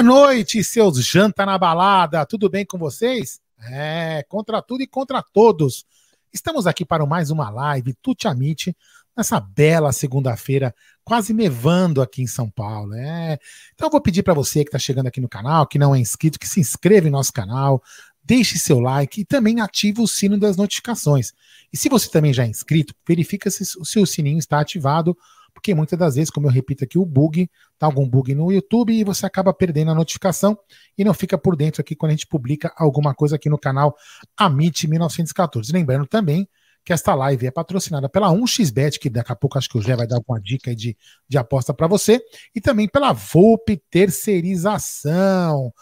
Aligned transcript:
Boa 0.00 0.14
noite, 0.14 0.64
seus 0.64 1.04
janta 1.04 1.44
na 1.44 1.58
balada. 1.58 2.24
Tudo 2.24 2.48
bem 2.48 2.64
com 2.64 2.78
vocês? 2.78 3.38
É, 3.70 4.24
contra 4.30 4.62
tudo 4.62 4.82
e 4.82 4.86
contra 4.86 5.22
todos. 5.22 5.84
Estamos 6.32 6.66
aqui 6.66 6.86
para 6.86 7.04
mais 7.04 7.30
uma 7.30 7.50
live 7.50 7.92
Tutiamite 8.00 8.74
nessa 9.14 9.38
bela 9.38 9.92
segunda-feira, 9.92 10.74
quase 11.04 11.34
nevando 11.34 12.00
aqui 12.00 12.22
em 12.22 12.26
São 12.26 12.48
Paulo. 12.48 12.94
É. 12.94 13.38
Então 13.74 13.88
eu 13.88 13.92
vou 13.92 14.00
pedir 14.00 14.22
para 14.22 14.32
você 14.32 14.64
que 14.64 14.68
está 14.68 14.78
chegando 14.78 15.08
aqui 15.08 15.20
no 15.20 15.28
canal, 15.28 15.66
que 15.66 15.78
não 15.78 15.94
é 15.94 15.98
inscrito, 15.98 16.38
que 16.38 16.48
se 16.48 16.60
inscreva 16.60 17.06
em 17.06 17.10
nosso 17.10 17.34
canal, 17.34 17.82
deixe 18.24 18.58
seu 18.58 18.80
like 18.80 19.20
e 19.20 19.24
também 19.26 19.60
ative 19.60 20.00
o 20.00 20.08
sino 20.08 20.38
das 20.38 20.56
notificações. 20.56 21.34
E 21.70 21.76
se 21.76 21.90
você 21.90 22.08
também 22.08 22.32
já 22.32 22.44
é 22.44 22.48
inscrito, 22.48 22.94
verifica 23.06 23.50
se 23.50 23.78
o 23.78 23.84
seu 23.84 24.06
sininho 24.06 24.38
está 24.38 24.60
ativado 24.60 25.14
porque 25.60 25.74
muitas 25.74 25.98
das 25.98 26.14
vezes, 26.14 26.30
como 26.30 26.46
eu 26.46 26.50
repito 26.50 26.84
aqui, 26.84 26.98
o 26.98 27.04
bug, 27.04 27.48
tá 27.78 27.84
algum 27.84 28.08
bug 28.08 28.34
no 28.34 28.50
YouTube 28.50 28.94
e 28.94 29.04
você 29.04 29.26
acaba 29.26 29.52
perdendo 29.52 29.90
a 29.90 29.94
notificação 29.94 30.58
e 30.96 31.04
não 31.04 31.12
fica 31.12 31.36
por 31.36 31.54
dentro 31.54 31.82
aqui 31.82 31.94
quando 31.94 32.10
a 32.10 32.14
gente 32.14 32.26
publica 32.26 32.72
alguma 32.78 33.14
coisa 33.14 33.36
aqui 33.36 33.50
no 33.50 33.58
canal 33.58 33.94
Amit 34.38 34.88
1914. 34.88 35.70
Lembrando 35.70 36.06
também 36.06 36.48
que 36.82 36.94
esta 36.94 37.14
live 37.14 37.46
é 37.46 37.50
patrocinada 37.50 38.08
pela 38.08 38.30
1xBet, 38.30 38.98
que 38.98 39.10
daqui 39.10 39.30
a 39.30 39.36
pouco 39.36 39.58
acho 39.58 39.68
que 39.68 39.76
o 39.76 39.82
Jé 39.82 39.94
vai 39.94 40.06
dar 40.06 40.16
alguma 40.16 40.40
dica 40.40 40.74
de, 40.74 40.96
de 41.28 41.36
aposta 41.36 41.74
para 41.74 41.86
você, 41.86 42.22
e 42.54 42.60
também 42.60 42.88
pela 42.88 43.12
Volpe 43.12 43.76
Terceirização. 43.90 45.74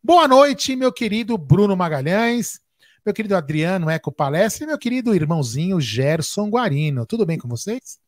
Boa 0.00 0.28
noite, 0.28 0.76
meu 0.76 0.92
querido 0.92 1.36
Bruno 1.36 1.76
Magalhães, 1.76 2.60
meu 3.04 3.12
querido 3.12 3.34
Adriano 3.34 3.90
Eco 3.90 4.12
Palestra 4.12 4.62
e 4.62 4.66
meu 4.68 4.78
querido 4.78 5.12
irmãozinho 5.12 5.80
Gerson 5.80 6.48
Guarino. 6.48 7.04
Tudo 7.04 7.26
bem 7.26 7.38
com 7.38 7.48
vocês? 7.48 7.98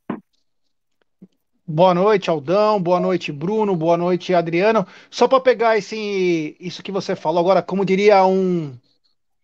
Boa 1.70 1.92
noite, 1.92 2.30
Aldão. 2.30 2.80
Boa 2.82 2.98
noite, 2.98 3.30
Bruno. 3.30 3.76
Boa 3.76 3.94
noite, 3.98 4.32
Adriano. 4.32 4.86
Só 5.10 5.28
para 5.28 5.38
pegar 5.38 5.76
esse, 5.76 6.56
isso 6.58 6.82
que 6.82 6.90
você 6.90 7.14
falou 7.14 7.40
agora, 7.40 7.60
como 7.62 7.84
diria 7.84 8.24
um, 8.24 8.74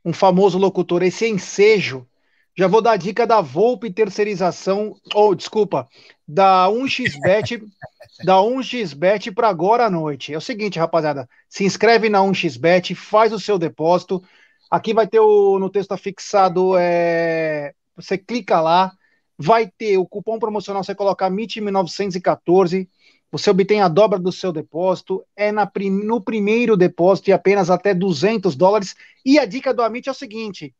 um 0.03 0.11
famoso 0.11 0.57
locutor, 0.57 1.03
esse 1.03 1.29
ensejo, 1.29 2.09
já 2.57 2.67
vou 2.67 2.81
dar 2.81 2.93
a 2.93 2.97
dica 2.97 3.27
da 3.27 3.43
Volpe 3.43 3.93
Terceirização, 3.93 4.97
ou 5.15 5.33
oh, 5.33 5.35
desculpa, 5.35 5.87
da 6.27 6.67
1xBet, 6.71 7.63
da 8.25 8.37
1xBet 8.37 9.35
para 9.35 9.51
agora 9.51 9.85
à 9.85 9.91
noite. 9.91 10.33
É 10.33 10.39
o 10.39 10.41
seguinte, 10.41 10.79
rapaziada, 10.79 11.29
se 11.47 11.63
inscreve 11.63 12.09
na 12.09 12.21
1xBet, 12.21 12.95
faz 12.95 13.35
o 13.35 13.39
seu 13.39 13.59
depósito. 13.59 14.25
Aqui 14.71 14.95
vai 14.95 15.07
ter 15.07 15.21
o 15.21 15.59
no 15.59 15.69
texto 15.69 15.95
fixado, 15.99 16.75
é, 16.79 17.75
você 17.95 18.17
clica 18.17 18.63
lá, 18.63 18.93
vai 19.39 19.67
ter 19.67 19.99
o 19.99 20.07
cupom 20.07 20.39
promocional, 20.39 20.85
você 20.85 20.95
coloca 20.95 21.29
MIT1914, 21.29 22.89
você 23.31 23.51
obtém 23.51 23.81
a 23.81 23.89
dobra 23.89 24.19
do 24.19 24.31
seu 24.31 24.53
depósito, 24.53 25.25
é 25.35 25.51
na 25.51 25.71
no 25.91 26.21
primeiro 26.21 26.77
depósito 26.77 27.31
e 27.31 27.33
apenas 27.33 27.69
até 27.69 27.93
200 27.93 28.55
dólares. 28.55 28.95
E 29.25 29.39
a 29.39 29.45
dica 29.45 29.75
do 29.75 29.83
Amit 29.83 30.09
é 30.09 30.13
o 30.13 30.15
seguinte: 30.15 30.73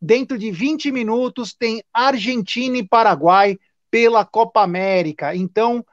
dentro 0.00 0.36
de 0.36 0.50
20 0.50 0.90
minutos 0.90 1.54
tem 1.54 1.84
Argentina 1.94 2.78
e 2.78 2.86
Paraguai 2.86 3.58
pela 3.90 4.24
Copa 4.24 4.60
América. 4.62 5.36
Então, 5.36 5.84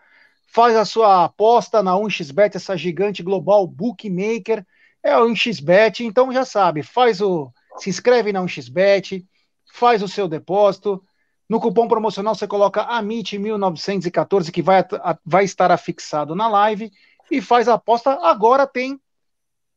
faz 0.48 0.76
a 0.76 0.86
sua 0.86 1.26
aposta 1.26 1.84
na 1.84 1.94
1xBet, 1.94 2.56
essa 2.56 2.76
gigante 2.76 3.22
global 3.22 3.68
bookmaker. 3.68 4.66
É 5.04 5.16
o 5.16 5.28
1xBet, 5.28 6.00
então 6.00 6.34
já 6.34 6.44
sabe, 6.44 6.82
faz 6.82 7.22
o 7.22 7.52
se 7.78 7.92
inscreve 7.92 8.34
na 8.34 8.42
1xBet, 8.42 9.24
faz 9.72 10.02
o 10.02 10.08
seu 10.08 10.28
depósito 10.28 11.02
no 11.50 11.60
cupom 11.60 11.88
promocional 11.88 12.36
você 12.36 12.48
coloca 12.48 12.86
AMIT1914, 12.88 14.52
que 14.52 14.62
vai, 14.62 14.84
vai 15.26 15.46
estar 15.46 15.72
afixado 15.72 16.36
na 16.36 16.48
live, 16.48 16.92
e 17.32 17.42
faz 17.42 17.68
a 17.68 17.76
aposta. 17.76 18.12
Agora 18.22 18.68
tem 18.68 19.00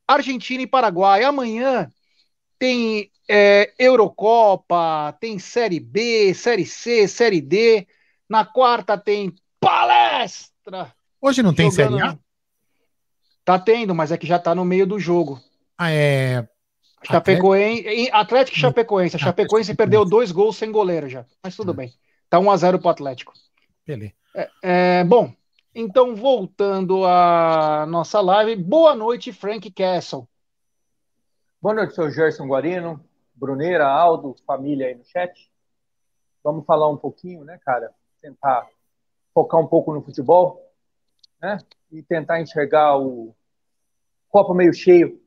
Argentina 0.06 0.62
e 0.62 0.66
Paraguai. 0.66 1.22
Amanhã 1.22 1.90
tem 2.58 3.10
é, 3.28 3.72
Eurocopa, 3.78 5.16
tem 5.20 5.38
Série 5.38 5.80
B, 5.80 6.34
Série 6.34 6.66
C, 6.66 7.06
Série 7.06 7.40
D. 7.40 7.86
Na 8.28 8.44
quarta 8.44 8.98
tem 8.98 9.34
palestra. 9.60 10.92
Hoje 11.20 11.42
não 11.42 11.54
tem 11.54 11.70
Série 11.70 12.00
A? 12.00 12.18
Tá 13.44 13.58
tendo, 13.58 13.94
mas 13.94 14.12
é 14.12 14.18
que 14.18 14.26
já 14.26 14.38
tá 14.38 14.54
no 14.54 14.64
meio 14.64 14.86
do 14.86 14.98
jogo. 14.98 15.40
Ah, 15.78 15.90
é. 15.90 16.46
Chapecoense, 17.02 18.10
Atlético 18.12 18.56
e 18.56 18.60
Chapecoense. 18.60 19.16
A 19.16 19.18
Chapecoense 19.18 19.74
perdeu 19.74 20.04
dois 20.04 20.30
gols 20.30 20.56
sem 20.56 20.70
goleiro 20.70 21.08
já. 21.08 21.24
Mas 21.42 21.56
tudo 21.56 21.72
bem. 21.72 21.92
Tá 22.28 22.38
1x0 22.38 22.78
pro 22.78 22.90
Atlético. 22.90 23.32
Beleza. 23.86 24.12
É, 24.34 24.50
é, 24.62 25.04
bom, 25.04 25.32
então 25.74 26.14
voltando 26.14 27.04
à 27.04 27.86
nossa 27.86 28.20
live. 28.20 28.54
Boa 28.56 28.94
noite, 28.94 29.32
Frank 29.32 29.70
Castle. 29.70 30.28
Boa 31.60 31.74
noite, 31.74 31.94
seu 31.94 32.10
Gerson 32.10 32.46
Guarino, 32.46 33.04
Bruneira, 33.34 33.86
Aldo, 33.86 34.36
família 34.46 34.86
aí 34.86 34.94
no 34.94 35.04
chat. 35.04 35.50
Vamos 36.42 36.64
falar 36.64 36.88
um 36.88 36.96
pouquinho, 36.96 37.44
né, 37.44 37.58
cara? 37.64 37.92
Tentar 38.20 38.66
focar 39.34 39.60
um 39.60 39.66
pouco 39.66 39.92
no 39.92 40.02
futebol, 40.02 40.62
né? 41.40 41.58
E 41.90 42.02
tentar 42.02 42.40
enxergar 42.40 42.96
o 42.96 43.34
copo 44.28 44.54
meio 44.54 44.72
cheio 44.72 45.20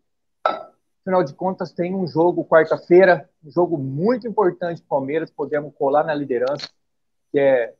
Afinal 1.06 1.22
de 1.24 1.34
contas, 1.34 1.74
tem 1.74 1.94
um 1.94 2.08
jogo 2.08 2.46
quarta-feira, 2.46 3.30
um 3.44 3.52
jogo 3.52 3.78
muito 3.78 4.26
importante 4.26 4.82
para 4.82 4.86
o 4.86 5.00
Palmeiras, 5.00 5.30
podemos 5.30 5.74
colar 5.78 6.06
na 6.06 6.16
liderança. 6.16 6.70
que 7.30 7.40
é 7.40 7.74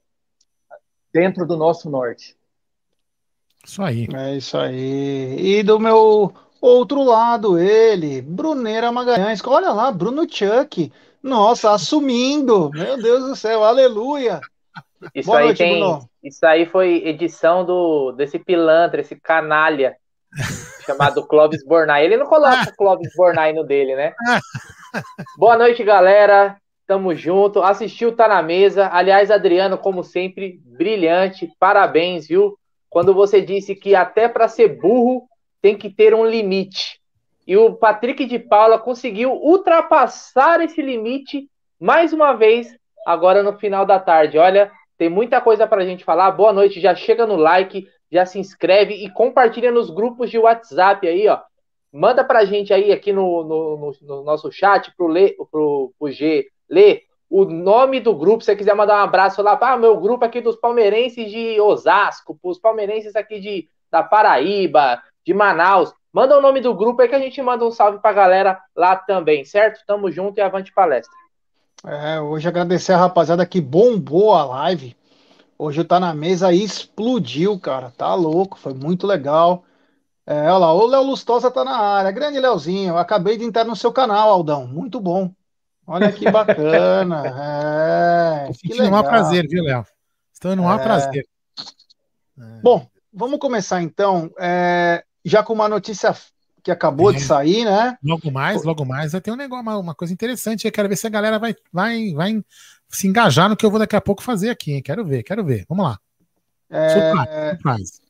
dentro 1.14 1.46
do 1.46 1.56
nosso 1.56 1.90
norte. 1.90 2.36
Isso 3.64 3.82
aí. 3.82 4.08
É 4.14 4.36
isso 4.36 4.58
aí. 4.58 5.38
E 5.40 5.64
do 5.64 5.80
meu 5.80 6.34
outro 6.60 7.02
lado, 7.04 7.58
ele, 7.58 8.22
Brunera 8.22 8.92
Magalhães. 8.92 9.42
Olha 9.46 9.72
lá, 9.72 9.90
Bruno 9.90 10.24
Chuck. 10.30 10.92
Nossa, 11.22 11.72
assumindo. 11.72 12.70
Meu 12.72 13.02
Deus 13.02 13.24
do 13.24 13.36
céu, 13.38 13.64
aleluia. 13.64 14.42
Isso 15.16 15.28
Boa 15.28 15.40
aí 15.40 15.46
noite, 15.46 15.58
tem. 15.60 15.80
Bruno. 15.80 16.10
Isso 16.22 16.46
aí 16.46 16.66
foi 16.66 17.08
edição 17.08 17.64
do 17.64 18.12
desse 18.12 18.38
pilantra, 18.40 19.00
esse 19.00 19.16
canalha 19.16 19.96
chamado 20.86 21.26
Clóvis 21.26 21.64
Bornai. 21.66 22.06
Ele 22.06 22.18
não 22.18 22.26
coloca 22.26 22.74
Clóvis 22.78 23.12
Bornai 23.16 23.54
no 23.54 23.64
dele, 23.64 23.96
né? 23.96 24.14
Boa 25.38 25.58
noite, 25.58 25.84
galera. 25.84 26.58
Tamo 26.86 27.16
junto. 27.16 27.62
Assistiu, 27.62 28.16
tá 28.16 28.28
na 28.28 28.42
mesa. 28.42 28.90
Aliás, 28.92 29.32
Adriano, 29.32 29.78
como 29.78 30.04
sempre, 30.04 30.60
brilhante. 30.66 31.50
Parabéns, 31.60 32.28
viu? 32.28 32.58
Quando 32.90 33.14
você 33.14 33.42
disse 33.42 33.76
que 33.76 33.96
até 33.96 34.28
para 34.28 34.48
ser 34.48 34.80
burro 34.80 35.28
tem 35.62 35.78
que 35.78 35.90
ter 35.90 36.14
um 36.14 36.26
limite. 36.26 37.00
E 37.48 37.58
o 37.58 37.74
Patrick 37.74 38.26
de 38.26 38.40
Paula 38.40 38.78
conseguiu 38.78 39.32
ultrapassar 39.34 40.62
esse 40.62 40.82
limite 40.82 41.50
mais 41.80 42.14
uma 42.14 42.34
vez, 42.34 42.74
agora 43.06 43.44
no 43.44 43.58
final 43.58 43.86
da 43.86 44.00
tarde. 44.00 44.38
Olha, 44.38 44.72
tem 44.98 45.10
muita 45.10 45.42
coisa 45.42 45.68
para 45.68 45.82
a 45.82 45.86
gente 45.86 46.04
falar. 46.04 46.32
Boa 46.32 46.54
noite, 46.54 46.80
já 46.80 46.96
chega 46.96 47.26
no 47.26 47.36
like, 47.36 47.88
já 48.14 48.26
se 48.26 48.40
inscreve 48.40 48.94
e 48.94 49.10
compartilha 49.10 49.72
nos 49.72 49.90
grupos 49.90 50.30
de 50.30 50.38
WhatsApp 50.38 51.08
aí, 51.08 51.28
ó. 51.28 51.40
Manda 51.92 52.24
para 52.24 52.40
a 52.40 52.46
gente 52.46 52.74
aí 52.74 52.92
aqui 52.92 53.12
no, 53.12 53.44
no, 53.44 53.78
no, 53.78 53.94
no 54.02 54.24
nosso 54.24 54.52
chat 54.52 54.92
pro, 54.96 55.08
Lê, 55.08 55.36
pro, 55.52 55.94
pro 55.98 56.12
G 56.12 56.48
ler 56.70 57.04
o 57.30 57.46
nome 57.46 58.00
do 58.00 58.16
grupo. 58.16 58.44
Se 58.44 58.48
você 58.48 58.56
quiser 58.56 58.76
mandar 58.76 59.00
um 59.00 59.04
abraço 59.04 59.42
lá 59.42 59.56
para 59.56 59.74
ah, 59.74 59.78
meu 59.78 60.00
grupo 60.00 60.24
aqui 60.24 60.42
dos 60.42 60.56
palmeirenses 60.56 61.32
de 61.32 61.60
Osasco, 61.60 62.38
os 62.44 62.60
palmeirenses 62.60 63.16
aqui 63.16 63.40
de, 63.40 63.68
da 63.92 64.04
Paraíba, 64.04 65.02
de 65.26 65.34
Manaus. 65.34 65.94
Manda 66.12 66.38
o 66.38 66.42
nome 66.42 66.62
do 66.62 66.74
grupo 66.76 67.02
aí 67.02 67.08
que 67.08 67.16
a 67.16 67.20
gente 67.20 67.42
manda 67.42 67.66
um 67.66 67.72
salve 67.72 67.98
para 68.00 68.12
a 68.12 68.14
galera 68.14 68.62
lá 68.76 68.96
também, 68.96 69.44
certo? 69.44 69.84
Tamo 69.86 70.12
junto 70.12 70.38
e 70.38 70.42
avante 70.42 70.72
palestra. 70.72 71.18
É, 71.86 72.20
hoje 72.22 72.48
agradecer 72.48 72.94
a 72.94 72.98
rapaziada 72.98 73.46
que 73.46 73.60
bombou 73.60 74.34
a 74.34 74.46
live. 74.46 74.96
Hoje 75.58 75.82
o 75.82 75.86
Tá 75.86 76.00
Na 76.00 76.14
Mesa 76.14 76.52
explodiu, 76.52 77.60
cara. 77.60 77.92
Tá 77.92 78.14
louco, 78.16 78.58
foi 78.58 78.74
muito 78.74 79.08
legal. 79.08 79.64
É, 80.26 80.44
olha 80.44 80.58
lá, 80.58 80.74
o 80.74 80.86
Léo 80.86 81.04
Lustosa 81.04 81.52
tá 81.52 81.64
na 81.64 81.78
área. 81.78 82.12
Grande 82.12 82.40
Léozinho, 82.40 82.98
acabei 82.98 83.38
de 83.38 83.44
entrar 83.44 83.66
no 83.66 83.76
seu 83.76 83.92
canal, 83.92 84.30
Aldão. 84.30 84.66
Muito 84.66 85.00
bom. 85.00 85.32
Olha 85.86 86.12
que 86.12 86.30
bacana. 86.32 87.24
é, 88.44 88.48
Tô 88.48 88.54
sentindo 88.54 88.84
um 88.84 88.92
maior 88.92 89.04
prazer, 89.04 89.48
viu, 89.48 89.64
Léo? 89.64 89.86
Estou 90.34 90.56
no 90.56 90.64
maior 90.64 90.80
é... 90.80 90.84
prazer. 90.84 91.28
É. 92.40 92.62
Bom, 92.62 92.88
vamos 93.14 93.40
começar 93.40 93.82
então. 93.82 94.32
É, 94.40 95.04
já 95.24 95.44
com 95.44 95.54
uma 95.54 95.68
notícia 95.68 96.16
que 96.64 96.72
acabou 96.72 97.12
é. 97.12 97.16
de 97.16 97.22
sair, 97.22 97.66
né? 97.66 97.98
Logo 98.02 98.32
mais, 98.32 98.64
logo 98.64 98.86
mais, 98.86 99.12
vai 99.12 99.20
ter 99.20 99.32
um 99.32 99.36
negócio, 99.36 99.62
uma, 99.62 99.78
uma, 99.78 99.96
coisa 99.96 100.14
interessante. 100.14 100.66
Eu 100.66 100.72
quero 100.72 100.88
ver 100.88 100.96
se 100.96 101.06
a 101.06 101.10
galera 101.10 101.38
vai, 101.38 101.54
vai, 101.72 102.14
vai 102.14 102.42
se 102.96 103.08
engajar 103.08 103.50
no 103.50 103.56
que 103.56 103.66
eu 103.66 103.70
vou 103.70 103.80
daqui 103.80 103.96
a 103.96 104.02
pouco 104.02 104.24
fazer 104.24 104.50
aqui, 104.50 104.74
hein? 104.74 104.82
Quero 104.82 105.06
ver, 105.06 105.24
quero 105.24 105.44
ver. 105.44 105.66
Vamos 105.68 105.86
lá. 105.86 106.00
É... 106.70 107.58
Surprise, 107.58 108.02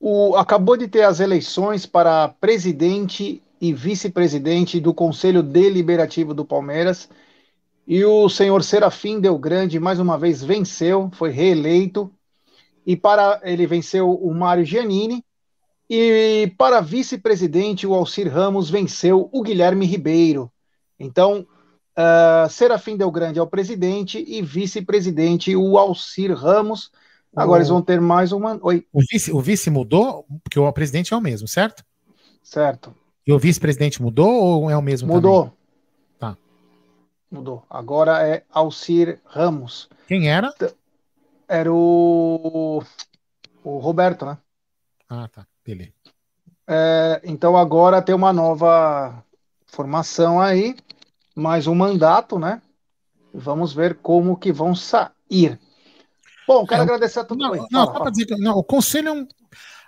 O, 0.00 0.36
acabou 0.36 0.76
de 0.76 0.88
ter 0.88 1.02
as 1.02 1.20
eleições 1.20 1.86
para 1.86 2.28
presidente 2.28 3.42
e 3.60 3.72
vice-presidente 3.72 4.80
do 4.80 4.92
Conselho 4.92 5.42
Deliberativo 5.42 6.34
do 6.34 6.44
Palmeiras. 6.44 7.08
E 7.86 8.04
o 8.04 8.28
senhor 8.28 8.62
Serafim 8.62 9.20
Del 9.20 9.38
Grande, 9.38 9.78
mais 9.78 10.00
uma 10.00 10.18
vez, 10.18 10.42
venceu, 10.42 11.10
foi 11.12 11.30
reeleito. 11.30 12.10
E 12.84 12.96
para 12.96 13.40
ele 13.42 13.66
venceu 13.66 14.12
o 14.12 14.32
Mário 14.32 14.64
Giannini, 14.64 15.24
e 15.88 16.52
para 16.58 16.80
vice-presidente, 16.80 17.86
o 17.86 17.94
Alcir 17.94 18.32
Ramos 18.32 18.68
venceu 18.68 19.28
o 19.32 19.42
Guilherme 19.42 19.86
Ribeiro. 19.86 20.50
Então, 20.98 21.46
uh, 21.96 22.48
Serafim 22.48 22.96
Del 22.96 23.10
Grande 23.10 23.38
é 23.38 23.42
o 23.42 23.46
presidente 23.46 24.24
e 24.26 24.42
vice-presidente 24.42 25.56
o 25.56 25.78
Alcir 25.78 26.34
Ramos. 26.34 26.90
Agora 27.34 27.58
o... 27.58 27.60
eles 27.60 27.68
vão 27.68 27.82
ter 27.82 28.00
mais 28.00 28.32
uma. 28.32 28.58
Oi. 28.62 28.86
O 28.92 29.00
vice, 29.00 29.32
o 29.32 29.40
vice 29.40 29.70
mudou, 29.70 30.26
porque 30.42 30.58
o 30.58 30.72
presidente 30.72 31.12
é 31.12 31.16
o 31.16 31.20
mesmo, 31.20 31.48
certo? 31.48 31.84
Certo. 32.42 32.94
E 33.26 33.32
o 33.32 33.38
vice-presidente 33.38 34.00
mudou 34.00 34.30
ou 34.30 34.70
é 34.70 34.76
o 34.76 34.82
mesmo? 34.82 35.08
Mudou. 35.08 35.44
Também? 35.44 35.56
Tá. 36.18 36.36
Mudou. 37.30 37.64
Agora 37.68 38.26
é 38.26 38.44
Alcir 38.52 39.20
Ramos. 39.24 39.88
Quem 40.06 40.30
era? 40.30 40.54
Era 41.48 41.72
o. 41.72 42.82
O 43.64 43.78
Roberto, 43.78 44.24
né? 44.24 44.38
Ah, 45.08 45.28
tá. 45.28 45.46
Beleza. 45.64 45.92
É, 46.68 47.20
então 47.24 47.56
agora 47.56 48.02
tem 48.02 48.14
uma 48.14 48.32
nova 48.32 49.24
formação 49.66 50.40
aí, 50.40 50.76
mais 51.36 51.66
um 51.66 51.74
mandato, 51.74 52.38
né? 52.38 52.62
Vamos 53.32 53.74
ver 53.74 53.96
como 53.96 54.38
que 54.38 54.50
vão 54.50 54.74
sair. 54.74 55.60
Bom, 56.48 56.66
quero 56.66 56.80
é, 56.80 56.84
agradecer 56.84 57.20
a 57.20 57.24
todo 57.24 57.38
mundo. 57.38 57.66
Não, 57.70 57.92
não, 57.92 58.10
dizer 58.10 58.24
que, 58.24 58.36
não, 58.36 58.56
o 58.56 58.64
conselho 58.64 59.08
é 59.08 59.12
um. 59.12 59.28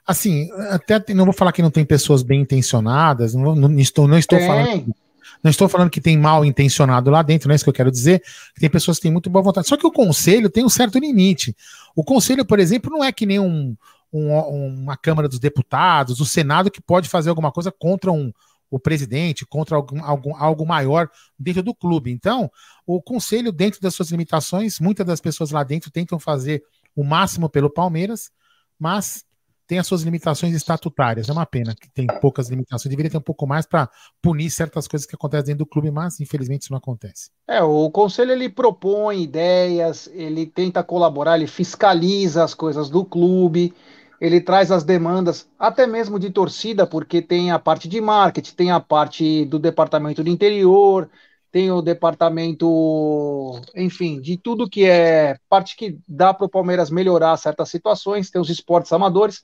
Assim, 0.07 0.49
até 0.71 1.03
não 1.15 1.25
vou 1.25 1.35
falar 1.35 1.53
que 1.53 1.63
não 1.63 1.71
tem 1.71 1.85
pessoas 1.85 2.23
bem 2.23 2.41
intencionadas, 2.41 3.35
não, 3.35 3.55
não 3.55 3.79
estou, 3.79 4.07
não 4.07 4.19
estou 4.19 4.39
falando. 4.39 4.95
Não 5.43 5.51
estou 5.51 5.69
falando 5.69 5.91
que 5.91 6.01
tem 6.01 6.19
mal 6.19 6.45
intencionado 6.45 7.11
lá 7.11 7.23
dentro, 7.23 7.49
não 7.49 7.53
é 7.53 7.57
isso 7.57 7.65
que 7.65 7.71
eu 7.71 7.75
quero 7.75 7.93
dizer. 7.93 8.21
Que 8.55 8.61
tem 8.61 8.69
pessoas 8.69 8.97
que 8.99 9.05
têm 9.05 9.13
muito 9.13 9.31
boa 9.31 9.43
vontade. 9.43 9.69
Só 9.69 9.77
que 9.77 9.87
o 9.87 9.93
conselho 9.93 10.51
tem 10.51 10.65
um 10.65 10.69
certo 10.69 10.99
limite. 10.99 11.57
O 11.95 12.03
conselho, 12.03 12.45
por 12.45 12.59
exemplo, 12.59 12.91
não 12.91 13.05
é 13.05 13.13
que 13.13 13.25
nem 13.25 13.39
um, 13.39 13.77
um, 14.13 14.37
uma 14.83 14.97
Câmara 14.97 15.29
dos 15.29 15.39
Deputados, 15.39 16.21
o 16.21 16.27
Senado 16.27 16.71
que 16.71 16.81
pode 16.81 17.09
fazer 17.09 17.31
alguma 17.31 17.53
coisa 17.53 17.71
contra 17.71 18.11
um, 18.11 18.33
o 18.71 18.79
presidente, 18.79 19.47
contra 19.47 19.77
algum, 19.77 20.03
algum, 20.05 20.37
algo 20.37 20.67
maior 20.67 21.09
dentro 21.39 21.63
do 21.63 21.75
clube. 21.75 22.11
Então, 22.11 22.51
o 22.87 23.01
conselho, 23.01 23.53
dentro 23.53 23.81
das 23.81 23.95
suas 23.95 24.11
limitações, 24.11 24.79
muitas 24.79 25.07
das 25.07 25.21
pessoas 25.21 25.51
lá 25.51 25.63
dentro 25.63 25.91
tentam 25.91 26.19
fazer 26.19 26.63
o 26.95 27.05
máximo 27.05 27.49
pelo 27.49 27.71
Palmeiras, 27.71 28.31
mas 28.79 29.25
tem 29.69 29.79
as 29.79 29.87
suas 29.87 30.03
limitações 30.03 30.55
estatutárias. 30.55 31.29
É 31.29 31.33
uma 31.33 31.45
pena 31.45 31.75
que 31.79 31.91
tem 31.91 32.07
poucas 32.23 32.49
limitações. 32.49 32.89
Deveria 32.89 33.11
ter 33.11 33.19
um 33.19 33.23
pouco 33.23 33.47
mais 33.47 33.67
para 33.67 33.89
punir 34.23 34.51
certas 34.51 34.89
coisas 34.89 35.07
que 35.07 35.15
acontecem 35.15 35.49
dentro 35.49 35.59
do 35.59 35.67
clube, 35.67 35.91
mas 35.91 36.19
infelizmente 36.21 36.63
isso 36.63 36.73
não 36.73 36.79
acontece. 36.79 37.31
É, 37.47 37.63
o 37.63 37.91
conselho 37.91 38.33
ele 38.33 38.49
propõe 38.49 39.23
ideias, 39.23 40.09
ele 40.15 40.47
tenta 40.47 40.83
colaborar, 40.83 41.37
ele 41.37 41.47
fiscaliza 41.47 42.43
as 42.43 42.55
coisas 42.55 42.89
do 42.89 43.05
clube 43.05 43.75
ele 44.21 44.41
traz 44.41 44.71
as 44.71 44.83
demandas, 44.83 45.49
até 45.59 45.87
mesmo 45.87 46.19
de 46.19 46.31
torcida, 46.31 46.87
porque 46.87 47.23
tem 47.23 47.51
a 47.51 47.59
parte 47.59 47.89
de 47.89 48.01
marketing, 48.01 48.55
tem 48.55 48.71
a 48.71 48.81
parte 48.81 49.45
do 49.45 49.59
departamento 49.59 50.25
do 50.25 50.31
interior, 50.31 51.09
tem 51.51 51.71
o 51.71 51.81
departamento, 51.81 53.61
enfim, 53.75 54.21
de 54.21 54.37
tudo 54.37 54.69
que 54.69 54.85
é 54.85 55.39
parte 55.49 55.77
que 55.77 55.99
dá 56.07 56.35
para 56.35 56.47
o 56.47 56.51
Palmeiras 56.51 56.91
melhorar 56.91 57.37
certas 57.37 57.71
situações, 57.71 58.31
tem 58.31 58.41
os 58.41 58.51
esportes 58.51 58.93
amadores, 58.93 59.43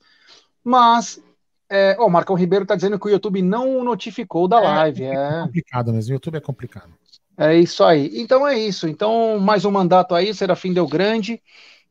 mas 0.63 1.21
é, 1.69 1.95
o 1.99 2.09
Marcão 2.09 2.35
Ribeiro 2.35 2.63
está 2.63 2.75
dizendo 2.75 2.99
que 2.99 3.07
o 3.07 3.09
YouTube 3.09 3.41
não 3.41 3.83
notificou 3.83 4.47
da 4.47 4.57
é, 4.57 4.61
live. 4.61 5.03
É, 5.03 5.13
é 5.13 5.41
complicado 5.41 5.93
mesmo, 5.93 6.11
o 6.11 6.15
YouTube 6.15 6.35
é 6.35 6.41
complicado. 6.41 6.93
É 7.37 7.55
isso 7.55 7.83
aí. 7.83 8.11
Então 8.13 8.47
é 8.47 8.57
isso. 8.57 8.87
Então, 8.87 9.39
mais 9.39 9.65
um 9.65 9.71
mandato 9.71 10.15
aí, 10.15 10.33
Serafim 10.33 10.73
Deu 10.73 10.87
Grande. 10.87 11.41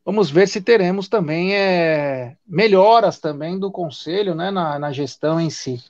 Vamos 0.05 0.29
ver 0.29 0.47
se 0.47 0.61
teremos 0.61 1.09
também 1.09 1.55
é, 1.55 2.37
melhoras 2.45 3.19
também 3.19 3.57
do 3.57 3.71
conselho 3.71 4.35
né, 4.35 4.51
na, 4.51 4.77
na 4.77 4.91
gestão 4.91 5.41
em 5.41 5.49
si. 5.49 5.83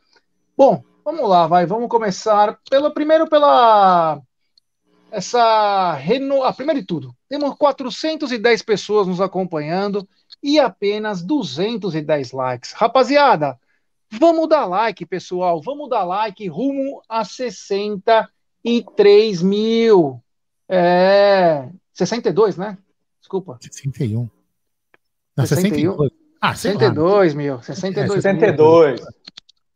Bom, 0.57 0.81
vamos 1.03 1.29
lá, 1.29 1.45
vai, 1.47 1.65
vamos 1.65 1.89
começar 1.89 2.57
pelo 2.69 2.91
primeiro 2.91 3.27
pela 3.27 4.21
essa 5.11 5.93
reno... 5.95 6.43
Ah, 6.43 6.53
primeiro 6.53 6.79
de 6.79 6.87
tudo, 6.87 7.13
temos 7.27 7.53
410 7.55 8.61
pessoas 8.61 9.05
nos 9.05 9.19
acompanhando 9.19 10.07
e 10.41 10.57
apenas 10.59 11.21
210 11.21 12.31
likes. 12.31 12.71
Rapaziada, 12.71 13.59
vamos 14.09 14.47
dar 14.47 14.65
like, 14.65 15.05
pessoal, 15.05 15.61
vamos 15.61 15.89
dar 15.89 16.05
like 16.05 16.47
rumo 16.47 17.01
a 17.09 17.25
63 17.25 19.41
mil. 19.41 20.23
É, 20.69 21.67
62, 21.93 22.55
né? 22.55 22.77
Desculpa. 23.25 23.57
61. 23.59 24.29
Não, 25.35 25.45
61? 25.47 25.97
62. 25.97 26.11
Ah, 26.39 26.53
62 26.53 27.33
mil. 27.33 27.59
62. 27.59 28.21
62. 28.21 29.01
Mil. 29.01 29.09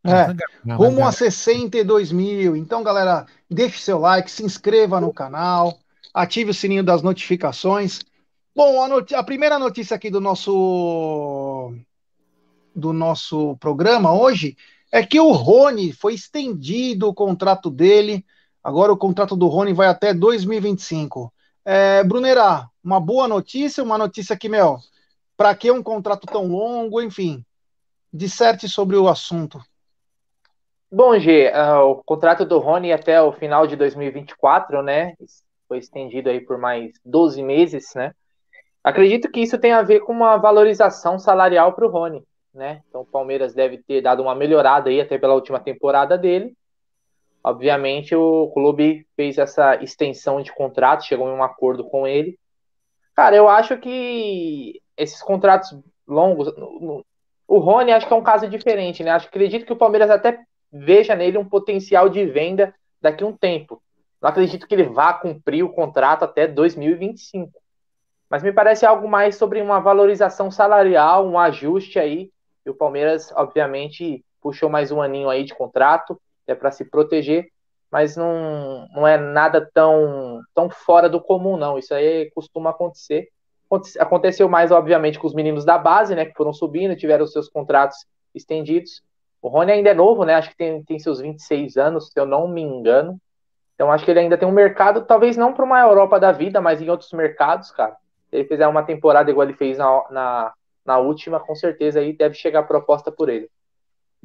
É, 0.05 0.73
rumo 0.75 1.05
a 1.05 1.11
62 1.11 2.11
mil. 2.11 2.55
Então, 2.55 2.83
galera, 2.83 3.25
deixe 3.49 3.79
seu 3.79 3.97
like, 3.97 4.29
se 4.29 4.43
inscreva 4.43 5.01
no 5.01 5.11
canal, 5.11 5.79
ative 6.13 6.51
o 6.51 6.53
sininho 6.53 6.83
das 6.83 7.01
notificações. 7.01 8.01
Bom, 8.55 8.83
a, 8.83 9.19
a 9.19 9.23
primeira 9.23 9.57
notícia 9.57 9.95
aqui 9.95 10.11
do 10.11 10.21
nosso 10.21 11.73
do 12.75 12.93
nosso 12.93 13.57
programa 13.57 14.13
hoje 14.13 14.55
é 14.91 15.03
que 15.03 15.19
o 15.19 15.31
Rony 15.31 15.91
foi 15.91 16.13
estendido 16.13 17.09
o 17.09 17.13
contrato 17.13 17.71
dele. 17.71 18.23
Agora 18.63 18.93
o 18.93 18.97
contrato 18.97 19.35
do 19.35 19.47
Rony 19.47 19.73
vai 19.73 19.87
até 19.87 20.13
2025. 20.13 21.33
É, 21.71 22.03
Brunerá, 22.03 22.67
uma 22.83 22.99
boa 22.99 23.27
notícia, 23.27 23.83
uma 23.83 23.95
notícia 23.95 24.35
que, 24.35 24.49
meu, 24.49 24.77
para 25.37 25.53
que 25.53 25.69
um 25.69 25.83
contrato 25.83 26.25
tão 26.25 26.47
longo, 26.47 26.99
enfim, 26.99 27.45
disserte 28.11 28.67
sobre 28.67 28.95
o 28.95 29.07
assunto. 29.07 29.59
Bom, 30.91 31.19
G, 31.19 31.51
uh, 31.51 31.91
o 31.91 32.03
contrato 32.03 32.43
do 32.43 32.57
Rony 32.57 32.91
até 32.91 33.21
o 33.21 33.31
final 33.31 33.67
de 33.67 33.75
2024, 33.75 34.81
né? 34.81 35.13
Foi 35.67 35.77
estendido 35.77 36.31
aí 36.31 36.39
por 36.39 36.57
mais 36.57 36.91
12 37.05 37.43
meses, 37.43 37.93
né? 37.93 38.15
Acredito 38.83 39.29
que 39.29 39.39
isso 39.39 39.59
tem 39.59 39.71
a 39.71 39.83
ver 39.83 39.99
com 39.99 40.11
uma 40.11 40.37
valorização 40.37 41.19
salarial 41.19 41.73
para 41.73 41.85
o 41.85 41.91
Rony, 41.91 42.23
né? 42.51 42.81
Então 42.89 43.01
o 43.01 43.05
Palmeiras 43.05 43.53
deve 43.53 43.77
ter 43.77 44.01
dado 44.01 44.23
uma 44.23 44.33
melhorada 44.33 44.89
aí 44.89 44.99
até 44.99 45.19
pela 45.19 45.35
última 45.35 45.59
temporada 45.59 46.17
dele. 46.17 46.57
Obviamente 47.43 48.15
o 48.15 48.51
clube 48.53 49.07
fez 49.15 49.37
essa 49.37 49.75
extensão 49.81 50.41
de 50.41 50.51
contrato, 50.51 51.05
chegou 51.05 51.29
em 51.29 51.33
um 51.33 51.43
acordo 51.43 51.83
com 51.83 52.05
ele. 52.05 52.37
Cara, 53.15 53.35
eu 53.35 53.47
acho 53.47 53.77
que 53.77 54.81
esses 54.97 55.21
contratos 55.21 55.77
longos, 56.07 56.53
o 57.47 57.57
Rony 57.59 57.91
acho 57.91 58.07
que 58.07 58.13
é 58.13 58.15
um 58.15 58.23
caso 58.23 58.47
diferente, 58.47 59.03
né? 59.03 59.11
Acho 59.11 59.27
acredito 59.27 59.65
que 59.65 59.73
o 59.73 59.77
Palmeiras 59.77 60.09
até 60.09 60.39
veja 60.71 61.15
nele 61.15 61.37
um 61.37 61.47
potencial 61.47 62.09
de 62.09 62.25
venda 62.25 62.73
daqui 63.01 63.23
a 63.23 63.27
um 63.27 63.35
tempo. 63.35 63.81
Não 64.21 64.29
acredito 64.29 64.67
que 64.67 64.75
ele 64.75 64.83
vá 64.83 65.13
cumprir 65.13 65.63
o 65.63 65.69
contrato 65.69 66.23
até 66.23 66.45
2025. 66.45 67.59
Mas 68.29 68.43
me 68.43 68.51
parece 68.51 68.85
algo 68.85 69.07
mais 69.07 69.35
sobre 69.35 69.61
uma 69.61 69.79
valorização 69.79 70.51
salarial, 70.51 71.25
um 71.25 71.39
ajuste 71.39 71.97
aí. 71.97 72.29
E 72.65 72.69
o 72.69 72.75
Palmeiras, 72.75 73.31
obviamente, 73.35 74.23
puxou 74.41 74.69
mais 74.69 74.91
um 74.91 75.01
aninho 75.01 75.29
aí 75.29 75.43
de 75.43 75.55
contrato, 75.55 76.19
é 76.51 76.55
para 76.55 76.71
se 76.71 76.85
proteger, 76.85 77.47
mas 77.91 78.15
não, 78.15 78.87
não 78.93 79.07
é 79.07 79.17
nada 79.17 79.67
tão, 79.73 80.41
tão 80.53 80.69
fora 80.69 81.09
do 81.09 81.21
comum, 81.21 81.57
não. 81.57 81.77
Isso 81.77 81.93
aí 81.93 82.29
costuma 82.31 82.69
acontecer. 82.69 83.29
Aconteceu 83.99 84.49
mais, 84.49 84.71
obviamente, 84.71 85.19
com 85.19 85.27
os 85.27 85.33
meninos 85.33 85.63
da 85.63 85.77
base, 85.77 86.15
né, 86.15 86.25
que 86.25 86.33
foram 86.33 86.53
subindo, 86.53 86.95
tiveram 86.95 87.25
seus 87.27 87.47
contratos 87.47 87.97
estendidos. 88.33 89.03
O 89.41 89.47
Rony 89.47 89.71
ainda 89.71 89.89
é 89.91 89.93
novo, 89.93 90.25
né? 90.25 90.35
Acho 90.35 90.49
que 90.49 90.57
tem, 90.57 90.83
tem 90.83 90.99
seus 90.99 91.19
26 91.19 91.77
anos, 91.77 92.07
se 92.07 92.19
eu 92.19 92.25
não 92.25 92.47
me 92.47 92.61
engano. 92.61 93.19
Então 93.75 93.91
acho 93.91 94.03
que 94.03 94.11
ele 94.11 94.19
ainda 94.19 94.37
tem 94.37 94.47
um 94.47 94.51
mercado, 94.51 95.05
talvez 95.05 95.37
não 95.37 95.53
para 95.53 95.63
uma 95.63 95.79
Europa 95.79 96.19
da 96.19 96.31
vida, 96.31 96.59
mas 96.59 96.81
em 96.81 96.89
outros 96.89 97.13
mercados, 97.13 97.71
cara. 97.71 97.95
Se 98.29 98.35
ele 98.35 98.47
fizer 98.47 98.67
uma 98.67 98.83
temporada 98.83 99.31
igual 99.31 99.47
ele 99.47 99.55
fez 99.55 99.77
na, 99.77 100.03
na, 100.11 100.53
na 100.85 100.97
última, 100.97 101.39
com 101.39 101.55
certeza 101.55 101.99
aí 101.99 102.11
deve 102.11 102.35
chegar 102.35 102.63
proposta 102.63 103.09
por 103.09 103.29
ele. 103.29 103.49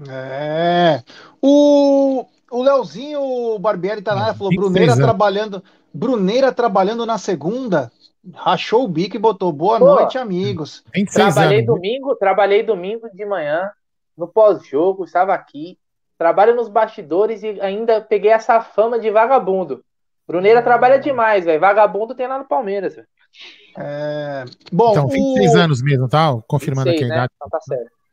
É. 0.08 1.02
O, 1.40 2.26
o 2.50 2.62
Leozinho 2.62 3.58
Barbieri 3.58 4.02
tá 4.02 4.14
lá, 4.14 4.34
falou: 4.34 4.54
Bruneira 4.54 4.96
trabalhando, 4.96 5.62
Bruneira 5.92 6.52
trabalhando 6.52 7.06
na 7.06 7.18
segunda. 7.18 7.90
Rachou 8.32 8.84
o 8.84 8.88
bico 8.88 9.16
e 9.16 9.18
botou 9.18 9.52
boa 9.52 9.78
Pô, 9.78 9.84
noite, 9.84 10.16
amigos. 10.16 10.82
Trabalhei 11.12 11.58
anos. 11.58 11.66
domingo, 11.66 12.16
trabalhei 12.16 12.62
domingo 12.62 13.08
de 13.12 13.24
manhã, 13.26 13.70
no 14.16 14.26
pós-jogo, 14.26 15.04
estava 15.04 15.34
aqui, 15.34 15.78
trabalho 16.16 16.56
nos 16.56 16.68
bastidores 16.68 17.42
e 17.42 17.60
ainda 17.60 18.00
peguei 18.00 18.30
essa 18.30 18.62
fama 18.62 18.98
de 18.98 19.10
vagabundo. 19.10 19.84
Bruneira 20.26 20.60
hum. 20.60 20.64
trabalha 20.64 20.98
demais, 20.98 21.44
velho. 21.44 21.60
Vagabundo 21.60 22.14
tem 22.14 22.26
lá 22.26 22.38
no 22.38 22.46
Palmeiras. 22.46 22.96
É... 23.76 24.44
Bom, 24.72 24.92
então, 24.92 25.08
26 25.08 25.54
o... 25.54 25.58
anos 25.58 25.82
mesmo, 25.82 26.08
tá? 26.08 26.34
Confirmando 26.46 26.90
26, 26.90 26.96
aqui 26.96 27.04
a 27.04 27.08
né? 27.08 27.14
idade. 27.14 27.32
Então 27.36 27.50
tá 27.50 27.60
certo. 27.60 28.03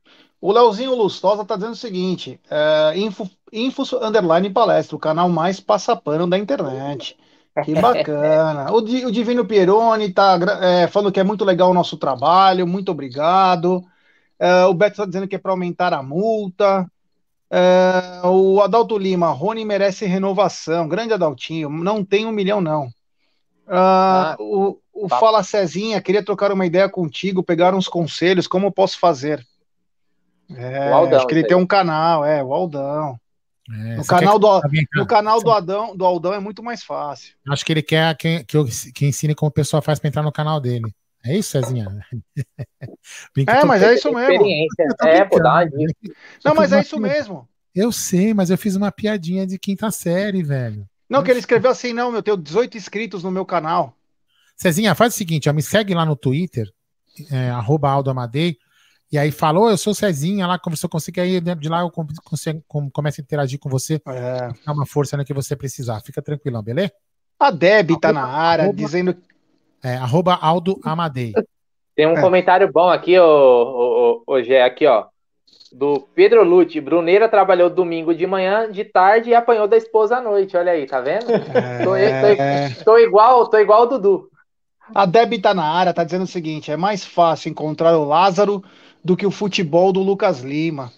O 0.41 0.51
Leozinho 0.51 0.95
Lustosa 0.95 1.45
tá 1.45 1.55
dizendo 1.55 1.73
o 1.73 1.77
seguinte: 1.77 2.39
é, 2.49 2.97
info, 2.97 3.29
info 3.53 3.83
underline 4.03 4.49
palestra, 4.49 4.95
o 4.95 4.99
canal 4.99 5.29
mais 5.29 5.59
passapano 5.59 6.27
da 6.27 6.37
internet. 6.37 7.15
Que 7.63 7.75
bacana. 7.75 8.71
o, 8.71 8.77
o 8.77 9.11
Divino 9.11 9.45
Pieroni 9.45 10.11
tá 10.11 10.39
é, 10.61 10.87
falando 10.87 11.11
que 11.11 11.19
é 11.19 11.23
muito 11.23 11.43
legal 11.45 11.69
o 11.69 11.73
nosso 11.73 11.97
trabalho, 11.97 12.65
muito 12.65 12.91
obrigado. 12.91 13.83
É, 14.39 14.65
o 14.65 14.73
Beto 14.73 14.93
está 14.93 15.05
dizendo 15.05 15.27
que 15.27 15.35
é 15.35 15.39
para 15.39 15.51
aumentar 15.51 15.93
a 15.93 16.01
multa. 16.01 16.89
É, 17.51 18.25
o 18.25 18.61
Adalto 18.61 18.97
Lima, 18.97 19.29
Rony 19.29 19.63
merece 19.63 20.05
renovação. 20.05 20.87
Grande 20.87 21.13
Adaltinho, 21.13 21.69
não 21.69 22.03
tem 22.03 22.25
um 22.25 22.31
milhão, 22.31 22.61
não. 22.61 22.85
Uh, 23.67 23.73
ah, 23.73 24.35
o 24.39 24.81
o 25.01 25.07
tá. 25.07 25.19
Fala 25.19 25.43
Cezinha, 25.43 26.01
queria 26.01 26.23
trocar 26.23 26.51
uma 26.51 26.65
ideia 26.65 26.87
contigo, 26.87 27.41
pegar 27.41 27.73
uns 27.73 27.87
conselhos, 27.87 28.47
como 28.47 28.71
posso 28.71 28.99
fazer? 28.99 29.45
É, 30.55 30.91
Aldão, 30.91 31.17
acho 31.17 31.27
que 31.27 31.33
ele 31.33 31.47
tem 31.47 31.57
um 31.57 31.65
canal, 31.65 32.25
é, 32.25 32.43
o 32.43 32.53
Aldão. 32.53 33.19
É, 33.69 33.95
no 33.95 34.05
canal, 34.05 34.39
do, 34.39 34.61
no 34.95 35.05
canal 35.05 35.41
do, 35.41 35.51
Adão, 35.51 35.95
do 35.95 36.03
Aldão 36.03 36.33
é 36.33 36.39
muito 36.39 36.61
mais 36.61 36.83
fácil. 36.83 37.35
Acho 37.47 37.65
que 37.65 37.71
ele 37.71 37.81
quer 37.81 38.15
que, 38.17 38.43
que, 38.43 38.57
eu, 38.57 38.65
que 38.93 39.05
ensine 39.05 39.35
como 39.35 39.49
o 39.49 39.53
pessoal 39.53 39.81
faz 39.81 39.99
para 39.99 40.09
entrar 40.09 40.23
no 40.23 40.31
canal 40.31 40.59
dele. 40.59 40.93
É 41.23 41.37
isso, 41.37 41.51
Cezinha? 41.51 41.87
é, 43.47 43.63
mas 43.63 43.83
é 43.83 43.93
isso 43.93 44.11
mesmo. 44.11 44.45
É, 45.03 45.23
pô, 45.23 45.39
dá 45.39 45.65
Não, 46.43 46.55
mas 46.55 46.73
é 46.73 46.81
isso 46.81 46.99
mesmo. 46.99 47.47
Eu 47.73 47.91
sei, 47.91 48.33
mas 48.33 48.49
eu 48.49 48.57
fiz 48.57 48.75
uma 48.75 48.91
piadinha 48.91 49.45
de 49.47 49.57
quinta 49.57 49.89
série, 49.91 50.43
velho. 50.43 50.85
Não, 51.07 51.23
que 51.23 51.29
ele 51.29 51.39
escreveu 51.39 51.71
assim, 51.71 51.93
não, 51.93 52.13
eu 52.13 52.23
tenho 52.23 52.37
18 52.37 52.77
inscritos 52.77 53.23
no 53.23 53.31
meu 53.31 53.45
canal. 53.45 53.95
Cezinha, 54.55 54.95
faz 54.95 55.13
o 55.13 55.17
seguinte, 55.17 55.49
ó, 55.49 55.53
me 55.53 55.61
segue 55.61 55.93
lá 55.93 56.05
no 56.05 56.15
Twitter, 56.15 56.71
é, 57.29 57.49
arroba 57.49 57.89
Aldo 57.89 58.09
Amadei, 58.09 58.57
e 59.11 59.17
aí 59.17 59.29
falou, 59.29 59.69
eu 59.69 59.77
sou 59.77 59.93
Cezinha, 59.93 60.47
lá 60.47 60.57
como 60.57 60.77
você 60.77 60.87
consegue 60.87 61.19
aí 61.19 61.41
de 61.41 61.67
lá 61.67 61.81
eu 61.81 61.91
consigo, 62.23 62.63
começo 62.93 63.19
a 63.19 63.23
interagir 63.23 63.59
com 63.59 63.69
você, 63.69 63.95
é. 64.07 64.49
dar 64.65 64.71
uma 64.73 64.85
força 64.85 65.17
no 65.17 65.25
que 65.25 65.33
você 65.33 65.53
precisar. 65.53 65.99
Fica 65.99 66.21
tranquilão, 66.21 66.63
beleza? 66.63 66.93
A 67.37 67.51
Deb 67.51 67.99
tá 67.99 68.13
na 68.13 68.25
área 68.25 68.65
arroba, 68.65 68.77
dizendo. 68.77 69.17
É, 69.83 69.95
arroba 69.95 70.35
Aldo 70.35 70.79
Amadei. 70.83 71.33
Tem 71.93 72.07
um 72.07 72.17
é. 72.17 72.21
comentário 72.21 72.71
bom 72.71 72.89
aqui, 72.89 73.19
ô, 73.19 74.23
ô, 74.25 74.33
ô, 74.33 74.41
Gé, 74.41 74.63
aqui, 74.63 74.85
ó. 74.85 75.05
Do 75.73 76.07
Pedro 76.15 76.43
Lute. 76.43 76.79
Bruneira 76.79 77.27
trabalhou 77.27 77.69
domingo 77.69 78.15
de 78.15 78.25
manhã, 78.25 78.71
de 78.71 78.85
tarde 78.85 79.31
e 79.31 79.35
apanhou 79.35 79.67
da 79.67 79.75
esposa 79.75 80.17
à 80.17 80.21
noite. 80.21 80.55
Olha 80.55 80.71
aí, 80.71 80.85
tá 80.85 81.01
vendo? 81.01 81.31
É... 81.31 81.83
Tô, 81.83 82.83
tô, 82.83 82.85
tô, 82.85 82.97
igual, 82.97 83.47
tô 83.47 83.57
igual 83.57 83.83
o 83.83 83.85
Dudu. 83.87 84.29
A 84.93 85.05
Deb 85.05 85.41
tá 85.41 85.53
na 85.53 85.63
área, 85.63 85.93
tá 85.93 86.03
dizendo 86.03 86.23
o 86.23 86.27
seguinte: 86.27 86.71
é 86.71 86.77
mais 86.77 87.03
fácil 87.03 87.49
encontrar 87.49 87.97
o 87.97 88.05
Lázaro 88.05 88.63
do 89.03 89.17
que 89.17 89.25
o 89.25 89.31
futebol 89.31 89.91
do 89.91 90.01
Lucas 90.01 90.41
Lima. 90.41 90.91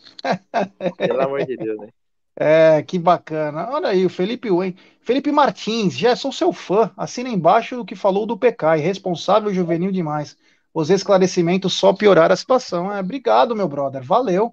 Pelo 0.98 1.22
amor 1.22 1.46
de 1.46 1.58
Deus, 1.58 1.80
né? 1.80 1.88
É, 2.36 2.82
que 2.82 2.98
bacana. 2.98 3.70
Olha 3.70 3.90
aí, 3.90 4.04
o 4.04 4.10
Felipe 4.10 4.50
Wen. 4.50 4.76
Felipe 5.02 5.32
Martins, 5.32 5.94
já 5.94 6.16
sou 6.16 6.32
seu 6.32 6.52
fã. 6.52 6.90
Assina 6.98 7.30
embaixo 7.30 7.80
o 7.80 7.86
que 7.86 7.96
falou 7.96 8.26
do 8.26 8.36
PK, 8.36 8.78
irresponsável 8.78 9.54
juvenil 9.54 9.92
demais. 9.92 10.36
Os 10.74 10.90
esclarecimentos 10.90 11.74
só 11.74 11.94
pioraram 11.94 12.34
a 12.34 12.36
situação. 12.36 12.92
É, 12.92 13.00
obrigado, 13.00 13.56
meu 13.56 13.68
brother. 13.68 14.02
Valeu. 14.02 14.52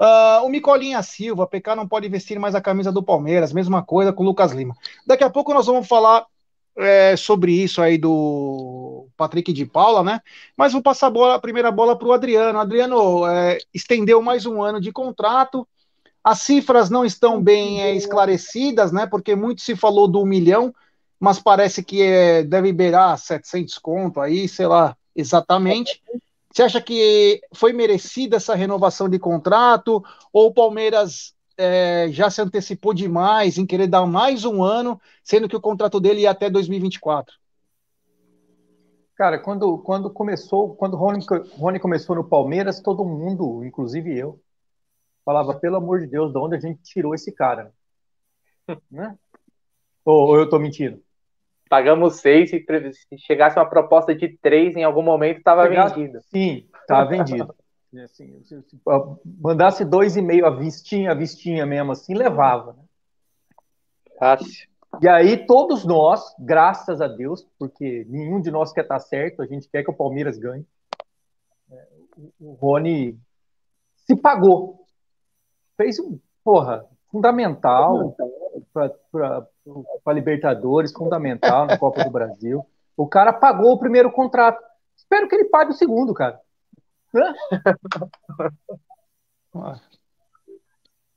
Uh, 0.00 0.44
o 0.44 0.48
Micolinha 0.48 1.00
Silva, 1.00 1.46
PK 1.46 1.76
não 1.76 1.86
pode 1.86 2.08
vestir 2.08 2.36
mais 2.40 2.56
a 2.56 2.60
camisa 2.60 2.90
do 2.90 3.04
Palmeiras, 3.04 3.52
mesma 3.52 3.84
coisa 3.84 4.12
com 4.12 4.24
o 4.24 4.26
Lucas 4.26 4.50
Lima. 4.50 4.74
Daqui 5.06 5.22
a 5.22 5.30
pouco 5.30 5.54
nós 5.54 5.66
vamos 5.66 5.86
falar 5.86 6.26
é, 6.76 7.16
sobre 7.16 7.52
isso 7.52 7.82
aí 7.82 7.98
do 7.98 9.06
Patrick 9.16 9.52
de 9.52 9.66
Paula, 9.66 10.02
né? 10.02 10.20
Mas 10.56 10.72
vou 10.72 10.82
passar 10.82 11.08
a, 11.08 11.10
bola, 11.10 11.34
a 11.34 11.40
primeira 11.40 11.70
bola 11.70 11.96
para 11.96 12.08
o 12.08 12.12
Adriano. 12.12 12.58
Adriano 12.58 13.26
é, 13.26 13.58
estendeu 13.72 14.22
mais 14.22 14.46
um 14.46 14.62
ano 14.62 14.80
de 14.80 14.92
contrato. 14.92 15.66
As 16.24 16.40
cifras 16.40 16.88
não 16.88 17.04
estão 17.04 17.42
bem 17.42 17.82
é, 17.82 17.94
esclarecidas, 17.94 18.92
né? 18.92 19.06
Porque 19.06 19.34
muito 19.34 19.60
se 19.60 19.76
falou 19.76 20.08
do 20.08 20.22
um 20.22 20.26
milhão, 20.26 20.74
mas 21.18 21.38
parece 21.38 21.82
que 21.82 22.02
é, 22.02 22.42
deve 22.42 22.72
beirar 22.72 23.18
700 23.18 23.78
conto 23.78 24.20
aí, 24.20 24.48
sei 24.48 24.66
lá 24.66 24.96
exatamente. 25.14 26.02
Você 26.50 26.62
acha 26.62 26.80
que 26.80 27.40
foi 27.54 27.72
merecida 27.72 28.36
essa 28.36 28.54
renovação 28.54 29.08
de 29.08 29.18
contrato? 29.18 30.04
Ou 30.32 30.48
o 30.48 30.54
Palmeiras 30.54 31.34
é, 31.56 32.08
já 32.10 32.30
se 32.30 32.40
antecipou 32.40 32.94
demais 32.94 33.58
em 33.58 33.66
querer 33.66 33.86
dar 33.86 34.06
mais 34.06 34.44
um 34.44 34.62
ano, 34.62 35.00
sendo 35.22 35.48
que 35.48 35.56
o 35.56 35.60
contrato 35.60 36.00
dele 36.00 36.22
ia 36.22 36.30
até 36.30 36.48
2024? 36.48 37.34
Cara, 39.14 39.38
quando, 39.38 39.78
quando 39.78 40.10
começou, 40.10 40.74
quando 40.74 40.94
o 40.94 40.96
Rony, 40.96 41.24
Rony 41.52 41.78
começou 41.78 42.16
no 42.16 42.24
Palmeiras, 42.24 42.80
todo 42.80 43.04
mundo, 43.04 43.64
inclusive 43.64 44.16
eu, 44.16 44.40
falava, 45.24 45.54
pelo 45.54 45.76
amor 45.76 46.00
de 46.00 46.06
Deus, 46.06 46.32
de 46.32 46.38
onde 46.38 46.56
a 46.56 46.60
gente 46.60 46.82
tirou 46.82 47.14
esse 47.14 47.30
cara? 47.30 47.72
né? 48.90 49.16
Ou, 50.04 50.28
ou 50.28 50.36
eu 50.38 50.48
tô 50.48 50.58
mentindo? 50.58 51.00
Pagamos 51.68 52.16
seis, 52.16 52.50
se, 52.50 52.64
chegasse 53.18 53.58
uma 53.58 53.68
proposta 53.68 54.14
de 54.14 54.36
três 54.38 54.76
em 54.76 54.84
algum 54.84 55.02
momento, 55.02 55.38
estava 55.38 55.68
vendido. 55.68 56.20
Sim, 56.30 56.68
estava 56.80 57.08
vendido. 57.08 57.54
Assim, 58.00 58.42
se, 58.44 58.62
se, 58.62 58.80
mandasse 59.40 59.84
dois 59.84 60.16
e 60.16 60.22
meio 60.22 60.46
a 60.46 60.50
vistinha, 60.50 61.10
a 61.10 61.14
vistinha 61.14 61.66
mesmo 61.66 61.92
assim, 61.92 62.14
levava. 62.14 62.72
Né? 62.72 62.84
Fácil. 64.18 64.68
E 65.00 65.08
aí 65.08 65.46
todos 65.46 65.84
nós, 65.84 66.34
graças 66.38 67.00
a 67.00 67.08
Deus, 67.08 67.46
porque 67.58 68.06
nenhum 68.08 68.40
de 68.40 68.50
nós 68.50 68.72
quer 68.72 68.82
estar 68.82 68.98
certo, 68.98 69.42
a 69.42 69.46
gente 69.46 69.68
quer 69.68 69.82
que 69.82 69.90
o 69.90 69.96
Palmeiras 69.96 70.38
ganhe. 70.38 70.66
É, 71.70 71.86
o 72.40 72.52
Rony 72.52 73.18
se 74.06 74.16
pagou. 74.16 74.86
Fez 75.76 75.98
um, 75.98 76.18
porra, 76.44 76.86
fundamental 77.10 78.16
para 78.72 80.12
Libertadores, 80.14 80.92
fundamental 80.92 81.66
na 81.66 81.78
Copa 81.78 82.04
do 82.04 82.10
Brasil. 82.10 82.64
O 82.96 83.06
cara 83.06 83.32
pagou 83.32 83.72
o 83.72 83.78
primeiro 83.78 84.10
contrato. 84.12 84.62
Espero 84.96 85.28
que 85.28 85.34
ele 85.34 85.44
pague 85.46 85.72
o 85.72 85.74
segundo, 85.74 86.12
cara. 86.12 86.40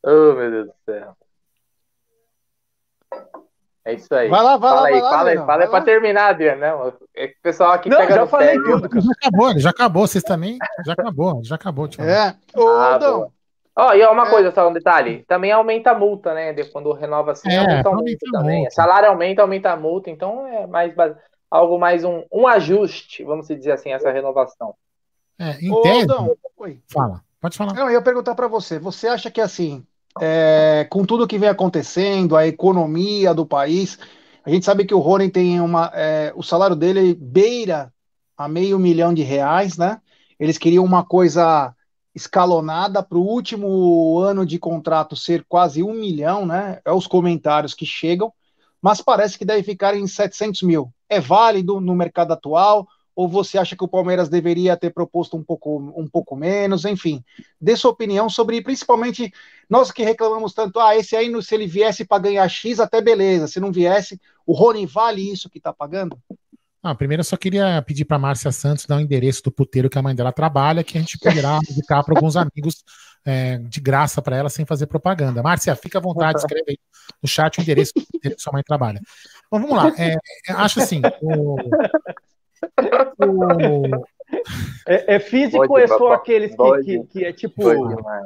Oh, 0.03 0.33
meu 0.33 0.51
Deus 0.51 0.67
do 0.67 0.73
céu. 0.85 1.15
É 3.87 3.93
isso 3.93 4.13
aí. 4.15 4.29
Vai 4.29 4.41
lá, 4.41 4.57
vai 4.57 4.69
fala 4.69 4.81
lá. 4.81 4.87
Aí, 4.87 4.93
vai 4.93 5.01
fala 5.01 5.23
lá, 5.23 5.29
aí, 5.29 5.37
fala 5.37 5.63
aí 5.63 5.69
pra 5.69 5.81
terminar, 5.81 6.29
Adriano. 6.29 6.59
Né? 6.59 6.93
É 7.15 7.27
que 7.27 7.37
o 7.37 7.41
pessoal 7.41 7.71
aqui 7.71 7.87
Não, 7.87 7.97
pega 7.99 8.15
já 8.15 8.21
no 8.21 8.27
falei 8.27 8.47
pé, 8.59 8.63
tudo, 8.71 8.89
cara. 8.89 9.01
Já 9.01 9.11
acabou, 9.11 9.59
já 9.59 9.69
acabou. 9.69 10.07
Vocês 10.07 10.23
também? 10.23 10.57
Já 10.85 10.93
acabou, 10.93 11.41
já 11.43 11.55
acabou. 11.55 11.87
Tipo. 11.87 12.03
É. 12.03 12.35
Ô, 12.55 12.67
Ah. 12.67 13.27
Ó, 13.77 13.93
e 13.93 14.01
ó, 14.03 14.11
uma 14.13 14.25
É. 14.25 14.29
coisa, 14.29 14.51
só 14.51 14.67
um 14.69 14.73
detalhe. 14.73 15.23
Também 15.27 15.51
aumenta 15.51 15.91
a 15.91 15.99
multa, 15.99 16.33
né? 16.33 16.53
De- 16.53 16.63
Quando 16.71 16.93
renova 16.93 17.33
assim, 17.33 17.49
É, 17.51 17.57
aumenta 17.59 17.89
a 17.89 17.91
aumenta 17.91 18.25
também. 18.31 18.57
multa. 18.59 18.71
Salário 18.73 19.09
aumenta, 19.09 19.41
aumenta 19.41 19.71
a 19.71 19.75
multa. 19.77 20.09
Então 20.09 20.47
é 20.47 20.65
mais 20.65 20.93
algo 21.51 21.77
mais 21.77 22.03
um, 22.05 22.23
um 22.31 22.47
ajuste, 22.47 23.23
vamos 23.25 23.47
dizer 23.49 23.73
assim, 23.73 23.91
essa 23.91 24.09
renovação. 24.11 24.73
É, 25.37 25.59
em 25.59 25.71
ô, 25.71 25.81
tese, 25.81 26.07
fala. 26.87 27.23
Pode 27.41 27.57
falar. 27.57 27.73
Não, 27.73 27.87
eu 27.87 27.93
ia 27.93 28.01
perguntar 28.01 28.33
para 28.35 28.47
você. 28.47 28.79
Você 28.79 29.07
acha 29.07 29.29
que 29.29 29.41
assim, 29.41 29.85
é, 30.19 30.87
com 30.89 31.05
tudo 31.05 31.27
que 31.27 31.37
vem 31.37 31.49
acontecendo, 31.49 32.35
a 32.35 32.47
economia 32.47 33.33
do 33.33 33.45
país, 33.45 33.99
a 34.43 34.49
gente 34.49 34.65
sabe 34.65 34.85
que 34.85 34.93
o 34.93 34.99
Rony 34.99 35.29
tem 35.29 35.59
uma, 35.59 35.91
é, 35.93 36.33
o 36.35 36.43
salário 36.43 36.75
dele 36.75 37.13
beira 37.13 37.93
a 38.37 38.47
meio 38.47 38.79
milhão 38.79 39.13
de 39.13 39.23
reais, 39.23 39.77
né? 39.77 39.99
Eles 40.39 40.57
queriam 40.57 40.83
uma 40.83 41.03
coisa 41.03 41.73
escalonada 42.13 43.03
para 43.03 43.17
o 43.17 43.25
último 43.25 44.19
ano 44.19 44.45
de 44.45 44.57
contrato 44.57 45.15
ser 45.15 45.45
quase 45.47 45.83
um 45.83 45.93
milhão, 45.93 46.45
né? 46.45 46.79
É 46.85 46.91
os 46.91 47.07
comentários 47.07 47.73
que 47.73 47.85
chegam, 47.85 48.33
mas 48.81 49.01
parece 49.01 49.37
que 49.37 49.45
deve 49.45 49.63
ficar 49.63 49.95
em 49.95 50.07
700 50.07 50.61
mil. 50.61 50.93
É 51.09 51.19
válido 51.19 51.81
no 51.81 51.93
mercado 51.93 52.31
atual? 52.31 52.87
Ou 53.15 53.29
você 53.29 53.57
acha 53.57 53.75
que 53.75 53.83
o 53.83 53.87
Palmeiras 53.87 54.27
deveria 54.27 54.75
ter 54.75 54.91
proposto 54.91 55.37
um 55.37 55.43
pouco, 55.43 55.77
um 55.95 56.07
pouco 56.07 56.35
menos? 56.35 56.83
Enfim, 56.83 57.23
dê 57.59 57.75
sua 57.75 57.91
opinião 57.91 58.29
sobre, 58.29 58.61
principalmente, 58.61 59.31
nós 59.69 59.91
que 59.91 60.03
reclamamos 60.03 60.53
tanto, 60.53 60.79
ah, 60.79 60.95
esse 60.97 61.15
aí, 61.15 61.31
se 61.41 61.55
ele 61.55 61.65
viesse 61.65 62.03
para 62.03 62.23
ganhar 62.23 62.47
X, 62.49 62.79
até 62.79 63.01
beleza, 63.01 63.47
se 63.47 63.59
não 63.59 63.71
viesse, 63.71 64.19
o 64.45 64.53
Rony 64.53 64.85
vale 64.85 65.31
isso 65.31 65.49
que 65.49 65.57
está 65.59 65.71
pagando? 65.71 66.19
Ah, 66.83 66.93
primeiro 66.93 67.21
eu 67.21 67.25
só 67.25 67.35
queria 67.35 67.81
pedir 67.81 68.05
para 68.05 68.19
Márcia 68.19 68.51
Santos 68.51 68.85
dar 68.85 68.97
o 68.97 68.99
endereço 68.99 69.41
do 69.41 69.51
puteiro 69.51 69.89
que 69.89 69.97
a 69.97 70.03
mãe 70.03 70.13
dela 70.13 70.31
trabalha, 70.31 70.83
que 70.83 70.97
a 70.97 71.01
gente 71.01 71.17
poderá 71.17 71.57
indicar 71.67 72.03
para 72.03 72.15
alguns 72.15 72.35
amigos 72.35 72.83
é, 73.25 73.57
de 73.57 73.79
graça 73.81 74.21
para 74.21 74.37
ela 74.37 74.49
sem 74.49 74.65
fazer 74.65 74.85
propaganda. 74.85 75.41
Márcia, 75.41 75.75
fica 75.75 75.97
à 75.97 76.01
vontade, 76.01 76.37
escreve 76.37 76.65
aí 76.69 76.77
no 77.23 77.27
chat 77.27 77.57
o 77.57 77.61
endereço 77.61 77.93
do 77.95 78.05
puteiro 78.05 78.35
que 78.35 78.41
sua 78.41 78.53
mãe 78.53 78.61
trabalha. 78.61 79.01
Bom, 79.51 79.61
vamos 79.61 79.75
lá. 79.75 79.91
É, 79.97 80.15
acho 80.53 80.79
assim. 80.79 81.01
O, 81.21 81.55
o, 83.19 84.05
É, 84.87 85.15
é 85.15 85.19
físico 85.19 85.57
Pode, 85.67 85.71
ou 85.71 85.79
é 85.79 85.87
só 85.87 85.97
papai. 85.99 86.15
aqueles 86.17 86.55
que, 86.55 86.83
que, 86.83 87.03
que 87.07 87.25
é 87.25 87.31
tipo 87.33 87.63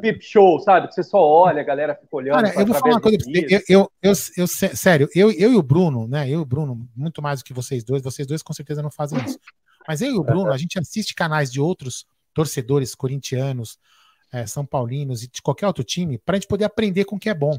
pip 0.02 0.22
show, 0.24 0.60
sabe? 0.60 0.88
Que 0.88 0.94
você 0.94 1.04
só 1.04 1.20
olha, 1.22 1.62
a 1.62 1.64
galera 1.64 1.94
fica 1.96 2.16
olhando. 2.16 2.36
Cara, 2.36 2.54
eu 2.60 2.66
vou 2.66 2.76
falar 2.76 2.94
uma 2.96 3.02
coisa 3.02 3.18
pra 3.18 3.26
você. 3.28 3.46
Eu, 3.50 3.62
eu, 3.70 3.92
eu, 4.02 4.14
eu- 4.38 4.48
sé- 4.48 4.76
sério, 4.76 5.08
eu, 5.16 5.32
eu 5.32 5.52
e 5.54 5.56
o 5.56 5.62
Bruno, 5.64 6.08
né? 6.08 6.26
Eu 6.28 6.40
e 6.40 6.42
o 6.42 6.46
Bruno, 6.46 6.88
muito 6.96 7.22
mais 7.22 7.40
do 7.40 7.46
que 7.46 7.54
vocês 7.54 7.84
dois, 7.84 8.02
vocês 8.02 8.28
dois 8.28 8.42
com 8.42 8.54
certeza 8.54 8.82
não 8.82 8.92
fazem 8.92 9.20
isso. 9.26 9.38
Mas 9.88 10.02
eu 10.02 10.12
e 10.12 10.18
o 10.18 10.24
Bruno, 10.24 10.52
a 10.52 10.58
gente 10.58 10.78
assiste 10.80 11.14
canais 11.16 11.52
de 11.52 11.60
outros 11.62 12.06
torcedores 12.34 12.94
corintianos, 12.96 13.78
eh, 14.32 14.46
são 14.46 14.66
paulinos 14.66 15.24
e 15.24 15.28
de 15.30 15.42
qualquer 15.42 15.68
outro 15.68 15.84
time, 15.84 16.18
pra 16.18 16.36
gente 16.36 16.48
poder 16.48 16.66
aprender 16.66 17.06
com 17.06 17.16
o 17.16 17.20
que 17.20 17.30
é 17.30 17.34
bom. 17.34 17.58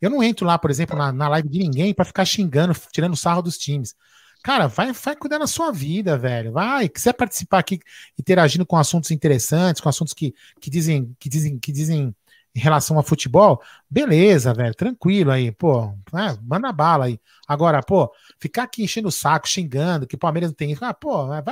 Eu 0.00 0.10
não 0.10 0.22
entro 0.22 0.46
lá, 0.46 0.58
por 0.58 0.70
exemplo, 0.70 0.96
na, 0.96 1.12
na 1.12 1.28
live 1.28 1.48
de 1.48 1.58
ninguém 1.58 1.92
pra 1.94 2.04
ficar 2.04 2.24
xingando, 2.24 2.74
tirando 2.92 3.16
sarro 3.16 3.42
dos 3.42 3.56
times. 3.58 3.94
Cara, 4.42 4.66
vai, 4.68 4.92
vai 4.92 5.16
cuidar 5.16 5.38
da 5.38 5.46
sua 5.46 5.70
vida, 5.70 6.16
velho. 6.16 6.52
Vai, 6.52 6.88
quiser 6.88 7.12
participar 7.12 7.58
aqui 7.58 7.78
interagindo 8.18 8.64
com 8.64 8.76
assuntos 8.76 9.10
interessantes, 9.10 9.82
com 9.82 9.88
assuntos 9.88 10.14
que, 10.14 10.34
que 10.60 10.70
dizem 10.70 11.14
que 11.18 11.28
dizem 11.28 11.58
que 11.58 11.70
dizem 11.72 12.14
em 12.54 12.58
relação 12.60 12.98
a 12.98 13.02
futebol, 13.04 13.62
beleza, 13.88 14.52
velho, 14.52 14.74
tranquilo 14.74 15.30
aí, 15.30 15.52
pô, 15.52 15.86
né, 16.12 16.36
manda 16.42 16.72
bala 16.72 17.04
aí. 17.04 17.20
Agora, 17.46 17.80
pô, 17.80 18.12
ficar 18.40 18.64
aqui 18.64 18.82
enchendo 18.82 19.06
o 19.08 19.12
saco, 19.12 19.46
xingando 19.48 20.04
que 20.06 20.16
o 20.16 20.18
Palmeiras 20.18 20.50
não 20.50 20.54
tem 20.56 20.76
ah, 20.80 20.92
pô, 20.92 21.28
vai, 21.28 21.42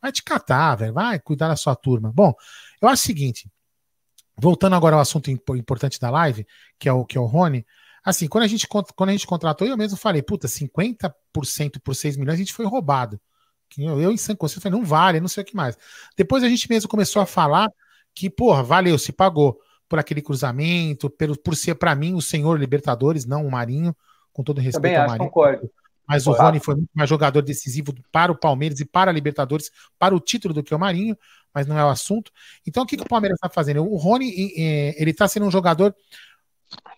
vai 0.00 0.12
te 0.12 0.22
catar, 0.22 0.76
velho, 0.76 0.92
vai 0.94 1.18
cuidar 1.18 1.48
da 1.48 1.56
sua 1.56 1.74
turma. 1.74 2.12
Bom, 2.14 2.32
eu 2.80 2.88
acho 2.88 3.02
o 3.02 3.06
seguinte, 3.06 3.50
voltando 4.36 4.76
agora 4.76 4.96
ao 4.96 5.02
assunto 5.02 5.30
impo- 5.30 5.56
importante 5.56 5.98
da 6.00 6.10
live, 6.10 6.46
que 6.78 6.88
é 6.88 6.92
o 6.92 7.04
que 7.04 7.18
é 7.18 7.20
o 7.20 7.26
Rony, 7.26 7.66
assim, 8.04 8.26
quando 8.28 8.44
a 8.44 8.46
gente 8.46 8.66
quando 8.68 9.08
a 9.08 9.12
gente 9.12 9.26
contratou, 9.26 9.66
eu 9.66 9.76
mesmo 9.76 9.96
falei, 9.96 10.22
puta, 10.22 10.48
50% 10.48 11.80
por 11.82 11.94
6 11.94 12.16
milhões, 12.16 12.34
a 12.34 12.38
gente 12.38 12.52
foi 12.52 12.66
roubado. 12.66 13.20
Eu, 13.78 14.10
em 14.10 14.16
São 14.16 14.34
Consciência 14.34 14.62
falei, 14.62 14.78
não 14.78 14.84
vale, 14.84 15.20
não 15.20 15.28
sei 15.28 15.42
o 15.42 15.46
que 15.46 15.54
mais. 15.54 15.78
Depois 16.16 16.42
a 16.42 16.48
gente 16.48 16.68
mesmo 16.68 16.88
começou 16.88 17.22
a 17.22 17.26
falar 17.26 17.70
que, 18.14 18.28
porra, 18.28 18.62
valeu, 18.62 18.98
se 18.98 19.12
pagou 19.12 19.60
por 19.88 19.98
aquele 19.98 20.22
cruzamento, 20.22 21.08
pelo, 21.08 21.38
por 21.38 21.54
ser 21.56 21.74
para 21.74 21.94
mim 21.94 22.14
o 22.14 22.20
senhor 22.20 22.58
Libertadores, 22.58 23.26
não 23.26 23.46
o 23.46 23.50
Marinho, 23.50 23.94
com 24.32 24.42
todo 24.42 24.60
respeito 24.60 24.82
Também 24.82 24.96
ao 24.96 25.02
acho, 25.02 25.10
Marinho. 25.12 25.30
concordo. 25.30 25.70
Mas 26.06 26.26
o. 26.26 26.32
Rony 26.32 26.58
foi 26.58 26.74
muito 26.74 26.90
mais 26.92 27.08
jogador 27.08 27.40
decisivo 27.40 27.94
para 28.10 28.32
o 28.32 28.36
Palmeiras 28.36 28.80
e 28.80 28.84
para 28.84 29.12
a 29.12 29.14
Libertadores, 29.14 29.70
para 29.96 30.14
o 30.14 30.18
título 30.18 30.52
do 30.52 30.62
que 30.62 30.74
o 30.74 30.78
Marinho, 30.78 31.16
mas 31.54 31.68
não 31.68 31.78
é 31.78 31.84
o 31.84 31.88
assunto. 31.88 32.32
Então 32.66 32.82
o 32.82 32.86
que, 32.86 32.96
que 32.96 33.02
o 33.04 33.08
Palmeiras 33.08 33.36
está 33.36 33.48
fazendo? 33.48 33.84
O 33.84 33.96
Rony, 33.96 34.52
eh, 34.56 35.00
ele 35.00 35.12
está 35.12 35.28
sendo 35.28 35.46
um 35.46 35.50
jogador 35.52 35.94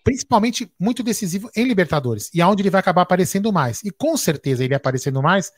principalmente 0.03 0.71
muito 0.79 1.01
decisivo 1.01 1.49
em 1.55 1.65
Libertadores, 1.65 2.29
e 2.33 2.41
aonde 2.41 2.61
ele 2.61 2.69
vai 2.69 2.79
acabar 2.79 3.01
aparecendo 3.01 3.51
mais. 3.51 3.81
E 3.83 3.91
com 3.91 4.17
certeza 4.17 4.63
ele 4.63 4.75
aparecendo 4.75 5.21
mais, 5.21 5.51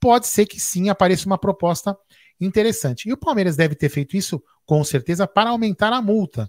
pode 0.00 0.26
ser 0.26 0.46
que 0.46 0.58
sim 0.58 0.88
apareça 0.88 1.26
uma 1.26 1.38
proposta 1.38 1.96
interessante. 2.40 3.08
E 3.08 3.12
o 3.12 3.16
Palmeiras 3.16 3.56
deve 3.56 3.74
ter 3.74 3.88
feito 3.88 4.16
isso, 4.16 4.42
com 4.64 4.82
certeza, 4.82 5.26
para 5.26 5.50
aumentar 5.50 5.92
a 5.92 6.00
multa. 6.00 6.48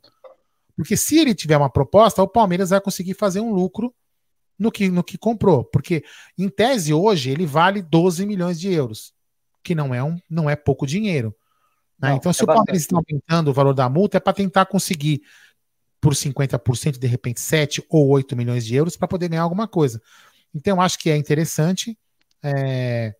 Porque 0.75 0.95
se 0.95 1.19
ele 1.19 1.35
tiver 1.35 1.57
uma 1.57 1.69
proposta, 1.69 2.23
o 2.23 2.27
Palmeiras 2.27 2.69
vai 2.69 2.79
conseguir 2.79 3.13
fazer 3.13 3.41
um 3.41 3.53
lucro 3.53 3.93
no 4.57 4.71
que, 4.71 4.89
no 4.89 5.03
que 5.03 5.17
comprou. 5.17 5.65
Porque, 5.65 6.03
em 6.37 6.47
tese, 6.47 6.93
hoje, 6.93 7.29
ele 7.29 7.45
vale 7.45 7.81
12 7.81 8.25
milhões 8.25 8.59
de 8.59 8.71
euros, 8.71 9.13
que 9.63 9.75
não 9.75 9.93
é, 9.93 10.01
um, 10.01 10.17
não 10.29 10.49
é 10.49 10.55
pouco 10.55 10.87
dinheiro. 10.87 11.35
né? 11.99 12.09
Não, 12.09 12.15
então, 12.15 12.31
se 12.31 12.41
é 12.41 12.43
o 12.45 12.47
Palmeiras 12.47 12.81
está 12.81 12.95
aumentando 12.95 13.49
o 13.49 13.53
valor 13.53 13.73
da 13.73 13.89
multa, 13.89 14.17
é 14.17 14.19
para 14.19 14.33
tentar 14.33 14.65
conseguir 14.65 15.21
por 16.01 16.15
50%, 16.15 16.99
de 16.99 17.07
repente 17.07 17.39
7 17.39 17.83
ou 17.89 18.09
8 18.09 18.35
milhões 18.35 18.65
de 18.65 18.75
euros, 18.75 18.97
para 18.97 19.07
poder 19.07 19.29
ganhar 19.29 19.43
alguma 19.43 19.67
coisa. 19.67 20.01
Então, 20.53 20.81
acho 20.81 20.99
que 20.99 21.09
é 21.09 21.17
interessante. 21.17 21.97
é, 22.43 23.15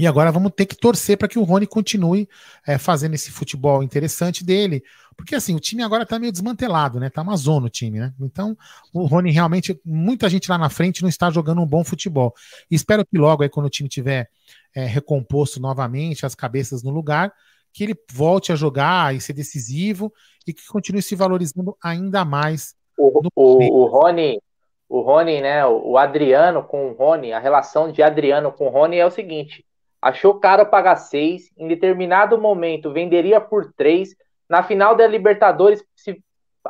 E 0.00 0.06
agora 0.06 0.30
vamos 0.30 0.52
ter 0.56 0.64
que 0.66 0.76
torcer 0.76 1.18
para 1.18 1.26
que 1.26 1.40
o 1.40 1.42
Rony 1.42 1.66
continue 1.66 2.28
é, 2.64 2.78
fazendo 2.78 3.14
esse 3.14 3.32
futebol 3.32 3.82
interessante 3.82 4.44
dele. 4.44 4.80
Porque 5.16 5.34
assim, 5.34 5.56
o 5.56 5.60
time 5.60 5.82
agora 5.82 6.06
tá 6.06 6.20
meio 6.20 6.30
desmantelado, 6.30 7.00
né? 7.00 7.10
Tá 7.10 7.20
uma 7.22 7.36
zona 7.36 7.66
o 7.66 7.70
time, 7.70 7.98
né? 7.98 8.14
Então, 8.20 8.56
o 8.92 9.06
Rony 9.06 9.32
realmente, 9.32 9.80
muita 9.84 10.28
gente 10.28 10.48
lá 10.48 10.56
na 10.56 10.70
frente 10.70 11.02
não 11.02 11.08
está 11.08 11.30
jogando 11.30 11.60
um 11.60 11.66
bom 11.66 11.82
futebol. 11.82 12.32
E 12.70 12.76
espero 12.76 13.04
que 13.04 13.18
logo 13.18 13.42
aí, 13.42 13.48
quando 13.48 13.66
o 13.66 13.70
time 13.70 13.88
tiver 13.88 14.30
é, 14.72 14.84
recomposto 14.86 15.58
novamente, 15.58 16.24
as 16.24 16.34
cabeças 16.36 16.84
no 16.84 16.90
lugar, 16.90 17.32
que 17.72 17.84
ele 17.84 17.94
volte 18.12 18.52
a 18.52 18.56
jogar 18.56 19.14
e 19.14 19.20
ser 19.20 19.32
decisivo 19.32 20.12
e 20.46 20.52
que 20.52 20.66
continue 20.66 21.02
se 21.02 21.14
valorizando 21.14 21.76
ainda 21.82 22.24
mais. 22.24 22.74
O, 22.96 23.22
No 23.22 23.30
o, 23.34 23.82
o 23.82 23.86
Rony, 23.86 24.40
o 24.88 25.00
Rony, 25.00 25.40
né? 25.40 25.66
O 25.66 25.98
Adriano 25.98 26.64
com 26.64 26.90
o 26.90 26.92
Rony, 26.94 27.32
a 27.32 27.38
relação 27.38 27.92
de 27.92 28.02
Adriano 28.02 28.50
com 28.50 28.66
o 28.66 28.70
Rony 28.70 28.96
é 28.96 29.06
o 29.06 29.10
seguinte: 29.10 29.64
achou 30.00 30.40
caro 30.40 30.66
pagar 30.66 30.96
seis, 30.96 31.50
em 31.56 31.68
determinado 31.68 32.38
momento 32.38 32.92
venderia 32.92 33.40
por 33.40 33.72
três. 33.74 34.16
Na 34.48 34.62
final 34.62 34.96
da 34.96 35.06
Libertadores, 35.06 35.84
se 35.94 36.22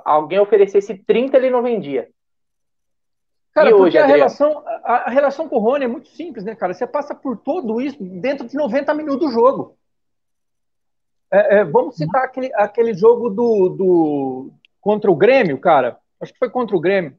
alguém 0.05 0.41
oferecesse 0.41 0.95
30, 0.95 1.37
ele 1.37 1.51
não 1.51 1.63
vendia. 1.63 2.09
Cara, 3.55 3.71
E 3.71 3.73
hoje, 3.73 3.97
a, 3.97 4.03
Adriano? 4.03 4.19
relação, 4.19 4.65
a, 4.85 4.95
a 5.07 5.11
relação 5.11 5.49
com 5.49 5.57
o 5.57 5.61
Rony 5.61 5.85
é 5.85 5.89
muito 5.89 6.09
simples, 6.09 6.45
né, 6.45 6.57
cara? 6.57 6.75
Você 6.75 6.87
passa 6.87 7.15
por 7.15 7.37
tudo 7.39 7.81
isso 7.81 7.97
dentro 8.01 8.49
de 8.49 8.57
90 8.57 8.93
minutos 8.95 9.29
do 9.29 9.33
jogo. 9.33 9.78
É, 11.31 11.59
é, 11.59 11.65
vamos 11.65 11.97
citar 11.97 12.25
aquele, 12.25 12.51
aquele 12.55 12.95
jogo 12.95 13.29
do, 13.29 13.69
do 13.69 14.51
contra 14.81 15.11
o 15.11 15.17
Grêmio, 15.17 15.59
cara. 15.59 15.99
Acho 16.21 16.33
que 16.33 16.39
foi 16.39 16.51
contra 16.51 16.77
o 16.77 16.81
Grêmio. 16.81 17.17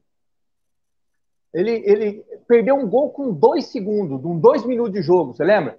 Ele, 1.52 1.82
ele 1.84 2.24
perdeu 2.46 2.76
um 2.76 2.88
gol 2.88 3.10
com 3.10 3.32
dois 3.32 3.66
segundos, 3.66 4.20
com 4.22 4.38
dois 4.38 4.64
minutos 4.64 4.92
de 4.92 5.02
jogo, 5.02 5.34
você 5.34 5.44
lembra? 5.44 5.78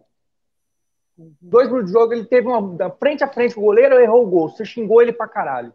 Dois 1.18 1.68
minutos 1.68 1.92
de 1.92 1.98
jogo, 1.98 2.14
ele 2.14 2.26
teve 2.26 2.48
uma 2.48 2.76
da 2.76 2.90
frente 2.90 3.24
a 3.24 3.28
frente, 3.28 3.58
o 3.58 3.62
goleiro 3.62 4.00
errou 4.00 4.26
o 4.26 4.30
gol, 4.30 4.50
você 4.50 4.66
xingou 4.66 5.02
ele 5.02 5.14
pra 5.14 5.28
caralho. 5.28 5.74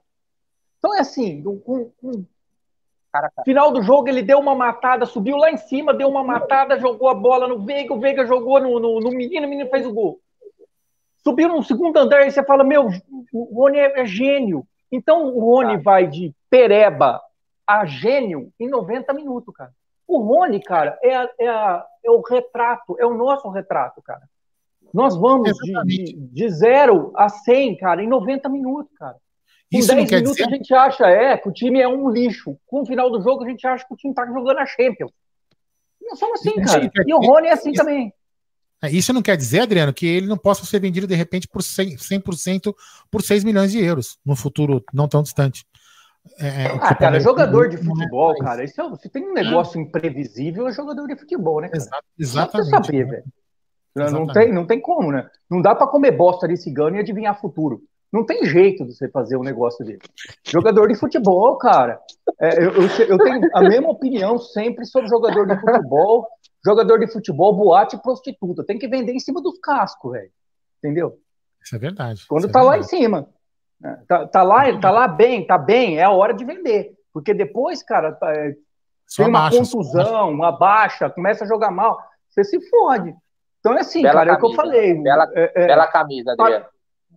Então 0.79 0.95
é 0.95 1.01
assim, 1.01 1.43
com, 1.43 1.91
com 1.91 2.25
Final 3.45 3.73
do 3.73 3.83
jogo, 3.83 4.09
ele 4.09 4.23
deu 4.23 4.39
uma 4.39 4.55
matada, 4.55 5.07
subiu 5.07 5.37
lá 5.37 5.51
em 5.51 5.57
cima, 5.57 5.95
deu 5.95 6.09
uma 6.09 6.23
matada, 6.23 6.79
jogou 6.79 7.09
a 7.09 7.15
bola 7.15 7.49
no 7.49 7.65
Veiga, 7.65 7.95
o 7.95 8.01
Veiga 8.01 8.27
jogou 8.27 8.61
no, 8.61 8.79
no, 8.79 9.01
no 9.01 9.11
menino, 9.11 9.47
o 9.47 9.51
menino 9.51 9.71
fez 9.71 9.87
o 9.87 9.93
gol. 9.93 10.21
Subiu 11.27 11.49
no 11.49 11.61
segundo 11.61 11.97
andar 11.97 12.25
e 12.25 12.31
você 12.31 12.45
fala: 12.45 12.63
Meu, 12.63 12.89
o 13.33 13.61
Rony 13.61 13.79
é, 13.79 14.03
é 14.03 14.07
gênio. 14.07 14.65
Então 14.93 15.35
o 15.35 15.41
Rony 15.41 15.77
vai 15.77 16.07
de 16.07 16.33
pereba 16.49 17.21
a 17.67 17.85
gênio 17.85 18.53
em 18.61 18.69
90 18.69 19.13
minutos, 19.13 19.53
cara. 19.53 19.73
O 20.07 20.19
Rony, 20.19 20.63
cara, 20.63 20.97
é, 21.03 21.17
a, 21.17 21.29
é, 21.41 21.49
a, 21.49 21.85
é 22.05 22.11
o 22.13 22.21
retrato, 22.21 22.95
é 23.01 23.05
o 23.05 23.15
nosso 23.15 23.49
retrato, 23.51 24.01
cara. 24.03 24.23
Nós 24.95 25.17
vamos 25.17 25.51
de, 25.59 25.85
de, 25.85 26.13
de, 26.15 26.49
zero 26.49 27.11
a 27.17 27.29
100, 27.29 27.77
cara, 27.79 28.05
em 28.05 28.07
90 28.07 28.49
minutos, 28.49 28.97
cara. 28.97 29.17
Com 29.73 29.79
Isso 29.81 29.89
10 29.89 30.09
minutos 30.09 30.37
dizer... 30.37 30.45
a 30.45 30.49
gente 30.49 30.73
acha 30.73 31.07
é, 31.09 31.37
que 31.37 31.49
o 31.49 31.53
time 31.53 31.81
é 31.81 31.89
um 31.89 32.09
lixo. 32.09 32.57
Com 32.69 32.83
o 32.83 32.87
final 32.87 33.11
do 33.11 33.21
jogo 33.21 33.43
a 33.43 33.49
gente 33.49 33.67
acha 33.67 33.85
que 33.85 33.93
o 33.93 33.97
time 33.97 34.15
tá 34.15 34.25
jogando 34.27 34.59
a 34.59 34.67
Champions. 34.67 35.11
Nós 36.09 36.21
somos 36.21 36.39
assim, 36.39 36.55
cara. 36.63 36.89
E 37.05 37.13
o 37.13 37.19
Rony 37.19 37.49
é 37.49 37.53
assim 37.53 37.73
Isso... 37.73 37.83
também. 37.83 38.15
É, 38.83 38.91
isso 38.91 39.13
não 39.13 39.23
quer 39.23 39.37
dizer, 39.37 39.61
Adriano, 39.61 39.93
que 39.93 40.07
ele 40.07 40.27
não 40.27 40.37
possa 40.37 40.65
ser 40.67 40.81
vendido 40.81 41.07
de 41.07 41.15
repente 41.15 41.49
por 41.49 41.63
100%, 41.63 41.99
100 41.99 42.61
por 43.11 43.23
6 43.23 43.45
milhões 43.45 43.73
de 43.73 43.83
euros 43.83 44.19
no 44.25 44.37
futuro 44.37 44.85
não 44.93 45.09
tão 45.09 45.23
distante. 45.23 45.65
É, 46.39 46.65
é 46.65 46.67
ah, 46.67 46.95
cara, 46.95 47.21
jogador 47.21 47.69
de 47.69 47.79
futebol, 47.79 48.33
é 48.33 48.39
cara, 48.39 48.65
isso 48.65 48.81
é, 48.81 48.97
se 48.97 49.09
tem 49.09 49.25
um 49.25 49.33
negócio 49.33 49.81
imprevisível, 49.81 50.67
é 50.67 50.73
jogador 50.73 51.07
de 51.07 51.17
futebol, 51.17 51.61
né? 51.61 51.69
Cara? 51.69 52.03
Exatamente. 52.19 52.71
Não 52.71 52.85
saber, 52.85 53.07
velho. 53.07 53.25
Não 53.95 54.27
tem, 54.27 54.53
não 54.53 54.67
tem 54.67 54.81
como, 54.81 55.11
né? 55.11 55.29
Não 55.49 55.63
dá 55.63 55.75
para 55.75 55.87
comer 55.87 56.11
bosta 56.11 56.47
de 56.47 56.57
cigano 56.57 56.97
e 56.97 56.99
adivinhar 57.01 57.41
futuro. 57.41 57.83
Não 58.13 58.25
tem 58.25 58.45
jeito 58.45 58.85
de 58.85 58.95
você 58.95 59.09
fazer 59.09 59.37
um 59.37 59.43
negócio 59.43 59.85
dele. 59.85 60.01
Jogador 60.45 60.89
de 60.89 60.95
futebol, 60.95 61.57
cara. 61.59 62.01
É, 62.41 62.65
eu, 62.65 62.71
eu, 62.73 62.89
eu, 63.09 63.19
tenho 63.19 63.41
a 63.53 63.63
mesma 63.63 63.91
opinião 63.91 64.39
sempre 64.39 64.85
sobre 64.85 65.09
jogador 65.09 65.47
de 65.47 65.61
futebol. 65.61 66.29
Jogador 66.65 66.99
de 66.99 67.13
futebol, 67.13 67.55
boate 67.55 68.01
prostituta. 68.03 68.65
Tem 68.65 68.79
que 68.79 68.89
vender 68.89 69.13
em 69.13 69.21
cima 69.21 69.43
dos 69.43 69.59
cascos, 69.59 70.13
velho. 70.13 70.31
Entendeu? 70.79 71.19
Isso 71.63 71.75
é 71.75 71.79
verdade. 71.79 72.25
Quando 72.29 72.47
é 72.47 72.51
tá 72.51 72.61
verdade. 72.61 72.79
lá 72.79 72.79
em 72.79 72.89
cima. 72.89 73.29
É, 73.85 73.97
tá, 74.09 74.27
tá, 74.27 74.43
lá, 74.43 74.81
tá 74.81 74.91
lá 74.91 75.09
bem, 75.09 75.47
tá 75.47 75.59
bem, 75.59 75.99
é 75.99 76.05
a 76.05 76.11
hora 76.11 76.33
de 76.33 76.45
vender. 76.45 76.95
Porque 77.13 77.35
depois, 77.35 77.83
cara, 77.83 78.13
tá, 78.13 78.33
é, 78.33 78.55
tem 79.17 79.27
uma 79.27 79.41
baixa, 79.41 79.59
contusão, 79.59 80.31
uma 80.31 80.53
baixa, 80.53 81.11
começa 81.11 81.45
a 81.45 81.47
jogar 81.47 81.71
mal, 81.71 81.99
você 82.29 82.43
se 82.45 82.61
fode. 82.69 83.15
Então 83.61 83.75
é 83.77 83.81
assim, 83.81 84.03
bela 84.03 84.15
cara, 84.15 84.37
camisa, 84.37 84.37
é 84.37 84.37
o 84.37 84.41
que 84.41 84.53
eu 84.53 84.57
falei. 84.57 85.03
Bela, 85.03 85.33
é, 85.35 85.53
é, 85.55 85.67
bela 85.67 85.87
camisa, 85.89 86.33
Adriano. 86.33 86.67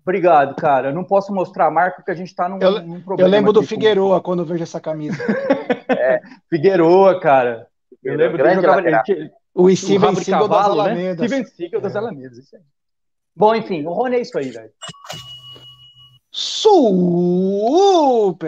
Obrigado, 0.09 0.55
cara. 0.55 0.89
Eu 0.89 0.95
não 0.95 1.03
posso 1.03 1.31
mostrar 1.31 1.67
a 1.67 1.71
marca 1.71 1.97
porque 1.97 2.09
a 2.09 2.15
gente 2.15 2.29
está 2.29 2.49
num, 2.49 2.57
eu, 2.59 2.81
num 2.81 2.99
problema. 2.99 3.29
Eu 3.29 3.31
lembro 3.31 3.53
do 3.53 3.61
Figueroa 3.61 4.19
quando 4.19 4.39
eu 4.39 4.45
vejo 4.45 4.63
essa 4.63 4.81
camisa. 4.81 5.23
é, 5.87 6.19
Figueroa, 6.49 7.19
cara. 7.19 7.67
Eu 8.03 8.15
lembro 8.15 8.39
dele 8.39 8.55
jogava, 8.55 8.81
O 9.53 9.69
Steven 9.69 10.15
Seagal 10.15 10.47
das 10.47 10.65
né? 10.65 10.71
Alamedas. 10.71 11.19
Né? 11.19 11.27
Steven 11.27 11.45
Seagal 11.45 11.79
das 11.79 11.95
Alamedas, 11.95 12.39
isso 12.39 12.55
aí. 12.55 12.61
Bom, 13.35 13.53
enfim, 13.53 13.85
o 13.85 13.93
Rony 13.93 14.15
é 14.15 14.21
isso 14.21 14.35
aí, 14.35 14.49
velho. 14.49 14.71
Superchat 16.31 18.39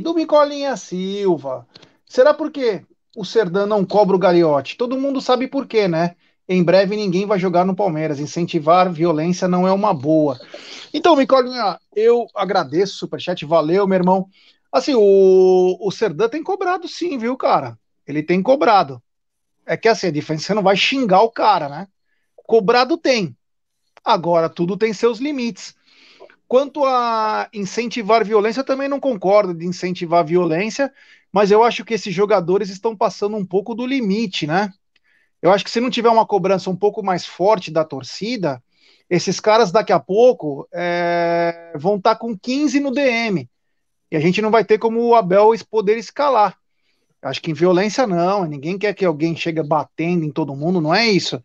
do 0.00 0.12
Micolinha 0.12 0.76
Silva. 0.76 1.64
Será 2.04 2.34
porque 2.34 2.82
o 3.16 3.24
Serdã 3.24 3.66
não 3.66 3.84
cobra 3.84 4.16
o 4.16 4.18
Gagliotti? 4.18 4.76
Todo 4.76 4.98
mundo 4.98 5.20
sabe 5.20 5.46
por 5.46 5.68
quê, 5.68 5.86
né? 5.86 6.16
Em 6.52 6.64
breve 6.64 6.96
ninguém 6.96 7.26
vai 7.26 7.38
jogar 7.38 7.64
no 7.64 7.76
Palmeiras. 7.76 8.18
Incentivar 8.18 8.92
violência 8.92 9.46
não 9.46 9.68
é 9.68 9.72
uma 9.72 9.94
boa. 9.94 10.36
Então, 10.92 11.14
Micolinha, 11.14 11.78
eu 11.94 12.26
agradeço 12.34 12.94
o 12.94 12.98
superchat. 12.98 13.44
Valeu, 13.44 13.86
meu 13.86 13.96
irmão. 13.96 14.26
Assim, 14.72 14.92
o, 14.96 15.78
o 15.80 15.92
Serdã 15.92 16.28
tem 16.28 16.42
cobrado 16.42 16.88
sim, 16.88 17.16
viu, 17.16 17.36
cara? 17.36 17.78
Ele 18.04 18.20
tem 18.20 18.42
cobrado. 18.42 19.00
É 19.64 19.76
que 19.76 19.86
assim, 19.86 20.08
a 20.08 20.10
diferença 20.10 20.46
você 20.46 20.54
não 20.54 20.62
vai 20.64 20.76
xingar 20.76 21.22
o 21.22 21.30
cara, 21.30 21.68
né? 21.68 21.86
Cobrado 22.34 22.98
tem. 22.98 23.36
Agora, 24.04 24.48
tudo 24.48 24.76
tem 24.76 24.92
seus 24.92 25.20
limites. 25.20 25.76
Quanto 26.48 26.84
a 26.84 27.48
incentivar 27.54 28.24
violência, 28.24 28.62
eu 28.62 28.66
também 28.66 28.88
não 28.88 28.98
concordo 28.98 29.54
de 29.54 29.66
incentivar 29.66 30.24
violência, 30.24 30.92
mas 31.30 31.52
eu 31.52 31.62
acho 31.62 31.84
que 31.84 31.94
esses 31.94 32.12
jogadores 32.12 32.70
estão 32.70 32.96
passando 32.96 33.36
um 33.36 33.46
pouco 33.46 33.72
do 33.72 33.86
limite, 33.86 34.48
né? 34.48 34.72
Eu 35.42 35.50
acho 35.50 35.64
que 35.64 35.70
se 35.70 35.80
não 35.80 35.90
tiver 35.90 36.10
uma 36.10 36.26
cobrança 36.26 36.68
um 36.68 36.76
pouco 36.76 37.02
mais 37.02 37.24
forte 37.24 37.70
da 37.70 37.84
torcida, 37.84 38.62
esses 39.08 39.40
caras 39.40 39.72
daqui 39.72 39.92
a 39.92 39.98
pouco 39.98 40.68
é, 40.72 41.72
vão 41.76 41.96
estar 41.96 42.14
tá 42.14 42.20
com 42.20 42.36
15 42.36 42.78
no 42.80 42.90
DM. 42.90 43.48
E 44.10 44.16
a 44.16 44.20
gente 44.20 44.42
não 44.42 44.50
vai 44.50 44.64
ter 44.64 44.78
como 44.78 45.00
o 45.00 45.14
Abel 45.14 45.50
poder 45.68 45.96
escalar. 45.96 46.56
Acho 47.22 47.40
que 47.40 47.50
em 47.50 47.54
violência 47.54 48.06
não, 48.06 48.44
ninguém 48.44 48.78
quer 48.78 48.94
que 48.94 49.04
alguém 49.04 49.36
chegue 49.36 49.62
batendo 49.62 50.24
em 50.24 50.32
todo 50.32 50.56
mundo, 50.56 50.80
não 50.80 50.94
é 50.94 51.06
isso. 51.06 51.42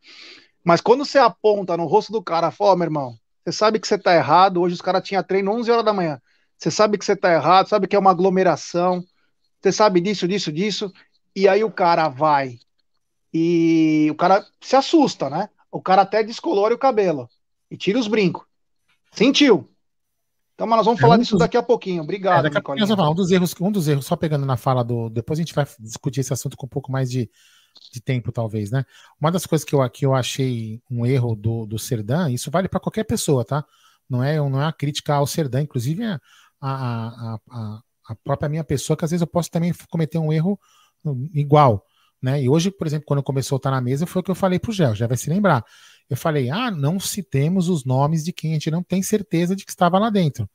Mas 0.63 0.81
quando 0.81 1.05
você 1.05 1.17
aponta 1.17 1.75
no 1.75 1.85
rosto 1.85 2.11
do 2.11 2.23
cara, 2.23 2.49
fala, 2.49 2.75
meu 2.75 2.85
irmão, 2.85 3.15
você 3.43 3.51
sabe 3.51 3.79
que 3.79 3.87
você 3.87 3.97
tá 3.97 4.15
errado, 4.15 4.61
hoje 4.61 4.75
os 4.75 4.81
caras 4.81 5.03
tinham 5.03 5.23
treino 5.23 5.51
11 5.51 5.69
horas 5.71 5.85
da 5.85 5.93
manhã. 5.93 6.19
Você 6.57 6.71
sabe 6.71 6.97
que 6.97 7.05
você 7.05 7.15
tá 7.15 7.31
errado, 7.33 7.67
sabe 7.67 7.87
que 7.87 7.95
é 7.95 7.99
uma 7.99 8.11
aglomeração, 8.11 9.03
você 9.61 9.71
sabe 9.71 9.99
disso, 9.99 10.27
disso, 10.27 10.51
disso, 10.51 10.91
e 11.35 11.47
aí 11.47 11.63
o 11.63 11.71
cara 11.71 12.07
vai 12.07 12.57
e 13.37 14.09
o 14.09 14.15
cara 14.15 14.47
se 14.61 14.77
assusta, 14.77 15.29
né? 15.29 15.49
O 15.69 15.81
cara 15.81 16.03
até 16.03 16.23
descolore 16.23 16.73
o 16.73 16.77
cabelo 16.77 17.29
e 17.69 17.75
tira 17.75 17.99
os 17.99 18.07
brincos. 18.07 18.45
Sentiu. 19.11 19.69
Então, 20.53 20.65
mas 20.65 20.77
nós 20.77 20.85
vamos 20.85 21.01
é 21.01 21.01
falar 21.01 21.15
um 21.15 21.19
disso 21.19 21.31
dos... 21.31 21.39
daqui 21.41 21.57
a 21.57 21.61
pouquinho. 21.61 22.01
Obrigado, 22.01 22.47
é, 22.47 22.49
daqui 22.49 22.65
falar. 22.95 23.09
Um 23.09 23.13
dos 23.13 23.31
erros, 23.31 23.53
um 23.59 23.69
dos 23.69 23.89
erros, 23.89 24.05
só 24.05 24.15
pegando 24.15 24.45
na 24.45 24.55
fala 24.55 24.85
do. 24.85 25.09
Depois 25.09 25.37
a 25.37 25.41
gente 25.41 25.53
vai 25.53 25.67
discutir 25.81 26.21
esse 26.21 26.31
assunto 26.31 26.55
com 26.55 26.65
um 26.65 26.69
pouco 26.69 26.89
mais 26.89 27.11
de, 27.11 27.29
de 27.91 27.99
tempo, 27.99 28.31
talvez, 28.31 28.71
né? 28.71 28.85
Uma 29.19 29.33
das 29.33 29.45
coisas 29.45 29.65
que 29.65 29.75
eu, 29.75 29.89
que 29.89 30.05
eu 30.05 30.15
achei 30.15 30.81
um 30.89 31.05
erro 31.05 31.35
do, 31.35 31.65
do 31.65 31.77
Serdan, 31.77 32.31
isso 32.31 32.49
vale 32.49 32.69
para 32.69 32.79
qualquer 32.79 33.03
pessoa, 33.03 33.43
tá? 33.43 33.65
Não 34.09 34.23
é, 34.23 34.37
não 34.37 34.61
é 34.61 34.65
uma 34.65 34.71
crítica 34.71 35.13
ao 35.13 35.27
Serdan, 35.27 35.63
inclusive 35.63 36.05
a, 36.05 36.21
a, 36.61 37.37
a, 37.51 37.79
a 38.07 38.15
própria 38.23 38.47
minha 38.47 38.63
pessoa, 38.63 38.95
que 38.95 39.03
às 39.03 39.11
vezes 39.11 39.21
eu 39.21 39.27
posso 39.27 39.51
também 39.51 39.73
cometer 39.89 40.19
um 40.19 40.31
erro 40.31 40.57
igual. 41.33 41.85
Né? 42.25 42.41
E 42.41 42.49
hoje, 42.49 42.71
por 42.71 42.87
exemplo, 42.87 43.05
quando 43.05 43.21
começou 43.21 43.55
a 43.55 43.57
estar 43.57 43.69
na 43.69 43.79
mesa, 43.79 44.07
foi 44.07 44.19
o 44.19 44.23
que 44.23 44.31
eu 44.31 44.35
falei 44.35 44.57
para 44.57 44.71
o 44.71 44.73
Gel, 44.73 44.95
já 44.95 45.05
vai 45.05 45.15
se 45.15 45.29
lembrar. 45.29 45.63
Eu 46.09 46.17
falei, 46.17 46.49
ah, 46.49 46.71
não 46.71 46.99
citemos 46.99 47.69
os 47.69 47.85
nomes 47.85 48.25
de 48.25 48.33
quem 48.33 48.49
a 48.49 48.53
gente 48.55 48.71
não 48.71 48.81
tem 48.81 49.03
certeza 49.03 49.55
de 49.55 49.63
que 49.63 49.69
estava 49.69 49.99
lá 49.99 50.09
dentro. 50.09 50.49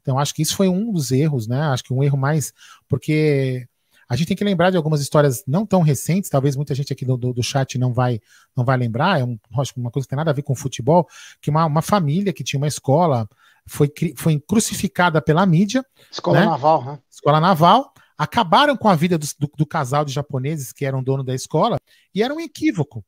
Então, 0.00 0.20
acho 0.20 0.32
que 0.32 0.42
isso 0.42 0.54
foi 0.54 0.68
um 0.68 0.92
dos 0.92 1.10
erros, 1.10 1.48
né? 1.48 1.62
Acho 1.62 1.82
que 1.82 1.92
um 1.92 2.00
erro 2.00 2.16
mais. 2.16 2.52
Porque 2.88 3.66
a 4.08 4.14
gente 4.14 4.28
tem 4.28 4.36
que 4.36 4.44
lembrar 4.44 4.70
de 4.70 4.76
algumas 4.76 5.00
histórias 5.00 5.42
não 5.48 5.66
tão 5.66 5.82
recentes, 5.82 6.30
talvez 6.30 6.54
muita 6.54 6.76
gente 6.76 6.92
aqui 6.92 7.04
do, 7.04 7.16
do, 7.16 7.32
do 7.32 7.42
chat 7.42 7.76
não 7.76 7.92
vai 7.92 8.20
não 8.56 8.64
vai 8.64 8.76
lembrar, 8.76 9.18
é 9.18 9.24
um, 9.24 9.36
uma 9.76 9.90
coisa 9.90 10.06
que 10.06 10.10
tem 10.10 10.16
nada 10.16 10.30
a 10.30 10.34
ver 10.34 10.42
com 10.42 10.54
futebol, 10.54 11.08
que 11.40 11.50
uma, 11.50 11.66
uma 11.66 11.82
família 11.82 12.32
que 12.32 12.44
tinha 12.44 12.58
uma 12.58 12.68
escola 12.68 13.28
foi, 13.66 13.92
foi 14.16 14.38
crucificada 14.38 15.20
pela 15.20 15.44
mídia. 15.44 15.84
Escola 16.08 16.38
né? 16.38 16.46
naval, 16.46 16.84
né? 16.84 16.98
Escola 17.10 17.40
naval 17.40 17.92
acabaram 18.16 18.76
com 18.76 18.88
a 18.88 18.94
vida 18.94 19.18
do, 19.18 19.26
do, 19.38 19.50
do, 19.58 19.66
casal 19.66 20.04
de 20.04 20.12
japoneses 20.12 20.72
que 20.72 20.84
eram 20.84 21.02
dono 21.02 21.22
da 21.22 21.34
escola 21.34 21.78
e 22.14 22.22
era 22.22 22.32
um 22.32 22.40
equívoco. 22.40 23.04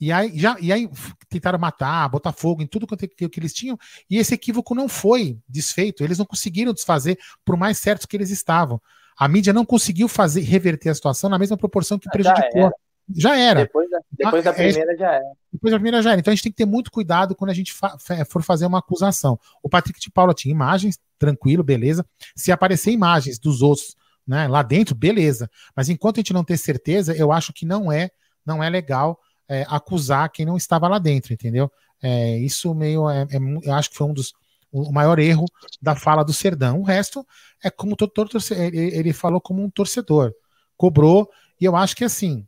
E 0.00 0.10
aí, 0.10 0.36
já, 0.36 0.56
e 0.60 0.72
aí 0.72 0.90
tentaram 1.28 1.60
matar, 1.60 2.08
botar 2.08 2.32
fogo 2.32 2.60
em 2.60 2.66
tudo 2.66 2.88
quanto 2.88 3.06
que, 3.06 3.28
que 3.28 3.38
eles 3.40 3.54
tinham, 3.54 3.78
e 4.10 4.18
esse 4.18 4.34
equívoco 4.34 4.74
não 4.74 4.88
foi 4.88 5.38
desfeito, 5.48 6.02
eles 6.02 6.18
não 6.18 6.26
conseguiram 6.26 6.72
desfazer, 6.72 7.16
por 7.44 7.56
mais 7.56 7.78
certos 7.78 8.04
que 8.04 8.16
eles 8.16 8.30
estavam. 8.30 8.82
A 9.16 9.28
mídia 9.28 9.52
não 9.52 9.64
conseguiu 9.64 10.08
fazer 10.08 10.40
reverter 10.40 10.88
a 10.88 10.94
situação 10.94 11.30
na 11.30 11.38
mesma 11.38 11.56
proporção 11.56 12.00
que 12.00 12.10
prejudicou. 12.10 12.72
Já 13.14 13.38
era. 13.38 13.60
Depois 13.60 13.88
da, 13.90 13.98
depois 14.10 14.44
da 14.44 14.50
ah, 14.50 14.52
é 14.52 14.56
primeira 14.56 14.92
é, 14.92 14.96
já 14.96 15.12
era. 15.12 15.24
Depois 15.52 15.70
da 15.70 15.76
primeira 15.76 16.02
já 16.02 16.10
era. 16.10 16.20
Então 16.20 16.32
a 16.32 16.34
gente 16.34 16.42
tem 16.42 16.52
que 16.52 16.58
ter 16.58 16.66
muito 16.66 16.90
cuidado 16.90 17.36
quando 17.36 17.50
a 17.50 17.54
gente 17.54 17.72
fa 17.72 17.96
for 18.28 18.42
fazer 18.42 18.66
uma 18.66 18.78
acusação. 18.78 19.38
O 19.62 19.68
Patrick 19.68 20.00
de 20.00 20.10
Paula 20.10 20.34
tinha 20.34 20.52
imagens, 20.52 20.98
tranquilo, 21.18 21.62
beleza. 21.62 22.04
Se 22.34 22.50
aparecer 22.50 22.90
imagens 22.90 23.38
dos 23.38 23.62
outros 23.62 23.96
né, 24.26 24.46
lá 24.48 24.62
dentro, 24.62 24.94
beleza. 24.94 25.50
Mas 25.74 25.88
enquanto 25.88 26.16
a 26.16 26.20
gente 26.20 26.32
não 26.32 26.44
ter 26.44 26.56
certeza, 26.56 27.14
eu 27.16 27.32
acho 27.32 27.52
que 27.52 27.66
não 27.66 27.90
é, 27.90 28.10
não 28.44 28.62
é 28.62 28.70
legal 28.70 29.18
é, 29.48 29.64
acusar 29.68 30.30
quem 30.30 30.46
não 30.46 30.56
estava 30.56 30.88
lá 30.88 30.98
dentro, 30.98 31.32
entendeu? 31.32 31.70
É, 32.02 32.38
isso 32.38 32.74
meio, 32.74 33.08
é, 33.08 33.22
é 33.22 33.38
eu 33.62 33.74
acho 33.74 33.90
que 33.90 33.96
foi 33.96 34.06
um 34.06 34.14
dos 34.14 34.32
o 34.72 34.90
maior 34.90 35.18
erro 35.18 35.44
da 35.80 35.94
fala 35.94 36.24
do 36.24 36.32
Serdão. 36.32 36.80
O 36.80 36.82
resto 36.82 37.26
é 37.62 37.70
como 37.70 37.94
todo, 37.94 38.10
todo 38.10 38.38
ele, 38.50 39.12
falou 39.12 39.40
como 39.40 39.62
um 39.62 39.68
torcedor, 39.68 40.32
cobrou 40.76 41.28
e 41.60 41.64
eu 41.66 41.76
acho 41.76 41.94
que 41.94 42.04
assim, 42.04 42.46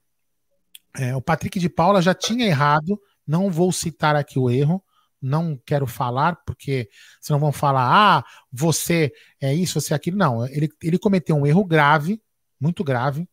é, 0.96 1.14
o 1.14 1.20
Patrick 1.20 1.60
de 1.60 1.68
Paula 1.68 2.00
já 2.00 2.14
tinha 2.14 2.46
errado. 2.46 2.98
Não 3.26 3.50
vou 3.50 3.72
citar 3.72 4.16
aqui 4.16 4.38
o 4.38 4.50
erro, 4.50 4.82
não 5.24 5.58
quero 5.64 5.86
falar, 5.86 6.36
porque 6.44 6.88
senão 7.20 7.40
vão 7.40 7.50
falar, 7.50 7.88
ah, 8.18 8.24
você 8.52 9.12
é 9.40 9.54
isso, 9.54 9.80
você 9.80 9.94
é 9.94 9.96
aquilo. 9.96 10.16
Não, 10.16 10.46
ele, 10.46 10.68
ele 10.82 10.98
cometeu 10.98 11.36
um 11.36 11.46
erro 11.46 11.64
grave, 11.64 12.22
muito 12.60 12.84
grave. 12.84 13.28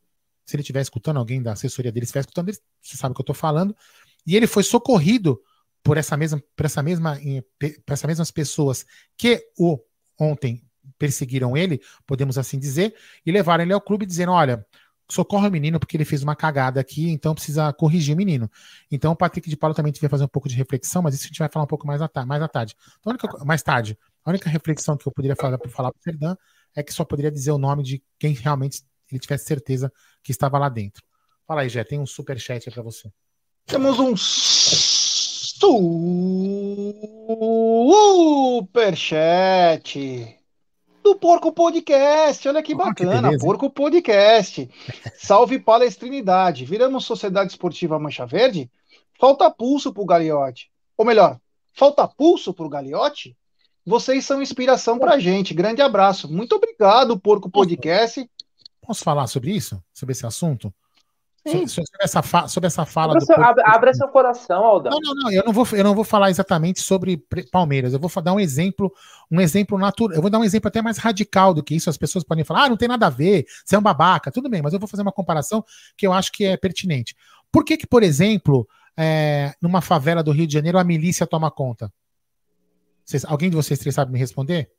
Se 0.45 0.56
ele 0.56 0.62
estiver 0.62 0.82
escutando, 0.82 1.17
alguém 1.17 1.41
da 1.41 1.51
assessoria 1.51 1.91
dele 1.91 2.06
estiver 2.06 2.21
escutando, 2.21 2.49
ele, 2.49 2.58
você 2.82 2.97
sabe 2.97 3.12
o 3.12 3.15
que 3.15 3.21
eu 3.21 3.23
estou 3.23 3.36
falando. 3.36 3.75
E 4.25 4.36
ele 4.36 4.47
foi 4.47 4.63
socorrido 4.63 5.39
por 5.84 5.97
essa 5.97 6.15
mesma, 6.15 6.41
por 6.56 6.65
essa 6.65 6.82
mesma, 6.82 7.19
por 7.60 7.93
essas 7.93 8.08
mesmas 8.08 8.32
pessoas 8.32 8.86
que 9.17 9.43
o 9.58 9.80
ontem 10.19 10.63
perseguiram 10.97 11.58
ele, 11.58 11.82
podemos 12.06 12.38
assim 12.38 12.60
dizer, 12.60 12.95
e 13.25 13.32
levaram 13.32 13.63
ele 13.63 13.73
ao 13.73 13.82
clube 13.82 14.06
dizendo: 14.06 14.32
olha, 14.32 14.65
socorre 15.12 15.47
o 15.47 15.52
menino 15.52 15.80
porque 15.80 15.97
ele 15.97 16.06
fez 16.06 16.24
uma 16.24 16.36
cagada 16.36 16.80
aqui, 16.80 17.10
então 17.10 17.34
precisa 17.36 17.71
corrigir 17.74 18.13
o 18.15 18.17
menino. 18.17 18.50
Então 18.89 19.12
o 19.12 19.15
Patrick 19.15 19.50
de 19.50 19.58
Paulo 19.58 19.76
também 19.76 19.91
devia 19.91 20.10
fazer 20.10 20.24
um 20.24 20.28
pouco 20.28 20.47
de 20.47 20.56
reflexão, 20.56 21.02
mas 21.02 21.13
isso 21.13 21.26
a 21.26 21.28
gente 21.28 21.39
vai 21.39 21.50
falar 21.50 21.65
um 21.65 21.67
pouco 21.67 21.86
mais 21.86 22.00
tarde. 22.00 22.28
Mais, 22.28 22.41
à 22.41 22.47
tarde. 22.47 22.76
Então, 23.00 23.12
única, 23.12 23.45
mais 23.45 23.62
tarde. 23.62 23.97
A 24.24 24.30
única 24.30 24.50
reflexão 24.50 24.95
que 24.95 25.08
eu 25.08 25.12
poderia 25.12 25.36
falar 25.36 25.58
para 25.58 25.69
falar 25.69 25.89
o 25.89 25.95
Serdan 26.02 26.36
é 26.76 26.82
que 26.82 26.93
só 26.93 27.04
poderia 27.04 27.32
dizer 27.32 27.52
o 27.52 27.58
nome 27.58 27.84
de 27.84 28.02
quem 28.17 28.34
realmente 28.34 28.84
ele 29.12 29.19
tivesse 29.19 29.45
certeza 29.45 29.91
que 30.24 30.32
estava 30.32 30.58
lá 30.58 30.69
dentro. 30.69 31.04
Fala 31.45 31.62
aí, 31.62 31.69
Jé, 31.69 31.84
tem 31.84 32.00
um 32.00 32.06
super 32.06 32.39
chat 32.39 32.71
para 32.71 32.82
você. 32.82 33.12
Temos 33.65 34.00
um 34.00 34.15
superchat 38.65 40.40
do 41.01 41.15
Porco 41.15 41.51
Podcast. 41.51 42.47
Olha 42.47 42.61
que 42.61 42.75
bacana, 42.75 43.31
que 43.31 43.37
Porco 43.37 43.69
Podcast. 43.69 44.69
Salve 45.17 45.59
palestrinidade. 45.59 46.65
Viramos 46.65 47.05
Sociedade 47.05 47.51
Esportiva 47.51 47.99
Mancha 47.99 48.25
Verde? 48.25 48.69
Falta 49.19 49.49
pulso 49.51 49.93
pro 49.93 50.05
Gagliotti. 50.05 50.71
Ou 50.97 51.05
melhor, 51.05 51.39
falta 51.73 52.07
pulso 52.07 52.53
pro 52.53 52.69
Gagliotti? 52.69 53.35
Vocês 53.85 54.25
são 54.25 54.41
inspiração 54.41 54.99
pra 54.99 55.19
gente. 55.19 55.53
Grande 55.53 55.81
abraço. 55.81 56.31
Muito 56.31 56.55
obrigado, 56.55 57.19
Porco 57.19 57.49
Podcast. 57.49 58.29
Posso 58.81 59.03
falar 59.03 59.27
sobre 59.27 59.51
isso? 59.51 59.81
Sobre 59.93 60.13
esse 60.13 60.25
assunto? 60.25 60.73
Sobre, 61.47 61.67
sobre, 61.67 61.89
essa 62.01 62.47
sobre 62.47 62.67
essa 62.67 62.86
fala 62.86 63.13
abra 63.13 63.19
do. 63.19 63.25
Seu, 63.25 63.43
abra, 63.43 63.63
abra, 63.65 63.93
seu 63.95 64.08
coração, 64.10 64.63
Aldão. 64.63 64.91
Não, 64.91 64.99
não, 64.99 65.23
não. 65.23 65.32
Eu 65.32 65.43
não, 65.43 65.51
vou, 65.51 65.67
eu 65.73 65.84
não 65.84 65.95
vou 65.95 66.04
falar 66.04 66.30
exatamente 66.30 66.82
sobre 66.82 67.17
Palmeiras. 67.51 67.93
Eu 67.93 67.99
vou 67.99 68.12
dar 68.21 68.34
um 68.34 68.39
exemplo, 68.39 68.93
um 69.30 69.41
exemplo 69.41 69.75
natural. 69.75 70.15
Eu 70.15 70.21
vou 70.21 70.30
dar 70.30 70.38
um 70.38 70.43
exemplo 70.43 70.67
até 70.67 70.84
mais 70.84 70.99
radical 70.99 71.51
do 71.51 71.63
que 71.63 71.73
isso. 71.73 71.89
As 71.89 71.97
pessoas 71.97 72.23
podem 72.23 72.43
falar, 72.43 72.65
ah, 72.65 72.69
não 72.69 72.77
tem 72.77 72.88
nada 72.88 73.08
a 73.08 73.10
ver, 73.10 73.45
você 73.65 73.75
é 73.75 73.80
um 73.80 73.82
babaca. 73.82 74.32
Tudo 74.32 74.49
bem, 74.49 74.62
mas 74.62 74.71
eu 74.71 74.80
vou 74.80 74.88
fazer 74.88 75.01
uma 75.01 75.12
comparação 75.12 75.65
que 75.97 76.06
eu 76.06 76.13
acho 76.13 76.32
que 76.32 76.45
é 76.45 76.56
pertinente. 76.56 77.15
Por 77.51 77.65
que, 77.65 77.75
que 77.75 77.88
por 77.88 78.04
exemplo, 78.04 78.67
é, 78.95 79.56
numa 79.60 79.82
favela 79.82 80.21
do 80.21 80.32
Rio 80.32 80.45
de 80.45 80.54
Janeiro, 80.54 80.77
a 80.77 80.84
milícia 80.84 81.25
toma 81.25 81.49
conta? 81.49 81.91
Vocês, 83.04 83.25
alguém 83.25 83.49
de 83.49 83.56
vocês 83.56 83.80
três 83.80 83.95
sabe 83.95 84.12
me 84.12 84.19
responder? 84.19 84.69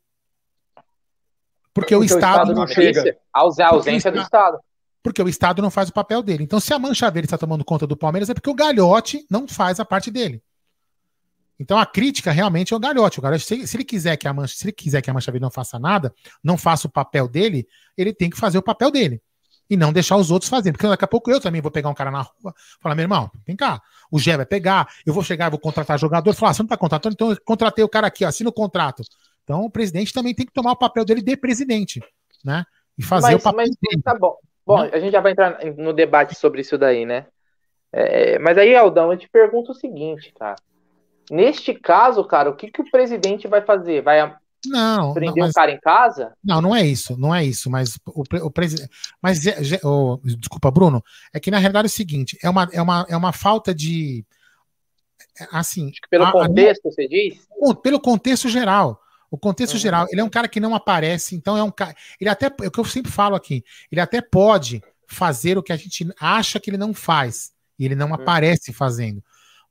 Porque, 1.73 1.93
Porque 1.93 1.95
o, 1.95 2.03
Estado, 2.05 2.21
o 2.21 2.51
Estado 2.51 2.53
não 2.53 2.67
chega. 2.67 3.17
A 3.33 3.41
ausência 3.41 4.09
do 4.09 4.21
Estado 4.21 4.59
porque 5.03 5.21
o 5.21 5.27
Estado 5.27 5.61
não 5.61 5.69
faz 5.69 5.89
o 5.89 5.93
papel 5.93 6.23
dele. 6.23 6.43
Então, 6.43 6.59
se 6.59 6.73
a 6.73 6.79
Mancha 6.79 7.11
Verde 7.11 7.27
está 7.27 7.37
tomando 7.37 7.63
conta 7.65 7.85
do 7.85 7.97
Palmeiras, 7.97 8.29
é 8.29 8.33
porque 8.33 8.49
o 8.49 8.55
Galhote 8.55 9.25
não 9.29 9.47
faz 9.47 9.79
a 9.79 9.85
parte 9.85 10.09
dele. 10.09 10.41
Então 11.59 11.77
a 11.77 11.85
crítica 11.85 12.31
realmente 12.31 12.73
é 12.73 12.75
o 12.75 12.79
Galhote. 12.79 13.19
O 13.19 13.21
Galhote, 13.21 13.45
se, 13.45 13.67
se, 13.67 13.77
ele 13.77 13.83
quiser 13.83 14.17
que 14.17 14.27
a 14.27 14.33
Mancha, 14.33 14.55
se 14.55 14.65
ele 14.65 14.71
quiser 14.71 15.01
que 15.01 15.09
a 15.09 15.13
Mancha 15.13 15.31
Verde 15.31 15.43
não 15.43 15.51
faça 15.51 15.77
nada, 15.77 16.13
não 16.43 16.57
faça 16.57 16.87
o 16.87 16.89
papel 16.89 17.27
dele, 17.27 17.67
ele 17.97 18.13
tem 18.13 18.29
que 18.29 18.37
fazer 18.37 18.57
o 18.57 18.63
papel 18.63 18.89
dele. 18.89 19.21
E 19.69 19.77
não 19.77 19.93
deixar 19.93 20.17
os 20.17 20.29
outros 20.29 20.49
fazerem. 20.49 20.73
Porque 20.73 20.87
daqui 20.87 21.05
a 21.05 21.07
pouco 21.07 21.31
eu 21.31 21.39
também 21.39 21.61
vou 21.61 21.71
pegar 21.71 21.89
um 21.89 21.93
cara 21.93 22.11
na 22.11 22.21
rua 22.21 22.53
falar, 22.81 22.95
meu 22.95 23.03
irmão, 23.03 23.31
vem 23.45 23.55
cá, 23.55 23.81
o 24.11 24.19
Gé 24.19 24.35
vai 24.35 24.45
pegar, 24.45 24.87
eu 25.05 25.13
vou 25.13 25.23
chegar, 25.23 25.49
vou 25.49 25.59
contratar 25.59 25.97
jogador, 25.97 26.33
falar, 26.33 26.51
ah, 26.51 26.53
você 26.53 26.63
não 26.63 26.65
está 26.65 26.77
contratando, 26.77 27.13
então 27.13 27.31
eu 27.31 27.37
contratei 27.45 27.83
o 27.83 27.89
cara 27.89 28.07
aqui, 28.07 28.25
ó, 28.25 28.27
assina 28.27 28.49
o 28.49 28.53
contrato. 28.53 29.03
Então 29.43 29.63
o 29.63 29.69
presidente 29.69 30.11
também 30.11 30.33
tem 30.33 30.45
que 30.45 30.53
tomar 30.53 30.71
o 30.71 30.77
papel 30.77 31.05
dele 31.05 31.21
de 31.21 31.37
presidente, 31.37 32.01
né? 32.43 32.65
E 32.97 33.03
fazer 33.03 33.27
mas, 33.27 33.35
o 33.35 33.39
papel 33.39 33.65
mas, 33.67 33.75
dele. 33.81 34.01
Tá 34.01 34.17
bom. 34.19 34.35
Bom, 34.65 34.79
a 34.79 34.99
gente 34.99 35.11
já 35.11 35.19
vai 35.19 35.33
entrar 35.33 35.59
no 35.77 35.93
debate 35.93 36.35
sobre 36.35 36.61
isso 36.61 36.77
daí, 36.77 37.05
né? 37.05 37.25
É, 37.91 38.39
mas 38.39 38.57
aí, 38.57 38.75
Aldão, 38.75 39.11
eu 39.11 39.17
te 39.17 39.29
pergunto 39.29 39.71
o 39.71 39.75
seguinte, 39.75 40.33
cara. 40.37 40.55
Neste 41.29 41.73
caso, 41.73 42.23
cara, 42.23 42.49
o 42.49 42.55
que, 42.55 42.71
que 42.71 42.81
o 42.81 42.89
presidente 42.89 43.47
vai 43.47 43.61
fazer? 43.61 44.01
Vai 44.01 44.19
não, 44.65 45.13
prender 45.13 45.35
não, 45.35 45.43
mas, 45.43 45.49
um 45.49 45.53
cara 45.53 45.71
em 45.71 45.79
casa? 45.79 46.33
Não, 46.43 46.61
não 46.61 46.75
é 46.75 46.85
isso, 46.85 47.17
não 47.17 47.35
é 47.35 47.43
isso. 47.45 47.69
Mas 47.69 47.99
o, 48.07 48.23
o 48.45 48.51
presidente. 48.51 48.89
Mas 49.21 49.39
oh, 49.83 50.19
desculpa, 50.23 50.71
Bruno. 50.71 51.03
É 51.33 51.39
que 51.39 51.51
na 51.51 51.57
realidade 51.57 51.85
é 51.85 51.87
o 51.87 51.91
seguinte: 51.91 52.37
é 52.41 52.49
uma, 52.49 52.69
é 52.71 52.81
uma, 52.81 53.05
é 53.09 53.17
uma 53.17 53.33
falta 53.33 53.73
de. 53.73 54.25
Assim. 55.51 55.91
Pelo 56.09 56.25
a, 56.25 56.31
contexto, 56.31 56.87
a, 56.87 56.91
você 56.91 57.07
diz? 57.07 57.45
Pelo 57.81 57.99
contexto 57.99 58.49
geral. 58.49 58.99
O 59.33 59.37
contexto 59.39 59.73
uhum. 59.73 59.79
geral, 59.79 60.05
ele 60.11 60.21
é 60.21 60.23
um 60.23 60.29
cara 60.29 60.47
que 60.47 60.59
não 60.59 60.75
aparece, 60.75 61.35
então 61.35 61.57
é 61.57 61.63
um 61.63 61.71
cara. 61.71 61.95
Ele 62.21 62.29
até, 62.29 62.45
é 62.61 62.67
o 62.67 62.69
que 62.69 62.79
eu 62.79 62.85
sempre 62.85 63.11
falo 63.11 63.35
aqui, 63.35 63.65
ele 63.91 63.99
até 63.99 64.21
pode 64.21 64.79
fazer 65.07 65.57
o 65.57 65.63
que 65.63 65.73
a 65.73 65.75
gente 65.75 66.07
acha 66.19 66.59
que 66.59 66.69
ele 66.69 66.77
não 66.77 66.93
faz, 66.93 67.51
e 67.79 67.83
ele 67.83 67.95
não 67.95 68.09
uhum. 68.09 68.13
aparece 68.13 68.71
fazendo. 68.71 69.23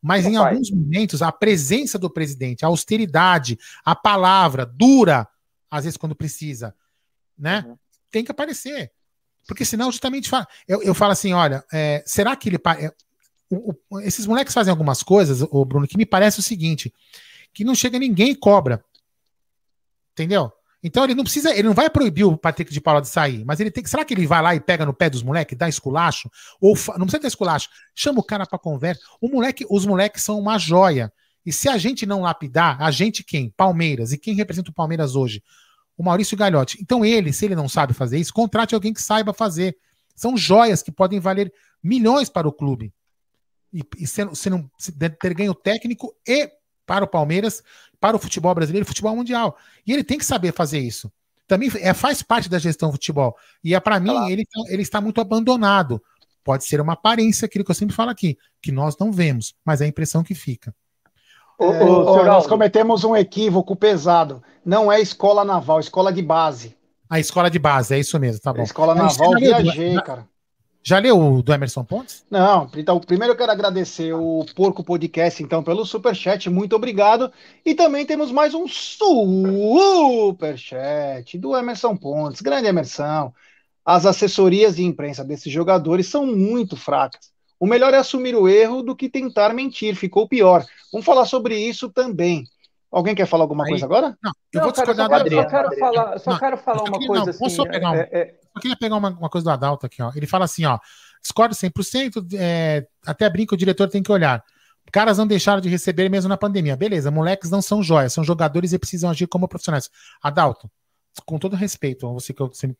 Mas 0.02 0.24
não 0.24 0.32
em 0.32 0.34
faz. 0.34 0.48
alguns 0.48 0.70
momentos, 0.72 1.22
a 1.22 1.30
presença 1.30 1.96
do 1.96 2.10
presidente, 2.10 2.64
a 2.64 2.68
austeridade, 2.68 3.56
a 3.84 3.94
palavra 3.94 4.66
dura, 4.66 5.28
às 5.70 5.84
vezes 5.84 5.96
quando 5.96 6.16
precisa, 6.16 6.74
né? 7.38 7.64
Uhum. 7.64 7.78
Tem 8.10 8.24
que 8.24 8.32
aparecer. 8.32 8.90
Porque 9.46 9.64
senão, 9.64 9.92
justamente, 9.92 10.28
eu, 10.66 10.82
eu 10.82 10.92
falo 10.92 11.12
assim: 11.12 11.34
olha, 11.34 11.64
é, 11.72 12.02
será 12.04 12.34
que 12.34 12.48
ele. 12.48 12.58
É, 12.80 12.92
o, 13.48 13.76
o, 13.88 14.00
esses 14.00 14.26
moleques 14.26 14.54
fazem 14.54 14.72
algumas 14.72 15.04
coisas, 15.04 15.40
o 15.40 15.64
Bruno, 15.64 15.86
que 15.86 15.96
me 15.96 16.04
parece 16.04 16.40
o 16.40 16.42
seguinte: 16.42 16.92
que 17.54 17.62
não 17.62 17.76
chega 17.76 17.96
ninguém 17.96 18.32
e 18.32 18.36
cobra. 18.36 18.84
Entendeu? 20.12 20.52
Então 20.82 21.04
ele 21.04 21.14
não 21.14 21.22
precisa, 21.22 21.54
ele 21.54 21.68
não 21.68 21.74
vai 21.74 21.88
proibir 21.88 22.24
o 22.24 22.36
Patrick 22.36 22.72
de 22.72 22.80
Paula 22.80 23.00
de 23.00 23.08
sair, 23.08 23.44
mas 23.44 23.60
ele 23.60 23.70
tem 23.70 23.84
que. 23.84 23.88
Será 23.88 24.04
que 24.04 24.12
ele 24.12 24.26
vai 24.26 24.42
lá 24.42 24.54
e 24.54 24.60
pega 24.60 24.84
no 24.84 24.92
pé 24.92 25.08
dos 25.08 25.22
moleques, 25.22 25.56
dá 25.56 25.68
esculacho? 25.68 26.28
Ou 26.60 26.74
não 26.98 27.06
precisa 27.06 27.20
ter 27.20 27.28
esculacho, 27.28 27.68
chama 27.94 28.18
o 28.18 28.22
cara 28.22 28.44
para 28.44 28.58
conversa. 28.58 29.00
O 29.20 29.28
moleque, 29.28 29.64
os 29.70 29.86
moleques 29.86 30.22
são 30.22 30.38
uma 30.38 30.58
joia. 30.58 31.12
E 31.46 31.52
se 31.52 31.68
a 31.68 31.78
gente 31.78 32.04
não 32.04 32.22
lapidar, 32.22 32.80
a 32.82 32.90
gente 32.90 33.22
quem? 33.22 33.50
Palmeiras. 33.56 34.12
E 34.12 34.18
quem 34.18 34.34
representa 34.34 34.70
o 34.70 34.74
Palmeiras 34.74 35.14
hoje? 35.14 35.42
O 35.96 36.02
Maurício 36.02 36.36
Galhotti. 36.36 36.78
Então 36.80 37.04
ele, 37.04 37.32
se 37.32 37.44
ele 37.44 37.54
não 37.54 37.68
sabe 37.68 37.92
fazer 37.94 38.18
isso, 38.18 38.32
contrate 38.32 38.74
alguém 38.74 38.92
que 38.92 39.02
saiba 39.02 39.32
fazer. 39.32 39.76
São 40.16 40.36
joias 40.36 40.82
que 40.82 40.90
podem 40.90 41.20
valer 41.20 41.52
milhões 41.82 42.28
para 42.28 42.48
o 42.48 42.52
clube. 42.52 42.92
E, 43.72 43.82
e 43.98 44.06
sendo, 44.06 44.34
sendo, 44.34 44.70
ter 45.20 45.34
ganho 45.34 45.54
técnico 45.54 46.14
e 46.26 46.50
para 46.86 47.04
o 47.04 47.08
Palmeiras, 47.08 47.62
para 48.02 48.16
o 48.16 48.18
futebol 48.18 48.52
brasileiro 48.52 48.84
e 48.84 48.88
futebol 48.88 49.14
mundial. 49.14 49.56
E 49.86 49.92
ele 49.92 50.02
tem 50.02 50.18
que 50.18 50.24
saber 50.24 50.52
fazer 50.52 50.80
isso. 50.80 51.10
Também 51.46 51.70
é, 51.76 51.94
faz 51.94 52.20
parte 52.20 52.48
da 52.48 52.58
gestão 52.58 52.88
do 52.88 52.94
futebol. 52.94 53.36
E 53.62 53.76
é 53.76 53.78
para 53.78 54.00
mim, 54.00 54.10
claro. 54.10 54.28
ele, 54.28 54.44
ele 54.68 54.82
está 54.82 55.00
muito 55.00 55.20
abandonado. 55.20 56.02
Pode 56.42 56.64
ser 56.64 56.80
uma 56.80 56.94
aparência, 56.94 57.46
aquilo 57.46 57.64
que 57.64 57.70
eu 57.70 57.74
sempre 57.76 57.94
falo 57.94 58.10
aqui, 58.10 58.36
que 58.60 58.72
nós 58.72 58.96
não 58.98 59.12
vemos, 59.12 59.54
mas 59.64 59.80
é 59.80 59.84
a 59.84 59.88
impressão 59.88 60.24
que 60.24 60.34
fica. 60.34 60.74
É, 61.60 61.64
o, 61.64 62.24
nós 62.24 62.48
cometemos 62.48 63.04
um 63.04 63.14
equívoco 63.14 63.76
pesado. 63.76 64.42
Não 64.64 64.90
é 64.90 65.00
escola 65.00 65.44
naval, 65.44 65.78
escola 65.78 66.12
de 66.12 66.22
base. 66.22 66.76
A 67.08 67.20
escola 67.20 67.48
de 67.48 67.60
base, 67.60 67.94
é 67.94 68.00
isso 68.00 68.18
mesmo, 68.18 68.40
tá 68.40 68.52
bom. 68.52 68.62
escola 68.62 68.96
naval, 68.96 69.36
viajei, 69.36 69.94
cara. 70.00 70.26
Já 70.84 70.98
leu 70.98 71.18
o 71.18 71.42
do 71.42 71.52
Emerson 71.52 71.84
Pontes? 71.84 72.24
Não, 72.28 72.68
então 72.76 72.98
primeiro 72.98 73.32
eu 73.32 73.36
quero 73.36 73.52
agradecer 73.52 74.12
o 74.12 74.44
Porco 74.54 74.82
Podcast, 74.82 75.40
então, 75.42 75.62
pelo 75.62 75.86
superchat, 75.86 76.50
muito 76.50 76.74
obrigado. 76.74 77.32
E 77.64 77.74
também 77.74 78.04
temos 78.04 78.32
mais 78.32 78.52
um 78.52 78.66
superchat 78.66 80.48
do 81.38 81.56
Emerson 81.56 81.96
Pontes, 81.96 82.40
grande 82.40 82.66
Emerson. 82.66 83.32
As 83.84 84.06
assessorias 84.06 84.76
de 84.76 84.84
imprensa 84.84 85.24
desses 85.24 85.52
jogadores 85.52 86.06
são 86.08 86.26
muito 86.26 86.76
fracas. 86.76 87.32
O 87.60 87.66
melhor 87.66 87.94
é 87.94 87.98
assumir 87.98 88.34
o 88.34 88.48
erro 88.48 88.82
do 88.82 88.96
que 88.96 89.08
tentar 89.08 89.54
mentir, 89.54 89.94
ficou 89.94 90.28
pior. 90.28 90.66
Vamos 90.92 91.06
falar 91.06 91.26
sobre 91.26 91.56
isso 91.56 91.88
também. 91.88 92.44
Alguém 92.92 93.14
quer 93.14 93.26
falar 93.26 93.44
alguma 93.44 93.64
Aí, 93.64 93.70
coisa 93.70 93.86
agora? 93.86 94.18
Não, 94.22 94.32
eu 94.52 94.58
não, 94.58 94.62
vou 94.64 94.72
discordar 94.72 95.08
cara, 95.08 95.24
só, 95.24 95.38
só 95.38 95.48
quero 95.48 95.78
falar, 95.78 96.18
só 96.18 96.30
não, 96.30 96.38
quero 96.38 96.56
falar 96.58 96.82
uma 96.82 96.98
coisa 96.98 97.24
não, 97.24 97.30
assim. 97.30 97.38
Posso 97.38 97.66
pegar 97.66 97.90
um, 97.90 97.94
é, 97.94 98.08
é... 98.12 98.34
Eu 98.54 98.60
queria 98.60 98.76
pegar 98.76 98.96
uma, 98.96 99.08
uma, 99.08 99.30
coisa 99.30 99.46
do 99.46 99.50
Adalto 99.50 99.86
aqui, 99.86 100.02
ó. 100.02 100.12
Ele 100.14 100.26
fala 100.26 100.44
assim, 100.44 100.66
ó. 100.66 100.78
Discordo 101.22 101.54
100%, 101.54 102.34
é, 102.34 102.86
até 103.06 103.30
brinco, 103.30 103.54
o 103.54 103.58
diretor 103.58 103.88
tem 103.88 104.02
que 104.02 104.12
olhar. 104.12 104.44
Caras 104.92 105.16
não 105.16 105.26
deixaram 105.26 105.60
de 105.60 105.70
receber 105.70 106.10
mesmo 106.10 106.28
na 106.28 106.36
pandemia. 106.36 106.76
Beleza, 106.76 107.10
moleques 107.10 107.50
não 107.50 107.62
são 107.62 107.82
joias, 107.82 108.12
são 108.12 108.22
jogadores 108.22 108.74
e 108.74 108.78
precisam 108.78 109.08
agir 109.08 109.26
como 109.26 109.48
profissionais. 109.48 109.88
Adalto, 110.20 110.70
com 111.24 111.38
todo 111.38 111.56
respeito, 111.56 112.12
você, 112.12 112.34
você, 112.36 112.76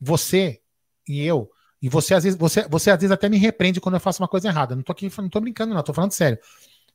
você 0.00 0.60
e 1.06 1.24
eu, 1.24 1.48
e 1.80 1.88
você 1.88 2.14
às 2.14 2.24
vezes, 2.24 2.38
você, 2.38 2.66
você 2.68 2.90
às 2.90 2.98
vezes 2.98 3.12
até 3.12 3.28
me 3.28 3.36
repreende 3.36 3.80
quando 3.80 3.94
eu 3.94 4.00
faço 4.00 4.22
uma 4.22 4.28
coisa 4.28 4.48
errada. 4.48 4.74
Não 4.74 4.82
tô 4.82 4.90
aqui, 4.90 5.08
não 5.18 5.28
tô 5.28 5.40
brincando, 5.40 5.72
não, 5.72 5.82
tô 5.82 5.94
falando 5.94 6.10
sério. 6.10 6.38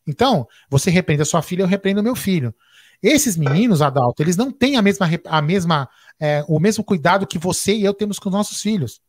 Então, 0.08 0.48
você 0.70 0.90
repreende 0.90 1.22
a 1.22 1.26
sua 1.26 1.42
filha, 1.42 1.64
eu 1.64 1.68
repreendo 1.68 2.00
o 2.00 2.04
meu 2.04 2.16
filho. 2.16 2.56
Esses 3.04 3.38
meninos, 3.38 3.82
Adalto, 3.82 4.24
eles 4.24 4.38
não 4.38 4.52
têm 4.52 4.78
a 4.78 4.82
mesma, 4.82 5.08
a 5.26 5.42
mesma, 5.42 5.90
é, 6.20 6.44
o 6.48 6.60
mesmo 6.60 6.84
cuidado 6.84 7.28
que 7.28 7.38
você 7.38 7.76
e 7.76 7.84
eu 7.84 7.94
temos 7.94 8.18
com 8.18 8.30
os 8.30 8.36
nossos 8.36 8.62
filhos. 8.62 9.02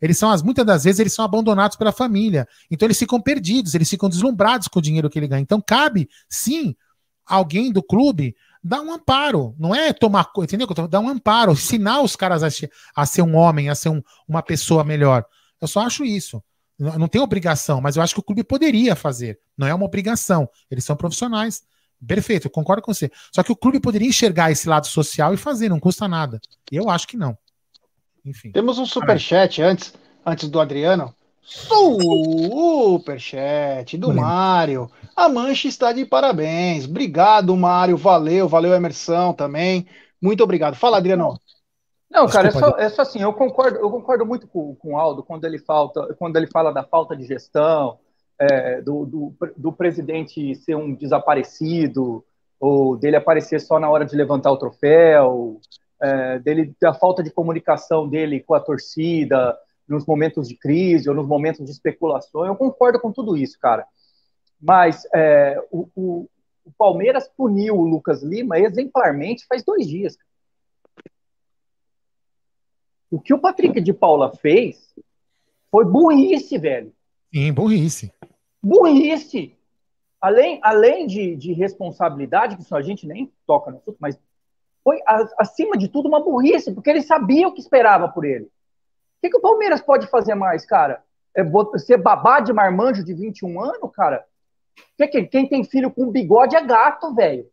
Eles 0.00 0.18
são, 0.18 0.30
as, 0.30 0.42
muitas 0.42 0.66
das 0.66 0.84
vezes, 0.84 0.98
eles 0.98 1.12
são 1.12 1.24
abandonados 1.24 1.76
pela 1.76 1.92
família. 1.92 2.48
Então, 2.70 2.86
eles 2.86 2.98
ficam 2.98 3.20
perdidos, 3.20 3.74
eles 3.74 3.88
ficam 3.88 4.08
deslumbrados 4.08 4.68
com 4.68 4.78
o 4.78 4.82
dinheiro 4.82 5.08
que 5.08 5.18
ele 5.18 5.28
ganha. 5.28 5.42
Então, 5.42 5.60
cabe, 5.60 6.08
sim, 6.28 6.74
alguém 7.24 7.70
do 7.70 7.82
clube 7.82 8.34
dar 8.62 8.80
um 8.80 8.92
amparo. 8.92 9.54
Não 9.58 9.74
é 9.74 9.92
tomar, 9.92 10.30
entendeu? 10.38 10.66
Dar 10.88 11.00
um 11.00 11.08
amparo, 11.08 11.52
ensinar 11.52 12.02
os 12.02 12.16
caras 12.16 12.42
a, 12.42 12.48
a 12.94 13.06
ser 13.06 13.22
um 13.22 13.36
homem, 13.36 13.68
a 13.68 13.74
ser 13.74 13.90
um, 13.90 14.02
uma 14.26 14.42
pessoa 14.42 14.82
melhor. 14.82 15.24
Eu 15.60 15.68
só 15.68 15.80
acho 15.80 16.04
isso. 16.04 16.42
Não 16.78 17.08
tem 17.08 17.20
obrigação, 17.20 17.80
mas 17.80 17.96
eu 17.96 18.02
acho 18.02 18.14
que 18.14 18.20
o 18.20 18.24
clube 18.24 18.44
poderia 18.44 18.94
fazer. 18.94 19.38
Não 19.56 19.66
é 19.66 19.74
uma 19.74 19.86
obrigação. 19.86 20.48
Eles 20.70 20.84
são 20.84 20.96
profissionais. 20.96 21.62
Perfeito, 22.06 22.46
eu 22.46 22.50
concordo 22.50 22.82
com 22.82 22.92
você. 22.92 23.10
Só 23.32 23.42
que 23.42 23.50
o 23.52 23.56
clube 23.56 23.80
poderia 23.80 24.08
enxergar 24.08 24.50
esse 24.50 24.68
lado 24.68 24.86
social 24.86 25.32
e 25.32 25.36
fazer, 25.36 25.68
não 25.68 25.80
custa 25.80 26.06
nada. 26.06 26.40
Eu 26.70 26.90
acho 26.90 27.08
que 27.08 27.16
não. 27.16 27.36
Enfim. 28.24 28.52
Temos 28.52 28.78
um 28.78 28.86
superchat 28.86 29.62
antes, 29.62 29.94
antes 30.24 30.48
do 30.48 30.60
Adriano. 30.60 31.14
Superchat 31.46 32.36
do 33.96 34.12
Mário. 34.12 34.90
A 35.14 35.28
Mancha 35.28 35.68
está 35.68 35.92
de 35.92 36.04
parabéns. 36.04 36.86
Obrigado, 36.86 37.56
Mário. 37.56 37.96
Valeu, 37.96 38.48
valeu, 38.48 38.74
Emerson 38.74 39.32
também. 39.32 39.86
Muito 40.20 40.42
obrigado. 40.42 40.74
Fala, 40.74 40.96
Adriano. 40.96 41.40
Não, 42.10 42.26
cara, 42.26 42.48
é 42.48 42.50
só, 42.50 42.76
é 42.78 42.88
só, 42.88 43.02
assim, 43.02 43.20
eu 43.20 43.32
concordo, 43.32 43.78
eu 43.78 43.90
concordo 43.90 44.26
muito 44.26 44.48
com, 44.48 44.74
com 44.76 44.94
o 44.94 44.96
Aldo 44.96 45.22
quando 45.22 45.44
ele, 45.44 45.58
falta, 45.58 46.14
quando 46.18 46.36
ele 46.36 46.46
fala 46.46 46.72
da 46.72 46.82
falta 46.82 47.16
de 47.16 47.24
gestão, 47.24 47.98
é, 48.38 48.80
do, 48.82 49.06
do, 49.06 49.36
do, 49.56 49.72
presidente 49.72 50.54
ser 50.54 50.74
um 50.74 50.94
desaparecido, 50.94 52.24
ou 52.60 52.96
dele 52.96 53.16
aparecer 53.16 53.60
só 53.60 53.78
na 53.78 53.88
hora 53.88 54.04
de 54.04 54.16
levantar 54.16 54.50
o 54.50 54.58
troféu, 54.58 55.60
é, 56.00 56.38
dele 56.38 56.74
da 56.80 56.92
falta 56.92 57.22
de 57.22 57.30
comunicação 57.30 58.08
dele 58.08 58.40
com 58.40 58.54
a 58.54 58.60
torcida 58.60 59.56
nos 59.88 60.04
momentos 60.04 60.48
de 60.48 60.56
crise 60.56 61.08
ou 61.08 61.14
nos 61.14 61.26
momentos 61.26 61.64
de 61.64 61.70
especulação. 61.70 62.44
Eu 62.44 62.56
concordo 62.56 63.00
com 63.00 63.12
tudo 63.12 63.36
isso, 63.36 63.58
cara. 63.58 63.86
Mas 64.60 65.06
é, 65.14 65.62
o, 65.70 65.88
o, 65.94 66.28
o, 66.64 66.72
Palmeiras 66.76 67.28
puniu 67.28 67.76
o 67.76 67.86
Lucas 67.86 68.22
Lima 68.22 68.58
exemplarmente 68.58 69.46
faz 69.46 69.64
dois 69.64 69.86
dias. 69.86 70.16
O 73.10 73.20
que 73.20 73.32
o 73.32 73.38
Patrick 73.38 73.80
de 73.80 73.92
Paula 73.92 74.34
fez 74.36 74.94
foi 75.70 75.84
burrice, 75.84 76.58
velho. 76.58 76.92
Sim, 77.34 77.52
burrice. 77.52 78.12
Burrice. 78.62 79.56
Além, 80.20 80.58
além 80.62 81.06
de, 81.06 81.36
de 81.36 81.52
responsabilidade, 81.52 82.56
que 82.56 82.74
a 82.74 82.82
gente 82.82 83.06
nem 83.06 83.32
toca 83.46 83.70
no 83.70 83.76
assunto, 83.78 83.98
mas 84.00 84.18
foi, 84.82 85.00
acima 85.38 85.76
de 85.76 85.88
tudo, 85.88 86.08
uma 86.08 86.22
burrice, 86.22 86.72
porque 86.72 86.90
ele 86.90 87.02
sabia 87.02 87.48
o 87.48 87.52
que 87.52 87.60
esperava 87.60 88.08
por 88.08 88.24
ele. 88.24 88.44
O 88.44 88.50
que, 89.20 89.30
que 89.30 89.36
o 89.36 89.40
Palmeiras 89.40 89.80
pode 89.80 90.06
fazer 90.06 90.34
mais, 90.34 90.64
cara? 90.64 91.02
É 91.34 91.44
ser 91.78 91.98
babá 91.98 92.40
de 92.40 92.52
marmanjo 92.52 93.04
de 93.04 93.12
21 93.12 93.60
anos, 93.60 93.90
cara? 93.92 94.24
Quem, 95.30 95.48
tem 95.48 95.64
filho 95.64 95.90
com 95.90 96.10
bigode 96.10 96.56
é 96.56 96.64
gato, 96.64 97.14
velho. 97.14 97.46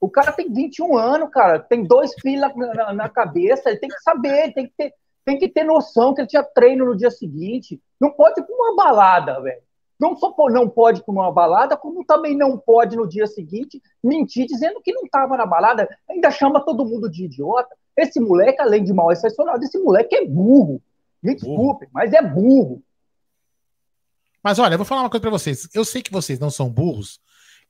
O 0.00 0.08
cara 0.08 0.32
tem 0.32 0.52
21 0.52 0.96
anos, 0.96 1.30
cara, 1.30 1.58
tem 1.58 1.84
dois 1.84 2.14
filhos 2.20 2.54
na, 2.54 2.74
na, 2.74 2.92
na, 2.92 3.08
cabeça, 3.08 3.70
ele 3.70 3.78
tem 3.78 3.88
que 3.88 4.00
saber, 4.02 4.52
tem 4.52 4.66
que, 4.66 4.72
ter, 4.76 4.94
tem 5.26 5.36
que 5.36 5.48
ter 5.48 5.64
noção 5.64 6.14
que 6.14 6.22
ele 6.22 6.28
tinha 6.28 6.42
treino 6.42 6.86
no 6.86 6.96
dia 6.96 7.10
seguinte. 7.10 7.78
Não 8.00 8.10
pode 8.10 8.40
ir 8.40 8.44
pra 8.44 8.54
uma 8.54 8.74
balada, 8.74 9.42
velho 9.42 9.66
não 9.98 10.16
só 10.16 10.34
não 10.50 10.68
pode 10.68 11.02
comer 11.02 11.20
uma 11.20 11.32
balada, 11.32 11.76
como 11.76 12.04
também 12.04 12.36
não 12.36 12.58
pode 12.58 12.96
no 12.96 13.08
dia 13.08 13.26
seguinte 13.26 13.82
mentir 14.02 14.46
dizendo 14.46 14.80
que 14.82 14.92
não 14.92 15.04
estava 15.04 15.36
na 15.36 15.46
balada, 15.46 15.88
ainda 16.08 16.30
chama 16.30 16.64
todo 16.64 16.84
mundo 16.84 17.10
de 17.10 17.24
idiota. 17.24 17.74
Esse 17.96 18.20
moleque, 18.20 18.60
além 18.60 18.84
de 18.84 18.92
mal 18.92 19.10
excepcionado, 19.10 19.64
esse 19.64 19.78
moleque 19.78 20.14
é 20.14 20.26
burro. 20.26 20.82
Me 21.22 21.34
desculpe, 21.34 21.88
mas 21.92 22.12
é 22.12 22.20
burro. 22.20 22.82
Mas 24.42 24.58
olha, 24.58 24.74
eu 24.74 24.78
vou 24.78 24.86
falar 24.86 25.00
uma 25.00 25.10
coisa 25.10 25.22
para 25.22 25.30
vocês. 25.30 25.68
Eu 25.74 25.84
sei 25.84 26.02
que 26.02 26.12
vocês 26.12 26.38
não 26.38 26.50
são 26.50 26.70
burros, 26.70 27.18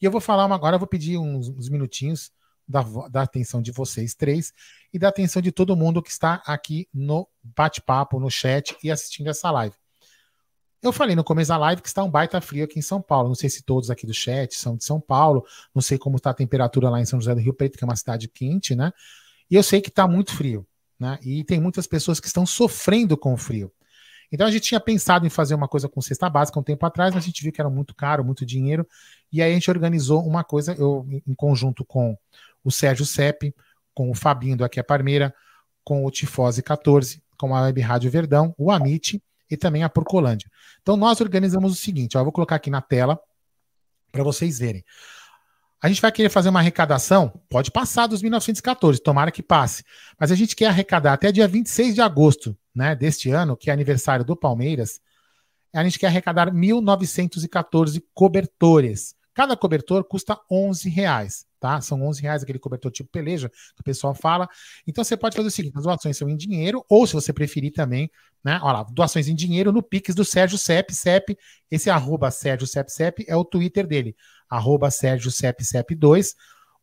e 0.02 0.04
eu 0.04 0.10
vou 0.10 0.20
falar 0.20 0.44
uma, 0.44 0.56
agora, 0.56 0.74
eu 0.74 0.80
vou 0.80 0.88
pedir 0.88 1.16
uns, 1.16 1.48
uns 1.48 1.68
minutinhos 1.68 2.32
da, 2.66 2.82
da, 3.08 3.22
atenção 3.22 3.62
de 3.62 3.70
vocês 3.70 4.14
três 4.14 4.52
e 4.92 4.98
da 4.98 5.08
atenção 5.08 5.40
de 5.40 5.52
todo 5.52 5.76
mundo 5.76 6.02
que 6.02 6.10
está 6.10 6.42
aqui 6.46 6.88
no 6.92 7.28
bate-papo, 7.42 8.18
no 8.18 8.30
chat 8.30 8.76
e 8.82 8.90
assistindo 8.90 9.28
essa 9.28 9.50
live. 9.50 9.74
Eu 10.82 10.92
falei 10.92 11.16
no 11.16 11.24
começo 11.24 11.48
da 11.48 11.56
live 11.56 11.82
que 11.82 11.88
está 11.88 12.02
um 12.02 12.10
baita 12.10 12.40
frio 12.40 12.64
aqui 12.64 12.78
em 12.78 12.82
São 12.82 13.00
Paulo. 13.00 13.28
Não 13.28 13.34
sei 13.34 13.48
se 13.50 13.62
todos 13.62 13.90
aqui 13.90 14.06
do 14.06 14.14
chat 14.14 14.54
são 14.54 14.76
de 14.76 14.84
São 14.84 15.00
Paulo. 15.00 15.44
Não 15.74 15.82
sei 15.82 15.98
como 15.98 16.16
está 16.16 16.30
a 16.30 16.34
temperatura 16.34 16.90
lá 16.90 17.00
em 17.00 17.06
São 17.06 17.20
José 17.20 17.34
do 17.34 17.40
Rio 17.40 17.54
Preto, 17.54 17.78
que 17.78 17.84
é 17.84 17.86
uma 17.86 17.96
cidade 17.96 18.28
quente, 18.28 18.74
né? 18.74 18.92
E 19.50 19.54
eu 19.54 19.62
sei 19.62 19.80
que 19.80 19.88
está 19.88 20.06
muito 20.06 20.34
frio, 20.34 20.66
né? 20.98 21.18
E 21.22 21.42
tem 21.44 21.60
muitas 21.60 21.86
pessoas 21.86 22.20
que 22.20 22.26
estão 22.26 22.44
sofrendo 22.44 23.16
com 23.16 23.32
o 23.32 23.36
frio. 23.36 23.72
Então 24.30 24.46
a 24.46 24.50
gente 24.50 24.64
tinha 24.64 24.80
pensado 24.80 25.26
em 25.26 25.30
fazer 25.30 25.54
uma 25.54 25.68
coisa 25.68 25.88
com 25.88 26.00
cesta 26.00 26.28
básica 26.28 26.58
um 26.58 26.62
tempo 26.62 26.84
atrás, 26.84 27.14
mas 27.14 27.24
a 27.24 27.26
gente 27.26 27.42
viu 27.42 27.52
que 27.52 27.60
era 27.60 27.70
muito 27.70 27.94
caro, 27.94 28.24
muito 28.24 28.44
dinheiro. 28.44 28.86
E 29.32 29.40
aí 29.40 29.52
a 29.52 29.54
gente 29.54 29.70
organizou 29.70 30.26
uma 30.26 30.42
coisa, 30.44 30.74
eu 30.74 31.06
em 31.26 31.34
conjunto 31.34 31.84
com 31.84 32.16
o 32.66 32.70
Sérgio 32.72 33.06
Sepp, 33.06 33.54
com 33.94 34.10
o 34.10 34.14
Fabinho 34.14 34.56
do 34.56 34.64
Aqui 34.64 34.80
é 34.80 34.82
Parmeira, 34.82 35.32
com 35.84 36.04
o 36.04 36.10
Tifose 36.10 36.60
14, 36.60 37.22
com 37.38 37.54
a 37.54 37.62
Web 37.62 37.80
Rádio 37.80 38.10
Verdão, 38.10 38.52
o 38.58 38.72
Amit 38.72 39.22
e 39.48 39.56
também 39.56 39.84
a 39.84 39.88
Porcolândia. 39.88 40.50
Então 40.82 40.96
nós 40.96 41.20
organizamos 41.20 41.72
o 41.72 41.76
seguinte, 41.76 42.16
ó, 42.16 42.20
eu 42.20 42.24
vou 42.24 42.32
colocar 42.32 42.56
aqui 42.56 42.68
na 42.68 42.82
tela 42.82 43.20
para 44.10 44.24
vocês 44.24 44.58
verem. 44.58 44.84
A 45.80 45.86
gente 45.86 46.02
vai 46.02 46.10
querer 46.10 46.28
fazer 46.28 46.48
uma 46.48 46.58
arrecadação, 46.58 47.40
pode 47.48 47.70
passar 47.70 48.08
dos 48.08 48.20
1914, 48.20 49.00
tomara 49.00 49.30
que 49.30 49.44
passe, 49.44 49.84
mas 50.18 50.32
a 50.32 50.34
gente 50.34 50.56
quer 50.56 50.66
arrecadar 50.66 51.12
até 51.12 51.30
dia 51.30 51.46
26 51.46 51.94
de 51.94 52.00
agosto, 52.00 52.56
né, 52.74 52.96
deste 52.96 53.30
ano, 53.30 53.56
que 53.56 53.70
é 53.70 53.72
aniversário 53.72 54.24
do 54.24 54.34
Palmeiras, 54.34 55.00
a 55.72 55.84
gente 55.84 55.98
quer 56.00 56.08
arrecadar 56.08 56.50
1.914 56.50 58.02
cobertores. 58.12 59.14
Cada 59.36 59.54
cobertor 59.54 60.02
custa 60.02 60.40
11 60.50 60.88
reais, 60.88 61.46
tá? 61.60 61.78
São 61.82 62.02
11 62.02 62.22
reais 62.22 62.42
aquele 62.42 62.58
cobertor 62.58 62.90
tipo 62.90 63.10
peleja 63.10 63.50
que 63.50 63.82
o 63.82 63.84
pessoal 63.84 64.14
fala. 64.14 64.48
Então 64.86 65.04
você 65.04 65.14
pode 65.14 65.36
fazer 65.36 65.48
o 65.48 65.50
seguinte: 65.50 65.76
as 65.76 65.82
doações 65.82 66.16
são 66.16 66.26
em 66.26 66.36
dinheiro, 66.38 66.82
ou 66.88 67.06
se 67.06 67.12
você 67.12 67.34
preferir 67.34 67.70
também, 67.70 68.10
né? 68.42 68.58
Olha 68.62 68.78
lá, 68.78 68.86
doações 68.90 69.28
em 69.28 69.34
dinheiro 69.34 69.70
no 69.70 69.82
Pix 69.82 70.14
do 70.14 70.24
Sérgio 70.24 70.56
Cep, 70.56 70.90
Cep, 70.94 71.36
esse 71.70 71.90
arroba 71.90 72.30
Sérgio 72.30 72.66
Cep, 72.66 72.90
Cep 72.90 73.26
é 73.28 73.36
o 73.36 73.44
Twitter 73.44 73.86
dele, 73.86 74.16
arroba 74.48 74.90
Sérgio 74.90 75.30
Cep, 75.30 75.62
Cep 75.62 75.94
2 75.94 76.34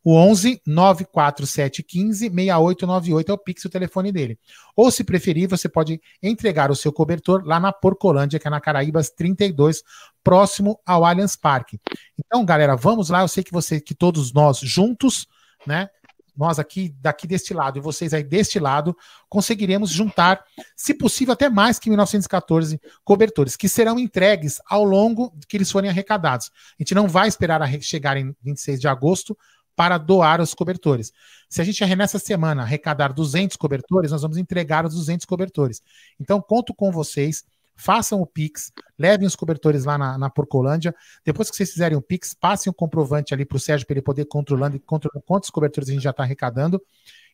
o 0.04 0.14
11 0.14 0.60
94715 0.66 2.28
6898 2.28 3.30
é 3.30 3.34
o 3.34 3.38
Pix, 3.38 3.64
o 3.64 3.70
telefone 3.70 4.12
dele. 4.12 4.38
Ou, 4.76 4.90
se 4.90 5.02
preferir, 5.02 5.48
você 5.48 5.66
pode 5.66 5.98
entregar 6.22 6.70
o 6.70 6.76
seu 6.76 6.92
cobertor 6.92 7.42
lá 7.46 7.58
na 7.58 7.72
Porcolândia, 7.72 8.38
que 8.38 8.46
é 8.46 8.50
na 8.50 8.60
Caraíbas 8.60 9.08
32, 9.08 9.82
próximo 10.22 10.78
ao 10.84 11.06
Allianz 11.06 11.36
Parque. 11.36 11.80
Então, 12.18 12.44
galera, 12.44 12.76
vamos 12.76 13.08
lá. 13.08 13.22
Eu 13.22 13.28
sei 13.28 13.42
que 13.42 13.50
você, 13.50 13.80
que 13.80 13.94
todos 13.94 14.30
nós 14.34 14.58
juntos, 14.58 15.26
né? 15.66 15.88
Nós 16.36 16.58
aqui, 16.58 16.92
daqui 17.00 17.28
deste 17.28 17.54
lado 17.54 17.78
e 17.78 17.80
vocês 17.80 18.12
aí 18.12 18.24
deste 18.24 18.58
lado, 18.58 18.94
conseguiremos 19.28 19.88
juntar, 19.88 20.44
se 20.76 20.92
possível, 20.92 21.32
até 21.32 21.48
mais 21.48 21.78
que 21.78 21.88
1914 21.88 22.80
cobertores, 23.04 23.56
que 23.56 23.68
serão 23.68 24.00
entregues 24.00 24.60
ao 24.68 24.84
longo 24.84 25.32
que 25.48 25.56
eles 25.56 25.70
forem 25.70 25.88
arrecadados. 25.88 26.50
A 26.78 26.82
gente 26.82 26.94
não 26.94 27.06
vai 27.06 27.28
esperar 27.28 27.64
chegar 27.80 28.16
em 28.16 28.34
26 28.42 28.80
de 28.80 28.88
agosto 28.88 29.38
para 29.76 29.98
doar 29.98 30.40
os 30.40 30.54
cobertores. 30.54 31.12
Se 31.48 31.60
a 31.60 31.64
gente 31.64 31.84
nessa 31.96 32.18
semana 32.18 32.62
arrecadar 32.62 33.12
200 33.12 33.56
cobertores, 33.56 34.10
nós 34.10 34.22
vamos 34.22 34.36
entregar 34.36 34.84
os 34.84 34.94
200 34.94 35.26
cobertores. 35.26 35.82
Então, 36.18 36.40
conto 36.40 36.74
com 36.74 36.90
vocês, 36.90 37.44
façam 37.76 38.20
o 38.20 38.26
Pix, 38.26 38.72
levem 38.98 39.26
os 39.26 39.36
cobertores 39.36 39.84
lá 39.84 39.98
na, 39.98 40.16
na 40.16 40.30
Porcolândia. 40.30 40.94
Depois 41.24 41.50
que 41.50 41.56
vocês 41.56 41.72
fizerem 41.72 41.98
o 41.98 42.02
Pix, 42.02 42.34
passem 42.34 42.70
o 42.70 42.74
comprovante 42.74 43.34
ali 43.34 43.44
para 43.44 43.56
o 43.56 43.60
Sérgio 43.60 43.86
para 43.86 43.94
ele 43.94 44.02
poder 44.02 44.24
controlando 44.26 44.78
controlando 44.80 45.24
quantos 45.26 45.50
cobertores 45.50 45.88
a 45.88 45.92
gente 45.92 46.02
já 46.02 46.10
está 46.10 46.22
arrecadando. 46.22 46.80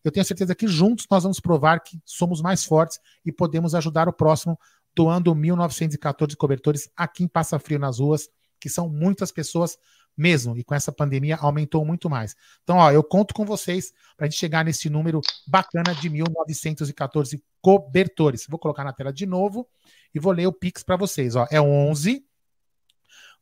Eu 0.02 0.10
tenho 0.10 0.24
certeza 0.24 0.54
que 0.54 0.66
juntos 0.66 1.06
nós 1.10 1.22
vamos 1.22 1.40
provar 1.40 1.80
que 1.80 2.00
somos 2.04 2.40
mais 2.40 2.64
fortes 2.64 2.98
e 3.24 3.30
podemos 3.30 3.74
ajudar 3.74 4.08
o 4.08 4.12
próximo 4.12 4.58
doando 4.94 5.34
1.914 5.34 6.34
cobertores 6.36 6.90
aqui 6.96 7.24
em 7.24 7.28
Passa 7.28 7.58
Frio 7.58 7.78
nas 7.78 7.98
ruas, 7.98 8.28
que 8.58 8.68
são 8.68 8.88
muitas 8.88 9.30
pessoas 9.30 9.78
mesmo, 10.20 10.54
e 10.54 10.62
com 10.62 10.74
essa 10.74 10.92
pandemia 10.92 11.36
aumentou 11.36 11.82
muito 11.82 12.10
mais. 12.10 12.36
Então, 12.62 12.76
ó, 12.76 12.92
eu 12.92 13.02
conto 13.02 13.32
com 13.32 13.46
vocês 13.46 13.90
para 14.18 14.26
a 14.26 14.28
gente 14.28 14.38
chegar 14.38 14.62
nesse 14.62 14.90
número 14.90 15.22
bacana 15.48 15.94
de 15.94 16.10
1.914 16.10 17.40
cobertores. 17.62 18.44
Vou 18.46 18.58
colocar 18.58 18.84
na 18.84 18.92
tela 18.92 19.12
de 19.12 19.24
novo 19.24 19.66
e 20.14 20.20
vou 20.20 20.32
ler 20.32 20.46
o 20.46 20.52
Pix 20.52 20.82
para 20.82 20.96
vocês. 20.96 21.36
Ó, 21.36 21.46
é 21.50 21.58
11 21.58 22.22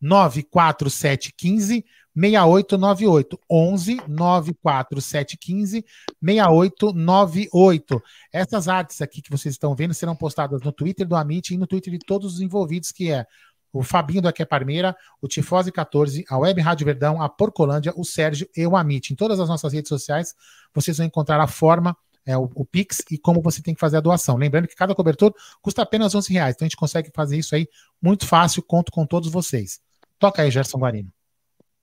94715 0.01 1.85
6898 2.15 3.41
11 3.51 3.97
94715 4.07 5.85
6898. 6.23 8.03
Essas 8.33 8.69
artes 8.69 9.03
aqui 9.03 9.21
que 9.21 9.31
vocês 9.31 9.57
estão 9.57 9.75
vendo 9.75 9.95
serão 9.95 10.15
postadas 10.15 10.63
no 10.63 10.73
Twitter 10.73 11.07
do 11.07 11.17
Amit 11.17 11.53
e 11.53 11.59
no 11.59 11.67
Twitter 11.67 11.93
de 11.93 11.99
todos 11.99 12.35
os 12.35 12.41
envolvidos, 12.41 12.93
que 12.93 13.11
é 13.11 13.27
o 13.73 13.83
Fabinho 13.83 14.23
do 14.23 14.29
Aqui 14.29 14.43
é 14.43 14.45
Parmeira, 14.47 14.97
o 15.21 15.29
Tifose 15.29 15.71
14, 15.71 16.25
a 16.29 16.39
Web 16.39 16.61
Rádio 16.61 16.87
Verdão, 16.87 17.21
a 17.21 17.29
Porcolândia, 17.29 17.93
o 17.97 18.05
Sérgio 18.05 18.49
e 18.57 18.67
o 18.67 18.77
Amit. 18.77 19.13
Em 19.13 19.17
todas 19.17 19.39
as 19.39 19.49
nossas 19.49 19.73
redes 19.73 19.89
sociais, 19.89 20.35
vocês 20.75 20.97
vão 20.97 21.07
encontrar 21.07 21.41
a 21.41 21.47
forma, 21.47 21.97
é, 22.25 22.37
o, 22.37 22.51
o, 22.55 22.65
Pix 22.65 23.03
e 23.11 23.19
como 23.19 23.41
você 23.43 23.63
tem 23.63 23.75
que 23.75 23.81
fazer 23.81 23.97
a 23.99 24.01
doação. 24.01 24.37
Lembrando 24.37 24.69
que 24.69 24.75
cada 24.75 24.95
cobertor 24.95 25.35
custa 25.61 25.83
apenas 25.83 26.15
11 26.15 26.33
reais, 26.33 26.55
então 26.55 26.65
a 26.67 26.69
gente 26.69 26.77
consegue 26.77 27.11
fazer 27.15 27.39
isso 27.39 27.55
aí 27.55 27.69
muito 28.01 28.27
fácil, 28.27 28.63
conto 28.63 28.91
com 28.91 29.07
todos 29.07 29.31
vocês. 29.31 29.81
Toca 30.19 30.43
aí, 30.43 30.51
Gerson 30.51 30.79
Guarino. 30.79 31.13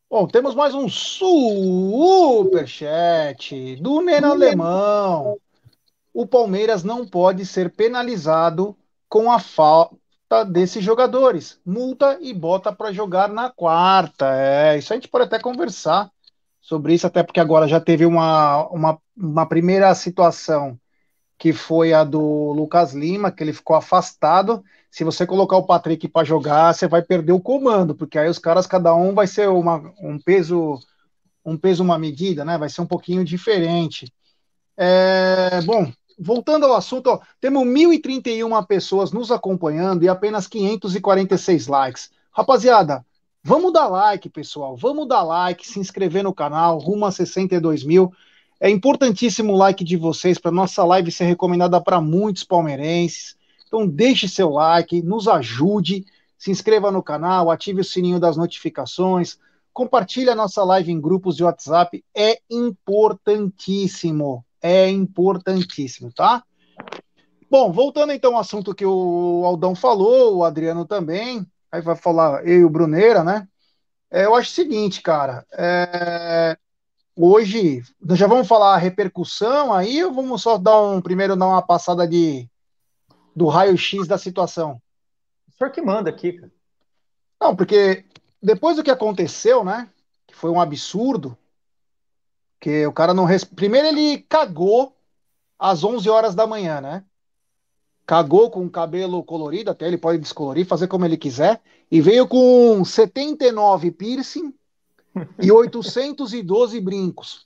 Bom, 0.09 0.27
temos 0.27 0.53
mais 0.53 0.73
um 0.75 0.87
superchat 0.87 1.35
do 3.77 4.01
Nena 4.01 4.29
Alemão. 4.29 5.37
O 6.13 6.27
Palmeiras 6.27 6.83
não 6.83 7.07
pode 7.07 7.45
ser 7.45 7.71
penalizado 7.71 8.77
com 9.09 9.31
a 9.31 9.39
falta 9.39 9.95
desses 10.43 10.83
jogadores. 10.83 11.59
Multa 11.65 12.17
e 12.21 12.33
bota 12.33 12.73
para 12.73 12.91
jogar 12.91 13.29
na 13.29 13.49
quarta. 13.49 14.27
É, 14.35 14.77
isso 14.77 14.91
a 14.91 14.95
gente 14.95 15.07
pode 15.07 15.25
até 15.25 15.39
conversar 15.39 16.11
sobre 16.61 16.93
isso, 16.93 17.05
até 17.05 17.21
porque 17.23 17.39
agora 17.39 17.67
já 17.67 17.79
teve 17.79 18.05
uma, 18.05 18.67
uma, 18.69 18.99
uma 19.15 19.45
primeira 19.45 19.93
situação 19.93 20.79
que 21.37 21.53
foi 21.53 21.93
a 21.93 22.03
do 22.03 22.53
Lucas 22.53 22.93
Lima, 22.93 23.31
que 23.31 23.43
ele 23.43 23.53
ficou 23.53 23.75
afastado. 23.75 24.63
Se 24.89 25.03
você 25.03 25.25
colocar 25.27 25.57
o 25.57 25.65
Patrick 25.65 26.07
para 26.07 26.25
jogar, 26.25 26.73
você 26.73 26.87
vai 26.87 27.01
perder 27.01 27.33
o 27.33 27.41
comando, 27.41 27.93
porque 27.93 28.17
aí 28.17 28.29
os 28.29 28.39
caras, 28.39 28.65
cada 28.65 28.95
um 28.95 29.13
vai 29.13 29.27
ser 29.27 29.49
uma, 29.49 29.93
um 29.99 30.17
peso, 30.17 30.79
um 31.45 31.57
peso, 31.57 31.83
uma 31.83 31.99
medida, 31.99 32.45
né? 32.45 32.57
Vai 32.57 32.69
ser 32.69 32.81
um 32.81 32.87
pouquinho 32.87 33.23
diferente. 33.23 34.11
É, 34.77 35.61
bom, 35.61 35.91
voltando 36.17 36.65
ao 36.65 36.75
assunto, 36.75 37.07
ó, 37.07 37.19
temos 37.39 37.63
1.031 37.65 38.65
pessoas 38.65 39.11
nos 39.11 39.31
acompanhando 39.31 40.03
e 40.03 40.09
apenas 40.09 40.47
546 40.47 41.67
likes. 41.67 42.09
Rapaziada, 42.31 43.05
vamos 43.43 43.71
dar 43.71 43.87
like, 43.87 44.29
pessoal. 44.29 44.75
Vamos 44.75 45.07
dar 45.07 45.23
like, 45.23 45.67
se 45.67 45.79
inscrever 45.79 46.23
no 46.23 46.33
canal, 46.33 46.79
rumo 46.79 47.05
a 47.05 47.11
62 47.11 47.83
mil. 47.83 48.11
É 48.59 48.69
importantíssimo 48.69 49.53
o 49.53 49.57
like 49.57 49.83
de 49.83 49.97
vocês 49.97 50.37
para 50.37 50.51
nossa 50.51 50.83
live 50.83 51.11
ser 51.11 51.25
recomendada 51.25 51.81
para 51.81 51.99
muitos 51.99 52.43
palmeirenses. 52.43 53.35
Então 53.67 53.87
deixe 53.87 54.27
seu 54.27 54.49
like, 54.49 55.01
nos 55.01 55.27
ajude, 55.27 56.05
se 56.37 56.51
inscreva 56.51 56.91
no 56.91 57.03
canal, 57.03 57.51
ative 57.51 57.81
o 57.81 57.83
sininho 57.83 58.19
das 58.19 58.37
notificações, 58.37 59.37
compartilhe 59.73 60.29
a 60.29 60.35
nossa 60.35 60.63
live 60.63 60.91
em 60.91 61.01
grupos 61.01 61.35
de 61.35 61.43
WhatsApp, 61.43 62.03
é 62.15 62.39
importantíssimo, 62.49 64.45
é 64.65 64.89
importantíssimo, 64.89 66.11
tá? 66.11 66.43
Bom, 67.49 67.71
voltando 67.71 68.11
então 68.11 68.33
ao 68.33 68.39
assunto 68.39 68.73
que 68.73 68.85
o 68.85 69.43
Aldão 69.45 69.75
falou, 69.75 70.37
o 70.37 70.43
Adriano 70.43 70.85
também, 70.85 71.45
aí 71.71 71.81
vai 71.81 71.95
falar 71.95 72.45
eu 72.47 72.61
e 72.61 72.65
o 72.65 72.69
Bruneira, 72.69 73.23
né? 73.23 73.47
É, 74.09 74.25
eu 74.25 74.33
acho 74.33 74.49
o 74.49 74.53
seguinte, 74.53 75.01
cara, 75.01 75.45
é, 75.53 76.57
hoje, 77.15 77.83
nós 78.01 78.17
já 78.17 78.25
vamos 78.25 78.47
falar 78.47 78.73
a 78.73 78.77
repercussão 78.77 79.71
aí 79.71 80.03
ou 80.03 80.11
vamos 80.11 80.41
só 80.41 80.57
dar 80.57 80.81
um, 80.81 80.99
primeiro 80.99 81.35
dar 81.35 81.47
uma 81.47 81.61
passada 81.61 82.07
de 82.07 82.49
do 83.35 83.47
raio-x 83.47 84.07
da 84.07 84.17
situação? 84.17 84.81
O 85.47 85.51
senhor 85.51 85.69
que 85.71 85.81
manda 85.81 86.09
aqui, 86.09 86.33
cara. 86.33 86.51
Não, 87.39 87.55
porque 87.55 88.05
depois 88.41 88.77
do 88.77 88.83
que 88.83 88.89
aconteceu, 88.89 89.63
né? 89.63 89.89
Que 90.25 90.35
foi 90.35 90.49
um 90.49 90.59
absurdo. 90.59 91.37
Que 92.65 92.83
o 92.87 92.91
cara 92.91 93.13
não. 93.13 93.25
Res... 93.25 93.43
Primeiro 93.43 93.89
ele 93.89 94.25
cagou 94.27 94.97
às 95.59 95.83
11 95.83 96.09
horas 96.09 96.33
da 96.33 96.47
manhã, 96.47 96.81
né? 96.81 97.05
Cagou 98.07 98.49
com 98.49 98.65
o 98.65 98.69
cabelo 98.71 99.23
colorido, 99.23 99.69
até 99.69 99.85
ele 99.85 99.99
pode 99.99 100.17
descolorir, 100.17 100.65
fazer 100.65 100.87
como 100.87 101.05
ele 101.05 101.15
quiser. 101.15 101.61
E 101.91 102.01
veio 102.01 102.27
com 102.27 102.83
79 102.83 103.91
piercing 103.91 104.51
e 105.39 105.51
812 105.51 106.81
brincos. 106.81 107.45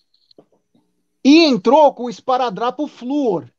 E 1.22 1.44
entrou 1.44 1.94
com 1.94 2.06
o 2.06 2.10
esparadrapo 2.10 2.88
flúor. 2.88 3.52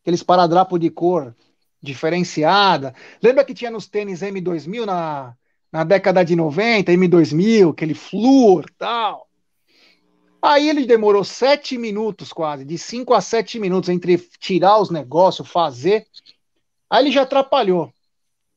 Aquele 0.00 0.14
esparadrapo 0.14 0.78
de 0.78 0.88
cor 0.88 1.36
diferenciada. 1.82 2.94
Lembra 3.22 3.44
que 3.44 3.52
tinha 3.52 3.70
nos 3.70 3.86
tênis 3.86 4.20
M2000 4.22 4.86
na, 4.86 5.36
na 5.70 5.84
década 5.84 6.24
de 6.24 6.34
90, 6.34 6.90
M2000, 6.90 7.72
aquele 7.72 7.92
flúor 7.92 8.64
tal. 8.78 9.29
Aí 10.42 10.68
ele 10.68 10.86
demorou 10.86 11.22
sete 11.22 11.76
minutos 11.76 12.32
quase, 12.32 12.64
de 12.64 12.78
cinco 12.78 13.12
a 13.12 13.20
sete 13.20 13.58
minutos 13.58 13.90
entre 13.90 14.16
tirar 14.38 14.78
os 14.78 14.90
negócios, 14.90 15.48
fazer. 15.48 16.06
Aí 16.88 17.04
ele 17.04 17.12
já 17.12 17.22
atrapalhou. 17.22 17.92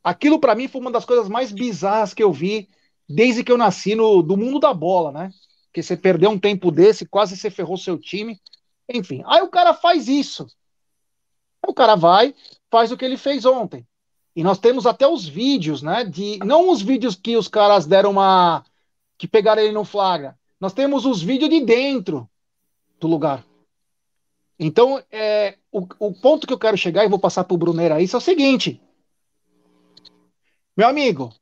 Aquilo 0.03 0.39
para 0.39 0.55
mim 0.55 0.67
foi 0.67 0.81
uma 0.81 0.91
das 0.91 1.05
coisas 1.05 1.27
mais 1.27 1.51
bizarras 1.51 2.13
que 2.13 2.23
eu 2.23 2.31
vi 2.31 2.69
desde 3.07 3.43
que 3.43 3.51
eu 3.51 3.57
nasci 3.57 3.95
no 3.95 4.21
do 4.21 4.38
mundo 4.38 4.59
da 4.59 4.73
bola, 4.73 5.11
né? 5.11 5.31
Que 5.73 5.84
você 5.84 5.97
perdeu 5.97 6.29
um 6.29 6.39
tempo 6.39 6.71
desse, 6.71 7.05
quase 7.05 7.36
você 7.36 7.49
ferrou 7.49 7.77
seu 7.77 7.97
time. 7.97 8.39
Enfim, 8.88 9.23
aí 9.25 9.41
o 9.41 9.49
cara 9.49 9.73
faz 9.73 10.07
isso. 10.07 10.45
Aí 11.61 11.69
o 11.69 11.73
cara 11.73 11.95
vai, 11.95 12.34
faz 12.69 12.91
o 12.91 12.97
que 12.97 13.03
ele 13.03 13.17
fez 13.17 13.45
ontem. 13.45 13.86
E 14.36 14.43
nós 14.43 14.57
temos 14.57 14.86
até 14.86 15.07
os 15.07 15.27
vídeos, 15.27 15.81
né? 15.81 16.03
De 16.03 16.38
não 16.39 16.69
os 16.69 16.81
vídeos 16.81 17.15
que 17.15 17.36
os 17.38 17.47
caras 17.47 17.86
deram 17.86 18.11
uma 18.11 18.65
que 19.17 19.27
pegaram 19.27 19.61
ele 19.61 19.73
no 19.73 19.86
flagra. 19.86 20.38
Nós 20.64 20.72
temos 20.72 21.05
os 21.05 21.22
vídeos 21.22 21.49
de 21.49 21.59
dentro 21.59 22.26
do 22.97 23.05
lugar. 23.05 23.45
Então, 24.57 25.03
é, 25.11 25.57
o, 25.70 25.86
o 25.99 26.14
ponto 26.14 26.47
que 26.47 26.53
eu 26.53 26.57
quero 26.57 26.78
chegar 26.78 27.03
e 27.03 27.09
vou 27.09 27.20
passar 27.20 27.43
para 27.43 27.53
o 27.53 27.57
Brunner 27.57 27.91
aí 27.91 28.07
é 28.09 28.16
o 28.16 28.22
seguinte. 28.22 28.82
Meu 30.78 30.88
amigo, 30.88 31.34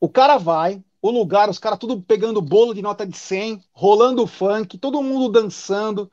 o 0.00 0.08
cara 0.08 0.38
vai, 0.38 0.82
o 1.00 1.08
lugar, 1.08 1.48
os 1.48 1.60
caras 1.60 1.78
tudo 1.78 2.02
pegando 2.02 2.42
bolo 2.42 2.74
de 2.74 2.82
nota 2.82 3.06
de 3.06 3.16
100, 3.16 3.62
rolando 3.72 4.26
funk, 4.26 4.76
todo 4.76 5.04
mundo 5.04 5.30
dançando, 5.30 6.10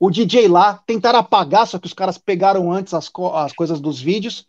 o 0.00 0.10
DJ 0.10 0.48
lá, 0.48 0.82
tentaram 0.84 1.20
apagar, 1.20 1.64
só 1.68 1.78
que 1.78 1.86
os 1.86 1.94
caras 1.94 2.18
pegaram 2.18 2.72
antes 2.72 2.92
as, 2.92 3.08
co 3.08 3.32
as 3.36 3.52
coisas 3.52 3.80
dos 3.80 4.00
vídeos. 4.00 4.48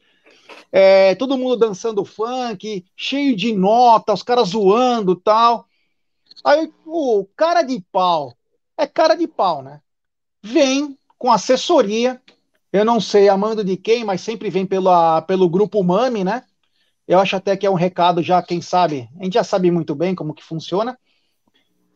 É, 0.72 1.14
todo 1.14 1.38
mundo 1.38 1.58
dançando 1.58 2.04
funk, 2.04 2.84
cheio 2.98 3.36
de 3.36 3.54
nota, 3.54 4.14
os 4.14 4.24
caras 4.24 4.50
zoando 4.50 5.16
tal. 5.16 5.69
Aí 6.44 6.72
o 6.86 7.26
cara 7.36 7.62
de 7.62 7.84
pau, 7.92 8.34
é 8.78 8.88
cara 8.88 9.16
de 9.16 9.28
pau, 9.28 9.62
né? 9.62 9.82
Vem 10.42 10.98
com 11.18 11.32
assessoria, 11.32 12.22
eu 12.72 12.86
não 12.86 13.02
sei 13.02 13.28
a 13.28 13.38
mando 13.38 13.64
de 13.64 13.76
quem, 13.76 14.06
mas 14.06 14.22
sempre 14.22 14.50
vem 14.50 14.66
pela, 14.66 15.22
pelo 15.24 15.50
grupo 15.50 15.84
Mami, 15.84 16.24
né? 16.24 16.44
Eu 17.08 17.20
acho 17.20 17.36
até 17.36 17.58
que 17.58 17.66
é 17.66 17.70
um 17.70 17.76
recado 17.76 18.22
já, 18.22 18.42
quem 18.42 18.62
sabe, 18.62 19.10
a 19.20 19.24
gente 19.24 19.34
já 19.34 19.44
sabe 19.44 19.72
muito 19.72 19.96
bem 19.96 20.16
como 20.16 20.34
que 20.34 20.44
funciona. 20.44 20.98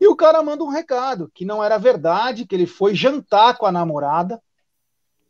E 0.00 0.06
o 0.06 0.16
cara 0.16 0.42
manda 0.42 0.64
um 0.64 0.68
recado 0.68 1.30
que 1.32 1.44
não 1.44 1.62
era 1.62 1.78
verdade, 1.78 2.46
que 2.46 2.54
ele 2.54 2.66
foi 2.66 2.94
jantar 2.94 3.56
com 3.56 3.64
a 3.64 3.72
namorada 3.72 4.42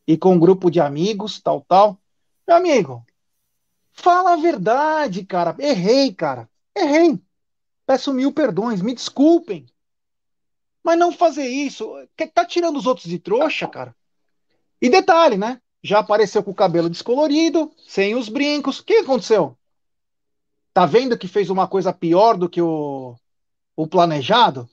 e 0.07 0.17
com 0.17 0.33
um 0.33 0.39
grupo 0.39 0.71
de 0.71 0.81
amigos, 0.81 1.41
tal, 1.41 1.61
tal. 1.69 1.99
Meu 2.49 2.57
amigo, 2.57 3.05
fala 3.93 4.33
a 4.33 4.37
verdade, 4.37 5.25
cara. 5.25 5.55
Errei, 5.59 6.13
cara. 6.13 6.49
Errei. 6.75 7.24
Peço 7.87 8.13
mil 8.13 8.33
perdões, 8.33 8.81
me 8.81 8.95
desculpem. 8.95 9.67
Mas 10.83 10.99
não 10.99 11.13
fazer 11.13 11.47
isso. 11.47 11.93
Tá 12.35 12.45
tirando 12.45 12.77
os 12.77 12.87
outros 12.87 13.07
de 13.07 13.19
trouxa, 13.19 13.67
cara. 13.67 13.95
E 14.81 14.89
detalhe, 14.89 15.37
né? 15.37 15.61
Já 15.83 15.99
apareceu 15.99 16.43
com 16.43 16.51
o 16.51 16.55
cabelo 16.55 16.89
descolorido, 16.89 17.71
sem 17.87 18.15
os 18.15 18.29
brincos. 18.29 18.79
O 18.79 18.85
que 18.85 18.99
aconteceu? 18.99 19.57
Tá 20.73 20.87
vendo 20.87 21.17
que 21.17 21.29
fez 21.29 21.51
uma 21.51 21.69
coisa 21.69 21.93
pior 21.93 22.37
do 22.37 22.49
que 22.49 22.61
o, 22.61 23.15
o 23.77 23.87
planejado? 23.87 24.69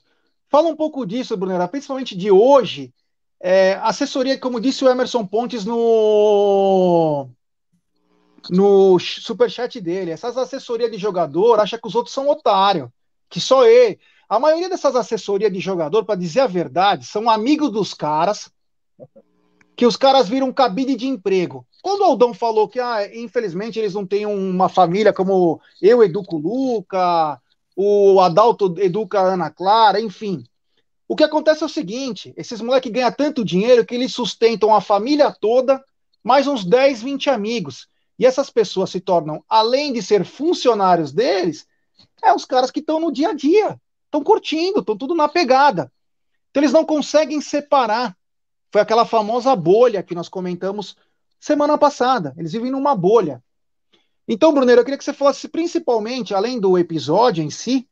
Fala 0.48 0.68
um 0.68 0.76
pouco 0.76 1.06
disso, 1.06 1.36
Brunera, 1.36 1.68
principalmente 1.68 2.16
de 2.16 2.30
hoje. 2.30 2.92
É, 3.40 3.74
assessoria, 3.82 4.38
como 4.38 4.60
disse 4.60 4.84
o 4.84 4.88
Emerson 4.88 5.26
Pontes 5.26 5.64
no, 5.64 7.28
no 8.50 8.98
superchat 8.98 9.80
dele, 9.80 10.10
essas 10.10 10.36
assessorias 10.36 10.90
de 10.90 10.98
jogador 10.98 11.58
acha 11.58 11.78
que 11.78 11.86
os 11.86 11.94
outros 11.94 12.14
são 12.14 12.28
otários, 12.28 12.88
que 13.32 13.40
só 13.40 13.64
ele. 13.64 13.98
A 14.28 14.38
maioria 14.38 14.68
dessas 14.68 14.94
assessorias 14.94 15.50
de 15.50 15.58
jogador, 15.58 16.04
para 16.04 16.20
dizer 16.20 16.40
a 16.40 16.46
verdade, 16.46 17.06
são 17.06 17.30
amigos 17.30 17.72
dos 17.72 17.94
caras, 17.94 18.52
que 19.74 19.86
os 19.86 19.96
caras 19.96 20.28
viram 20.28 20.52
cabide 20.52 20.94
de 20.94 21.08
emprego. 21.08 21.66
Quando 21.82 22.02
o 22.02 22.04
Aldão 22.04 22.34
falou 22.34 22.68
que, 22.68 22.78
ah, 22.78 23.08
infelizmente, 23.16 23.78
eles 23.78 23.94
não 23.94 24.06
têm 24.06 24.26
uma 24.26 24.68
família 24.68 25.14
como 25.14 25.60
eu 25.80 26.04
educo 26.04 26.36
o 26.36 26.38
Luca, 26.38 27.40
o 27.74 28.20
Adalto 28.20 28.74
educa 28.78 29.18
a 29.18 29.32
Ana 29.32 29.50
Clara, 29.50 29.98
enfim. 29.98 30.44
O 31.08 31.16
que 31.16 31.24
acontece 31.24 31.62
é 31.62 31.66
o 31.66 31.70
seguinte: 31.70 32.34
esses 32.36 32.60
moleques 32.60 32.92
ganham 32.92 33.12
tanto 33.12 33.44
dinheiro 33.44 33.84
que 33.84 33.94
eles 33.94 34.12
sustentam 34.12 34.74
a 34.74 34.80
família 34.80 35.34
toda, 35.40 35.82
mais 36.22 36.46
uns 36.46 36.64
10, 36.66 37.02
20 37.02 37.30
amigos. 37.30 37.88
E 38.18 38.26
essas 38.26 38.50
pessoas 38.50 38.90
se 38.90 39.00
tornam, 39.00 39.42
além 39.48 39.92
de 39.92 40.02
ser 40.02 40.22
funcionários 40.24 41.12
deles, 41.12 41.66
é 42.22 42.32
os 42.32 42.44
caras 42.44 42.70
que 42.70 42.80
estão 42.80 43.00
no 43.00 43.12
dia 43.12 43.30
a 43.30 43.34
dia, 43.34 43.80
estão 44.04 44.22
curtindo, 44.22 44.80
estão 44.80 44.96
tudo 44.96 45.14
na 45.14 45.28
pegada. 45.28 45.90
Então 46.50 46.62
eles 46.62 46.72
não 46.72 46.84
conseguem 46.84 47.40
separar. 47.40 48.16
Foi 48.70 48.80
aquela 48.80 49.04
famosa 49.04 49.54
bolha 49.56 50.02
que 50.02 50.14
nós 50.14 50.28
comentamos 50.28 50.96
semana 51.40 51.76
passada. 51.76 52.34
Eles 52.36 52.52
vivem 52.52 52.70
numa 52.70 52.94
bolha. 52.94 53.42
Então, 54.26 54.52
Bruneiro, 54.54 54.80
eu 54.80 54.84
queria 54.84 54.96
que 54.96 55.04
você 55.04 55.12
falasse 55.12 55.48
principalmente, 55.48 56.34
além 56.34 56.60
do 56.60 56.78
episódio 56.78 57.42
em 57.42 57.50
si, 57.50 57.88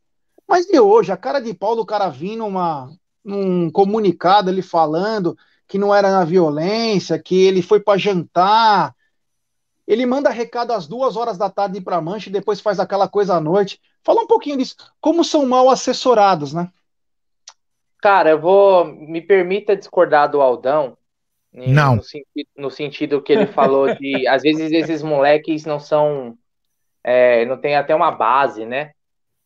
mas 0.47 0.66
de 0.66 0.78
hoje, 0.78 1.12
a 1.12 1.16
cara 1.16 1.41
de 1.41 1.53
pau 1.53 1.74
do 1.74 1.85
cara 1.85 2.09
vindo 2.09 2.47
uma, 2.47 2.91
um 3.24 3.70
comunicado 3.70 4.51
ele 4.51 4.62
falando 4.62 5.37
que 5.66 5.78
não 5.78 5.95
era 5.95 6.11
na 6.11 6.24
violência, 6.24 7.18
que 7.22 7.41
ele 7.45 7.62
foi 7.62 7.78
para 7.78 7.99
jantar. 7.99 8.95
Ele 9.87 10.05
manda 10.05 10.28
recado 10.31 10.72
às 10.72 10.87
duas 10.87 11.16
horas 11.16 11.39
da 11.39 11.49
tarde 11.49 11.81
para 11.81 12.01
Mancha 12.01 12.28
e 12.28 12.33
depois 12.33 12.61
faz 12.61 12.81
aquela 12.81 13.09
coisa 13.09 13.37
à 13.37 13.41
noite. 13.41 13.81
Fala 14.03 14.22
um 14.22 14.26
pouquinho 14.26 14.57
disso. 14.57 14.76
Como 15.01 15.24
são 15.24 15.46
mal 15.46 15.68
assessorados, 15.68 16.53
né? 16.55 16.68
Cara, 18.01 18.30
eu 18.30 18.40
vou. 18.40 18.84
Me 18.84 19.20
permita 19.20 19.76
discordar 19.76 20.30
do 20.30 20.40
Aldão, 20.40 20.96
não. 21.53 21.96
No 21.96 22.03
sentido, 22.03 22.48
no 22.57 22.70
sentido 22.70 23.22
que 23.22 23.32
ele 23.32 23.46
falou 23.46 23.94
de. 23.94 24.26
às 24.28 24.42
vezes 24.42 24.70
esses 24.72 25.03
moleques 25.03 25.64
não 25.64 25.80
são. 25.80 26.36
É, 27.03 27.44
não 27.46 27.57
tem 27.57 27.76
até 27.76 27.94
uma 27.94 28.11
base, 28.11 28.64
né? 28.64 28.92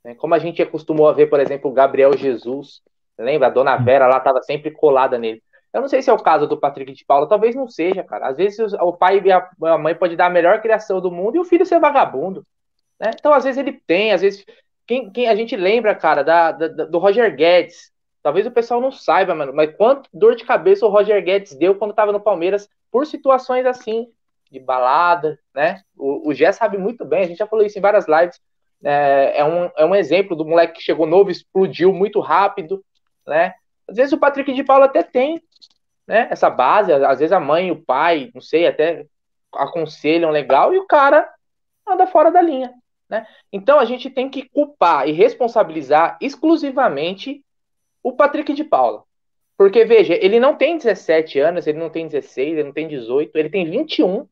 É, 0.04 0.14
como 0.14 0.34
a 0.34 0.38
gente 0.38 0.60
acostumou 0.60 1.08
a 1.08 1.12
ver, 1.12 1.28
por 1.28 1.40
exemplo, 1.40 1.70
o 1.70 1.74
Gabriel 1.74 2.16
Jesus. 2.16 2.82
Lembra? 3.18 3.48
A 3.48 3.50
dona 3.50 3.76
hum. 3.76 3.84
Vera 3.84 4.06
lá 4.06 4.18
estava 4.18 4.42
sempre 4.42 4.70
colada 4.70 5.18
nele. 5.18 5.42
Eu 5.72 5.80
não 5.80 5.88
sei 5.88 6.02
se 6.02 6.10
é 6.10 6.12
o 6.12 6.22
caso 6.22 6.46
do 6.46 6.58
Patrick 6.58 6.92
de 6.92 7.04
Paula, 7.04 7.28
talvez 7.28 7.54
não 7.54 7.68
seja, 7.68 8.04
cara. 8.04 8.28
Às 8.28 8.36
vezes 8.36 8.72
o 8.74 8.92
pai 8.92 9.20
e 9.24 9.32
a 9.32 9.78
mãe 9.78 9.94
pode 9.94 10.14
dar 10.14 10.26
a 10.26 10.30
melhor 10.30 10.60
criação 10.60 11.00
do 11.00 11.10
mundo 11.10 11.36
e 11.36 11.40
o 11.40 11.44
filho 11.44 11.66
ser 11.66 11.80
vagabundo. 11.80 12.46
Né? 13.00 13.10
Então, 13.14 13.32
às 13.32 13.44
vezes 13.44 13.58
ele 13.58 13.72
tem, 13.86 14.12
às 14.12 14.20
vezes. 14.20 14.44
Quem, 14.86 15.10
quem 15.10 15.28
a 15.28 15.34
gente 15.34 15.56
lembra, 15.56 15.94
cara, 15.94 16.22
da, 16.22 16.52
da, 16.52 16.68
do 16.84 16.98
Roger 16.98 17.34
Guedes, 17.34 17.90
Talvez 18.24 18.46
o 18.46 18.50
pessoal 18.50 18.80
não 18.80 18.90
saiba, 18.90 19.34
mano, 19.34 19.52
mas 19.52 19.76
quanto 19.76 20.08
dor 20.10 20.34
de 20.34 20.46
cabeça 20.46 20.86
o 20.86 20.88
Roger 20.88 21.22
Guedes 21.22 21.54
deu 21.54 21.74
quando 21.74 21.92
tava 21.92 22.10
no 22.10 22.18
Palmeiras 22.18 22.66
por 22.90 23.04
situações 23.06 23.66
assim, 23.66 24.08
de 24.50 24.58
balada, 24.58 25.38
né? 25.54 25.82
O, 25.94 26.30
o 26.30 26.32
Gé 26.32 26.50
sabe 26.50 26.78
muito 26.78 27.04
bem, 27.04 27.24
a 27.24 27.26
gente 27.26 27.36
já 27.36 27.46
falou 27.46 27.66
isso 27.66 27.78
em 27.78 27.82
várias 27.82 28.06
lives. 28.08 28.40
É, 28.82 29.40
é, 29.40 29.44
um, 29.44 29.70
é 29.76 29.84
um 29.84 29.94
exemplo 29.94 30.34
do 30.34 30.44
moleque 30.46 30.78
que 30.78 30.82
chegou 30.82 31.06
novo, 31.06 31.30
explodiu 31.30 31.92
muito 31.92 32.18
rápido, 32.18 32.82
né? 33.26 33.52
Às 33.86 33.96
vezes 33.96 34.14
o 34.14 34.18
Patrick 34.18 34.54
de 34.54 34.64
Paula 34.64 34.86
até 34.86 35.02
tem 35.02 35.42
né, 36.06 36.26
essa 36.30 36.48
base, 36.48 36.94
às 36.94 37.18
vezes 37.18 37.32
a 37.32 37.38
mãe 37.38 37.70
o 37.70 37.84
pai, 37.84 38.30
não 38.34 38.40
sei, 38.40 38.66
até 38.66 39.04
aconselham 39.52 40.30
legal, 40.30 40.72
e 40.72 40.78
o 40.78 40.86
cara 40.86 41.30
anda 41.86 42.06
fora 42.06 42.30
da 42.30 42.40
linha. 42.40 42.72
Né? 43.08 43.26
Então 43.52 43.78
a 43.78 43.84
gente 43.84 44.08
tem 44.10 44.28
que 44.28 44.48
culpar 44.48 45.08
e 45.08 45.12
responsabilizar 45.12 46.16
exclusivamente 46.20 47.44
o 48.02 48.12
Patrick 48.12 48.52
de 48.52 48.64
Paula. 48.64 49.04
Porque, 49.56 49.84
veja, 49.84 50.14
ele 50.14 50.40
não 50.40 50.56
tem 50.56 50.76
17 50.76 51.38
anos, 51.38 51.66
ele 51.66 51.78
não 51.78 51.88
tem 51.88 52.08
16, 52.08 52.54
ele 52.54 52.64
não 52.64 52.72
tem 52.72 52.88
18, 52.88 53.36
ele 53.36 53.48
tem 53.48 53.70
21. 53.70 54.26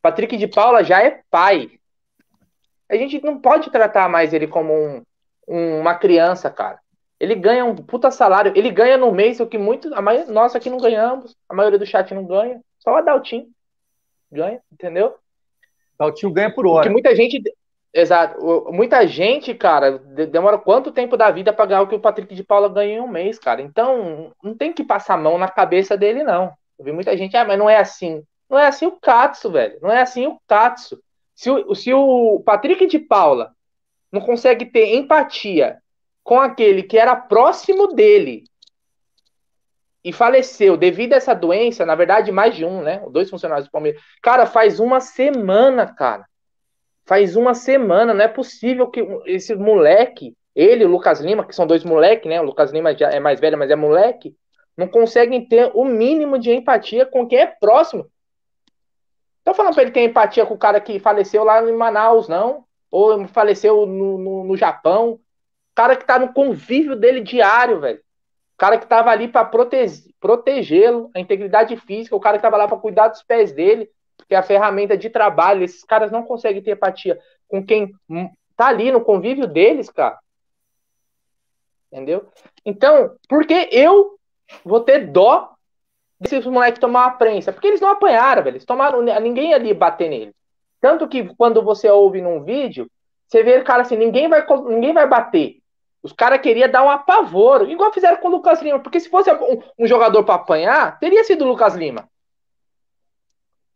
Patrick 0.00 0.36
de 0.36 0.46
Paula 0.46 0.84
já 0.84 1.02
é 1.02 1.22
pai. 1.28 1.72
A 2.88 2.96
gente 2.96 3.22
não 3.22 3.40
pode 3.40 3.70
tratar 3.70 4.08
mais 4.08 4.32
ele 4.32 4.46
como 4.46 4.72
um, 4.72 5.02
um, 5.48 5.80
uma 5.80 5.94
criança, 5.94 6.48
cara. 6.50 6.78
Ele 7.18 7.34
ganha 7.34 7.64
um 7.64 7.74
puta 7.74 8.12
salário, 8.12 8.52
ele 8.54 8.70
ganha 8.70 8.96
no 8.96 9.10
mês 9.10 9.40
o 9.40 9.46
que 9.46 9.58
muito. 9.58 9.92
A 9.92 10.00
maioria, 10.00 10.32
nós 10.32 10.54
aqui 10.54 10.70
não 10.70 10.78
ganhamos, 10.78 11.36
a 11.48 11.54
maioria 11.54 11.78
do 11.78 11.84
chat 11.84 12.14
não 12.14 12.24
ganha, 12.24 12.60
só 12.78 12.92
o 12.92 12.96
Adaltinho 12.96 13.48
ganha, 14.30 14.60
entendeu? 14.70 15.16
Adaltinho 15.98 16.32
ganha 16.32 16.54
por 16.54 16.64
hora. 16.64 16.76
Porque 16.76 16.92
muita 16.92 17.14
gente. 17.16 17.42
Exato. 17.92 18.40
Muita 18.70 19.06
gente, 19.06 19.54
cara, 19.54 19.98
demora 19.98 20.58
quanto 20.58 20.92
tempo 20.92 21.16
da 21.16 21.30
vida 21.30 21.52
pra 21.52 21.66
ganhar 21.66 21.82
o 21.82 21.88
que 21.88 21.94
o 21.94 22.00
Patrick 22.00 22.34
de 22.34 22.44
Paula 22.44 22.68
ganha 22.68 22.96
em 22.96 23.00
um 23.00 23.08
mês, 23.08 23.38
cara. 23.38 23.62
Então, 23.62 24.32
não 24.42 24.54
tem 24.54 24.72
que 24.72 24.84
passar 24.84 25.14
a 25.14 25.18
mão 25.18 25.38
na 25.38 25.48
cabeça 25.48 25.96
dele, 25.96 26.22
não. 26.22 26.52
Eu 26.78 26.84
vi 26.84 26.92
muita 26.92 27.16
gente, 27.16 27.36
ah, 27.36 27.44
mas 27.44 27.58
não 27.58 27.68
é 27.68 27.78
assim. 27.78 28.22
Não 28.48 28.58
é 28.58 28.66
assim 28.66 28.86
o 28.86 28.92
Katsu, 28.92 29.50
velho. 29.50 29.78
Não 29.82 29.90
é 29.90 30.00
assim 30.00 30.26
o 30.26 30.38
Katsu. 30.46 31.02
Se 31.34 31.50
o, 31.50 31.74
se 31.74 31.92
o 31.92 32.42
Patrick 32.44 32.86
de 32.86 32.98
Paula 32.98 33.52
não 34.12 34.20
consegue 34.20 34.66
ter 34.66 34.94
empatia 34.94 35.78
com 36.22 36.38
aquele 36.40 36.82
que 36.82 36.98
era 36.98 37.16
próximo 37.16 37.88
dele 37.94 38.44
e 40.04 40.12
faleceu 40.12 40.76
devido 40.76 41.12
a 41.12 41.16
essa 41.16 41.34
doença, 41.34 41.84
na 41.84 41.94
verdade, 41.94 42.30
mais 42.32 42.54
de 42.54 42.64
um, 42.64 42.82
né? 42.82 43.02
Dois 43.10 43.28
funcionários 43.28 43.66
do 43.66 43.70
Palmeiras. 43.70 44.00
Cara, 44.22 44.46
faz 44.46 44.78
uma 44.80 45.00
semana, 45.00 45.86
cara. 45.86 46.26
Faz 47.08 47.34
uma 47.34 47.54
semana, 47.54 48.12
não 48.12 48.24
é 48.24 48.28
possível 48.28 48.86
que 48.88 49.00
esse 49.26 49.54
moleque, 49.56 50.36
ele 50.54 50.84
e 50.84 50.86
o 50.86 50.90
Lucas 50.90 51.20
Lima, 51.20 51.44
que 51.44 51.54
são 51.54 51.66
dois 51.66 51.82
moleques, 51.82 52.28
né? 52.28 52.40
O 52.40 52.44
Lucas 52.44 52.70
Lima 52.70 52.94
já 52.94 53.08
é 53.08 53.18
mais 53.18 53.40
velho, 53.40 53.56
mas 53.56 53.70
é 53.70 53.76
moleque, 53.76 54.36
não 54.76 54.86
conseguem 54.86 55.44
ter 55.44 55.70
o 55.74 55.84
mínimo 55.84 56.38
de 56.38 56.52
empatia 56.52 57.06
com 57.06 57.26
quem 57.26 57.38
é 57.38 57.46
próximo. 57.46 58.06
Tô 59.42 59.54
falando 59.54 59.74
pra 59.74 59.82
ele 59.82 59.92
ter 59.92 60.04
empatia 60.04 60.44
com 60.44 60.54
o 60.54 60.58
cara 60.58 60.80
que 60.80 61.00
faleceu 61.00 61.42
lá 61.42 61.62
em 61.66 61.72
Manaus, 61.72 62.28
não. 62.28 62.64
Ou 62.90 63.26
faleceu 63.26 63.86
no, 63.86 64.18
no, 64.18 64.44
no 64.44 64.56
Japão 64.56 65.18
cara 65.78 65.94
que 65.94 66.04
tá 66.04 66.18
no 66.18 66.32
convívio 66.32 66.96
dele 66.96 67.20
diário, 67.20 67.78
velho. 67.78 68.00
O 68.00 68.58
cara 68.58 68.78
que 68.78 68.86
tava 68.88 69.10
ali 69.10 69.28
para 69.28 69.44
prote 69.44 70.12
protegê-lo, 70.18 71.08
a 71.14 71.20
integridade 71.20 71.76
física, 71.76 72.16
o 72.16 72.20
cara 72.20 72.36
que 72.36 72.42
tava 72.42 72.56
lá 72.56 72.66
para 72.66 72.78
cuidar 72.78 73.06
dos 73.06 73.22
pés 73.22 73.52
dele, 73.52 73.88
que 74.28 74.34
é 74.34 74.38
a 74.38 74.42
ferramenta 74.42 74.96
de 74.96 75.08
trabalho. 75.08 75.64
Esses 75.64 75.82
caras 75.82 76.12
não 76.12 76.22
conseguem 76.22 76.62
ter 76.62 76.72
empatia 76.72 77.18
com 77.48 77.64
quem 77.64 77.92
tá 78.56 78.66
ali 78.66 78.92
no 78.92 79.00
convívio 79.00 79.46
deles, 79.46 79.88
cara. 79.88 80.18
Entendeu? 81.90 82.28
Então, 82.64 83.16
por 83.28 83.46
que 83.46 83.68
eu 83.72 84.18
vou 84.64 84.80
ter 84.80 85.06
dó 85.10 85.54
desses 86.20 86.44
moleques 86.44 86.80
tomar 86.80 87.06
uma 87.06 87.12
prensa? 87.12 87.52
Porque 87.52 87.66
eles 87.66 87.80
não 87.80 87.88
apanharam, 87.88 88.42
velho. 88.42 88.56
Eles 88.56 88.66
tomaram 88.66 89.00
ninguém 89.00 89.54
ali 89.54 89.72
bater 89.72 90.10
neles. 90.10 90.34
Tanto 90.80 91.08
que 91.08 91.34
quando 91.34 91.62
você 91.62 91.88
ouve 91.88 92.20
num 92.20 92.44
vídeo, 92.44 92.90
você 93.26 93.42
vê, 93.42 93.62
cara, 93.62 93.82
assim, 93.82 93.96
ninguém 93.96 94.28
vai, 94.28 94.46
ninguém 94.66 94.92
vai 94.92 95.06
bater. 95.06 95.58
Os 96.02 96.12
caras 96.12 96.40
queriam 96.40 96.70
dar 96.70 96.84
um 96.84 96.90
apavoro, 96.90 97.68
igual 97.68 97.92
fizeram 97.92 98.18
com 98.18 98.28
o 98.28 98.32
Lucas 98.32 98.62
Lima. 98.62 98.78
Porque 98.78 99.00
se 99.00 99.08
fosse 99.08 99.32
um, 99.32 99.62
um 99.78 99.86
jogador 99.86 100.22
para 100.24 100.34
apanhar, 100.34 100.98
teria 100.98 101.24
sido 101.24 101.44
o 101.44 101.48
Lucas 101.48 101.74
Lima. 101.74 102.08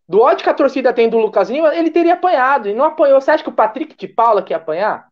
Do 0.08 0.20
ódio 0.20 0.44
que 0.44 0.50
a 0.50 0.54
torcida 0.54 0.92
tem 0.92 1.08
do 1.08 1.18
Lucas 1.18 1.48
Lima, 1.48 1.74
ele 1.74 1.90
teria 1.90 2.14
apanhado. 2.14 2.68
E 2.68 2.74
não 2.74 2.84
apanhou. 2.84 3.20
Você 3.20 3.30
acha 3.30 3.42
que 3.42 3.48
o 3.48 3.54
Patrick 3.54 3.96
de 3.96 4.08
Paula 4.08 4.42
quer 4.42 4.54
apanhar? 4.54 5.08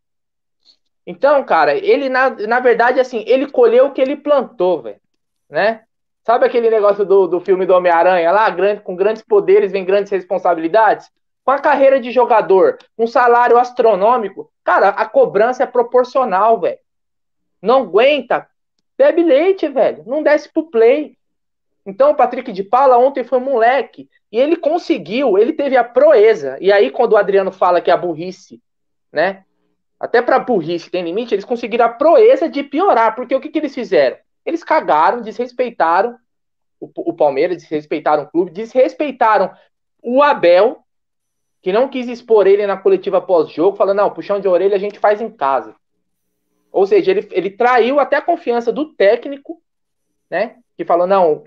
Então, 1.07 1.43
cara, 1.45 1.75
ele, 1.75 2.09
na, 2.09 2.31
na 2.31 2.61
verdade, 2.61 3.01
assim, 3.01 3.25
ele 3.27 3.51
colheu 3.51 3.87
o 3.87 3.93
que 3.93 4.01
ele 4.01 4.17
plantou, 4.17 4.83
velho. 4.83 5.01
Né? 5.49 5.83
Sabe 6.25 6.47
aquele 6.47 6.71
negócio 6.71 7.05
do, 7.05 7.27
do 7.27 7.41
filme 7.41 7.65
do 7.65 7.75
Homem-Aranha 7.75 8.31
lá? 8.31 8.49
Grande, 8.51 8.83
com 8.83 8.95
grandes 8.95 9.23
poderes 9.23 9.73
vem 9.73 9.85
grandes 9.85 10.13
responsabilidades? 10.13 11.11
Com 11.45 11.51
a 11.51 11.59
carreira 11.59 11.99
de 11.99 12.13
jogador, 12.13 12.79
um 12.99 13.07
salário 13.07 13.59
astronômico, 13.59 14.53
cara, 14.63 14.91
a 14.91 15.07
cobrança 15.07 15.63
é 15.63 15.67
proporcional, 15.67 16.61
velho 16.61 16.79
não 17.61 17.83
aguenta, 17.83 18.49
bebe 18.97 19.23
leite, 19.23 19.69
velho. 19.69 20.03
Não 20.07 20.23
desce 20.23 20.51
pro 20.53 20.71
play. 20.71 21.17
Então 21.91 22.13
o 22.13 22.15
Patrick 22.15 22.53
de 22.53 22.63
Paula 22.63 22.97
ontem 22.97 23.25
foi 23.25 23.41
moleque. 23.41 24.09
E 24.31 24.39
ele 24.39 24.55
conseguiu, 24.55 25.37
ele 25.37 25.53
teve 25.53 25.77
a 25.77 25.83
proeza. 25.83 26.57
E 26.61 26.73
aí, 26.73 26.89
quando 26.89 27.13
o 27.13 27.17
Adriano 27.17 27.51
fala 27.51 27.81
que 27.81 27.91
é 27.91 27.95
a 27.95 27.97
burrice, 27.97 28.63
né? 29.13 29.45
Até 29.99 30.23
pra 30.23 30.39
burrice 30.39 30.89
tem 30.89 31.03
limite, 31.03 31.35
eles 31.35 31.45
conseguiram 31.45 31.85
a 31.85 31.89
proeza 31.89 32.49
de 32.49 32.63
piorar. 32.63 33.17
Porque 33.17 33.35
o 33.35 33.41
que, 33.41 33.49
que 33.49 33.59
eles 33.59 33.75
fizeram? 33.75 34.17
Eles 34.47 34.63
cagaram, 34.63 35.21
desrespeitaram 35.21 36.17
o, 36.79 36.89
o 36.97 37.13
Palmeiras, 37.13 37.57
desrespeitaram 37.57 38.23
o 38.23 38.31
clube, 38.31 38.53
desrespeitaram 38.53 39.51
o 40.01 40.23
Abel, 40.23 40.79
que 41.61 41.73
não 41.73 41.89
quis 41.89 42.09
expor 42.09 42.47
ele 42.47 42.67
na 42.67 42.77
coletiva 42.77 43.21
pós-jogo, 43.21 43.77
falando, 43.77 43.99
não, 43.99 44.15
puxão 44.15 44.41
de 44.41 44.49
orelha 44.49 44.77
a 44.77 44.81
gente 44.81 44.99
faz 44.99 45.21
em 45.21 45.29
casa. 45.29 45.75
Ou 46.71 46.87
seja, 46.87 47.11
ele, 47.11 47.29
ele 47.33 47.51
traiu 47.51 47.99
até 47.99 48.17
a 48.17 48.23
confiança 48.23 48.73
do 48.73 48.95
técnico, 48.95 49.61
né? 50.31 50.57
Que 50.77 50.85
falou, 50.85 51.07
não, 51.07 51.43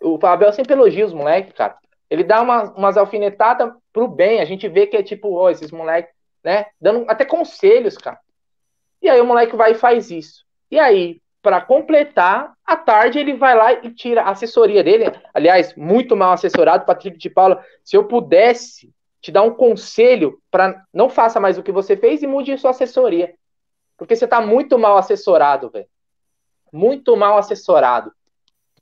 o 0.00 0.18
Abel 0.26 0.52
sempre 0.52 0.72
elogia 0.72 1.06
os 1.06 1.12
moleques, 1.12 1.52
cara. 1.52 1.76
Ele 2.08 2.22
dá 2.22 2.40
uma, 2.40 2.72
umas 2.72 2.96
alfinetadas 2.96 3.72
pro 3.92 4.08
bem. 4.08 4.40
A 4.40 4.44
gente 4.44 4.68
vê 4.68 4.86
que 4.86 4.96
é 4.96 5.02
tipo, 5.02 5.34
ó, 5.34 5.50
esses 5.50 5.70
moleques, 5.70 6.12
né? 6.42 6.66
Dando 6.80 7.04
até 7.08 7.24
conselhos, 7.24 7.96
cara. 7.96 8.18
E 9.02 9.08
aí 9.08 9.20
o 9.20 9.26
moleque 9.26 9.56
vai 9.56 9.72
e 9.72 9.76
faz 9.76 10.10
isso. 10.10 10.44
E 10.70 10.78
aí, 10.78 11.20
para 11.42 11.60
completar, 11.60 12.52
à 12.64 12.76
tarde 12.76 13.18
ele 13.18 13.34
vai 13.34 13.54
lá 13.54 13.72
e 13.72 13.90
tira 13.90 14.22
a 14.22 14.30
assessoria 14.30 14.82
dele. 14.82 15.12
Aliás, 15.34 15.74
muito 15.74 16.16
mal 16.16 16.32
assessorado, 16.32 16.84
Patrick 16.84 17.18
de 17.18 17.30
Paula. 17.30 17.64
Se 17.84 17.96
eu 17.96 18.04
pudesse 18.04 18.92
te 19.20 19.32
dar 19.32 19.42
um 19.42 19.54
conselho 19.54 20.40
para 20.50 20.84
não 20.92 21.08
faça 21.08 21.40
mais 21.40 21.58
o 21.58 21.62
que 21.62 21.72
você 21.72 21.96
fez 21.96 22.22
e 22.22 22.26
mude 22.26 22.56
sua 22.58 22.70
assessoria. 22.70 23.34
Porque 23.96 24.14
você 24.14 24.26
tá 24.26 24.40
muito 24.40 24.78
mal 24.78 24.96
assessorado, 24.96 25.70
velho. 25.70 25.86
Muito 26.72 27.16
mal 27.16 27.38
assessorado. 27.38 28.12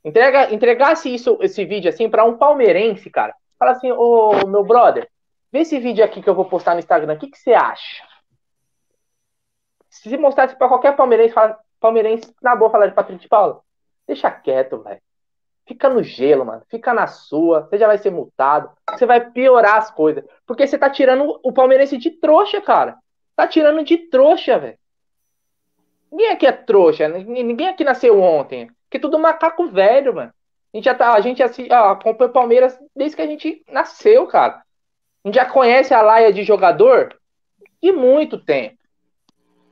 Entrega, 0.05 0.53
entregasse 0.53 1.11
isso, 1.11 1.39
esse 1.41 1.65
vídeo 1.65 1.89
assim 1.89 2.07
para 2.07 2.23
um 2.23 2.37
palmeirense, 2.37 3.09
cara. 3.09 3.35
Fala 3.57 3.71
assim, 3.71 3.91
ô 3.91 4.45
meu 4.45 4.63
brother, 4.63 5.09
vê 5.51 5.61
esse 5.61 5.79
vídeo 5.79 6.05
aqui 6.05 6.21
que 6.21 6.29
eu 6.29 6.35
vou 6.35 6.45
postar 6.45 6.73
no 6.73 6.79
Instagram, 6.79 7.15
o 7.15 7.17
que, 7.17 7.27
que 7.27 7.39
você 7.39 7.53
acha? 7.53 8.03
Se 9.89 10.15
mostrasse 10.15 10.55
para 10.55 10.67
qualquer 10.67 10.95
palmeirense, 10.95 11.33
fala, 11.33 11.57
palmeirense, 11.79 12.31
na 12.39 12.55
boa 12.55 12.69
falar 12.69 12.85
de 12.85 12.93
Patrick 12.93 13.19
de 13.19 13.27
Paula, 13.27 13.61
deixa 14.05 14.29
quieto, 14.29 14.77
velho. 14.83 15.01
Fica 15.67 15.89
no 15.89 16.03
gelo, 16.03 16.45
mano. 16.45 16.61
Fica 16.69 16.93
na 16.93 17.07
sua. 17.07 17.61
Você 17.61 17.79
já 17.79 17.87
vai 17.87 17.97
ser 17.97 18.11
multado. 18.11 18.69
Você 18.91 19.03
vai 19.07 19.31
piorar 19.31 19.77
as 19.77 19.89
coisas. 19.89 20.23
Porque 20.45 20.67
você 20.67 20.77
tá 20.77 20.91
tirando 20.91 21.39
o 21.43 21.51
palmeirense 21.51 21.97
de 21.97 22.11
trouxa, 22.11 22.61
cara. 22.61 22.99
Tá 23.35 23.47
tirando 23.47 23.83
de 23.83 23.97
trouxa, 23.97 24.59
velho. 24.59 24.77
Ninguém 26.11 26.29
aqui 26.29 26.45
é 26.45 26.51
trouxa, 26.51 27.09
ninguém 27.09 27.67
aqui 27.67 27.83
nasceu 27.83 28.21
ontem. 28.21 28.69
Que 28.95 28.99
tudo 28.99 29.19
macaco 29.19 29.67
velho, 29.67 30.15
mano. 30.15 30.31
A 30.73 30.77
gente 30.77 30.85
já 30.85 30.95
tá, 30.95 31.13
a 31.13 31.19
gente 31.19 31.43
assim, 31.43 31.67
ó, 31.69 31.89
acompanha 31.91 32.29
o 32.29 32.33
Palmeiras 32.33 32.79
desde 32.95 33.17
que 33.17 33.21
a 33.21 33.27
gente 33.27 33.61
nasceu, 33.69 34.25
cara. 34.25 34.63
A 35.21 35.27
gente 35.27 35.35
já 35.35 35.43
conhece 35.43 35.93
a 35.93 36.01
laia 36.01 36.31
de 36.31 36.45
jogador 36.45 37.13
de 37.83 37.91
muito 37.91 38.37
tempo. 38.37 38.77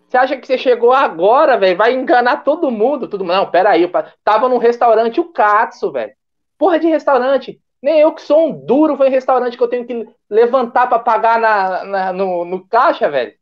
Você 0.09 0.17
acha 0.17 0.35
que 0.35 0.45
você 0.45 0.57
chegou 0.57 0.91
agora, 0.91 1.57
velho? 1.57 1.77
Vai 1.77 1.93
enganar 1.93 2.43
todo 2.43 2.69
mundo? 2.69 3.07
Tudo 3.07 3.23
Não, 3.23 3.49
pera 3.49 3.69
aí. 3.69 3.89
Tava 4.25 4.49
num 4.49 4.57
restaurante, 4.57 5.21
o 5.21 5.31
Katsu, 5.31 5.89
velho. 5.89 6.11
Porra 6.57 6.77
de 6.77 6.87
restaurante. 6.87 7.61
Nem 7.81 8.01
eu 8.01 8.13
que 8.13 8.21
sou 8.21 8.49
um 8.49 8.65
duro 8.65 8.97
foi 8.97 9.07
em 9.07 9.11
restaurante 9.11 9.55
que 9.55 9.63
eu 9.63 9.69
tenho 9.69 9.87
que 9.87 10.05
levantar 10.29 10.87
para 10.87 10.99
pagar 10.99 11.39
na, 11.39 11.85
na 11.85 12.11
no, 12.11 12.43
no, 12.43 12.67
caixa, 12.67 13.09
velho. 13.09 13.33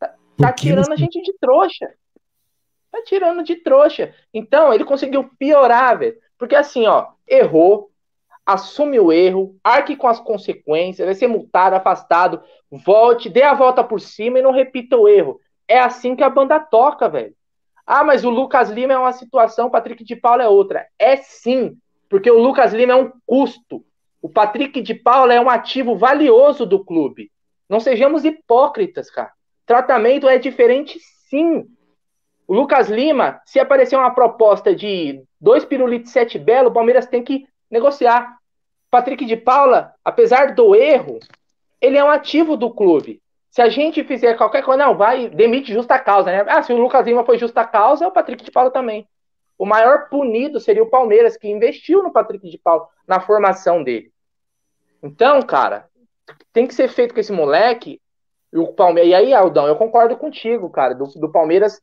Tá, 0.00 0.14
tá 0.38 0.52
tirando 0.52 0.90
a 0.90 0.96
gente 0.96 1.20
de 1.20 1.34
trouxa. 1.38 1.86
Tá 2.90 3.02
tirando 3.02 3.42
de 3.42 3.56
trouxa. 3.56 4.14
Então, 4.32 4.72
ele 4.72 4.84
conseguiu 4.84 5.30
piorar, 5.38 5.98
velho. 5.98 6.16
Porque 6.38 6.54
assim, 6.54 6.86
ó, 6.86 7.08
errou, 7.26 7.90
assume 8.46 8.98
o 8.98 9.12
erro, 9.12 9.56
arque 9.62 9.94
com 9.94 10.08
as 10.08 10.18
consequências, 10.18 11.04
vai 11.04 11.14
ser 11.14 11.26
multado, 11.26 11.76
afastado, 11.76 12.42
volte, 12.70 13.28
dê 13.28 13.42
a 13.42 13.52
volta 13.52 13.84
por 13.84 14.00
cima 14.00 14.38
e 14.38 14.42
não 14.42 14.52
repita 14.52 14.96
o 14.96 15.06
erro. 15.08 15.38
É 15.66 15.78
assim 15.78 16.16
que 16.16 16.22
a 16.22 16.30
banda 16.30 16.58
toca, 16.58 17.08
velho. 17.08 17.34
Ah, 17.86 18.04
mas 18.04 18.24
o 18.24 18.30
Lucas 18.30 18.70
Lima 18.70 18.94
é 18.94 18.98
uma 18.98 19.12
situação, 19.12 19.66
o 19.66 19.70
Patrick 19.70 20.02
de 20.02 20.16
Paula 20.16 20.42
é 20.42 20.48
outra. 20.48 20.86
É 20.98 21.16
sim, 21.16 21.76
porque 22.08 22.30
o 22.30 22.38
Lucas 22.38 22.72
Lima 22.72 22.92
é 22.92 22.96
um 22.96 23.12
custo. 23.26 23.84
O 24.20 24.28
Patrick 24.28 24.80
de 24.80 24.94
Paula 24.94 25.34
é 25.34 25.40
um 25.40 25.50
ativo 25.50 25.96
valioso 25.96 26.64
do 26.64 26.84
clube. 26.84 27.30
Não 27.68 27.80
sejamos 27.80 28.24
hipócritas, 28.24 29.10
cara. 29.10 29.32
Tratamento 29.66 30.28
é 30.28 30.38
diferente, 30.38 30.98
sim. 31.28 31.66
O 32.48 32.54
Lucas 32.54 32.88
Lima, 32.88 33.42
se 33.44 33.60
aparecer 33.60 33.94
uma 33.94 34.14
proposta 34.14 34.74
de 34.74 35.22
dois 35.38 35.66
pirulitos 35.66 36.10
sete 36.10 36.38
belo, 36.38 36.70
o 36.70 36.72
Palmeiras 36.72 37.06
tem 37.06 37.22
que 37.22 37.46
negociar. 37.70 38.38
Patrick 38.90 39.26
de 39.26 39.36
Paula, 39.36 39.92
apesar 40.02 40.54
do 40.54 40.74
erro, 40.74 41.18
ele 41.78 41.98
é 41.98 42.02
um 42.02 42.08
ativo 42.08 42.56
do 42.56 42.70
clube. 42.70 43.20
Se 43.50 43.60
a 43.60 43.68
gente 43.68 44.02
fizer 44.02 44.34
qualquer 44.34 44.64
coisa, 44.64 44.82
não, 44.82 44.96
vai, 44.96 45.28
demite 45.28 45.74
justa 45.74 45.98
causa, 45.98 46.30
né? 46.30 46.46
Ah, 46.48 46.62
se 46.62 46.72
o 46.72 46.78
Lucas 46.78 47.06
Lima 47.06 47.22
foi 47.22 47.36
justa 47.36 47.66
causa, 47.66 48.06
é 48.06 48.08
o 48.08 48.12
Patrick 48.12 48.42
de 48.42 48.50
Paula 48.50 48.70
também. 48.70 49.06
O 49.58 49.66
maior 49.66 50.08
punido 50.08 50.58
seria 50.58 50.82
o 50.82 50.88
Palmeiras, 50.88 51.36
que 51.36 51.48
investiu 51.48 52.02
no 52.02 52.10
Patrick 52.10 52.48
de 52.48 52.56
Paula, 52.56 52.88
na 53.06 53.20
formação 53.20 53.82
dele. 53.82 54.10
Então, 55.02 55.42
cara, 55.42 55.86
tem 56.50 56.66
que 56.66 56.74
ser 56.74 56.88
feito 56.88 57.12
com 57.12 57.20
esse 57.20 57.32
moleque. 57.32 58.00
E, 58.50 58.56
o 58.56 58.68
Palmeiras, 58.68 59.10
e 59.10 59.14
aí, 59.14 59.34
Aldão, 59.34 59.66
eu 59.66 59.76
concordo 59.76 60.16
contigo, 60.16 60.70
cara, 60.70 60.94
do, 60.94 61.04
do 61.08 61.30
Palmeiras 61.30 61.82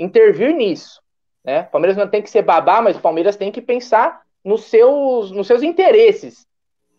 intervir 0.00 0.54
nisso. 0.54 1.00
Né? 1.44 1.62
O 1.62 1.70
Palmeiras 1.70 1.96
não 1.96 2.08
tem 2.08 2.22
que 2.22 2.30
ser 2.30 2.42
babá, 2.42 2.80
mas 2.80 2.96
o 2.96 3.00
Palmeiras 3.00 3.36
tem 3.36 3.52
que 3.52 3.60
pensar 3.60 4.22
nos 4.42 4.64
seus, 4.64 5.30
nos 5.30 5.46
seus 5.46 5.62
interesses. 5.62 6.46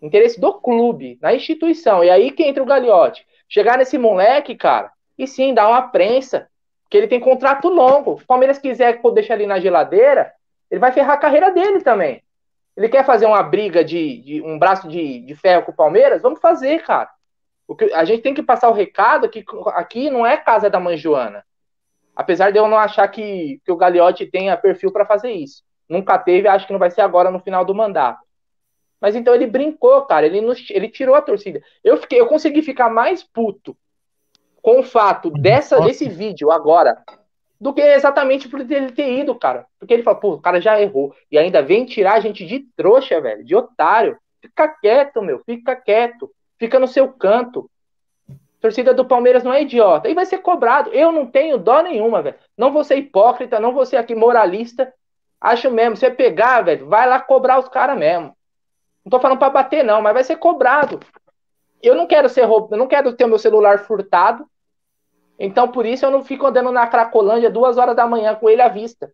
Interesse 0.02 0.40
do 0.40 0.54
clube, 0.54 1.18
na 1.22 1.34
instituição. 1.34 2.04
E 2.04 2.10
aí 2.10 2.32
que 2.32 2.44
entra 2.44 2.64
o 2.64 2.66
Gagliotti. 2.66 3.26
Chegar 3.50 3.78
nesse 3.78 3.98
moleque, 3.98 4.56
cara, 4.56 4.92
e 5.18 5.28
sim, 5.28 5.54
dar 5.54 5.68
uma 5.68 5.82
prensa, 5.82 6.48
que 6.90 6.98
ele 6.98 7.08
tem 7.08 7.20
contrato 7.20 7.68
longo. 7.68 8.18
Se 8.18 8.24
o 8.24 8.28
Palmeiras 8.28 8.58
quiser 8.58 9.02
deixar 9.14 9.36
ele 9.36 9.46
na 9.46 9.60
geladeira, 9.60 10.32
ele 10.70 10.80
vai 10.80 10.92
ferrar 10.92 11.16
a 11.16 11.20
carreira 11.20 11.52
dele 11.52 11.82
também. 11.82 12.24
Ele 12.76 12.88
quer 12.88 13.06
fazer 13.06 13.26
uma 13.26 13.44
briga 13.44 13.84
de, 13.84 14.22
de 14.22 14.42
um 14.42 14.58
braço 14.58 14.88
de, 14.88 15.20
de 15.20 15.36
ferro 15.36 15.64
com 15.64 15.72
o 15.72 15.76
Palmeiras? 15.76 16.22
Vamos 16.22 16.40
fazer, 16.40 16.84
cara. 16.84 17.10
O 17.68 17.76
que, 17.76 17.94
a 17.94 18.04
gente 18.06 18.22
tem 18.22 18.34
que 18.34 18.42
passar 18.42 18.70
o 18.70 18.74
recado 18.74 19.30
que 19.30 19.44
aqui 19.68 20.10
não 20.10 20.26
é 20.26 20.38
casa 20.38 20.70
da 20.70 20.80
mãe 20.80 20.98
Joana. 20.98 21.44
Apesar 22.22 22.52
de 22.52 22.60
eu 22.60 22.68
não 22.68 22.78
achar 22.78 23.08
que, 23.08 23.60
que 23.66 23.72
o 23.72 23.76
Gagliotti 23.76 24.28
tenha 24.28 24.56
perfil 24.56 24.92
para 24.92 25.08
fazer 25.08 25.32
isso. 25.32 25.64
Nunca 25.90 26.20
teve, 26.20 26.48
acho 26.48 26.68
que 26.68 26.72
não 26.72 26.80
vai 26.80 26.92
ser 26.92 27.02
agora 27.02 27.32
no 27.32 27.40
final 27.40 27.66
do 27.66 27.74
mandato. 27.74 28.20
Mas 29.02 29.16
então 29.16 29.34
ele 29.34 29.48
brincou, 29.48 30.04
cara. 30.04 30.28
Ele, 30.28 30.40
nos, 30.40 30.70
ele 30.70 30.88
tirou 30.88 31.16
a 31.16 31.22
torcida. 31.22 31.64
Eu, 31.84 31.98
fiquei, 31.98 32.22
eu 32.22 32.28
consegui 32.28 32.62
ficar 32.62 32.92
mais 32.92 33.24
puto 33.24 33.76
com 34.62 34.82
o 34.82 34.84
fato 34.84 35.32
dessa, 35.32 35.82
desse 35.82 36.08
vídeo 36.08 36.52
agora 36.52 37.02
do 37.60 37.74
que 37.74 37.82
exatamente 37.82 38.48
por 38.48 38.60
ele 38.60 38.92
ter 38.92 39.20
ido, 39.20 39.34
cara. 39.34 39.66
Porque 39.80 39.92
ele 39.92 40.04
falou, 40.04 40.20
pô, 40.20 40.34
o 40.34 40.42
cara 40.42 40.62
já 40.62 40.80
errou. 40.80 41.16
E 41.32 41.40
ainda 41.40 41.64
vem 41.64 41.86
tirar 41.86 42.14
a 42.14 42.20
gente 42.20 42.46
de 42.46 42.60
trouxa, 42.78 43.20
velho, 43.20 43.44
de 43.44 43.56
otário. 43.56 44.16
Fica 44.40 44.68
quieto, 44.68 45.24
meu, 45.24 45.40
fica 45.40 45.76
quieto. 45.76 46.30
Fica 46.60 46.78
no 46.78 46.88
seu 46.88 47.12
canto 47.12 47.68
torcida 48.62 48.94
do 48.94 49.04
Palmeiras 49.04 49.44
não 49.44 49.52
é 49.52 49.64
idiota. 49.64 50.08
E 50.08 50.14
vai 50.14 50.26
ser 50.26 50.38
cobrado. 50.38 50.92
Eu 50.94 51.12
não 51.12 51.26
tenho 51.26 51.58
dó 51.58 51.82
nenhuma, 51.82 52.22
velho. 52.22 52.36
Não 52.56 52.72
vou 52.72 52.84
ser 52.84 52.96
hipócrita, 52.98 53.60
não 53.60 53.74
vou 53.74 53.86
ser 53.86 53.98
aqui 53.98 54.16
moralista. 54.16 54.94
Acho 55.42 55.72
mesmo, 55.72 55.98
você 55.98 56.12
pegar, 56.12 56.62
velho, 56.62 56.88
vai 56.88 57.10
lá 57.10 57.20
cobrar 57.20 57.60
os 57.60 57.68
caras 57.68 57.98
mesmo. 57.98 58.38
Não 59.04 59.10
tô 59.10 59.20
falando 59.20 59.40
para 59.40 59.50
bater, 59.50 59.84
não, 59.84 60.02
mas 60.02 60.14
vai 60.14 60.24
ser 60.24 60.38
cobrado. 60.38 61.00
Eu 61.82 61.96
não 61.96 62.06
quero 62.06 62.30
ser 62.30 62.44
roubado, 62.44 62.76
eu 62.76 62.78
não 62.78 62.88
quero 62.88 63.12
ter 63.14 63.26
meu 63.26 63.40
celular 63.40 63.80
furtado. 63.80 64.48
Então, 65.40 65.68
por 65.68 65.88
isso, 65.88 66.06
eu 66.06 66.12
não 66.12 66.24
fico 66.24 66.46
andando 66.46 66.72
na 66.72 66.86
Cracolândia 66.86 67.50
duas 67.50 67.80
horas 67.80 67.96
da 67.96 68.06
manhã 68.06 68.36
com 68.36 68.48
ele 68.48 68.62
à 68.62 68.68
vista. 68.68 69.12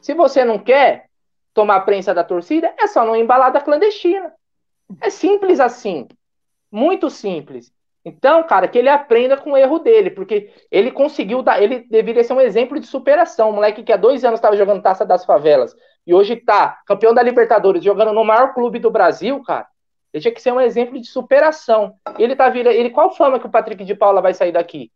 Se 0.00 0.14
você 0.14 0.42
não 0.42 0.58
quer 0.58 1.10
tomar 1.52 1.76
a 1.76 1.80
prensa 1.80 2.14
da 2.14 2.24
torcida, 2.24 2.74
é 2.78 2.86
só 2.86 3.04
não 3.04 3.14
embalada 3.14 3.60
clandestina. 3.60 4.32
É 5.02 5.10
simples 5.10 5.60
assim. 5.60 6.08
Muito 6.70 7.10
simples. 7.10 7.70
Então, 8.04 8.42
cara, 8.42 8.66
que 8.66 8.78
ele 8.78 8.88
aprenda 8.88 9.36
com 9.36 9.52
o 9.52 9.56
erro 9.56 9.78
dele, 9.78 10.10
porque 10.10 10.52
ele 10.70 10.90
conseguiu 10.90 11.40
dar, 11.40 11.62
ele 11.62 11.86
deveria 11.88 12.24
ser 12.24 12.32
um 12.32 12.40
exemplo 12.40 12.80
de 12.80 12.86
superação. 12.86 13.50
Um 13.50 13.54
moleque 13.54 13.84
que 13.84 13.92
há 13.92 13.96
dois 13.96 14.24
anos 14.24 14.38
estava 14.38 14.56
jogando 14.56 14.82
taça 14.82 15.06
das 15.06 15.24
favelas 15.24 15.74
e 16.06 16.12
hoje 16.12 16.36
tá 16.36 16.80
campeão 16.84 17.14
da 17.14 17.22
Libertadores, 17.22 17.84
jogando 17.84 18.12
no 18.12 18.24
maior 18.24 18.54
clube 18.54 18.78
do 18.78 18.90
Brasil, 18.90 19.40
cara. 19.42 19.66
Ele 20.12 20.20
tinha 20.20 20.34
que 20.34 20.42
ser 20.42 20.52
um 20.52 20.60
exemplo 20.60 21.00
de 21.00 21.06
superação. 21.06 21.94
Ele 22.18 22.36
tá 22.36 22.48
virando. 22.48 22.74
Ele, 22.74 22.90
qual 22.90 23.14
fama 23.14 23.38
que 23.38 23.46
o 23.46 23.50
Patrick 23.50 23.84
de 23.84 23.94
Paula 23.94 24.20
vai 24.20 24.34
sair 24.34 24.52
daqui? 24.52 24.90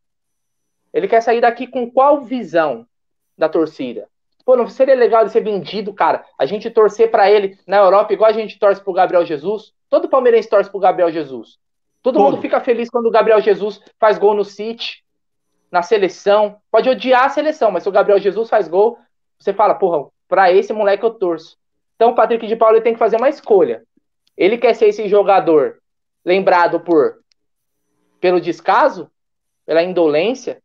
Ele 0.92 1.08
quer 1.08 1.22
sair 1.22 1.40
daqui 1.40 1.66
com 1.66 1.90
qual 1.90 2.22
visão 2.22 2.86
da 3.38 3.48
torcida? 3.48 4.08
Pô, 4.44 4.56
não 4.56 4.68
seria 4.68 4.94
legal 4.94 5.22
ele 5.22 5.30
ser 5.30 5.40
vendido, 5.42 5.92
cara? 5.92 6.24
A 6.38 6.44
gente 6.44 6.70
torcer 6.70 7.10
para 7.10 7.30
ele 7.30 7.58
na 7.66 7.78
Europa 7.78 8.12
igual 8.12 8.30
a 8.30 8.32
gente 8.32 8.58
torce 8.58 8.80
pro 8.80 8.92
Gabriel 8.92 9.24
Jesus? 9.24 9.72
Todo 9.88 10.08
palmeirense 10.08 10.48
torce 10.48 10.70
pro 10.70 10.78
Gabriel 10.78 11.10
Jesus. 11.10 11.58
Todo, 12.12 12.20
mundo 12.20 12.40
fica 12.40 12.60
feliz 12.60 12.88
quando 12.88 13.06
o 13.06 13.10
Gabriel 13.10 13.40
Jesus 13.40 13.80
faz 13.98 14.16
gol 14.16 14.32
no 14.32 14.44
City, 14.44 15.02
na 15.72 15.82
seleção. 15.82 16.56
Pode 16.70 16.88
odiar 16.88 17.24
a 17.24 17.28
seleção, 17.28 17.72
mas 17.72 17.82
se 17.82 17.88
o 17.88 17.92
Gabriel 17.92 18.20
Jesus 18.20 18.48
faz 18.48 18.68
gol, 18.68 18.96
você 19.36 19.52
fala, 19.52 19.74
porra, 19.74 20.08
pra 20.28 20.52
esse 20.52 20.72
moleque 20.72 21.04
eu 21.04 21.10
torço. 21.10 21.56
Então 21.96 22.10
o 22.10 22.14
Patrick 22.14 22.46
de 22.46 22.54
Paulo 22.54 22.80
tem 22.80 22.92
que 22.92 22.98
fazer 22.98 23.16
uma 23.16 23.28
escolha. 23.28 23.82
Ele 24.36 24.56
quer 24.56 24.74
ser 24.74 24.86
esse 24.86 25.08
jogador 25.08 25.78
lembrado 26.24 26.78
por 26.78 27.16
pelo 28.20 28.40
descaso, 28.40 29.10
pela 29.64 29.82
indolência, 29.82 30.62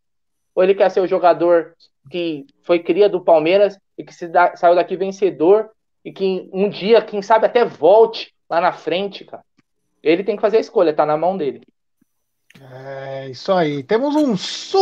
ou 0.53 0.63
ele 0.63 0.75
quer 0.75 0.91
ser 0.91 0.99
o 0.99 1.07
jogador 1.07 1.73
que 2.11 2.45
foi 2.61 2.77
cria 2.77 3.09
do 3.09 3.19
Palmeiras 3.19 3.79
e 3.97 4.03
que 4.03 4.27
dá, 4.27 4.55
saiu 4.55 4.75
daqui 4.75 4.95
vencedor 4.95 5.71
e 6.05 6.11
que 6.11 6.47
um 6.53 6.69
dia, 6.69 7.01
quem 7.01 7.23
sabe, 7.23 7.47
até 7.47 7.65
volte 7.65 8.31
lá 8.47 8.61
na 8.61 8.71
frente, 8.71 9.25
cara. 9.25 9.43
Ele 10.03 10.23
tem 10.23 10.35
que 10.35 10.41
fazer 10.41 10.57
a 10.57 10.61
escolha, 10.61 10.93
tá 10.93 11.05
na 11.05 11.17
mão 11.17 11.37
dele. 11.37 11.61
É 12.59 13.29
isso 13.29 13.51
aí. 13.51 13.83
Temos 13.83 14.15
um 14.15 14.35
superchat 14.35 14.77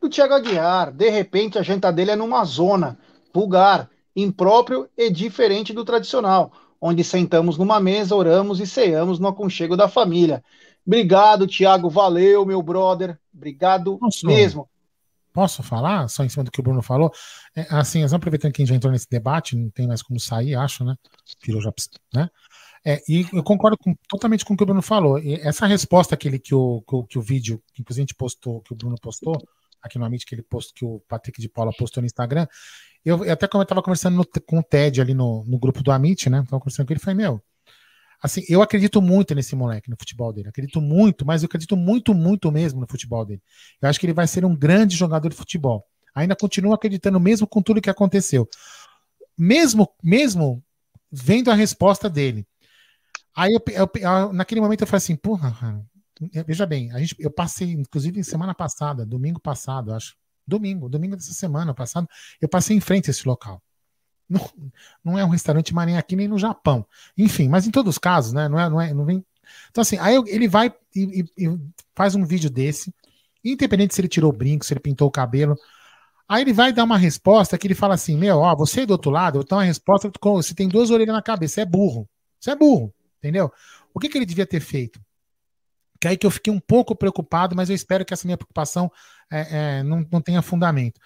do 0.00 0.08
Thiago 0.08 0.34
Aguiar. 0.34 0.92
De 0.92 1.08
repente, 1.08 1.58
a 1.58 1.62
janta 1.62 1.92
dele 1.92 2.12
é 2.12 2.16
numa 2.16 2.44
zona 2.44 2.98
vulgar, 3.32 3.88
impróprio 4.14 4.88
e 4.96 5.10
diferente 5.10 5.72
do 5.72 5.84
tradicional, 5.84 6.52
onde 6.80 7.02
sentamos 7.02 7.56
numa 7.56 7.80
mesa, 7.80 8.14
oramos 8.14 8.60
e 8.60 8.66
ceamos 8.66 9.18
no 9.18 9.28
aconchego 9.28 9.76
da 9.76 9.88
família. 9.88 10.44
Obrigado, 10.86 11.46
Thiago. 11.46 11.88
Valeu, 11.88 12.44
meu 12.44 12.62
brother. 12.62 13.18
Obrigado 13.34 13.98
Nossa. 14.00 14.26
mesmo. 14.26 14.68
Posso 15.32 15.62
falar, 15.62 16.08
só 16.08 16.24
em 16.24 16.28
cima 16.28 16.44
do 16.44 16.50
que 16.50 16.60
o 16.60 16.62
Bruno 16.62 16.82
falou? 16.82 17.10
É, 17.56 17.66
assim, 17.70 18.02
aproveitando 18.04 18.52
que 18.52 18.60
a 18.60 18.64
gente 18.64 18.70
já 18.70 18.76
entrou 18.76 18.92
nesse 18.92 19.08
debate, 19.08 19.56
não 19.56 19.70
tem 19.70 19.86
mais 19.86 20.02
como 20.02 20.20
sair, 20.20 20.54
acho, 20.54 20.84
né? 20.84 20.94
Virou 21.44 21.60
já, 21.60 21.72
né? 22.14 22.28
É, 22.84 23.00
e 23.08 23.26
eu 23.32 23.42
concordo 23.42 23.78
com, 23.78 23.94
totalmente 24.08 24.44
com 24.44 24.54
o 24.54 24.56
que 24.56 24.62
o 24.62 24.66
Bruno 24.66 24.82
falou. 24.82 25.18
E 25.18 25.34
essa 25.34 25.66
resposta 25.66 26.14
aquele 26.14 26.38
que 26.38 26.54
o, 26.54 26.82
que 26.82 26.94
o, 26.94 27.04
que 27.04 27.18
o 27.18 27.22
vídeo, 27.22 27.62
que 27.72 27.80
inclusive 27.80 28.02
a 28.02 28.04
gente 28.04 28.14
postou, 28.14 28.60
que 28.60 28.72
o 28.72 28.76
Bruno 28.76 28.96
postou, 29.00 29.40
aqui 29.80 29.98
no 29.98 30.04
Amit, 30.04 30.26
que 30.26 30.34
ele 30.34 30.42
postou, 30.42 30.74
que 30.74 30.84
o 30.84 31.00
Patrick 31.08 31.40
de 31.40 31.48
Paula 31.48 31.72
postou 31.76 32.00
no 32.00 32.06
Instagram, 32.06 32.46
eu, 33.04 33.24
eu 33.24 33.32
até 33.32 33.48
como 33.48 33.62
eu 33.62 33.64
estava 33.64 33.82
conversando 33.82 34.16
no, 34.16 34.24
com 34.46 34.58
o 34.58 34.62
Ted 34.62 35.00
ali 35.00 35.14
no, 35.14 35.44
no 35.46 35.58
grupo 35.58 35.82
do 35.82 35.90
Amit, 35.90 36.28
né? 36.28 36.38
Tava 36.48 36.60
conversando 36.60 36.86
com 36.86 36.92
ele, 36.92 37.00
falei, 37.00 37.16
meu, 37.16 37.42
Assim, 38.22 38.44
eu 38.48 38.62
acredito 38.62 39.02
muito 39.02 39.34
nesse 39.34 39.56
moleque, 39.56 39.90
no 39.90 39.96
futebol 39.98 40.32
dele. 40.32 40.48
Acredito 40.48 40.80
muito, 40.80 41.26
mas 41.26 41.42
eu 41.42 41.46
acredito 41.46 41.76
muito, 41.76 42.14
muito 42.14 42.52
mesmo 42.52 42.80
no 42.80 42.86
futebol 42.86 43.24
dele. 43.24 43.42
Eu 43.80 43.88
acho 43.88 43.98
que 43.98 44.06
ele 44.06 44.12
vai 44.12 44.28
ser 44.28 44.44
um 44.44 44.54
grande 44.54 44.94
jogador 44.96 45.28
de 45.28 45.34
futebol. 45.34 45.84
Ainda 46.14 46.36
continuo 46.36 46.72
acreditando, 46.72 47.18
mesmo 47.18 47.46
com 47.46 47.60
tudo 47.60 47.80
que 47.80 47.90
aconteceu. 47.90 48.48
Mesmo, 49.36 49.88
mesmo 50.02 50.62
vendo 51.10 51.50
a 51.50 51.54
resposta 51.54 52.08
dele. 52.08 52.46
Aí, 53.34 53.52
eu, 53.52 53.90
eu, 54.00 54.32
naquele 54.32 54.60
momento, 54.60 54.82
eu 54.82 54.86
falei 54.86 54.98
assim, 54.98 55.16
porra, 55.16 55.84
veja 56.46 56.66
bem, 56.66 56.92
a 56.92 56.98
gente, 56.98 57.16
eu 57.18 57.30
passei, 57.30 57.72
inclusive, 57.72 58.22
semana 58.22 58.54
passada, 58.54 59.04
domingo 59.04 59.40
passado, 59.40 59.92
acho. 59.92 60.14
Domingo, 60.46 60.88
domingo 60.88 61.16
dessa 61.16 61.32
semana 61.32 61.72
passada, 61.72 62.06
eu 62.40 62.48
passei 62.48 62.76
em 62.76 62.80
frente 62.80 63.08
a 63.08 63.12
esse 63.12 63.26
local. 63.26 63.62
Não, 64.28 64.50
não 65.04 65.18
é 65.18 65.24
um 65.24 65.28
restaurante, 65.28 65.74
nem 65.74 65.96
aqui 65.96 66.16
nem 66.16 66.28
no 66.28 66.38
Japão. 66.38 66.86
Enfim, 67.16 67.48
mas 67.48 67.66
em 67.66 67.70
todos 67.70 67.90
os 67.90 67.98
casos, 67.98 68.32
né? 68.32 68.48
Não 68.48 68.58
é, 68.58 68.70
não 68.70 68.80
é, 68.80 68.94
não 68.94 69.04
vem. 69.04 69.24
Então, 69.70 69.82
assim, 69.82 69.98
aí 69.98 70.16
ele 70.26 70.48
vai 70.48 70.72
e, 70.94 71.24
e, 71.36 71.46
e 71.46 71.58
faz 71.94 72.14
um 72.14 72.24
vídeo 72.24 72.48
desse, 72.48 72.94
independente 73.44 73.94
se 73.94 74.00
ele 74.00 74.08
tirou 74.08 74.30
o 74.30 74.36
brinco, 74.36 74.64
se 74.64 74.72
ele 74.72 74.80
pintou 74.80 75.08
o 75.08 75.10
cabelo. 75.10 75.56
Aí 76.28 76.42
ele 76.42 76.52
vai 76.52 76.72
dar 76.72 76.84
uma 76.84 76.96
resposta 76.96 77.58
que 77.58 77.66
ele 77.66 77.74
fala 77.74 77.94
assim: 77.94 78.16
Meu, 78.16 78.38
ó, 78.38 78.56
você 78.56 78.82
é 78.82 78.86
do 78.86 78.92
outro 78.92 79.10
lado, 79.10 79.40
então 79.40 79.58
a 79.58 79.64
resposta 79.64 80.10
você 80.22 80.54
tem 80.54 80.68
duas 80.68 80.90
orelhas 80.90 81.14
na 81.14 81.22
cabeça, 81.22 81.60
é 81.60 81.64
burro. 81.66 82.08
Você 82.40 82.50
é 82.50 82.56
burro, 82.56 82.92
entendeu? 83.18 83.52
O 83.92 84.00
que, 84.00 84.08
que 84.08 84.16
ele 84.16 84.26
devia 84.26 84.46
ter 84.46 84.60
feito? 84.60 85.00
Que 86.00 86.08
aí 86.08 86.16
que 86.16 86.26
eu 86.26 86.30
fiquei 86.30 86.52
um 86.52 86.58
pouco 86.58 86.96
preocupado, 86.96 87.54
mas 87.54 87.68
eu 87.68 87.76
espero 87.76 88.04
que 88.04 88.12
essa 88.12 88.26
minha 88.26 88.36
preocupação 88.36 88.90
é, 89.30 89.78
é, 89.78 89.82
não, 89.82 90.06
não 90.10 90.20
tenha 90.20 90.42
fundamento 90.42 90.98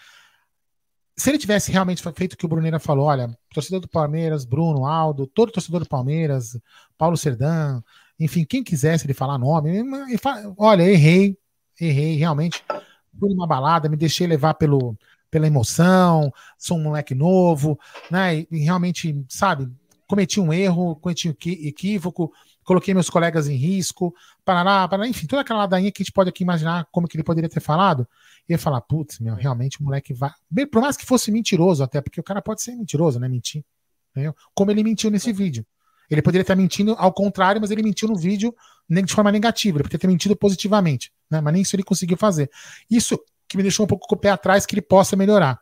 se 1.17 1.31
ele 1.31 1.39
tivesse 1.39 1.73
realmente 1.73 2.03
feito 2.15 2.35
o 2.35 2.37
que 2.37 2.45
o 2.45 2.49
Bruneira 2.49 2.79
falou, 2.79 3.07
olha, 3.07 3.37
torcedor 3.53 3.81
do 3.81 3.89
Palmeiras, 3.89 4.45
Bruno, 4.45 4.85
Aldo, 4.85 5.27
todo 5.27 5.51
torcedor 5.51 5.81
do 5.81 5.89
Palmeiras, 5.89 6.59
Paulo 6.99 7.17
Serdão, 7.17 7.83
enfim, 8.21 8.45
quem 8.45 8.63
quisesse 8.63 9.07
ele 9.07 9.15
falar 9.15 9.39
nome, 9.39 9.79
ele 9.79 10.19
fala, 10.19 10.55
olha, 10.59 10.83
errei, 10.83 11.37
errei, 11.81 12.17
realmente, 12.17 12.63
fui 13.19 13.31
numa 13.31 13.47
balada, 13.47 13.89
me 13.89 13.97
deixei 13.97 14.27
levar 14.27 14.55
pelo, 14.55 14.95
pela 15.31 15.47
emoção, 15.47 16.31
sou 16.59 16.77
um 16.77 16.83
moleque 16.83 17.15
novo, 17.15 17.79
né, 18.11 18.47
e, 18.51 18.59
realmente, 18.59 19.25
sabe, 19.29 19.71
cometi 20.07 20.39
um 20.39 20.53
erro, 20.53 20.97
cometi 20.97 21.29
um 21.29 21.35
equívoco, 21.47 22.31
coloquei 22.67 22.93
meus 22.93 23.09
colegas 23.09 23.49
em 23.49 23.55
risco, 23.55 24.13
parará, 24.45 24.87
parará, 24.89 25.09
enfim, 25.09 25.27
toda 25.27 25.41
aquela 25.41 25.61
ladainha 25.61 25.91
que 25.93 26.03
a 26.03 26.05
gente 26.05 26.13
pode 26.13 26.29
aqui 26.29 26.43
imaginar 26.43 26.87
como 26.91 27.07
que 27.07 27.17
ele 27.17 27.23
poderia 27.23 27.49
ter 27.49 27.61
falado, 27.61 28.07
e 28.49 28.53
ia 28.53 28.59
falar, 28.59 28.81
putz, 28.81 29.21
meu, 29.21 29.37
realmente 29.37 29.81
o 29.81 29.85
moleque 29.85 30.13
vai. 30.13 30.33
Por 30.71 30.83
mais 30.83 30.97
que 30.97 31.07
fosse 31.07 31.31
mentiroso, 31.31 31.83
até, 31.85 32.01
porque 32.01 32.21
o 32.21 32.25
cara 32.25 32.43
pode 32.43 32.61
ser 32.61 32.75
mentiroso, 32.75 33.21
né? 33.21 33.29
Mentir. 33.29 33.65
Entendeu? 34.11 34.35
Como 34.53 34.71
ele 34.71 34.83
mentiu 34.83 35.11
nesse 35.11 35.33
vídeo. 35.33 35.65
Ele 36.11 36.23
poderia 36.23 36.43
estar 36.43 36.57
mentindo 36.57 36.95
ao 36.99 37.13
contrário, 37.13 37.61
mas 37.61 37.71
ele 37.71 37.83
mentiu 37.83 38.09
no 38.09 38.17
vídeo 38.17 38.55
de 38.89 39.13
forma 39.13 39.33
negativa, 39.33 39.79
ele 39.79 39.85
poderia 39.85 39.99
ter 39.99 40.07
mentido 40.07 40.37
positivamente, 40.37 41.13
né? 41.31 41.41
Mas 41.41 41.53
nem 41.53 41.63
isso 41.63 41.75
ele 41.75 41.83
conseguiu 41.83 42.17
fazer. 42.17 42.51
Isso 42.91 43.19
que 43.49 43.57
me 43.57 43.63
deixou 43.63 43.85
um 43.85 43.87
pouco 43.87 44.07
com 44.07 44.15
o 44.15 44.19
pé 44.19 44.31
atrás 44.31 44.67
que 44.67 44.75
ele 44.75 44.83
possa 44.83 45.17
melhorar. 45.17 45.61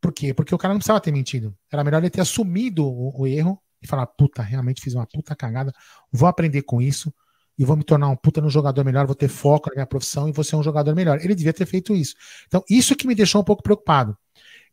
Por 0.00 0.12
quê? 0.12 0.32
Porque 0.32 0.54
o 0.54 0.58
cara 0.58 0.72
não 0.74 0.78
precisava 0.78 1.00
ter 1.00 1.12
mentido. 1.12 1.56
Era 1.70 1.82
melhor 1.82 1.98
ele 1.98 2.10
ter 2.10 2.20
assumido 2.20 2.86
o, 2.86 3.22
o 3.22 3.26
erro 3.26 3.60
e 3.82 3.86
falar: 3.86 4.06
puta, 4.06 4.42
realmente 4.42 4.80
fiz 4.80 4.94
uma 4.94 5.06
puta 5.06 5.34
cagada, 5.34 5.72
vou 6.12 6.28
aprender 6.28 6.62
com 6.62 6.80
isso 6.80 7.12
e 7.58 7.64
vou 7.64 7.76
me 7.76 7.82
tornar 7.82 8.08
um 8.08 8.16
puta 8.16 8.40
no 8.40 8.48
jogador 8.48 8.84
melhor, 8.84 9.06
vou 9.06 9.16
ter 9.16 9.28
foco 9.28 9.68
na 9.70 9.76
minha 9.76 9.86
profissão 9.86 10.28
e 10.28 10.32
vou 10.32 10.44
ser 10.44 10.56
um 10.56 10.62
jogador 10.62 10.94
melhor. 10.94 11.18
Ele 11.20 11.34
devia 11.34 11.52
ter 11.52 11.66
feito 11.66 11.94
isso. 11.94 12.14
Então, 12.46 12.62
isso 12.70 12.94
que 12.94 13.06
me 13.06 13.14
deixou 13.14 13.40
um 13.40 13.44
pouco 13.44 13.62
preocupado. 13.62 14.16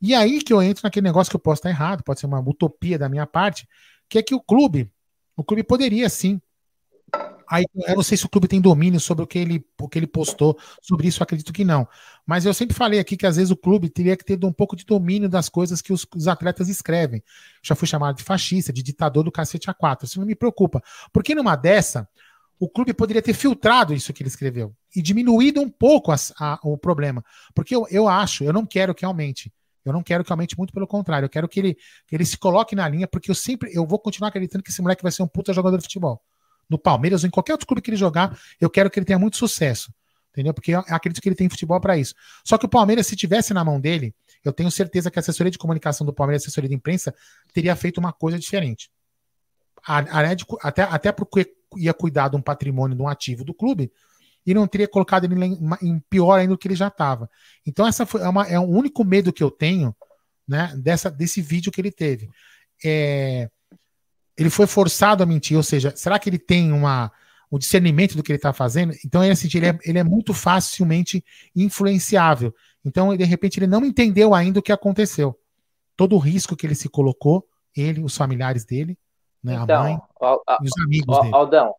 E 0.01 0.13
aí 0.13 0.41
que 0.41 0.53
eu 0.53 0.61
entro 0.61 0.83
naquele 0.83 1.05
negócio 1.05 1.31
que 1.31 1.35
eu 1.35 1.39
posso 1.39 1.59
estar 1.59 1.69
errado, 1.69 2.03
pode 2.03 2.19
ser 2.19 2.27
uma 2.27 2.39
utopia 2.39 2.99
da 2.99 3.09
minha 3.09 3.25
parte, 3.25 3.67
que 4.07 4.19
é 4.19 4.23
que 4.23 4.35
o 4.35 4.41
clube, 4.41 4.91
o 5.35 5.43
clube 5.43 5.63
poderia 5.63 6.09
sim 6.09 6.39
Aí 7.49 7.65
eu 7.87 7.95
não 7.95 8.03
sei 8.03 8.17
se 8.17 8.25
o 8.25 8.29
clube 8.29 8.47
tem 8.47 8.59
domínio 8.59 8.99
sobre 8.99 9.23
o 9.23 9.27
que 9.27 9.37
ele, 9.37 9.65
o 9.79 9.87
que 9.87 9.99
ele 9.99 10.07
postou. 10.07 10.57
Sobre 10.81 11.07
isso, 11.07 11.21
acredito 11.21 11.53
que 11.53 11.63
não. 11.63 11.87
Mas 12.25 12.45
eu 12.45 12.53
sempre 12.53 12.75
falei 12.75 12.99
aqui 12.99 13.15
que 13.15 13.25
às 13.25 13.35
vezes 13.35 13.51
o 13.51 13.57
clube 13.57 13.89
teria 13.89 14.17
que 14.17 14.25
ter 14.25 14.43
um 14.43 14.53
pouco 14.53 14.75
de 14.75 14.85
domínio 14.85 15.29
das 15.29 15.49
coisas 15.49 15.81
que 15.81 15.93
os, 15.93 16.05
os 16.15 16.27
atletas 16.27 16.69
escrevem. 16.69 17.23
Já 17.63 17.75
fui 17.75 17.87
chamado 17.87 18.17
de 18.17 18.23
fascista, 18.23 18.73
de 18.73 18.81
ditador 18.81 19.23
do 19.23 19.31
cacete 19.31 19.67
A4. 19.67 20.03
Isso 20.03 20.19
não 20.19 20.27
me 20.27 20.35
preocupa. 20.35 20.81
Porque 21.13 21.35
numa 21.35 21.55
dessa, 21.55 22.07
o 22.59 22.69
clube 22.69 22.93
poderia 22.93 23.21
ter 23.21 23.33
filtrado 23.33 23.93
isso 23.93 24.13
que 24.13 24.23
ele 24.23 24.29
escreveu 24.29 24.73
e 24.95 25.01
diminuído 25.01 25.61
um 25.61 25.69
pouco 25.69 26.11
a, 26.11 26.59
o 26.63 26.77
problema. 26.77 27.23
Porque 27.53 27.75
eu, 27.75 27.85
eu 27.91 28.07
acho, 28.07 28.43
eu 28.43 28.53
não 28.53 28.65
quero 28.65 28.95
que 28.95 29.05
aumente. 29.05 29.51
Eu 29.83 29.93
não 29.93 30.01
quero 30.01 30.23
que 30.23 30.31
aumente 30.31 30.57
muito 30.57 30.73
pelo 30.73 30.87
contrário. 30.87 31.25
Eu 31.25 31.29
quero 31.29 31.47
que 31.47 31.59
ele, 31.59 31.77
que 32.07 32.15
ele 32.15 32.25
se 32.25 32.37
coloque 32.37 32.75
na 32.75 32.87
linha, 32.89 33.07
porque 33.07 33.29
eu 33.29 33.35
sempre 33.35 33.69
eu 33.71 33.85
vou 33.85 33.99
continuar 33.99 34.29
acreditando 34.29 34.63
que 34.63 34.71
esse 34.71 34.81
moleque 34.81 35.03
vai 35.03 35.11
ser 35.11 35.21
um 35.21 35.27
puta 35.27 35.53
jogador 35.53 35.77
de 35.77 35.83
futebol 35.83 36.23
no 36.69 36.77
Palmeiras 36.77 37.23
ou 37.23 37.27
em 37.27 37.31
qualquer 37.31 37.53
outro 37.53 37.67
clube 37.67 37.81
que 37.81 37.89
ele 37.89 37.97
jogar, 37.97 38.37
eu 38.59 38.69
quero 38.69 38.89
que 38.89 38.99
ele 38.99 39.05
tenha 39.05 39.19
muito 39.19 39.37
sucesso. 39.37 39.93
Entendeu? 40.31 40.53
Porque 40.53 40.71
eu 40.71 40.79
acredito 40.89 41.21
que 41.21 41.29
ele 41.29 41.35
tem 41.35 41.47
futebol 41.47 41.79
para 41.79 41.97
isso. 41.97 42.13
Só 42.43 42.57
que 42.57 42.65
o 42.65 42.69
Palmeiras, 42.69 43.07
se 43.07 43.15
tivesse 43.15 43.53
na 43.53 43.63
mão 43.63 43.79
dele, 43.79 44.13
eu 44.43 44.51
tenho 44.51 44.69
certeza 44.69 45.09
que 45.09 45.17
a 45.17 45.21
assessoria 45.21 45.49
de 45.49 45.57
comunicação 45.57 46.05
do 46.05 46.13
Palmeiras, 46.13 46.43
a 46.43 46.45
assessoria 46.45 46.69
de 46.69 46.75
imprensa, 46.75 47.15
teria 47.53 47.73
feito 47.75 47.99
uma 47.99 48.11
coisa 48.11 48.37
diferente. 48.37 48.91
A, 49.87 49.99
a, 49.99 50.35
até, 50.61 50.83
até 50.83 51.11
porque 51.11 51.55
ia 51.77 51.93
cuidar 51.93 52.27
de 52.27 52.35
um 52.35 52.41
patrimônio, 52.41 52.97
de 52.97 53.01
um 53.01 53.07
ativo 53.07 53.45
do 53.45 53.53
clube, 53.53 53.91
e 54.45 54.53
não 54.53 54.67
teria 54.67 54.87
colocado 54.87 55.23
ele 55.23 55.43
em, 55.43 55.59
em 55.81 55.99
pior 56.09 56.39
ainda 56.39 56.53
do 56.53 56.57
que 56.57 56.67
ele 56.67 56.75
já 56.75 56.89
estava. 56.89 57.29
Então, 57.65 57.87
essa 57.87 58.05
foi, 58.05 58.21
é, 58.21 58.27
uma, 58.27 58.45
é 58.45 58.59
o 58.59 58.63
único 58.63 59.03
medo 59.03 59.33
que 59.33 59.43
eu 59.43 59.49
tenho 59.49 59.95
né, 60.47 60.73
dessa, 60.77 61.09
desse 61.09 61.41
vídeo 61.41 61.71
que 61.71 61.81
ele 61.81 61.91
teve. 61.91 62.29
É, 62.83 63.49
ele 64.37 64.49
foi 64.49 64.67
forçado 64.67 65.23
a 65.23 65.25
mentir, 65.25 65.55
ou 65.57 65.63
seja, 65.63 65.93
será 65.95 66.19
que 66.19 66.29
ele 66.29 66.37
tem 66.37 66.71
uma, 66.71 67.11
um 67.51 67.57
discernimento 67.57 68.15
do 68.15 68.23
que 68.23 68.31
ele 68.31 68.37
está 68.37 68.51
fazendo? 68.51 68.93
Então, 69.05 69.23
ele, 69.23 69.33
assim, 69.33 69.47
ele, 69.53 69.67
é, 69.67 69.79
ele 69.83 69.99
é 69.99 70.03
muito 70.03 70.33
facilmente 70.33 71.23
influenciável. 71.55 72.53
Então, 72.83 73.15
de 73.15 73.23
repente, 73.23 73.59
ele 73.59 73.67
não 73.67 73.85
entendeu 73.85 74.33
ainda 74.33 74.59
o 74.59 74.63
que 74.63 74.71
aconteceu. 74.71 75.39
Todo 75.95 76.15
o 76.15 76.19
risco 76.19 76.55
que 76.55 76.67
ele 76.67 76.75
se 76.75 76.89
colocou, 76.89 77.47
ele, 77.75 78.03
os 78.03 78.17
familiares 78.17 78.65
dele, 78.65 78.97
né, 79.43 79.55
então, 79.61 79.75
a 79.75 79.83
mãe 79.83 79.99
e 80.61 80.65
os 80.65 80.77
amigos 80.83 81.19
dele. 81.19 81.33
Aldão, 81.33 81.73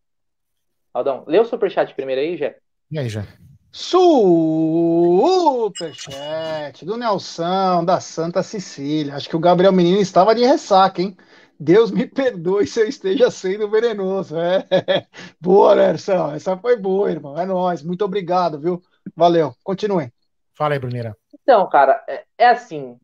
Aldão, 0.94 1.24
lê 1.26 1.38
o 1.38 1.44
superchat 1.44 1.94
primeiro 1.94 2.22
aí, 2.22 2.36
Jé. 2.38 2.56
E 2.90 2.98
aí, 2.98 3.08
Jé? 3.08 3.26
Superchat 3.70 4.16
do 6.86 6.96
Nelson, 6.96 7.84
da 7.84 8.00
Santa 8.00 8.42
Cecília. 8.42 9.14
Acho 9.14 9.28
que 9.28 9.36
o 9.36 9.40
Gabriel 9.40 9.72
Menino 9.72 10.00
estava 10.00 10.34
de 10.34 10.46
ressaca, 10.46 11.02
hein? 11.02 11.14
Deus 11.58 11.90
me 11.90 12.06
perdoe 12.06 12.66
se 12.66 12.80
eu 12.80 12.88
esteja 12.88 13.30
sendo 13.30 13.68
venenoso. 13.68 14.36
É. 14.38 14.66
Boa, 15.40 15.74
Nerson. 15.74 16.34
Essa 16.34 16.56
foi 16.56 16.76
boa, 16.76 17.10
irmão. 17.10 17.38
É 17.38 17.46
nóis. 17.46 17.82
Muito 17.82 18.04
obrigado, 18.04 18.58
viu? 18.58 18.82
Valeu. 19.14 19.54
Continue. 19.64 20.12
Fala 20.54 20.74
aí, 20.74 20.78
Bruneira. 20.78 21.16
Então, 21.42 21.66
cara, 21.68 22.04
é, 22.08 22.24
é 22.36 22.48
assim. 22.48 22.98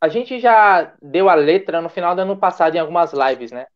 A 0.00 0.08
gente 0.08 0.40
já 0.40 0.92
deu 1.00 1.28
a 1.28 1.34
letra 1.34 1.80
no 1.80 1.88
final 1.88 2.14
do 2.14 2.22
ano 2.22 2.36
passado 2.36 2.74
em 2.74 2.78
algumas 2.78 3.12
lives, 3.12 3.52
né? 3.52 3.66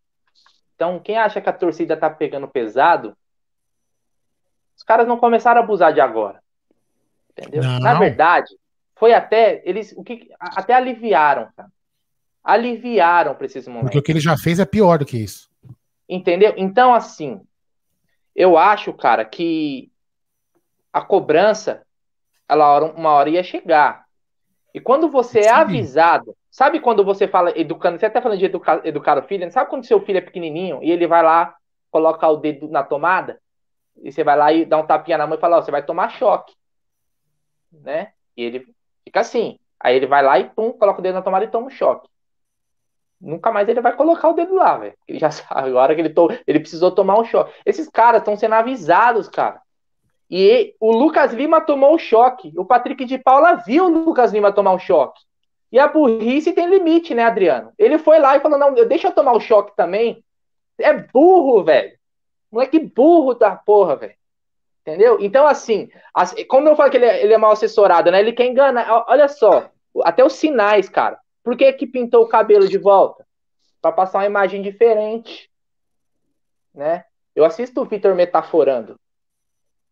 Então, 0.74 0.98
quem 0.98 1.16
acha 1.16 1.40
que 1.40 1.48
a 1.48 1.52
torcida 1.52 1.96
tá 1.96 2.10
pegando 2.10 2.48
pesado, 2.48 3.16
os 4.76 4.82
caras 4.82 5.06
não 5.06 5.18
começaram 5.18 5.60
a 5.60 5.64
abusar 5.64 5.92
de 5.92 6.00
agora. 6.00 6.42
Entendeu? 7.30 7.62
Não. 7.62 7.78
Na 7.78 7.98
verdade, 7.98 8.52
foi 8.96 9.12
até 9.12 9.62
eles 9.64 9.92
o 9.96 10.02
que 10.02 10.28
até 10.40 10.74
aliviaram, 10.74 11.48
cara 11.56 11.73
aliviaram 12.44 13.34
para 13.34 13.46
esses 13.46 13.66
momentos. 13.66 13.86
Porque 13.86 13.98
o 13.98 14.02
que 14.02 14.12
ele 14.12 14.20
já 14.20 14.36
fez 14.36 14.60
é 14.60 14.66
pior 14.66 14.98
do 14.98 15.06
que 15.06 15.16
isso. 15.16 15.50
Entendeu? 16.06 16.52
Então, 16.58 16.92
assim, 16.92 17.40
eu 18.36 18.58
acho, 18.58 18.92
cara, 18.92 19.24
que 19.24 19.90
a 20.92 21.00
cobrança, 21.00 21.82
ela 22.46 22.84
uma 22.84 23.10
hora 23.10 23.30
ia 23.30 23.42
chegar. 23.42 24.04
E 24.74 24.80
quando 24.80 25.08
você 25.08 25.40
é 25.40 25.50
avisado, 25.50 26.36
sabe 26.50 26.80
quando 26.80 27.02
você 27.02 27.26
fala 27.26 27.58
educando, 27.58 27.98
você 27.98 28.06
até 28.06 28.20
falando 28.20 28.38
de 28.38 28.44
educar, 28.44 28.84
educar 28.84 29.18
o 29.18 29.22
filho, 29.22 29.50
sabe 29.50 29.70
quando 29.70 29.86
seu 29.86 30.04
filho 30.04 30.18
é 30.18 30.20
pequenininho 30.20 30.82
e 30.82 30.90
ele 30.90 31.06
vai 31.06 31.22
lá 31.22 31.56
colocar 31.90 32.28
o 32.28 32.36
dedo 32.36 32.68
na 32.68 32.82
tomada? 32.82 33.40
E 34.02 34.12
você 34.12 34.22
vai 34.22 34.36
lá 34.36 34.52
e 34.52 34.66
dá 34.66 34.76
um 34.76 34.86
tapinha 34.86 35.16
na 35.16 35.26
mão 35.26 35.38
e 35.38 35.40
fala, 35.40 35.56
ó, 35.56 35.62
você 35.62 35.70
vai 35.70 35.82
tomar 35.82 36.10
choque. 36.10 36.52
Né? 37.72 38.12
E 38.36 38.42
ele 38.42 38.66
fica 39.04 39.20
assim. 39.20 39.58
Aí 39.80 39.96
ele 39.96 40.06
vai 40.06 40.22
lá 40.22 40.38
e 40.38 40.50
pum, 40.50 40.72
coloca 40.72 40.98
o 40.98 41.02
dedo 41.02 41.14
na 41.14 41.22
tomada 41.22 41.44
e 41.44 41.48
toma 41.48 41.68
um 41.68 41.70
choque 41.70 42.08
nunca 43.24 43.50
mais 43.50 43.68
ele 43.68 43.80
vai 43.80 43.96
colocar 43.96 44.28
o 44.28 44.34
dedo 44.34 44.54
lá, 44.54 44.76
velho. 44.76 44.94
Ele 45.08 45.18
já 45.18 45.30
sabe, 45.30 45.68
agora 45.68 45.94
que 45.94 46.00
ele, 46.00 46.10
to... 46.10 46.28
ele 46.46 46.60
precisou 46.60 46.90
tomar 46.90 47.18
um 47.18 47.24
choque. 47.24 47.52
Esses 47.64 47.88
caras 47.88 48.20
estão 48.20 48.36
sendo 48.36 48.54
avisados, 48.54 49.28
cara. 49.28 49.60
E 50.30 50.74
o 50.80 50.92
Lucas 50.92 51.32
Lima 51.32 51.60
tomou 51.60 51.94
o 51.94 51.98
choque. 51.98 52.52
O 52.56 52.64
Patrick 52.64 53.04
de 53.04 53.18
Paula 53.18 53.54
viu 53.54 53.86
o 53.86 53.88
Lucas 53.88 54.32
Lima 54.32 54.52
tomar 54.52 54.72
um 54.72 54.78
choque. 54.78 55.20
E 55.70 55.78
a 55.78 55.88
burrice 55.88 56.52
tem 56.52 56.68
limite, 56.68 57.14
né, 57.14 57.24
Adriano? 57.24 57.72
Ele 57.78 57.98
foi 57.98 58.18
lá 58.18 58.36
e 58.36 58.40
falou: 58.40 58.58
não, 58.58 58.72
deixa 58.86 59.08
eu 59.08 59.12
tomar 59.12 59.32
o 59.32 59.40
choque 59.40 59.74
também. 59.76 60.24
É 60.78 60.92
burro, 60.92 61.64
velho. 61.64 61.92
Moleque 62.50 62.78
burro 62.78 63.34
da 63.34 63.56
porra, 63.56 63.96
velho. 63.96 64.14
Entendeu? 64.82 65.18
Então, 65.20 65.46
assim, 65.46 65.88
como 66.48 66.68
eu 66.68 66.76
falo 66.76 66.90
que 66.90 66.96
ele 66.96 67.06
é, 67.06 67.22
ele 67.24 67.32
é 67.32 67.38
mal 67.38 67.52
assessorado, 67.52 68.10
né? 68.10 68.20
Ele 68.20 68.32
quer 68.32 68.46
enganar. 68.46 69.04
Olha 69.08 69.28
só, 69.28 69.70
até 70.02 70.24
os 70.24 70.34
sinais, 70.34 70.88
cara. 70.88 71.18
Por 71.44 71.56
que, 71.56 71.70
que 71.74 71.86
pintou 71.86 72.24
o 72.24 72.28
cabelo 72.28 72.66
de 72.66 72.78
volta? 72.78 73.24
Para 73.80 73.92
passar 73.92 74.18
uma 74.18 74.26
imagem 74.26 74.62
diferente. 74.62 75.50
Né? 76.74 77.04
Eu 77.36 77.44
assisto 77.44 77.82
o 77.82 77.84
Vitor 77.84 78.14
metaforando. 78.14 78.98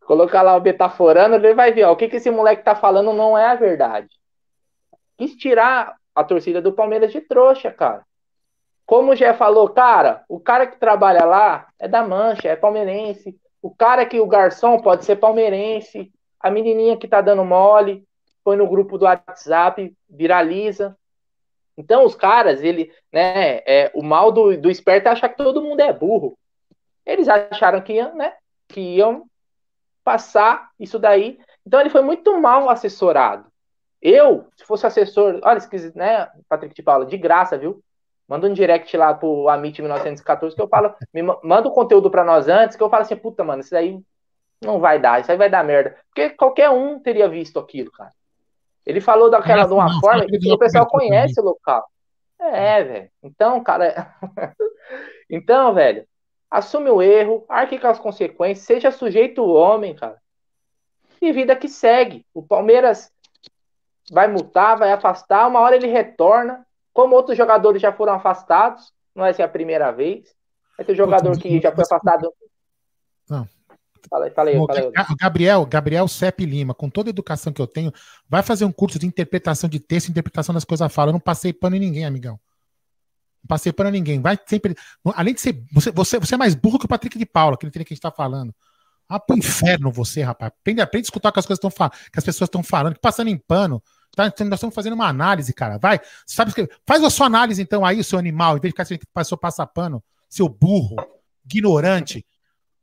Colocar 0.07 0.43
lá 0.43 0.57
o 0.57 0.61
metaforando, 0.61 1.37
ele 1.37 1.55
vai 1.55 1.71
ver 1.71 1.85
ó, 1.85 1.93
o 1.93 1.97
que, 1.97 2.09
que 2.09 2.17
esse 2.17 2.31
moleque 2.31 2.65
tá 2.65 2.75
falando 2.75 3.13
não 3.13 3.37
é 3.37 3.47
a 3.47 3.55
verdade. 3.55 4.09
Quis 5.17 5.37
tirar 5.37 5.97
a 6.15 6.25
torcida 6.25 6.61
do 6.61 6.73
Palmeiras 6.73 7.13
de 7.13 7.21
trouxa, 7.21 7.71
cara. 7.71 8.05
Como 8.87 9.15
já 9.15 9.33
falou, 9.35 9.69
cara, 9.69 10.25
o 10.29 10.41
cara 10.41 10.67
que 10.67 10.79
trabalha 10.79 11.25
lá 11.25 11.69
é 11.79 11.87
da 11.87 12.03
Mancha, 12.03 12.49
é 12.49 12.57
palmeirense. 12.57 13.39
O 13.61 13.71
cara 13.71 14.05
que 14.05 14.19
o 14.19 14.27
garçom 14.27 14.81
pode 14.81 15.05
ser 15.05 15.17
palmeirense. 15.17 16.11
A 16.41 16.51
menininha 16.51 16.97
que 16.97 17.07
tá 17.07 17.21
dando 17.21 17.45
mole, 17.45 18.05
foi 18.43 18.57
no 18.57 18.67
grupo 18.67 18.99
do 18.99 19.05
WhatsApp, 19.05 19.95
viraliza. 20.11 20.97
Então, 21.77 22.05
os 22.05 22.15
caras, 22.15 22.63
ele, 22.63 22.93
né, 23.13 23.59
é, 23.67 23.91
o 23.95 24.03
mal 24.03 24.31
do, 24.31 24.57
do 24.57 24.71
esperto 24.71 25.09
é 25.09 25.11
achar 25.11 25.29
que 25.29 25.37
todo 25.37 25.63
mundo 25.63 25.81
é 25.81 25.93
burro. 25.93 26.39
Eles 27.05 27.29
acharam 27.29 27.81
que 27.81 27.95
iam, 27.95 28.15
né, 28.15 28.35
que 28.69 28.81
iam 28.81 29.25
passar 30.05 30.71
isso 30.79 30.99
daí. 30.99 31.39
Então, 31.67 31.81
ele 31.81 31.91
foi 31.91 32.03
muito 32.03 32.39
mal 32.41 32.69
assessorado. 32.69 33.47
Eu, 34.01 34.47
se 34.57 34.65
fosse 34.65 34.87
assessor, 34.87 35.41
olha, 35.43 35.61
se 35.61 35.97
né, 35.97 36.29
Patrick 36.49 36.75
de 36.75 36.83
Paula, 36.83 37.07
de 37.07 37.17
graça, 37.17 37.57
viu? 37.57 37.83
Manda 38.29 38.49
um 38.49 38.53
direct 38.53 38.97
lá 38.97 39.15
pro 39.15 39.49
Amit 39.49 39.81
1914 39.81 40.57
que 40.57 40.63
eu 40.63 40.69
falo, 40.69 40.95
me 41.13 41.23
manda 41.23 41.69
o 41.69 41.73
conteúdo 41.73 42.11
para 42.11 42.25
nós 42.25 42.49
antes, 42.49 42.77
que 42.77 42.83
eu 42.83 42.91
falo 42.91 43.03
assim, 43.03 43.17
puta, 43.17 43.45
mano, 43.45 43.61
isso 43.61 43.71
daí 43.71 44.01
não 44.61 44.81
vai 44.81 44.99
dar, 44.99 45.21
isso 45.21 45.31
aí 45.31 45.39
vai 45.39 45.51
dar 45.51 45.65
merda. 45.65 45.97
Porque 46.09 46.31
qualquer 46.31 46.71
um 46.71 46.99
teria 46.99 47.29
visto 47.29 47.59
aquilo, 47.59 47.91
cara. 47.93 48.11
Ele 48.85 49.01
falou 49.01 49.31
daquela 49.31 49.65
de 49.65 49.73
uma 49.73 49.89
não, 49.89 50.01
forma 50.01 50.27
que 50.27 50.53
o 50.53 50.59
pessoal 50.59 50.87
conhece 50.87 51.41
o 51.41 51.45
local. 51.45 51.85
É, 52.39 52.83
velho. 52.83 53.11
Então, 53.23 53.63
cara. 53.63 54.15
então, 55.31 55.73
velho, 55.73 56.07
assume 56.51 56.91
o 56.91 57.01
erro, 57.01 57.45
arque 57.49 57.79
com 57.79 57.87
as 57.87 57.99
consequências, 57.99 58.67
seja 58.67 58.91
sujeito 58.91 59.45
homem, 59.45 59.95
cara. 59.95 60.21
E 61.21 61.33
vida 61.33 61.55
que 61.55 61.69
segue. 61.69 62.27
O 62.35 62.43
Palmeiras 62.43 63.13
vai 64.11 64.27
multar, 64.27 64.77
vai 64.77 64.91
afastar, 64.91 65.47
uma 65.47 65.61
hora 65.61 65.77
ele 65.77 65.87
retorna. 65.87 66.67
como 66.93 67.15
outros 67.15 67.39
jogadores 67.39 67.81
já 67.81 67.93
foram 67.93 68.15
afastados, 68.15 68.93
não 69.15 69.25
é 69.25 69.33
ser 69.33 69.43
a 69.43 69.49
primeira 69.49 69.93
vez. 69.93 70.35
Vai 70.77 70.85
ter 70.85 70.95
jogador 70.97 71.39
que 71.39 71.61
já 71.61 71.71
foi 71.71 71.85
afastado. 71.85 72.33
Não. 73.31 73.47
Fala, 74.13 74.31
fala 74.31 74.51
aí, 74.51 74.57
fala 74.57 74.79
aí. 74.79 75.17
Gabriel, 75.19 75.65
Gabriel 75.65 76.07
Sepp 76.07 76.41
Lima, 76.41 76.75
com 76.75 76.91
toda 76.91 77.09
a 77.09 77.13
educação 77.13 77.51
que 77.51 77.63
eu 77.63 77.67
tenho, 77.67 77.91
vai 78.29 78.43
fazer 78.43 78.67
um 78.67 78.73
curso 78.73 78.99
de 78.99 79.07
interpretação 79.07 79.71
de 79.71 79.81
texto, 79.81 80.11
interpretação 80.11 80.55
das 80.55 80.67
coisas 80.67 80.93
fala. 80.93 81.09
Eu 81.09 81.15
não 81.15 81.21
passei 81.21 81.51
pano 81.51 81.77
em 81.77 81.79
ninguém, 81.79 82.05
amigão. 82.05 82.39
Não 83.43 83.49
passei 83.49 83.73
pano 83.73 83.89
em 83.89 83.93
ninguém. 83.93 84.21
Vai 84.21 84.39
sempre. 84.45 84.77
Além 85.15 85.33
de 85.33 85.41
ser. 85.41 85.65
Você, 85.73 85.91
você, 85.91 86.19
você 86.19 86.35
é 86.35 86.37
mais 86.37 86.55
burro 86.55 86.79
que 86.79 86.85
o 86.85 86.89
Patrick 86.89 87.17
de 87.17 87.25
Paula, 87.25 87.55
aquele 87.55 87.73
que 87.73 87.79
a 87.79 87.85
gente 87.85 88.01
tá 88.01 88.11
falando. 88.11 88.55
Ah, 89.09 89.19
pro 89.19 89.37
inferno 89.37 89.91
você, 89.91 90.21
rapaz. 90.21 90.53
Aprende, 90.61 90.83
aprende 90.83 91.05
a 91.05 91.09
escutar 91.09 91.33
que 91.33 91.39
as 91.39 91.47
coisas 91.47 91.65
estão 91.65 91.89
que 91.89 92.19
as 92.19 92.25
pessoas 92.25 92.49
estão 92.49 92.63
falando, 92.63 92.95
que 92.95 93.01
passando 93.01 93.29
em 93.29 93.39
pano. 93.39 93.83
Tá, 94.15 94.25
nós 94.25 94.59
estamos 94.59 94.75
fazendo 94.75 94.93
uma 94.93 95.09
análise, 95.09 95.55
cara. 95.55 95.79
Vai, 95.79 95.99
sabe 96.27 96.53
faz 96.87 97.03
a 97.03 97.09
sua 97.09 97.29
análise 97.29 97.63
então 97.63 97.83
aí, 97.83 98.05
seu 98.05 98.19
animal, 98.19 98.59
em 98.59 98.61
vez 98.61 98.69
de 98.69 98.73
ficar 98.73 98.83
assim, 98.83 98.99
passou 99.15 99.39
passa 99.39 99.67
pano, 99.67 100.05
seu 100.29 100.51
burro, 100.51 100.97
ignorante. 101.47 102.27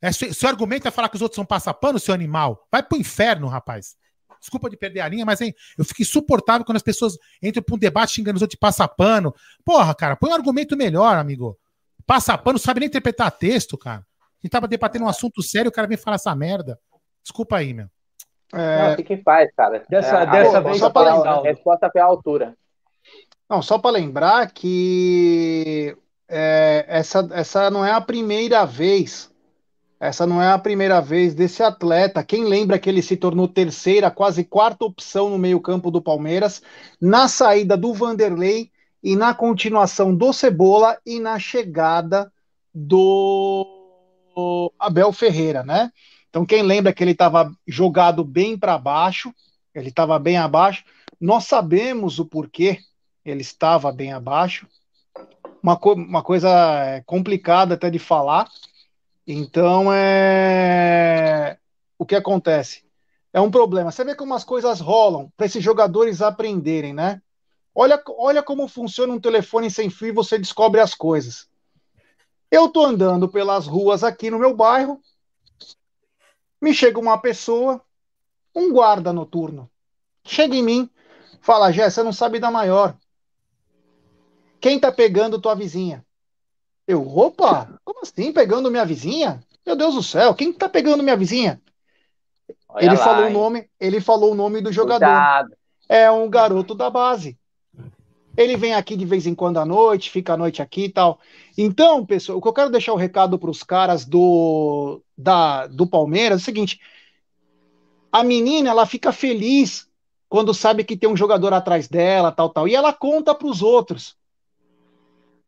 É, 0.02 0.12
seu, 0.12 0.34
seu 0.34 0.50
argumento 0.50 0.88
é 0.88 0.92
falar 0.92 1.10
que 1.10 1.16
os 1.16 1.22
outros 1.22 1.36
são 1.36 1.46
passapano, 1.46 2.00
seu 2.00 2.14
animal. 2.14 2.66
Vai 2.72 2.82
pro 2.82 2.98
inferno, 2.98 3.48
rapaz. 3.48 3.96
Desculpa 4.40 4.70
de 4.70 4.78
perder 4.78 5.02
a 5.02 5.08
linha, 5.08 5.26
mas 5.26 5.42
hein, 5.42 5.54
eu 5.78 5.84
fico 5.84 6.02
insuportável 6.02 6.66
quando 6.66 6.78
as 6.78 6.84
pessoas 6.84 7.18
entram 7.44 7.62
pra 7.62 7.76
um 7.76 7.80
debate 7.80 8.14
xingando 8.14 8.38
os 8.38 8.42
outros 8.42 8.56
de 8.56 8.60
passapano. 8.60 9.34
Porra, 9.66 9.94
cara, 9.94 10.16
põe 10.16 10.30
um 10.30 10.36
argumento 10.36 10.78
melhor, 10.78 11.18
amigo. 11.18 11.58
Passapano 12.06 12.58
sabe 12.58 12.80
nem 12.80 12.88
interpretar 12.88 13.30
texto, 13.32 13.78
cara. 13.78 14.00
A 14.00 14.42
gente 14.42 14.52
tava 14.52 14.68
debatendo 14.68 15.06
um 15.06 15.10
assunto 15.10 15.44
sério, 15.44 15.70
o 15.70 15.72
cara 15.72 15.88
vem 15.88 15.98
falar 15.98 16.16
essa 16.16 16.34
merda. 16.34 16.80
Desculpa 17.22 17.58
aí, 17.58 17.74
meu. 17.74 17.88
É... 18.54 18.96
Não, 18.96 19.04
quem 19.04 19.22
faz, 19.22 19.52
cara. 19.56 19.84
Dessa, 19.90 20.20
é, 20.20 20.26
dessa 20.26 20.58
a, 20.58 20.62
vez, 20.62 20.80
só 20.80 20.90
para 20.90 21.14
lembrar, 21.14 21.40
a 21.40 21.44
resposta 21.44 21.90
foi 21.92 22.02
a 22.02 22.06
altura. 22.06 22.58
Não, 23.50 23.62
só 23.62 23.78
para 23.78 23.92
lembrar 23.92 24.52
que 24.52 25.96
é, 26.28 26.86
essa, 26.88 27.28
essa 27.32 27.70
não 27.70 27.86
é 27.86 27.92
a 27.92 28.02
primeira 28.02 28.66
vez. 28.66 29.30
Essa 30.00 30.26
não 30.26 30.42
é 30.42 30.50
a 30.50 30.58
primeira 30.58 31.02
vez 31.02 31.34
desse 31.34 31.62
atleta. 31.62 32.24
Quem 32.24 32.46
lembra 32.46 32.80
que 32.80 32.90
ele 32.90 33.02
se 33.02 33.18
tornou 33.18 33.48
terceira, 33.48 34.10
quase 34.10 34.46
quarta 34.46 34.86
opção 34.86 35.30
no 35.30 35.38
meio-campo 35.38 35.92
do 35.92 36.02
Palmeiras, 36.02 36.62
na 37.02 37.28
saída 37.28 37.76
do 37.76 37.94
Vanderlei 37.94 38.72
e 39.04 39.16
na 39.16 39.34
continuação 39.34 40.16
do 40.16 40.32
Cebola 40.32 40.98
e 41.06 41.20
na 41.20 41.38
chegada 41.38 42.32
do 42.74 44.72
Abel 44.80 45.12
Ferreira, 45.12 45.64
né? 45.64 45.92
Então, 46.30 46.46
quem 46.46 46.62
lembra 46.62 46.94
que 46.94 47.04
ele 47.04 47.12
estava 47.12 47.52
jogado 47.68 48.24
bem 48.24 48.58
para 48.58 48.78
baixo, 48.78 49.34
ele 49.74 49.90
estava 49.90 50.18
bem 50.20 50.38
abaixo, 50.38 50.84
nós 51.20 51.46
sabemos 51.46 52.20
o 52.20 52.26
porquê 52.26 52.80
ele 53.26 53.42
estava 53.42 53.92
bem 53.92 54.14
abaixo. 54.14 54.68
Uma, 55.62 55.76
co 55.76 55.94
uma 55.94 56.24
coisa 56.24 56.50
é, 56.86 57.02
complicada 57.02 57.74
até 57.74 57.90
de 57.90 58.00
falar. 58.00 58.48
Então, 59.32 59.94
é... 59.94 61.60
o 62.00 62.04
que 62.04 62.16
acontece? 62.16 62.84
É 63.32 63.40
um 63.40 63.52
problema. 63.52 63.92
Você 63.92 64.04
vê 64.04 64.16
como 64.16 64.34
as 64.34 64.44
coisas 64.44 64.80
rolam 64.80 65.32
para 65.38 65.46
esses 65.46 65.64
jogadores 65.64 66.20
aprenderem, 66.20 66.96
né? 66.96 67.22
Olha, 67.76 68.02
olha 68.18 68.42
como 68.42 68.68
funciona 68.68 69.14
um 69.14 69.20
telefone 69.20 69.70
sem 69.70 69.88
fio 69.88 70.08
e 70.08 70.12
você 70.12 70.40
descobre 70.40 70.82
as 70.82 70.96
coisas. 70.96 71.48
Eu 72.50 72.70
tô 72.70 72.84
andando 72.84 73.30
pelas 73.30 73.68
ruas 73.68 74.04
aqui 74.04 74.32
no 74.32 74.40
meu 74.40 74.56
bairro, 74.56 75.00
me 76.60 76.74
chega 76.74 77.00
uma 77.00 77.20
pessoa, 77.20 77.80
um 78.56 78.74
guarda 78.74 79.14
noturno, 79.14 79.70
chega 80.26 80.56
em 80.56 80.64
mim, 80.64 80.90
fala, 81.40 81.72
Jé, 81.72 81.88
você 81.88 82.02
não 82.02 82.12
sabe 82.12 82.40
da 82.40 82.50
maior. 82.50 82.98
Quem 84.60 84.80
tá 84.80 84.92
pegando 84.92 85.40
tua 85.40 85.54
vizinha? 85.54 86.04
Eu, 86.90 87.08
opa, 87.08 87.80
como 87.86 88.00
assim 88.02 88.34
pegando 88.34 88.72
minha 88.72 88.84
vizinha? 88.84 89.44
Meu 89.64 89.76
Deus 89.76 89.94
do 89.94 90.02
céu, 90.02 90.34
quem 90.34 90.52
tá 90.52 90.68
pegando 90.68 91.04
minha 91.04 91.16
vizinha? 91.16 91.62
Olha 92.68 92.84
ele 92.84 92.96
lá, 92.96 93.04
falou 93.04 93.26
hein? 93.26 93.30
o 93.30 93.34
nome, 93.34 93.70
ele 93.80 94.02
falou 94.02 94.32
o 94.32 94.36
nome 94.36 94.60
do 94.60 94.74
jogador. 94.74 95.06
Cuidado. 95.06 95.54
É 95.88 96.10
um 96.10 96.28
garoto 96.28 96.74
da 96.74 96.90
base. 96.90 97.38
Ele 98.36 98.58
vem 98.58 98.74
aqui 98.74 98.96
de 98.96 99.06
vez 99.06 99.28
em 99.28 99.36
quando 99.36 99.60
à 99.60 99.66
noite, 99.66 100.10
fica 100.10 100.34
à 100.34 100.38
noite 100.38 100.64
aqui 100.64 100.86
e 100.86 100.90
tal. 100.90 101.20
Então, 101.56 102.04
pessoal, 102.04 102.40
o 102.40 102.42
que 102.42 102.48
eu 102.48 102.54
quero 102.54 102.72
deixar 102.72 102.94
o 102.94 102.98
recado 102.98 103.38
para 103.38 103.52
os 103.52 103.62
caras 103.62 104.04
do, 104.04 105.00
da, 105.16 105.68
do 105.68 105.86
Palmeiras 105.86 106.40
é 106.40 106.42
o 106.42 106.46
seguinte: 106.46 106.80
a 108.12 108.24
menina 108.24 108.72
ela 108.72 108.88
fica 108.88 109.12
feliz 109.12 109.88
quando 110.28 110.56
sabe 110.56 110.84
que 110.84 110.98
tem 110.98 111.08
um 111.08 111.16
jogador 111.16 111.54
atrás 111.54 111.88
dela, 111.88 112.32
tal, 112.32 112.50
tal, 112.50 112.68
e 112.68 112.74
ela 112.74 112.92
conta 112.92 113.36
para 113.36 113.48
os 113.48 113.62
outros. 113.62 114.18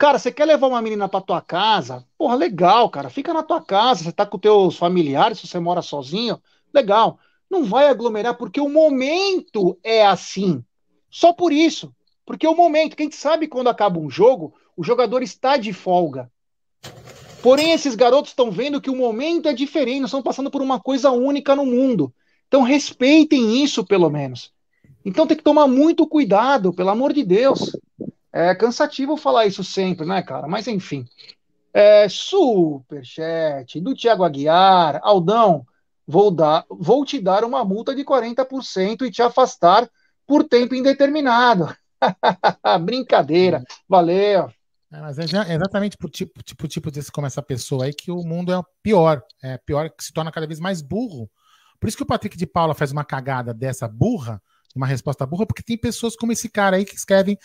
Cara, 0.02 0.18
você 0.18 0.32
quer 0.32 0.46
levar 0.46 0.66
uma 0.66 0.82
menina 0.82 1.08
para 1.08 1.22
tua 1.22 1.42
casa? 1.42 2.04
Porra, 2.18 2.34
legal, 2.34 2.90
cara. 2.90 3.08
Fica 3.08 3.32
na 3.36 3.44
tua 3.44 3.62
casa, 3.62 4.04
você 4.04 4.12
tá 4.12 4.26
com 4.26 4.40
teus 4.40 4.76
familiares, 4.76 5.38
se 5.38 5.46
você 5.46 5.60
mora 5.60 5.84
sozinho, 5.84 6.42
legal. 6.74 7.20
Não 7.48 7.66
vai 7.66 7.88
aglomerar 7.88 8.36
porque 8.36 8.60
o 8.60 8.68
momento 8.68 9.78
é 9.84 10.04
assim. 10.04 10.66
Só 11.08 11.32
por 11.32 11.54
isso. 11.54 11.94
Porque 12.26 12.48
o 12.48 12.56
momento, 12.56 12.96
quem 12.96 13.12
sabe 13.12 13.48
quando 13.48 13.68
acaba 13.68 14.00
um 14.00 14.10
jogo, 14.10 14.56
o 14.76 14.84
jogador 14.84 15.22
está 15.22 15.56
de 15.56 15.72
folga. 15.72 16.32
Porém, 17.44 17.72
esses 17.72 17.94
garotos 17.94 18.32
estão 18.32 18.50
vendo 18.50 18.82
que 18.82 18.90
o 18.90 18.96
momento 18.96 19.50
é 19.50 19.54
diferente, 19.54 20.00
nós 20.00 20.10
estamos 20.10 20.26
passando 20.26 20.50
por 20.50 20.64
uma 20.64 20.80
coisa 20.80 21.12
única 21.12 21.56
no 21.56 21.64
mundo. 21.64 22.12
Então, 22.48 22.64
respeitem 22.64 23.64
isso, 23.64 23.86
pelo 23.86 24.10
menos. 24.10 24.52
Então, 25.06 25.28
tem 25.28 25.38
que 25.38 25.44
tomar 25.44 25.68
muito 25.68 26.08
cuidado, 26.08 26.74
pelo 26.74 26.90
amor 26.90 27.14
de 27.14 27.24
Deus. 27.24 27.72
É 28.34 28.56
cansativo 28.56 29.18
falar 29.18 29.46
isso 29.46 29.64
sempre, 29.64 30.06
né, 30.06 30.22
cara? 30.22 30.48
Mas, 30.48 30.68
enfim. 30.68 31.06
É, 31.74 32.08
superchat 32.10 33.80
do 33.80 33.94
Tiago 33.94 34.24
Aguiar. 34.24 35.00
Aldão, 35.04 35.66
vou, 36.08 36.32
dar, 36.32 36.66
vou 36.70 37.06
te 37.06 37.20
dar 37.20 37.44
uma 37.44 37.64
multa 37.64 37.94
de 37.96 38.04
40% 38.04 39.04
e 39.04 39.12
te 39.12 39.22
afastar 39.22 39.90
por 40.26 40.44
tempo 40.44 40.76
indeterminado. 40.76 41.74
Brincadeira. 42.86 43.64
Valeu. 43.88 44.50
É, 44.92 45.00
mas 45.00 45.18
é 45.18 45.24
exatamente 45.24 45.98
por 45.98 46.10
tipo, 46.10 46.44
tipo, 46.44 46.68
tipo 46.68 46.92
desse 46.92 47.12
como 47.12 47.26
essa 47.26 47.42
pessoa 47.42 47.86
aí 47.86 47.94
que 47.94 48.12
o 48.12 48.24
mundo 48.24 48.54
é 48.54 48.62
pior. 48.84 49.22
É 49.42 49.58
pior 49.58 49.90
que 49.90 50.04
se 50.04 50.12
torna 50.12 50.32
cada 50.32 50.48
vez 50.48 50.60
mais 50.60 50.82
burro. 50.82 51.30
Por 51.80 51.88
isso 51.88 51.98
que 51.98 52.04
o 52.04 52.06
Patrick 52.06 52.38
de 52.38 52.46
Paula 52.46 52.76
faz 52.76 52.92
uma 52.92 53.06
cagada 53.06 53.54
dessa 53.54 53.88
burra, 53.88 54.42
uma 54.76 54.86
resposta 54.86 55.26
burra, 55.26 55.46
porque 55.46 55.64
tem 55.64 55.78
pessoas 55.78 56.16
como 56.16 56.32
esse 56.32 56.50
cara 56.50 56.76
aí 56.76 56.86
que 56.86 56.96
escrevem 56.96 57.38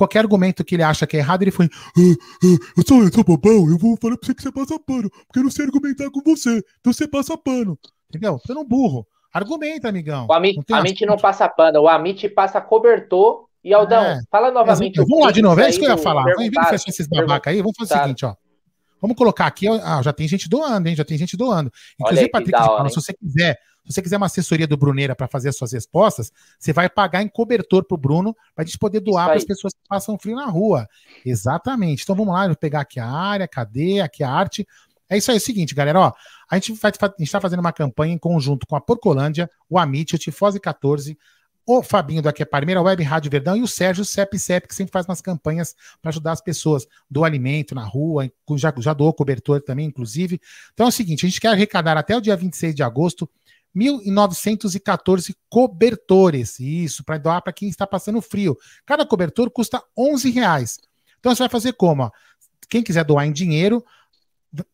qualquer 0.00 0.20
argumento 0.20 0.64
que 0.64 0.74
ele 0.74 0.82
acha 0.82 1.06
que 1.06 1.16
é 1.16 1.20
errado, 1.20 1.42
ele 1.42 1.50
foi. 1.50 1.66
Ah, 1.66 2.00
ah, 2.00 2.56
eu, 2.76 2.84
sou, 2.86 3.02
eu 3.02 3.12
sou 3.12 3.22
bobão, 3.22 3.68
eu 3.68 3.76
vou 3.76 3.98
falar 4.00 4.16
pra 4.16 4.26
você 4.26 4.34
que 4.34 4.42
você 4.42 4.50
passa 4.50 4.80
pano, 4.80 5.10
porque 5.10 5.38
eu 5.38 5.42
não 5.42 5.50
sei 5.50 5.66
argumentar 5.66 6.10
com 6.10 6.22
você. 6.24 6.62
Então 6.80 6.92
você 6.92 7.06
passa 7.06 7.36
pano. 7.36 7.78
Entendeu? 8.08 8.38
Você 8.38 8.54
não 8.54 8.64
burro. 8.64 9.06
Argumenta, 9.32 9.88
amigão. 9.88 10.26
O 10.28 10.32
Amit 10.32 10.58
não, 10.68 10.78
Amit 10.78 11.06
não 11.06 11.16
passa 11.16 11.48
pano, 11.48 11.80
o 11.82 11.88
Amit 11.88 12.28
passa 12.30 12.60
cobertor 12.60 13.46
e 13.62 13.74
Aldão, 13.74 14.02
é. 14.02 14.20
fala 14.30 14.50
novamente. 14.50 14.96
Vamos 14.96 15.24
lá 15.24 15.30
de 15.30 15.42
novo, 15.42 15.60
é 15.60 15.68
isso 15.68 15.78
que 15.78 15.84
eu 15.84 15.90
ia 15.90 15.98
falar. 15.98 16.24
Vamos 16.24 16.50
fechar 16.70 16.88
esses 16.88 17.06
babaca 17.06 17.50
aí. 17.50 17.58
Vamos 17.58 17.76
fazer 17.76 17.94
o 17.94 18.02
seguinte, 18.02 18.24
ó. 18.24 18.34
Vamos 19.00 19.16
colocar 19.16 19.46
aqui, 19.46 19.66
ah, 19.66 20.00
já 20.02 20.12
tem 20.12 20.28
gente 20.28 20.48
doando, 20.48 20.88
hein? 20.88 20.96
Já 20.96 21.04
tem 21.04 21.16
gente 21.16 21.36
doando. 21.36 21.70
Inclusive, 21.98 22.24
aí, 22.24 22.30
Patrick, 22.30 22.60
hora, 22.60 22.88
se 22.88 22.96
você 22.96 23.14
quiser, 23.14 23.58
se 23.84 23.94
você 23.94 24.02
quiser 24.02 24.16
uma 24.16 24.26
assessoria 24.26 24.66
do 24.66 24.76
Bruneira 24.76 25.14
para 25.16 25.26
fazer 25.26 25.48
as 25.48 25.56
suas 25.56 25.72
respostas, 25.72 26.32
você 26.58 26.72
vai 26.72 26.88
pagar 26.88 27.22
em 27.22 27.28
cobertor 27.28 27.84
pro 27.84 27.96
Bruno 27.96 28.34
para 28.54 28.62
a 28.62 28.66
gente 28.66 28.78
poder 28.78 29.00
doar 29.00 29.28
para 29.28 29.36
as 29.36 29.44
pessoas 29.44 29.72
que 29.72 29.80
passam 29.88 30.18
frio 30.18 30.36
na 30.36 30.46
rua. 30.46 30.86
Exatamente. 31.24 32.02
Então 32.02 32.14
vamos 32.14 32.34
lá, 32.34 32.46
vou 32.46 32.56
pegar 32.56 32.80
aqui 32.80 33.00
a 33.00 33.06
área, 33.06 33.48
cadê? 33.48 34.00
Aqui 34.00 34.22
a 34.22 34.30
arte. 34.30 34.66
É 35.08 35.16
isso 35.16 35.30
aí, 35.30 35.36
é 35.36 35.40
o 35.40 35.42
seguinte, 35.42 35.74
galera, 35.74 35.98
ó. 35.98 36.12
A 36.48 36.54
gente 36.54 36.72
está 37.18 37.40
fazendo 37.40 37.60
uma 37.60 37.72
campanha 37.72 38.14
em 38.14 38.18
conjunto 38.18 38.66
com 38.66 38.76
a 38.76 38.80
Porcolândia, 38.80 39.50
o 39.68 39.76
Amit, 39.76 40.14
o 40.14 40.18
Tifose 40.18 40.60
14, 40.60 41.18
o 41.66 41.82
Fabinho 41.82 42.22
daqui 42.22 42.42
a 42.42 42.46
Parmeira 42.46 42.80
Web 42.80 43.02
Rádio 43.02 43.30
Verdão 43.30 43.56
e 43.56 43.62
o 43.62 43.66
Sérgio 43.66 44.04
Cep 44.04 44.38
Cep, 44.38 44.66
que 44.68 44.74
sempre 44.74 44.92
faz 44.92 45.06
umas 45.06 45.20
campanhas 45.20 45.74
para 46.00 46.10
ajudar 46.10 46.32
as 46.32 46.40
pessoas 46.40 46.86
do 47.08 47.24
alimento 47.24 47.74
na 47.74 47.84
rua, 47.84 48.30
já, 48.56 48.72
já 48.78 48.92
doou 48.92 49.12
cobertor 49.12 49.60
também, 49.60 49.86
inclusive. 49.86 50.40
Então 50.72 50.86
é 50.86 50.88
o 50.88 50.92
seguinte, 50.92 51.26
a 51.26 51.28
gente 51.28 51.40
quer 51.40 51.48
arrecadar 51.48 51.96
até 51.96 52.16
o 52.16 52.20
dia 52.20 52.36
26 52.36 52.74
de 52.74 52.82
agosto 52.82 53.28
1.914 53.76 55.34
cobertores, 55.48 56.58
isso, 56.58 57.04
para 57.04 57.18
doar 57.18 57.42
para 57.42 57.52
quem 57.52 57.68
está 57.68 57.86
passando 57.86 58.20
frio. 58.20 58.56
Cada 58.84 59.06
cobertor 59.06 59.50
custa 59.50 59.82
11 59.96 60.30
reais. 60.30 60.78
Então 61.18 61.34
você 61.34 61.42
vai 61.42 61.48
fazer 61.48 61.72
como? 61.74 62.10
Quem 62.68 62.82
quiser 62.82 63.04
doar 63.04 63.26
em 63.26 63.32
dinheiro, 63.32 63.84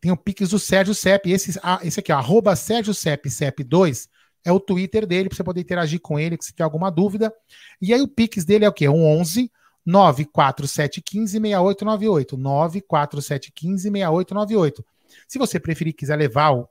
tem 0.01 0.11
o 0.11 0.16
Pix 0.16 0.51
do 0.51 0.59
Sérgio 0.59 0.94
Cep, 0.94 1.30
esse, 1.30 1.59
esse 1.82 2.01
aqui, 2.01 2.12
arroba 2.12 2.57
Sérgio 2.57 2.94
Cep, 2.94 3.28
Cep 3.30 3.62
2, 3.62 4.09
é 4.44 4.53
o 4.53 4.61
Twitter 4.61 5.07
dele, 5.07 5.28
para 5.28 5.36
você 5.36 5.44
poder 5.44 5.61
interagir 5.61 6.01
com 6.01 6.18
ele, 6.18 6.38
se 6.40 6.53
tiver 6.53 6.64
alguma 6.64 6.90
dúvida. 6.90 7.32
E 7.82 7.92
aí 7.92 8.01
o 8.01 8.09
Pix 8.09 8.44
dele 8.44 8.64
é 8.64 8.68
o 8.68 8.72
quê? 8.72 8.88
Um 8.88 9.05
11 9.05 9.51
94715 9.84 11.32
6898. 11.32 12.36
94715 12.36 13.82
6898. 13.82 14.84
Se 15.26 15.38
você 15.38 15.59
preferir 15.59 15.94
quiser 15.94 16.16
levar 16.16 16.53
o, 16.53 16.68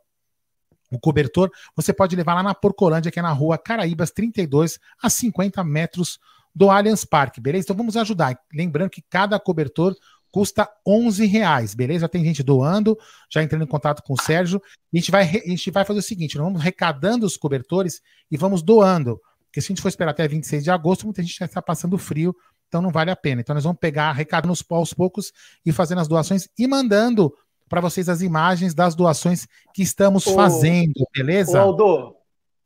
o 0.92 1.00
cobertor, 1.00 1.52
você 1.76 1.94
pode 1.94 2.16
levar 2.16 2.36
lá 2.36 2.44
na 2.44 2.54
Porcolândia, 2.54 3.12
que 3.12 3.20
é 3.20 3.22
na 3.22 3.32
rua 3.32 3.58
Caraíbas 3.58 4.12
32, 4.12 4.80
a 5.02 5.10
50 5.10 5.64
metros 5.64 6.20
do 6.54 6.70
Allianz 6.70 7.04
Parque, 7.04 7.42
beleza? 7.42 7.66
Então 7.66 7.76
vamos 7.76 7.98
ajudar. 7.98 8.40
Lembrando 8.54 8.90
que 8.90 9.02
cada 9.02 9.40
cobertor 9.40 9.96
custa 10.32 10.70
11 10.86 11.26
reais, 11.26 11.74
beleza? 11.74 12.10
Tem 12.10 12.24
gente 12.24 12.44
doando, 12.44 12.98
já 13.30 13.42
entrando 13.42 13.64
em 13.64 13.68
contato 13.68 14.04
com 14.04 14.14
o 14.14 14.22
Sérgio. 14.22 14.62
A 14.94 14.98
gente 14.98 15.10
vai, 15.10 15.24
a 15.24 15.50
gente 15.50 15.72
vai 15.72 15.86
fazer 15.86 16.00
o 16.00 16.04
seguinte: 16.04 16.38
nós 16.38 16.46
vamos 16.46 16.62
recadando 16.62 17.26
os 17.26 17.38
cobertores 17.38 18.02
e 18.30 18.38
vamos 18.38 18.62
doando. 18.62 19.20
Porque 19.46 19.62
se 19.62 19.68
a 19.68 19.70
gente 19.70 19.82
for 19.82 19.88
esperar 19.88 20.12
até 20.12 20.28
26 20.28 20.64
de 20.64 20.70
agosto, 20.70 21.06
muita 21.06 21.22
gente 21.22 21.38
já 21.38 21.46
está 21.46 21.62
passando 21.62 21.98
frio, 21.98 22.36
então 22.68 22.82
não 22.82 22.90
vale 22.90 23.12
a 23.12 23.16
pena. 23.16 23.40
Então 23.40 23.54
nós 23.54 23.64
vamos 23.64 23.80
pegar, 23.80 24.10
arrecadando 24.10 24.54
aos 24.70 24.94
poucos 24.94 25.32
e 25.66 25.72
fazendo 25.72 26.02
as 26.02 26.08
doações 26.10 26.50
e 26.60 26.68
mandando 26.68 27.34
para 27.76 27.82
vocês 27.82 28.08
as 28.08 28.22
imagens 28.22 28.74
das 28.74 28.96
doações 28.96 29.50
que 29.74 29.84
estamos 29.84 30.26
ô, 30.26 30.34
fazendo, 30.34 31.06
beleza? 31.14 31.60
Ô, 31.60 31.62
Aldo, 31.62 32.16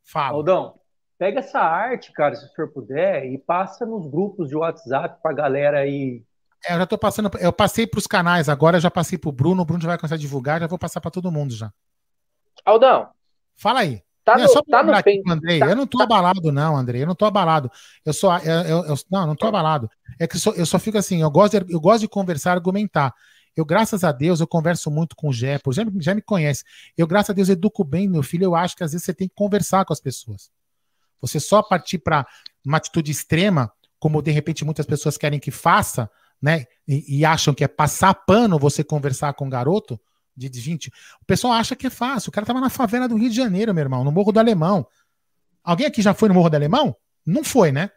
Fala. 0.03 0.36
Aldão, 0.36 0.76
pega 1.18 1.39
essa 1.39 1.60
arte, 1.60 2.12
cara, 2.14 2.36
se 2.36 2.45
o 2.45 2.49
senhor 2.49 2.68
puder, 2.68 3.26
e 3.26 3.39
passa 3.39 3.88
nos 3.88 4.05
grupos 4.05 4.49
de 4.49 4.55
WhatsApp 4.55 5.20
para 5.24 5.32
a 5.32 5.34
galera 5.34 5.80
aí. 5.80 6.22
É, 6.64 6.76
eu 6.76 6.78
já 6.78 6.86
tô 6.86 6.95
passando, 6.95 7.32
eu 7.39 7.51
passei 7.51 7.88
para 7.88 7.97
os 7.97 8.05
canais 8.05 8.47
agora, 8.49 8.80
já 8.80 8.91
passei 8.91 9.18
para 9.18 9.30
o 9.30 9.32
Bruno, 9.32 9.64
o 9.64 9.66
Bruno 9.66 9.82
já 9.82 9.88
vai 9.88 9.97
começar 9.97 10.14
a 10.14 10.20
divulgar, 10.20 10.60
já 10.60 10.68
vou 10.68 10.78
passar 10.78 11.01
para 11.01 11.10
todo 11.10 11.32
mundo 11.32 11.55
já. 11.55 11.74
Aldão. 12.64 13.10
Fala 13.57 13.80
aí. 13.80 14.03
Tá 14.24 14.34
é, 14.34 14.43
no, 14.43 14.49
só 14.49 14.62
tá 14.62 14.84
no 14.84 14.93
aqui 14.93 15.24
Andrei. 15.28 15.57
Tá, 15.57 15.66
eu 15.66 15.76
não 15.76 15.88
tô 15.88 15.97
tá. 15.97 16.03
abalado, 16.03 16.51
não, 16.51 16.78
Andrei. 16.78 17.01
Eu 17.01 17.07
não 17.07 17.16
tô 17.16 17.26
abalado. 17.26 17.72
Eu 18.05 18.14
só. 18.14 18.38
Eu, 18.38 18.62
eu, 18.62 18.86
eu, 18.86 18.95
não, 19.10 19.26
não 19.26 19.36
tô 19.36 19.47
abalado. 19.47 19.89
É 20.20 20.28
que 20.28 20.36
eu 20.36 20.39
só, 20.39 20.51
eu 20.51 20.68
só 20.68 20.78
fico 20.78 20.99
assim, 20.99 21.24
eu 21.24 21.32
gosto, 21.32 21.60
de, 21.60 21.74
eu 21.74 21.80
gosto 21.80 22.01
de 22.01 22.07
conversar, 22.07 22.51
argumentar. 22.51 23.12
Eu, 23.60 23.66
graças 23.66 24.05
a 24.05 24.12
Deus, 24.14 24.39
eu 24.39 24.47
converso 24.47 24.89
muito 24.89 25.16
com 25.18 25.28
o 25.28 25.34
Jé, 25.34 25.57
por 25.57 25.74
exemplo, 25.74 25.93
já 26.01 26.16
me 26.16 26.22
conhece. 26.22 26.64
Eu, 26.97 27.05
graças 27.05 27.32
a 27.32 27.34
Deus, 27.34 27.49
educo 27.49 27.84
bem 27.84 28.07
meu 28.07 28.24
filho. 28.24 28.45
Eu 28.45 28.55
acho 28.55 28.76
que 28.76 28.84
às 28.86 28.93
vezes 28.93 29.03
você 29.03 29.14
tem 29.14 29.28
que 29.28 29.36
conversar 29.36 29.84
com 29.84 29.91
as 29.91 29.99
pessoas. 29.99 30.49
Você 31.20 31.41
só 31.41 31.62
partir 31.62 31.97
para 31.97 32.26
uma 32.66 32.78
atitude 32.78 33.12
extrema, 33.12 33.70
como 33.99 34.22
de 34.22 34.32
repente 34.32 34.64
muitas 34.64 34.86
pessoas 34.86 35.18
querem 35.18 35.41
que 35.41 35.51
faça, 35.51 36.10
né? 36.41 36.68
E, 36.88 37.20
e 37.20 37.26
acham 37.26 37.53
que 37.53 37.62
é 37.62 37.68
passar 37.68 38.14
pano 38.14 38.57
você 38.57 38.82
conversar 38.82 39.34
com 39.34 39.45
um 39.45 39.49
garoto 39.49 39.99
de 40.38 40.47
20. 40.47 40.88
O 41.22 41.26
pessoal 41.26 41.51
acha 41.51 41.76
que 41.76 41.88
é 41.88 41.89
fácil. 41.89 42.30
O 42.30 42.32
cara 42.32 42.45
tava 42.45 42.62
na 42.62 42.70
favela 42.70 43.10
do 43.10 43.18
Rio 43.18 43.30
de 43.30 43.36
Janeiro, 43.36 43.74
meu 43.74 43.84
irmão, 43.84 44.05
no 44.05 44.12
Morro 44.12 44.32
do 44.32 44.39
Alemão. 44.39 44.88
Alguém 45.62 45.86
aqui 45.86 46.01
já 46.01 46.14
foi 46.14 46.30
no 46.30 46.36
Morro 46.36 46.49
do 46.49 46.55
Alemão? 46.55 46.95
Não 47.26 47.43
foi, 47.43 47.74
né? 47.74 47.91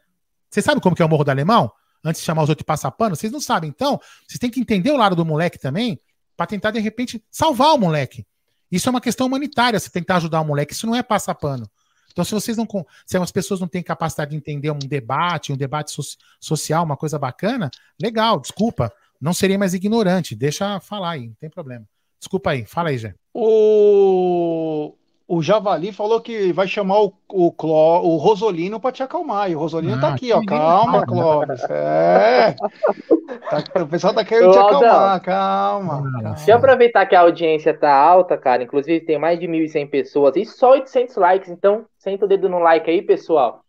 Você 0.50 0.60
sabe 0.60 0.80
como 0.80 0.96
que 0.96 1.02
é 1.02 1.04
o 1.04 1.08
Morro 1.08 1.22
do 1.22 1.30
Alemão? 1.30 1.70
Antes 2.04 2.20
de 2.20 2.26
chamar 2.26 2.42
os 2.42 2.48
outros 2.48 2.62
de 2.62 2.66
passar 2.66 2.90
pano? 2.90 3.14
Vocês 3.14 3.32
não 3.32 3.40
sabem. 3.40 3.70
Então, 3.70 4.00
vocês 4.26 4.38
têm 4.38 4.50
que 4.50 4.60
entender 4.60 4.90
o 4.90 4.96
lado 4.96 5.14
do 5.14 5.24
moleque 5.24 5.58
também, 5.58 5.98
para 6.36 6.46
tentar, 6.46 6.70
de 6.70 6.80
repente, 6.80 7.22
salvar 7.30 7.74
o 7.74 7.78
moleque. 7.78 8.26
Isso 8.70 8.88
é 8.88 8.90
uma 8.90 9.00
questão 9.00 9.26
humanitária, 9.26 9.78
você 9.78 9.90
tentar 9.90 10.16
ajudar 10.16 10.40
o 10.40 10.44
moleque. 10.44 10.72
Isso 10.72 10.86
não 10.86 10.96
é 10.96 11.02
passar 11.02 11.34
pano. 11.34 11.70
Então, 12.10 12.24
se 12.24 12.32
vocês 12.32 12.56
não. 12.56 12.66
Se 13.06 13.16
as 13.16 13.32
pessoas 13.32 13.60
não 13.60 13.68
têm 13.68 13.82
capacidade 13.82 14.30
de 14.32 14.36
entender 14.36 14.70
um 14.70 14.78
debate, 14.78 15.52
um 15.52 15.56
debate 15.56 15.90
so 15.90 16.02
social, 16.40 16.84
uma 16.84 16.96
coisa 16.96 17.18
bacana, 17.18 17.70
legal, 18.00 18.40
desculpa. 18.40 18.92
Não 19.20 19.32
seria 19.32 19.58
mais 19.58 19.72
ignorante. 19.72 20.34
Deixa 20.34 20.80
falar 20.80 21.12
aí, 21.12 21.28
não 21.28 21.34
tem 21.34 21.48
problema. 21.48 21.86
Desculpa 22.18 22.50
aí, 22.50 22.64
fala 22.64 22.90
aí, 22.90 22.98
Jé. 22.98 23.14
O, 23.32 24.94
o 25.34 25.40
Javali 25.40 25.92
falou 25.92 26.20
que 26.20 26.52
vai 26.52 26.68
chamar 26.68 27.00
o, 27.00 27.14
o, 27.26 27.50
Cló, 27.50 28.02
o 28.02 28.18
Rosolino 28.18 28.78
para 28.78 28.92
te 28.92 29.02
acalmar. 29.02 29.50
E 29.50 29.56
o 29.56 29.58
Rosolino 29.58 29.98
tá 29.98 30.08
ah, 30.08 30.10
tá 30.10 30.14
aqui, 30.14 30.30
ó. 30.30 30.44
Calma, 30.44 31.06
Clóvis. 31.06 31.64
É. 31.70 32.54
Tá, 33.48 33.82
o 33.82 33.86
pessoal 33.86 34.12
tá 34.12 34.26
querendo 34.26 34.50
Ô, 34.50 34.52
te 34.52 34.58
acalmar, 34.58 35.22
calma. 35.22 36.02
Deixa 36.34 36.50
eu 36.50 36.58
aproveitar 36.58 37.06
que 37.06 37.16
a 37.16 37.20
audiência 37.20 37.72
tá 37.72 37.90
alta, 37.90 38.36
cara. 38.36 38.62
Inclusive 38.62 39.06
tem 39.06 39.18
mais 39.18 39.40
de 39.40 39.46
1.100 39.46 39.88
pessoas 39.88 40.36
e 40.36 40.44
só 40.44 40.72
800 40.72 41.16
likes. 41.16 41.48
Então, 41.48 41.86
senta 41.96 42.26
o 42.26 42.28
dedo 42.28 42.50
no 42.50 42.58
like 42.58 42.90
aí, 42.90 43.00
pessoal. 43.00 43.62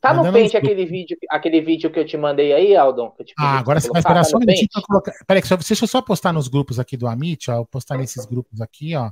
Tá 0.00 0.14
no 0.14 0.32
pente 0.32 0.56
aquele 0.56 0.86
vídeo, 0.86 1.16
aquele 1.28 1.60
vídeo 1.60 1.90
que 1.90 1.98
eu 1.98 2.06
te 2.06 2.16
mandei 2.16 2.52
aí, 2.52 2.76
Aldon? 2.76 3.12
ah, 3.36 3.58
agora 3.58 3.80
você 3.80 3.88
vai 3.88 3.98
esperar 3.98 4.20
tá 4.20 4.24
só 4.24 4.36
um 4.36 4.40
minutinho 4.40 4.68
pra 4.72 4.82
colocar. 4.82 5.12
Peraí, 5.26 5.42
deixa 5.42 5.84
eu 5.84 5.88
só 5.88 6.00
postar 6.00 6.32
nos 6.32 6.46
grupos 6.46 6.78
aqui 6.78 6.96
do 6.96 7.08
Amit, 7.08 7.50
ó. 7.50 7.56
Eu 7.56 7.66
postar 7.66 7.98
nesses 7.98 8.24
grupos 8.24 8.60
aqui, 8.60 8.94
ó. 8.94 9.10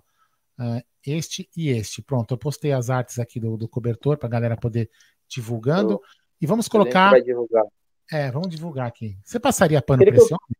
Uh, 0.58 0.82
este 1.06 1.48
e 1.56 1.68
este. 1.70 2.02
Pronto, 2.02 2.32
eu 2.32 2.38
postei 2.38 2.72
as 2.72 2.90
artes 2.90 3.18
aqui 3.18 3.38
do, 3.38 3.56
do 3.56 3.68
cobertor 3.68 4.16
pra 4.16 4.28
galera 4.28 4.56
poder 4.56 4.90
divulgando. 5.28 5.92
Eu, 5.92 6.00
e 6.40 6.46
vamos 6.46 6.68
colocar. 6.68 7.10
Vai 7.10 7.22
divulgar. 7.22 7.64
É, 8.10 8.30
vamos 8.30 8.48
divulgar 8.48 8.86
aqui. 8.86 9.16
Você 9.24 9.38
passaria 9.38 9.82
pano 9.82 10.04
pra 10.04 10.16
esse 10.16 10.32
homem? 10.32 10.56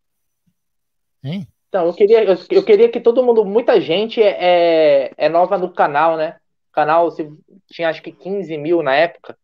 Hein? 1.22 1.49
Então, 1.68 1.86
eu 1.86 1.94
queria, 1.94 2.24
eu, 2.24 2.36
eu, 2.51 2.64
queria 2.64 2.88
que 2.88 3.01
todo 3.01 3.22
mundo, 3.22 3.44
muita 3.44 3.80
gente 3.80 4.22
é, 4.22 5.12
é 5.16 5.28
nova 5.28 5.59
no 5.59 5.72
canal, 5.72 6.16
né? 6.16 6.36
O 6.70 6.72
canal 6.72 7.11
se, 7.11 7.28
tinha 7.68 7.88
acho 7.88 8.03
que 8.03 8.12
15 8.12 8.57
mil 8.57 8.82
na 8.82 8.94
época, 8.94 9.36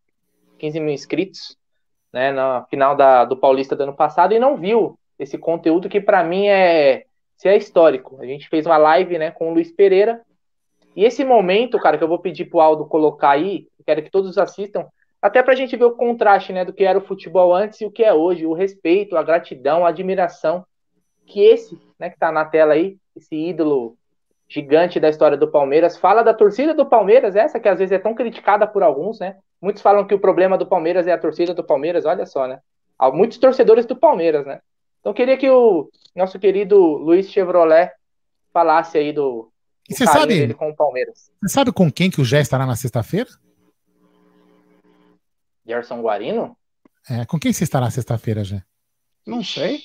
15 0.57 0.79
mil 0.79 0.93
inscritos, 0.93 1.57
né? 2.11 2.31
Na 2.31 2.65
final 2.69 2.95
da, 2.95 3.25
do 3.25 3.37
Paulista 3.37 3.75
do 3.75 3.83
ano 3.83 3.95
passado, 3.95 4.33
e 4.33 4.39
não 4.39 4.57
viu 4.57 4.97
esse 5.19 5.37
conteúdo 5.37 5.89
que 5.89 6.01
para 6.01 6.23
mim 6.23 6.47
é, 6.47 7.05
é 7.43 7.57
histórico. 7.57 8.17
A 8.21 8.25
gente 8.25 8.49
fez 8.49 8.65
uma 8.65 8.77
live 8.77 9.17
né, 9.17 9.31
com 9.31 9.49
o 9.49 9.53
Luiz 9.53 9.71
Pereira, 9.71 10.21
e 10.95 11.03
esse 11.03 11.23
momento, 11.25 11.79
cara, 11.79 11.97
que 11.97 12.03
eu 12.03 12.07
vou 12.07 12.19
pedir 12.19 12.45
pro 12.45 12.59
Aldo 12.59 12.85
colocar 12.85 13.31
aí, 13.31 13.67
quero 13.85 14.03
que 14.03 14.11
todos 14.11 14.37
assistam, 14.37 14.85
até 15.21 15.41
para 15.41 15.53
a 15.53 15.55
gente 15.55 15.75
ver 15.75 15.85
o 15.85 15.95
contraste 15.95 16.51
né, 16.51 16.65
do 16.65 16.73
que 16.73 16.83
era 16.83 16.97
o 16.97 17.05
futebol 17.05 17.53
antes 17.53 17.79
e 17.81 17.85
o 17.85 17.91
que 17.91 18.03
é 18.03 18.13
hoje, 18.13 18.45
o 18.45 18.53
respeito, 18.53 19.15
a 19.15 19.23
gratidão, 19.23 19.85
a 19.85 19.89
admiração 19.89 20.65
que 21.25 21.41
esse, 21.41 21.79
né, 21.97 22.09
que 22.09 22.15
está 22.15 22.31
na 22.31 22.43
tela 22.43 22.73
aí, 22.73 22.97
esse 23.15 23.33
ídolo 23.33 23.95
gigante 24.47 24.99
da 24.99 25.09
história 25.09 25.37
do 25.37 25.47
Palmeiras, 25.47 25.97
fala 25.97 26.21
da 26.21 26.33
torcida 26.33 26.73
do 26.73 26.85
Palmeiras, 26.85 27.35
essa 27.35 27.59
que 27.59 27.69
às 27.69 27.79
vezes 27.79 27.93
é 27.93 27.99
tão 27.99 28.13
criticada 28.13 28.67
por 28.67 28.83
alguns, 28.83 29.19
né? 29.19 29.37
Muitos 29.61 29.81
falam 29.81 30.05
que 30.05 30.13
o 30.13 30.19
problema 30.19 30.57
do 30.57 30.67
Palmeiras 30.67 31.07
é 31.07 31.13
a 31.13 31.17
torcida 31.17 31.53
do 31.53 31.63
Palmeiras, 31.63 32.05
olha 32.05 32.25
só, 32.25 32.45
né? 32.45 32.59
Há 32.99 33.09
muitos 33.09 33.37
torcedores 33.37 33.85
do 33.85 33.95
Palmeiras, 33.95 34.45
né? 34.45 34.59
Então 34.99 35.13
queria 35.13 35.37
que 35.37 35.49
o 35.49 35.89
nosso 36.13 36.37
querido 36.37 36.77
Luiz 36.77 37.29
Chevrolet 37.31 37.91
falasse 38.51 38.97
aí 38.97 39.13
do, 39.13 39.49
do 39.89 39.95
você 39.95 40.05
sabe, 40.05 40.39
dele 40.39 40.53
com 40.53 40.69
o 40.69 40.75
Palmeiras. 40.75 41.31
Você 41.41 41.53
sabe 41.53 41.71
com 41.71 41.91
quem 41.91 42.09
que 42.09 42.21
o 42.21 42.25
Gé 42.25 42.39
estará 42.41 42.65
na 42.65 42.75
sexta-feira? 42.75 43.29
Gerson 45.65 46.01
Guarino? 46.01 46.55
É, 47.09 47.25
com 47.25 47.39
quem 47.39 47.51
você 47.51 47.63
estará 47.63 47.89
sexta-feira, 47.89 48.43
já? 48.43 48.61
Não 49.25 49.43
sei. 49.43 49.81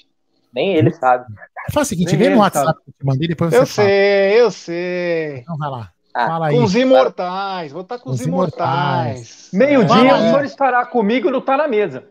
Nem 0.52 0.74
ele 0.74 0.92
sabe. 0.92 1.26
Faz 1.70 1.86
o 1.86 1.90
seguinte, 1.90 2.16
vem 2.16 2.30
no 2.30 2.38
WhatsApp 2.38 2.66
sabe. 2.66 2.78
que 2.82 2.90
eu 2.90 2.94
te 2.94 3.04
mandei, 3.06 3.28
depois 3.28 3.50
você 3.50 3.56
Eu 3.58 3.66
fala. 3.66 3.88
sei, 3.88 4.40
eu 4.40 4.50
sei. 4.50 5.36
Então 5.38 5.56
vai 5.58 5.70
lá. 5.70 5.92
Ah, 6.14 6.26
fala 6.26 6.46
aí. 6.48 6.56
Com 6.56 6.64
os 6.64 6.74
imortais, 6.74 7.72
vou 7.72 7.82
estar 7.82 7.98
com 7.98 8.10
os, 8.10 8.20
os 8.20 8.26
imortais. 8.26 9.18
imortais. 9.18 9.50
Meio-dia 9.52 10.14
o 10.14 10.18
senhor 10.18 10.44
estará 10.44 10.86
comigo 10.86 11.30
no 11.30 11.40
Tá 11.42 11.56
na 11.56 11.68
Mesa. 11.68 12.08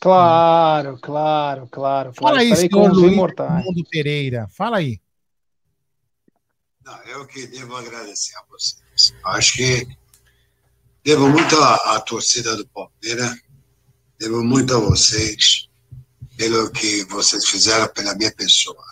Claro, 0.00 0.98
claro, 1.02 1.68
claro. 1.70 2.12
Fala 2.14 2.38
aí, 2.38 2.54
senhor 2.56 2.92
Luiz 2.92 3.12
imortais. 3.12 3.64
Mundo 3.64 3.84
Pereira. 3.90 4.46
Fala 4.50 4.78
aí. 4.78 4.98
Não, 6.90 7.02
eu 7.04 7.26
que 7.26 7.46
devo 7.46 7.76
agradecer 7.76 8.36
a 8.36 8.42
vocês. 8.50 9.14
Acho 9.24 9.52
que 9.54 10.00
Devo 11.02 11.30
muito 11.30 11.56
à, 11.56 11.96
à 11.96 12.00
torcida 12.00 12.54
do 12.56 12.66
Palmeiras, 12.68 13.40
devo 14.18 14.44
muito 14.44 14.74
a 14.74 14.78
vocês, 14.78 15.66
pelo 16.36 16.70
que 16.70 17.04
vocês 17.04 17.48
fizeram 17.48 17.88
pela 17.88 18.14
minha 18.14 18.30
pessoa. 18.32 18.84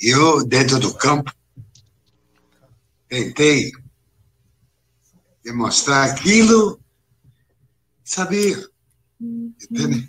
Eu, 0.00 0.46
dentro 0.46 0.78
do 0.78 0.94
campo, 0.94 1.30
tentei 3.06 3.70
demonstrar 5.44 6.10
aquilo 6.10 6.80
sabia. 8.02 8.66
Entende? 9.20 10.08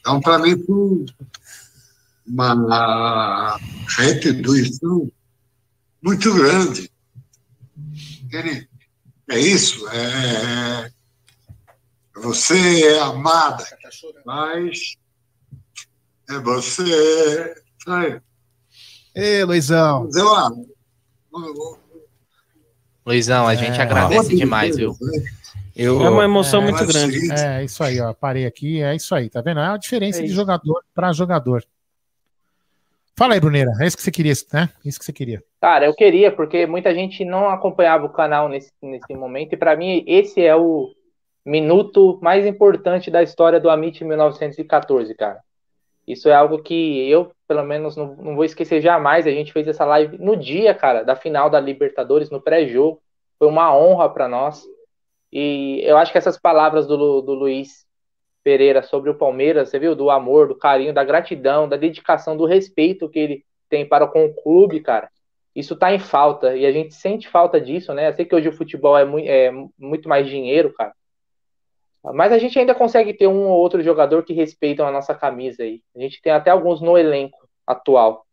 Então, 0.00 0.20
para 0.20 0.38
mim, 0.38 0.62
foi 0.64 1.06
uma 2.26 3.58
retribuição 3.96 5.10
muito 6.02 6.34
grande. 6.34 6.90
Entende? 8.22 8.68
É 9.30 9.38
isso. 9.38 9.88
É... 9.88 10.90
Você 12.16 12.86
é 12.86 13.00
amada, 13.00 13.64
mas 14.24 14.96
é 16.28 16.38
você. 16.40 17.54
Sabe? 17.84 18.22
Ei, 19.14 19.44
Luizão. 19.44 20.08
Luizão, 23.04 23.48
a 23.48 23.54
gente 23.54 23.78
é, 23.78 23.82
agradece 23.82 24.34
demais, 24.36 24.76
viu? 24.76 24.96
Eu, 25.74 26.02
é 26.02 26.10
uma 26.10 26.24
emoção 26.24 26.62
é, 26.62 26.70
muito 26.70 26.86
grande. 26.86 27.32
É, 27.32 27.64
isso 27.64 27.82
aí, 27.82 28.00
ó. 28.00 28.12
Parei 28.12 28.46
aqui, 28.46 28.82
é 28.82 28.94
isso 28.94 29.14
aí, 29.14 29.28
tá 29.28 29.40
vendo? 29.40 29.60
É 29.60 29.66
a 29.66 29.76
diferença 29.76 30.20
é 30.20 30.22
de 30.22 30.32
jogador 30.32 30.82
para 30.94 31.12
jogador. 31.12 31.64
Fala 33.16 33.34
aí, 33.34 33.40
Bruneira, 33.40 33.70
é 33.80 33.86
isso 33.86 33.96
que 33.96 34.02
você 34.02 34.10
queria, 34.10 34.32
né? 34.52 34.68
Isso 34.84 34.98
que 34.98 35.04
você 35.04 35.12
queria. 35.12 35.42
Cara, 35.60 35.84
eu 35.86 35.94
queria, 35.94 36.32
porque 36.32 36.66
muita 36.66 36.94
gente 36.94 37.24
não 37.24 37.48
acompanhava 37.48 38.06
o 38.06 38.12
canal 38.12 38.48
nesse, 38.48 38.72
nesse 38.82 39.14
momento, 39.14 39.52
e 39.52 39.56
para 39.56 39.76
mim 39.76 40.02
esse 40.06 40.44
é 40.44 40.56
o 40.56 40.90
minuto 41.44 42.18
mais 42.22 42.46
importante 42.46 43.10
da 43.10 43.22
história 43.22 43.60
do 43.60 43.68
Amit 43.68 44.02
1914, 44.04 45.14
cara. 45.14 45.40
Isso 46.06 46.28
é 46.28 46.34
algo 46.34 46.62
que 46.62 47.08
eu, 47.08 47.30
pelo 47.46 47.62
menos, 47.62 47.96
não, 47.96 48.16
não 48.16 48.34
vou 48.34 48.44
esquecer 48.44 48.80
jamais. 48.80 49.26
A 49.26 49.30
gente 49.30 49.52
fez 49.52 49.68
essa 49.68 49.84
live 49.84 50.18
no 50.18 50.36
dia, 50.36 50.74
cara, 50.74 51.02
da 51.02 51.14
final 51.14 51.48
da 51.48 51.60
Libertadores, 51.60 52.30
no 52.30 52.40
pré-jogo. 52.40 53.00
Foi 53.38 53.46
uma 53.46 53.76
honra 53.76 54.08
para 54.08 54.28
nós. 54.28 54.64
E 55.32 55.80
eu 55.84 55.96
acho 55.96 56.10
que 56.10 56.18
essas 56.18 56.38
palavras 56.38 56.86
do, 56.86 57.20
do 57.20 57.34
Luiz 57.34 57.86
Pereira 58.42 58.82
sobre 58.82 59.10
o 59.10 59.14
Palmeiras, 59.14 59.68
você 59.68 59.78
viu? 59.78 59.94
Do 59.94 60.10
amor, 60.10 60.48
do 60.48 60.54
carinho, 60.54 60.92
da 60.92 61.04
gratidão, 61.04 61.68
da 61.68 61.76
dedicação, 61.76 62.36
do 62.36 62.44
respeito 62.44 63.08
que 63.08 63.18
ele 63.18 63.44
tem 63.68 63.86
para 63.86 64.06
com 64.06 64.26
o 64.26 64.34
clube, 64.34 64.80
cara. 64.80 65.08
Isso 65.54 65.76
tá 65.76 65.92
em 65.92 65.98
falta 65.98 66.56
e 66.56 66.64
a 66.64 66.72
gente 66.72 66.94
sente 66.94 67.28
falta 67.28 67.60
disso, 67.60 67.92
né? 67.92 68.08
Eu 68.08 68.14
sei 68.14 68.24
que 68.24 68.34
hoje 68.34 68.48
o 68.48 68.56
futebol 68.56 68.96
é, 68.96 69.04
mu 69.04 69.18
é 69.18 69.50
muito 69.78 70.08
mais 70.08 70.26
dinheiro, 70.26 70.72
cara. 70.72 70.92
Mas 72.02 72.32
a 72.32 72.38
gente 72.38 72.58
ainda 72.58 72.74
consegue 72.74 73.14
ter 73.14 73.28
um 73.28 73.44
ou 73.44 73.58
outro 73.58 73.82
jogador 73.82 74.24
que 74.24 74.32
respeitam 74.32 74.86
a 74.86 74.90
nossa 74.90 75.14
camisa 75.14 75.62
aí. 75.62 75.82
A 75.94 76.00
gente 76.00 76.20
tem 76.20 76.32
até 76.32 76.50
alguns 76.50 76.80
no 76.80 76.98
elenco 76.98 77.38
atual. 77.66 78.26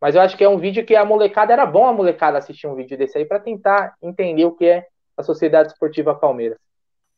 Mas 0.00 0.14
eu 0.14 0.22
acho 0.22 0.36
que 0.36 0.44
é 0.44 0.48
um 0.48 0.56
vídeo 0.56 0.86
que 0.86 0.96
a 0.96 1.04
molecada 1.04 1.52
era 1.52 1.66
bom 1.66 1.86
a 1.86 1.92
molecada 1.92 2.38
assistir 2.38 2.66
um 2.66 2.74
vídeo 2.74 2.96
desse 2.96 3.18
aí 3.18 3.26
para 3.26 3.38
tentar 3.38 3.94
entender 4.00 4.46
o 4.46 4.52
que 4.52 4.64
é 4.64 4.86
a 5.16 5.22
Sociedade 5.22 5.72
Esportiva 5.72 6.14
Palmeiras. 6.14 6.56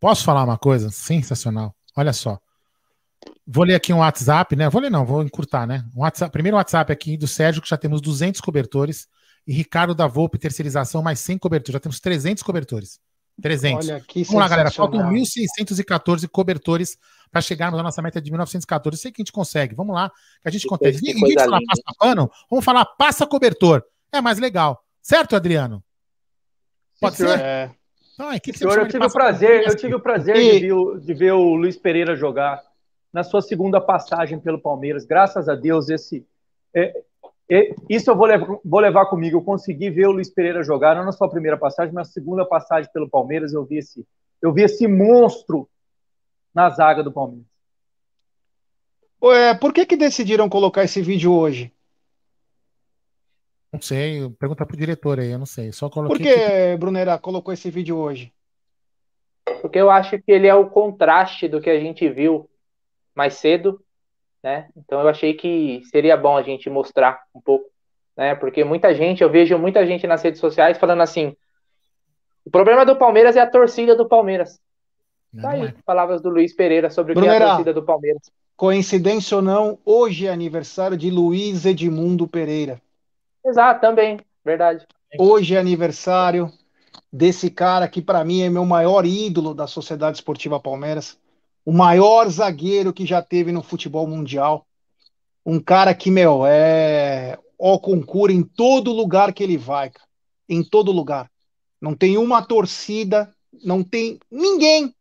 Posso 0.00 0.24
falar 0.24 0.42
uma 0.42 0.58
coisa 0.58 0.90
sensacional? 0.90 1.72
Olha 1.96 2.12
só. 2.12 2.38
Vou 3.46 3.64
ler 3.64 3.74
aqui 3.74 3.92
um 3.92 3.98
WhatsApp, 3.98 4.54
né? 4.56 4.68
Vou 4.68 4.80
ler 4.80 4.90
não, 4.90 5.04
vou 5.04 5.22
encurtar, 5.22 5.66
né? 5.66 5.84
Um 5.94 6.00
WhatsApp, 6.00 6.32
primeiro 6.32 6.56
WhatsApp 6.56 6.92
aqui 6.92 7.16
do 7.16 7.26
Sérgio, 7.26 7.60
que 7.60 7.68
já 7.68 7.76
temos 7.76 8.00
200 8.00 8.40
cobertores, 8.40 9.08
e 9.46 9.52
Ricardo 9.52 9.94
da 9.94 10.06
Volpe, 10.06 10.38
terceirização, 10.38 11.02
mais 11.02 11.18
100 11.20 11.38
cobertores. 11.38 11.72
Já 11.72 11.80
temos 11.80 12.00
300 12.00 12.42
cobertores. 12.42 13.00
300. 13.40 13.88
Olha, 13.88 14.00
que 14.00 14.22
Vamos 14.24 14.40
lá, 14.40 14.48
galera. 14.48 14.70
Faltam 14.70 15.00
1.614 15.10 16.28
cobertores 16.28 16.98
para 17.30 17.40
chegarmos 17.40 17.80
à 17.80 17.82
nossa 17.82 18.02
meta 18.02 18.20
de 18.20 18.30
1914. 18.30 18.94
Eu 18.94 19.00
sei 19.00 19.10
que 19.10 19.20
a 19.20 19.24
gente 19.24 19.32
consegue. 19.32 19.74
Vamos 19.74 19.94
lá, 19.94 20.10
que 20.42 20.48
a 20.48 20.50
gente 20.50 20.66
consegue. 20.66 20.98
Em 20.98 21.20
vez 21.20 21.34
de 21.34 21.34
falar 21.34 21.60
passa 21.66 21.82
pano, 21.98 22.30
vamos 22.50 22.64
falar 22.64 22.84
passa 22.84 23.26
cobertor. 23.26 23.82
É 24.12 24.20
mais 24.20 24.38
legal. 24.38 24.84
Certo, 25.00 25.34
Adriano? 25.34 25.82
Pode 27.00 27.16
Sim, 27.16 27.26
ser? 27.26 27.40
É. 27.40 27.70
Então, 28.22 28.30
a 28.30 28.36
equipe 28.36 28.56
senhor, 28.56 28.78
eu 28.78 28.86
tive 28.86 29.04
o 29.04 29.12
prazer, 29.12 29.66
eu 29.66 29.76
tive 29.76 29.94
o 29.96 30.00
prazer 30.00 30.36
e... 30.36 30.52
de, 30.52 30.60
ver, 30.60 31.00
de 31.00 31.14
ver 31.14 31.32
o 31.32 31.56
Luiz 31.56 31.76
Pereira 31.76 32.14
jogar 32.14 32.62
na 33.12 33.24
sua 33.24 33.42
segunda 33.42 33.80
passagem 33.80 34.38
pelo 34.38 34.60
Palmeiras. 34.60 35.04
Graças 35.04 35.48
a 35.48 35.56
Deus, 35.56 35.88
esse 35.88 36.24
é, 36.72 37.02
é, 37.50 37.74
isso 37.90 38.08
eu 38.08 38.16
vou 38.16 38.26
levar, 38.26 38.46
vou 38.64 38.78
levar 38.78 39.06
comigo. 39.06 39.38
Eu 39.38 39.42
consegui 39.42 39.90
ver 39.90 40.06
o 40.06 40.12
Luiz 40.12 40.30
Pereira 40.30 40.62
jogar, 40.62 40.94
não 40.94 41.04
na 41.04 41.10
sua 41.10 41.28
primeira 41.28 41.56
passagem, 41.56 41.92
mas 41.92 42.06
na 42.06 42.12
segunda 42.12 42.46
passagem 42.46 42.88
pelo 42.92 43.10
Palmeiras. 43.10 43.52
Eu 43.52 43.64
vi 43.64 43.78
esse, 43.78 44.06
eu 44.40 44.52
vi 44.52 44.62
esse 44.62 44.86
monstro 44.86 45.68
na 46.54 46.70
zaga 46.70 47.02
do 47.02 47.10
Palmeiras. 47.10 47.48
Ué, 49.20 49.52
por 49.54 49.72
que, 49.72 49.84
que 49.84 49.96
decidiram 49.96 50.48
colocar 50.48 50.84
esse 50.84 51.02
vídeo 51.02 51.32
hoje? 51.32 51.72
Não 53.72 53.80
sei, 53.80 54.28
pergunta 54.38 54.66
pro 54.66 54.76
diretor 54.76 55.18
aí, 55.18 55.30
eu 55.30 55.38
não 55.38 55.46
sei. 55.46 55.72
Só 55.72 55.88
coloquei. 55.88 56.18
Por 56.18 56.22
que, 56.22 56.76
Brunera, 56.76 57.18
colocou 57.18 57.54
esse 57.54 57.70
vídeo 57.70 57.96
hoje? 57.96 58.30
Porque 59.62 59.78
eu 59.78 59.90
acho 59.90 60.20
que 60.20 60.30
ele 60.30 60.46
é 60.46 60.54
o 60.54 60.68
contraste 60.68 61.48
do 61.48 61.60
que 61.60 61.70
a 61.70 61.80
gente 61.80 62.08
viu 62.08 62.48
mais 63.14 63.34
cedo, 63.34 63.82
né? 64.42 64.68
Então 64.76 65.00
eu 65.00 65.08
achei 65.08 65.34
que 65.34 65.80
seria 65.90 66.16
bom 66.16 66.36
a 66.36 66.42
gente 66.42 66.68
mostrar 66.68 67.22
um 67.34 67.40
pouco, 67.40 67.64
né? 68.16 68.34
Porque 68.34 68.62
muita 68.62 68.94
gente, 68.94 69.22
eu 69.22 69.30
vejo 69.30 69.58
muita 69.58 69.86
gente 69.86 70.06
nas 70.06 70.22
redes 70.22 70.40
sociais 70.40 70.78
falando 70.78 71.02
assim: 71.02 71.34
o 72.44 72.50
problema 72.50 72.84
do 72.84 72.96
Palmeiras 72.96 73.36
é 73.36 73.40
a 73.40 73.50
torcida 73.50 73.96
do 73.96 74.06
Palmeiras. 74.06 74.60
Tá 75.40 75.50
aí, 75.50 75.64
é. 75.64 75.74
palavras 75.86 76.20
do 76.20 76.28
Luiz 76.28 76.54
Pereira 76.54 76.90
sobre 76.90 77.14
o 77.14 77.16
que 77.20 77.26
é 77.26 77.36
a 77.36 77.48
torcida 77.48 77.72
do 77.72 77.82
Palmeiras. 77.82 78.30
Coincidência 78.54 79.36
ou 79.38 79.42
não, 79.42 79.78
hoje 79.84 80.26
é 80.26 80.30
aniversário 80.30 80.96
de 80.96 81.10
Luiz 81.10 81.64
Edmundo 81.64 82.28
Pereira. 82.28 82.80
Exato, 83.44 83.80
também, 83.80 84.18
verdade. 84.44 84.86
Hoje 85.18 85.54
é 85.54 85.58
aniversário 85.58 86.50
desse 87.12 87.50
cara 87.50 87.88
que 87.88 88.00
para 88.00 88.24
mim 88.24 88.42
é 88.42 88.48
meu 88.48 88.64
maior 88.64 89.04
ídolo 89.04 89.54
da 89.54 89.66
Sociedade 89.66 90.16
Esportiva 90.16 90.58
Palmeiras, 90.58 91.18
o 91.64 91.72
maior 91.72 92.28
zagueiro 92.28 92.92
que 92.92 93.04
já 93.04 93.20
teve 93.20 93.52
no 93.52 93.62
futebol 93.62 94.06
mundial, 94.06 94.66
um 95.44 95.60
cara 95.60 95.94
que 95.94 96.10
meu 96.10 96.46
é 96.46 97.38
ó 97.58 97.78
concura 97.78 98.32
em 98.32 98.42
todo 98.42 98.92
lugar 98.92 99.32
que 99.32 99.42
ele 99.42 99.56
vai, 99.56 99.90
cara. 99.90 100.08
em 100.48 100.64
todo 100.64 100.90
lugar. 100.90 101.30
Não 101.80 101.94
tem 101.94 102.16
uma 102.16 102.42
torcida, 102.42 103.32
não 103.62 103.84
tem 103.84 104.18
ninguém 104.30 104.94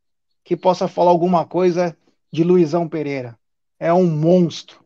que 0.43 0.55
possa 0.55 0.87
falar 0.87 1.11
alguma 1.11 1.45
coisa 1.45 1.97
de 2.31 2.43
Luizão 2.43 2.87
Pereira. 2.87 3.37
É 3.79 3.91
um 3.91 4.05
monstro. 4.05 4.80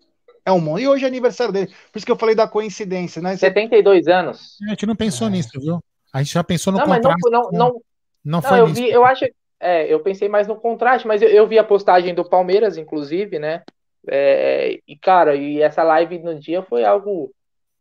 É 0.45 0.51
um 0.51 0.59
monstro. 0.59 0.83
E 0.83 0.87
hoje 0.87 1.05
é 1.05 1.07
aniversário 1.07 1.51
dele. 1.51 1.67
Por 1.91 1.97
isso 1.97 2.05
que 2.05 2.11
eu 2.11 2.17
falei 2.17 2.35
da 2.35 2.47
coincidência, 2.47 3.21
né? 3.21 3.35
72 3.35 4.07
anos. 4.07 4.57
A 4.67 4.69
gente 4.69 4.85
não 4.85 4.95
pensou 4.95 5.27
é. 5.27 5.31
nisso, 5.31 5.59
viu? 5.59 5.83
A 6.13 6.21
gente 6.21 6.33
já 6.33 6.43
pensou 6.43 6.71
no 6.71 6.79
não, 6.79 6.85
contraste. 6.85 7.29
Não, 7.29 7.41
não, 7.43 7.51
não, 7.51 7.81
não, 8.23 8.41
foi 8.41 8.59
eu 8.59 8.67
nisso. 8.67 8.81
Vi, 8.81 8.89
eu 8.89 9.03
acho, 9.03 9.25
é, 9.59 9.91
eu 9.91 9.99
pensei 9.99 10.29
mais 10.29 10.47
no 10.47 10.55
contraste, 10.55 11.07
mas 11.07 11.21
eu, 11.21 11.29
eu, 11.29 11.47
vi 11.47 11.57
a 11.57 11.63
postagem 11.63 12.13
do 12.13 12.23
Palmeiras, 12.23 12.77
inclusive, 12.77 13.39
né? 13.39 13.63
É, 14.07 14.79
e, 14.87 14.95
cara, 14.95 15.35
e 15.35 15.61
essa 15.61 15.83
live 15.83 16.19
no 16.19 16.39
dia 16.39 16.61
foi 16.61 16.85
algo 16.85 17.33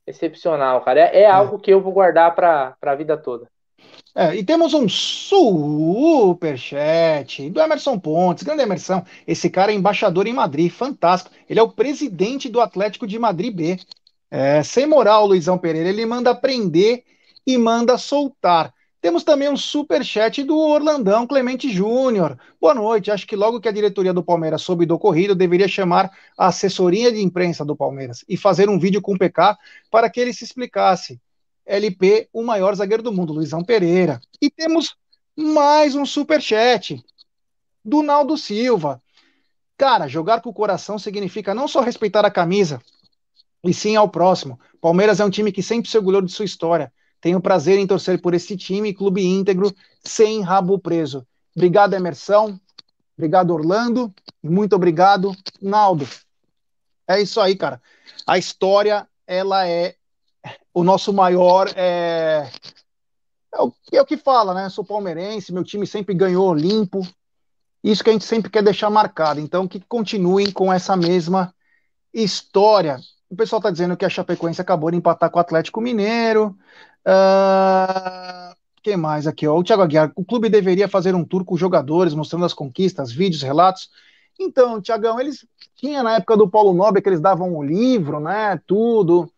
excepcional, 0.06 0.82
cara. 0.82 1.00
É, 1.00 1.18
é, 1.18 1.22
é. 1.22 1.30
algo 1.30 1.58
que 1.58 1.70
eu 1.70 1.80
vou 1.80 1.92
guardar 1.92 2.34
para 2.34 2.76
a 2.80 2.94
vida 2.94 3.16
toda. 3.16 3.46
É, 4.16 4.36
e 4.36 4.44
temos 4.44 4.72
um 4.74 4.88
superchat 4.88 5.50
do 7.50 7.60
Emerson 7.60 7.98
Pontes, 7.98 8.44
grande 8.44 8.62
Emerson. 8.62 9.04
Esse 9.26 9.50
cara 9.50 9.72
é 9.72 9.74
embaixador 9.74 10.28
em 10.28 10.32
Madrid, 10.32 10.70
fantástico. 10.70 11.34
Ele 11.50 11.58
é 11.58 11.62
o 11.62 11.72
presidente 11.72 12.48
do 12.48 12.60
Atlético 12.60 13.08
de 13.08 13.18
Madrid 13.18 13.52
B. 13.52 13.80
É, 14.30 14.62
sem 14.62 14.86
moral, 14.86 15.26
Luizão 15.26 15.58
Pereira. 15.58 15.88
Ele 15.88 16.06
manda 16.06 16.32
prender 16.34 17.02
e 17.44 17.58
manda 17.58 17.98
soltar. 17.98 18.72
Temos 19.04 19.22
também 19.22 19.50
um 19.50 19.56
superchat 19.56 20.42
do 20.44 20.56
Orlandão 20.56 21.26
Clemente 21.26 21.68
Júnior. 21.68 22.38
Boa 22.58 22.72
noite. 22.72 23.10
Acho 23.10 23.26
que 23.26 23.36
logo 23.36 23.60
que 23.60 23.68
a 23.68 23.72
diretoria 23.72 24.14
do 24.14 24.22
Palmeiras 24.22 24.62
soube 24.62 24.86
do 24.86 24.94
ocorrido, 24.94 25.34
deveria 25.34 25.68
chamar 25.68 26.10
a 26.38 26.46
assessoria 26.46 27.12
de 27.12 27.20
imprensa 27.20 27.64
do 27.64 27.76
Palmeiras 27.76 28.24
e 28.26 28.36
fazer 28.36 28.70
um 28.70 28.78
vídeo 28.78 29.02
com 29.02 29.12
o 29.12 29.18
PK 29.18 29.58
para 29.90 30.08
que 30.08 30.20
ele 30.20 30.32
se 30.32 30.44
explicasse. 30.44 31.20
LP, 31.66 32.28
o 32.32 32.42
maior 32.42 32.74
zagueiro 32.74 33.02
do 33.02 33.12
mundo, 33.12 33.32
Luizão 33.32 33.64
Pereira. 33.64 34.20
E 34.40 34.50
temos 34.50 34.96
mais 35.36 35.94
um 35.94 36.04
super 36.04 36.40
chat 36.40 37.02
do 37.84 38.02
Naldo 38.02 38.36
Silva. 38.36 39.02
Cara, 39.76 40.06
jogar 40.06 40.40
com 40.40 40.50
o 40.50 40.54
coração 40.54 40.98
significa 40.98 41.54
não 41.54 41.66
só 41.66 41.80
respeitar 41.80 42.24
a 42.24 42.30
camisa, 42.30 42.80
e 43.62 43.72
sim 43.72 43.96
ao 43.96 44.08
próximo. 44.08 44.60
Palmeiras 44.80 45.20
é 45.20 45.24
um 45.24 45.30
time 45.30 45.50
que 45.50 45.62
sempre 45.62 45.90
se 45.90 45.96
orgulhou 45.96 46.22
de 46.22 46.30
sua 46.30 46.44
história. 46.44 46.92
Tenho 47.20 47.40
prazer 47.40 47.78
em 47.78 47.86
torcer 47.86 48.20
por 48.20 48.34
esse 48.34 48.56
time, 48.56 48.92
clube 48.92 49.24
íntegro, 49.24 49.74
sem 50.04 50.42
rabo 50.42 50.78
preso. 50.78 51.26
Obrigado, 51.56 51.94
Emerson. 51.94 52.58
Obrigado, 53.16 53.52
Orlando. 53.52 54.12
E 54.42 54.48
muito 54.48 54.76
obrigado, 54.76 55.34
Naldo. 55.60 56.06
É 57.08 57.20
isso 57.20 57.40
aí, 57.40 57.56
cara. 57.56 57.80
A 58.26 58.36
história, 58.36 59.08
ela 59.26 59.66
é 59.66 59.96
o 60.72 60.82
nosso 60.82 61.12
maior 61.12 61.70
é, 61.76 62.50
é, 63.54 63.62
o, 63.62 63.72
é 63.92 64.02
o 64.02 64.06
que 64.06 64.16
fala, 64.16 64.54
né? 64.54 64.68
Sou 64.68 64.84
palmeirense, 64.84 65.52
meu 65.52 65.64
time 65.64 65.86
sempre 65.86 66.14
ganhou 66.14 66.54
limpo. 66.54 67.06
Isso 67.82 68.02
que 68.02 68.10
a 68.10 68.12
gente 68.12 68.24
sempre 68.24 68.50
quer 68.50 68.62
deixar 68.62 68.90
marcado. 68.90 69.40
Então, 69.40 69.68
que 69.68 69.80
continuem 69.80 70.50
com 70.50 70.72
essa 70.72 70.96
mesma 70.96 71.54
história. 72.12 72.98
O 73.28 73.36
pessoal 73.36 73.58
está 73.58 73.70
dizendo 73.70 73.96
que 73.96 74.04
a 74.04 74.08
Chapecoense 74.08 74.60
acabou 74.60 74.90
de 74.90 74.96
empatar 74.96 75.30
com 75.30 75.38
o 75.38 75.40
Atlético 75.40 75.80
Mineiro. 75.80 76.56
Uh, 77.06 78.54
mais 78.96 79.26
aqui? 79.26 79.46
Ó? 79.46 79.58
O 79.58 79.64
Thiago 79.64 79.82
Aguiar. 79.82 80.12
O 80.14 80.24
clube 80.24 80.48
deveria 80.48 80.88
fazer 80.88 81.14
um 81.14 81.24
tour 81.24 81.44
com 81.44 81.54
os 81.54 81.60
jogadores, 81.60 82.14
mostrando 82.14 82.44
as 82.44 82.52
conquistas, 82.52 83.10
vídeos, 83.10 83.42
relatos. 83.42 83.88
Então, 84.38 84.80
Tiagão, 84.80 85.18
eles 85.18 85.46
tinha 85.76 86.02
na 86.02 86.16
época 86.16 86.36
do 86.36 86.48
Paulo 86.48 86.74
Nobre 86.74 87.00
que 87.00 87.08
eles 87.08 87.20
davam 87.20 87.56
um 87.56 87.62
livro, 87.62 88.20
né? 88.20 88.60
Tudo. 88.66 89.30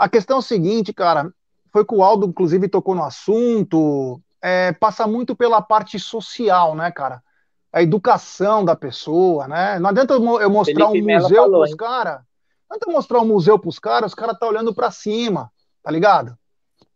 A 0.00 0.08
questão 0.08 0.36
é 0.36 0.40
o 0.40 0.42
seguinte, 0.42 0.94
cara, 0.94 1.30
foi 1.70 1.84
que 1.84 1.94
o 1.94 2.02
Aldo, 2.02 2.26
inclusive, 2.26 2.70
tocou 2.70 2.94
no 2.94 3.04
assunto, 3.04 4.18
é, 4.40 4.72
passa 4.72 5.06
muito 5.06 5.36
pela 5.36 5.60
parte 5.60 5.98
social, 5.98 6.74
né, 6.74 6.90
cara? 6.90 7.22
A 7.70 7.82
educação 7.82 8.64
da 8.64 8.74
pessoa, 8.74 9.46
né? 9.46 9.78
Não 9.78 9.90
adianta 9.90 10.14
eu 10.14 10.48
mostrar 10.48 10.88
Felipe 10.88 11.12
um 11.12 11.20
museu 11.20 11.42
falou, 11.42 11.60
pros 11.60 11.74
caras. 11.74 12.14
Não 12.14 12.76
adianta 12.76 12.86
eu 12.88 12.92
mostrar 12.94 13.20
um 13.20 13.26
museu 13.26 13.58
pros 13.58 13.78
caras, 13.78 14.12
os 14.12 14.14
caras 14.14 14.38
tá 14.38 14.46
olhando 14.46 14.74
para 14.74 14.90
cima, 14.90 15.52
tá 15.82 15.90
ligado? 15.90 16.34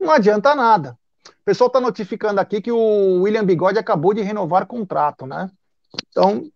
Não 0.01 0.11
adianta 0.11 0.55
nada. 0.55 0.99
O 1.29 1.45
pessoal 1.45 1.69
tá 1.69 1.83
notificando 1.83 2.41
aqui 2.41 2.63
que 2.63 2.73
o 2.73 3.21
William 3.21 3.45
Bigode 3.45 3.79
acabou 3.79 4.15
de 4.15 4.23
renovar 4.23 4.65
contrato, 4.65 5.27
né? 5.27 5.51
Então, 6.09 6.51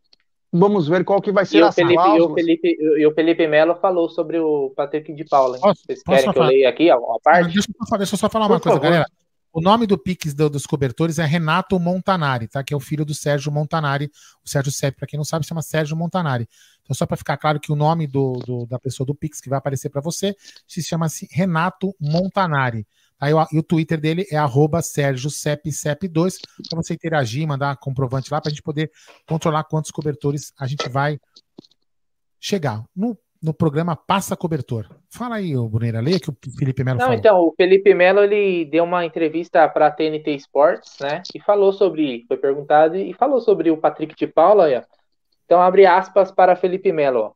Vamos 0.52 0.88
ver 0.88 1.04
qual 1.04 1.20
que 1.20 1.30
vai 1.30 1.44
ser 1.44 1.62
a 1.62 1.70
Felipe, 1.70 2.02
e 2.02 2.20
o 2.20 2.34
Felipe, 2.34 2.76
e 2.80 3.06
o 3.06 3.12
Felipe 3.12 3.46
Melo 3.46 3.74
falou 3.76 4.08
sobre 4.08 4.38
o 4.38 4.70
Patrick 4.74 5.12
de 5.12 5.24
Paula. 5.24 5.58
Posso, 5.58 5.82
Vocês 5.84 6.02
querem 6.02 6.32
que 6.32 6.38
eu 6.38 6.42
leia 6.42 6.68
aqui 6.68 6.90
a, 6.90 6.94
a 6.94 7.18
parte? 7.22 7.52
Deixa 7.52 7.68
eu, 7.68 7.98
deixa 7.98 8.14
eu, 8.14 8.18
só 8.18 8.30
falar 8.30 8.46
Por 8.46 8.54
uma 8.54 8.60
coisa, 8.60 8.76
favor. 8.76 8.90
galera. 8.90 9.06
O 9.52 9.60
nome 9.60 9.86
do 9.86 9.98
Pix 9.98 10.34
do, 10.34 10.48
dos 10.48 10.66
cobertores 10.66 11.18
é 11.18 11.24
Renato 11.24 11.78
Montanari, 11.80 12.48
tá? 12.48 12.62
Que 12.62 12.72
é 12.72 12.76
o 12.76 12.80
filho 12.80 13.04
do 13.04 13.14
Sérgio 13.14 13.50
Montanari. 13.50 14.10
O 14.44 14.48
Sérgio 14.48 14.70
Sepp, 14.70 14.98
para 14.98 15.06
quem 15.06 15.16
não 15.16 15.24
sabe, 15.24 15.46
chama 15.46 15.62
Sérgio 15.62 15.96
Montanari. 15.96 16.48
Então, 16.82 16.94
só 16.94 17.06
para 17.06 17.16
ficar 17.16 17.36
claro 17.36 17.58
que 17.58 17.72
o 17.72 17.76
nome 17.76 18.06
do, 18.06 18.34
do, 18.46 18.66
da 18.66 18.78
pessoa 18.78 19.06
do 19.06 19.14
Pix 19.14 19.40
que 19.40 19.48
vai 19.48 19.58
aparecer 19.58 19.90
para 19.90 20.00
você 20.00 20.34
se 20.66 20.82
chama 20.82 21.08
-se 21.08 21.28
Renato 21.30 21.94
Montanari 22.00 22.86
Aí, 23.20 23.32
e 23.52 23.58
o 23.58 23.62
Twitter 23.62 24.00
dele 24.00 24.26
é 24.30 24.36
arroba 24.36 24.78
SérgioCep2, 24.78 26.36
para 26.68 26.76
você 26.76 26.94
interagir, 26.94 27.46
mandar 27.46 27.76
comprovante 27.76 28.32
lá, 28.32 28.40
para 28.40 28.48
a 28.48 28.52
gente 28.52 28.62
poder 28.62 28.90
controlar 29.26 29.64
quantos 29.64 29.90
cobertores 29.90 30.52
a 30.58 30.66
gente 30.66 30.88
vai 30.88 31.18
chegar. 32.40 32.84
No, 32.94 33.18
no 33.42 33.52
programa 33.52 33.96
Passa 33.96 34.36
Cobertor. 34.36 34.86
Fala 35.10 35.36
aí, 35.36 35.56
o 35.56 35.68
Bruneira, 35.68 36.00
leia 36.00 36.20
que 36.20 36.30
o 36.30 36.36
Felipe 36.56 36.84
Melo 36.84 36.98
Não, 36.98 37.06
falou. 37.06 37.18
então, 37.18 37.40
o 37.40 37.54
Felipe 37.56 37.92
Melo, 37.94 38.20
ele 38.20 38.64
deu 38.64 38.84
uma 38.84 39.04
entrevista 39.04 39.68
para 39.68 39.88
a 39.88 39.90
TNT 39.90 40.34
Sports, 40.36 40.98
né, 41.00 41.22
e 41.34 41.40
falou 41.40 41.72
sobre, 41.72 42.24
foi 42.28 42.36
perguntado, 42.36 42.96
e 42.96 43.12
falou 43.14 43.40
sobre 43.40 43.70
o 43.70 43.76
Patrick 43.76 44.14
de 44.14 44.26
Paula, 44.26 44.66
aí, 44.66 44.80
Então, 45.44 45.60
abre 45.60 45.86
aspas 45.86 46.30
para 46.30 46.56
Felipe 46.56 46.92
Melo, 46.92 47.20
ó. 47.20 47.32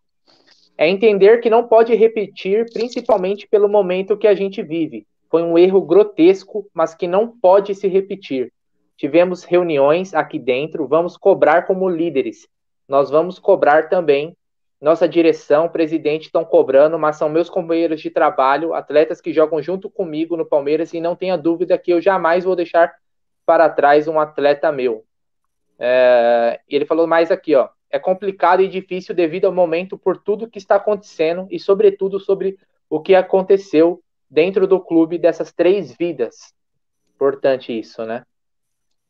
É 0.76 0.88
entender 0.88 1.40
que 1.40 1.50
não 1.50 1.68
pode 1.68 1.94
repetir, 1.94 2.66
principalmente 2.72 3.46
pelo 3.46 3.68
momento 3.68 4.16
que 4.16 4.26
a 4.26 4.34
gente 4.34 4.62
vive. 4.62 5.06
Foi 5.32 5.42
um 5.42 5.56
erro 5.56 5.80
grotesco, 5.80 6.68
mas 6.74 6.94
que 6.94 7.08
não 7.08 7.26
pode 7.26 7.74
se 7.74 7.88
repetir. 7.88 8.52
Tivemos 8.98 9.44
reuniões 9.44 10.12
aqui 10.12 10.38
dentro, 10.38 10.86
vamos 10.86 11.16
cobrar 11.16 11.66
como 11.66 11.88
líderes. 11.88 12.46
Nós 12.86 13.08
vamos 13.08 13.38
cobrar 13.38 13.88
também. 13.88 14.36
Nossa 14.78 15.08
direção, 15.08 15.70
presidente 15.70 16.26
estão 16.26 16.44
cobrando, 16.44 16.98
mas 16.98 17.16
são 17.16 17.30
meus 17.30 17.48
companheiros 17.48 18.02
de 18.02 18.10
trabalho, 18.10 18.74
atletas 18.74 19.22
que 19.22 19.32
jogam 19.32 19.62
junto 19.62 19.88
comigo 19.88 20.36
no 20.36 20.44
Palmeiras 20.44 20.92
e 20.92 21.00
não 21.00 21.16
tenha 21.16 21.38
dúvida 21.38 21.78
que 21.78 21.94
eu 21.94 22.00
jamais 22.02 22.44
vou 22.44 22.54
deixar 22.54 22.92
para 23.46 23.70
trás 23.70 24.06
um 24.06 24.20
atleta 24.20 24.70
meu. 24.70 25.02
É, 25.78 26.60
ele 26.68 26.84
falou 26.84 27.06
mais 27.06 27.30
aqui, 27.30 27.54
ó 27.54 27.70
é 27.92 27.98
complicado 27.98 28.62
e 28.62 28.68
difícil 28.68 29.14
devido 29.14 29.44
ao 29.44 29.52
momento 29.52 29.98
por 29.98 30.16
tudo 30.16 30.48
que 30.48 30.56
está 30.56 30.76
acontecendo 30.76 31.46
e, 31.50 31.60
sobretudo, 31.60 32.18
sobre 32.18 32.58
o 32.88 33.00
que 33.00 33.14
aconteceu 33.14 34.02
dentro 34.32 34.66
do 34.66 34.80
clube 34.80 35.18
dessas 35.18 35.52
três 35.52 35.92
vidas. 35.92 36.54
Importante 37.14 37.78
isso, 37.78 38.06
né? 38.06 38.24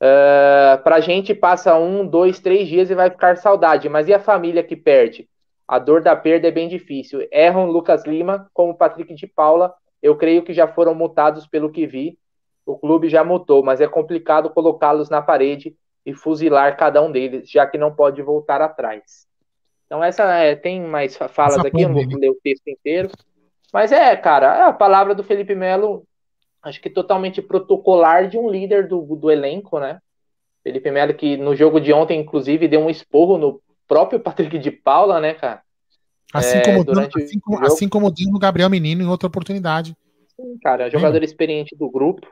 Uh, 0.02 0.82
pra 0.82 0.98
gente 0.98 1.32
passa 1.32 1.78
um, 1.78 2.04
dois, 2.04 2.40
três 2.40 2.66
dias 2.66 2.90
e 2.90 2.94
vai 2.94 3.08
ficar 3.08 3.36
saudade, 3.36 3.88
mas 3.88 4.08
e 4.08 4.12
a 4.12 4.18
família 4.18 4.64
que 4.64 4.74
perde? 4.74 5.28
A 5.66 5.78
dor 5.78 6.02
da 6.02 6.16
perda 6.16 6.48
é 6.48 6.50
bem 6.50 6.68
difícil. 6.68 7.26
Erram 7.30 7.70
Lucas 7.70 8.04
Lima, 8.04 8.50
como 8.52 8.74
Patrick 8.74 9.14
de 9.14 9.28
Paula, 9.28 9.72
eu 10.02 10.16
creio 10.16 10.42
que 10.42 10.52
já 10.52 10.66
foram 10.66 10.92
multados 10.92 11.46
pelo 11.46 11.70
que 11.70 11.86
vi. 11.86 12.18
O 12.66 12.76
clube 12.76 13.08
já 13.08 13.22
multou, 13.22 13.62
mas 13.62 13.80
é 13.80 13.86
complicado 13.86 14.50
colocá-los 14.50 15.08
na 15.08 15.22
parede 15.22 15.76
e 16.04 16.12
fuzilar 16.12 16.76
cada 16.76 17.00
um 17.00 17.12
deles, 17.12 17.48
já 17.48 17.64
que 17.64 17.78
não 17.78 17.94
pode 17.94 18.20
voltar 18.22 18.60
atrás. 18.60 19.28
Então 19.86 20.02
essa 20.02 20.24
é, 20.34 20.56
tem 20.56 20.80
mais 20.80 21.16
falas 21.16 21.58
essa 21.58 21.68
aqui, 21.68 21.82
eu 21.82 21.88
não 21.88 21.94
vou 21.94 22.18
ler 22.18 22.30
o 22.30 22.38
texto 22.42 22.66
inteiro. 22.66 23.08
Mas 23.72 23.90
é, 23.90 24.14
cara, 24.16 24.54
é 24.56 24.62
a 24.62 24.72
palavra 24.72 25.14
do 25.14 25.24
Felipe 25.24 25.54
Melo, 25.54 26.04
acho 26.62 26.80
que 26.80 26.90
totalmente 26.90 27.40
protocolar 27.40 28.28
de 28.28 28.36
um 28.36 28.50
líder 28.50 28.86
do, 28.86 29.00
do 29.16 29.30
elenco, 29.30 29.80
né? 29.80 29.98
Felipe 30.62 30.90
Melo 30.90 31.14
que 31.14 31.36
no 31.36 31.56
jogo 31.56 31.80
de 31.80 31.92
ontem, 31.92 32.20
inclusive, 32.20 32.68
deu 32.68 32.80
um 32.80 32.90
esporro 32.90 33.38
no 33.38 33.60
próprio 33.88 34.20
Patrick 34.20 34.58
de 34.58 34.70
Paula, 34.70 35.20
né, 35.20 35.34
cara? 35.34 35.62
Assim, 36.32 36.58
é, 36.58 36.62
como, 36.62 36.84
durante 36.84 37.22
assim, 37.22 37.40
como, 37.40 37.66
assim 37.66 37.88
como 37.88 38.10
deu 38.10 38.30
no 38.30 38.38
Gabriel 38.38 38.70
Menino 38.70 39.02
em 39.02 39.08
outra 39.08 39.26
oportunidade. 39.26 39.94
Sim, 40.34 40.58
cara, 40.62 40.88
jogador 40.88 41.22
experiente 41.22 41.76
do 41.76 41.90
grupo 41.90 42.26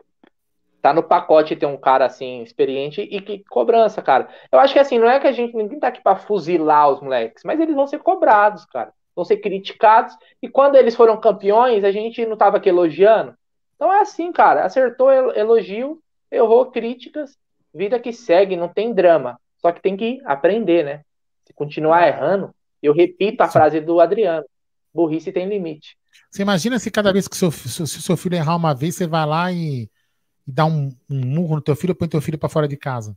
tá 0.80 0.92
no 0.92 1.02
pacote 1.02 1.56
ter 1.56 1.66
um 1.66 1.76
cara 1.76 2.06
assim 2.06 2.42
experiente 2.42 3.02
e 3.02 3.20
que 3.20 3.44
cobrança, 3.50 4.00
cara. 4.00 4.28
Eu 4.50 4.58
acho 4.58 4.72
que 4.72 4.78
assim, 4.78 4.98
não 4.98 5.08
é 5.08 5.20
que 5.20 5.26
a 5.26 5.32
gente 5.32 5.54
ninguém 5.54 5.78
tá 5.78 5.88
aqui 5.88 6.02
para 6.02 6.16
fuzilar 6.16 6.88
os 6.88 7.00
moleques, 7.00 7.44
mas 7.44 7.60
eles 7.60 7.74
vão 7.74 7.86
ser 7.86 7.98
cobrados, 7.98 8.64
cara. 8.66 8.92
Vão 9.14 9.24
ser 9.24 9.38
criticados 9.38 10.16
e 10.40 10.48
quando 10.48 10.76
eles 10.76 10.94
foram 10.94 11.20
campeões, 11.20 11.84
a 11.84 11.90
gente 11.90 12.24
não 12.26 12.36
tava 12.36 12.56
aqui 12.56 12.68
elogiando. 12.68 13.34
Então 13.74 13.92
é 13.92 14.00
assim, 14.00 14.32
cara, 14.32 14.64
acertou 14.64 15.10
elogio, 15.10 16.00
errou 16.30 16.66
críticas, 16.66 17.36
vida 17.74 17.98
que 17.98 18.12
segue, 18.12 18.56
não 18.56 18.68
tem 18.68 18.92
drama. 18.92 19.38
Só 19.58 19.72
que 19.72 19.82
tem 19.82 19.96
que 19.96 20.20
aprender, 20.24 20.84
né? 20.84 21.02
Se 21.44 21.52
continuar 21.52 22.06
errando, 22.06 22.54
eu 22.82 22.92
repito 22.92 23.42
a 23.42 23.48
frase 23.48 23.80
do 23.80 24.00
Adriano: 24.00 24.44
burrice 24.94 25.32
tem 25.32 25.48
limite. 25.48 25.96
Você 26.30 26.42
imagina 26.42 26.78
se 26.78 26.90
cada 26.90 27.12
vez 27.12 27.28
que 27.28 27.36
seu, 27.36 27.50
se 27.50 27.82
o 27.82 27.86
seu 27.86 28.16
filho 28.16 28.36
errar 28.36 28.56
uma 28.56 28.74
vez, 28.74 28.94
você 28.94 29.06
vai 29.06 29.26
lá 29.26 29.52
e 29.52 29.90
e 30.50 30.52
dar 30.52 30.66
um, 30.66 30.94
um 31.08 31.24
murro 31.24 31.54
no 31.56 31.62
teu 31.62 31.76
filho, 31.76 31.94
põe 31.94 32.08
teu 32.08 32.20
filho 32.20 32.36
para 32.38 32.48
fora 32.48 32.66
de 32.66 32.76
casa. 32.76 33.16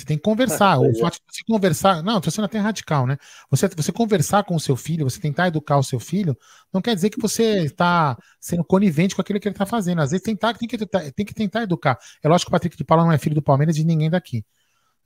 Você 0.00 0.06
tem 0.06 0.16
que 0.16 0.22
conversar. 0.22 0.78
o 0.80 0.94
fato 0.98 1.14
de 1.14 1.22
você 1.28 1.44
conversar. 1.46 2.02
Não, 2.02 2.20
você 2.20 2.40
não 2.40 2.46
até 2.46 2.58
radical, 2.58 3.06
né? 3.06 3.16
Você, 3.50 3.68
você 3.68 3.92
conversar 3.92 4.44
com 4.44 4.54
o 4.54 4.60
seu 4.60 4.76
filho, 4.76 5.08
você 5.08 5.20
tentar 5.20 5.48
educar 5.48 5.78
o 5.78 5.82
seu 5.82 6.00
filho, 6.00 6.36
não 6.72 6.80
quer 6.80 6.94
dizer 6.94 7.10
que 7.10 7.20
você 7.20 7.64
está 7.64 8.16
sendo 8.40 8.64
conivente 8.64 9.14
com 9.14 9.20
aquilo 9.20 9.38
que 9.38 9.48
ele 9.48 9.54
está 9.54 9.66
fazendo. 9.66 10.00
Às 10.00 10.10
vezes 10.10 10.24
tentar, 10.24 10.54
tem, 10.54 10.68
que, 10.68 10.78
tem 10.78 11.26
que 11.26 11.34
tentar 11.34 11.62
educar. 11.62 11.98
É 12.22 12.28
lógico 12.28 12.50
que 12.50 12.50
o 12.50 12.56
Patrick 12.56 12.76
de 12.76 12.84
Paula 12.84 13.04
não 13.04 13.12
é 13.12 13.18
filho 13.18 13.34
do 13.34 13.42
Palmeiras 13.42 13.76
e 13.76 13.84
ninguém 13.84 14.10
daqui. 14.10 14.44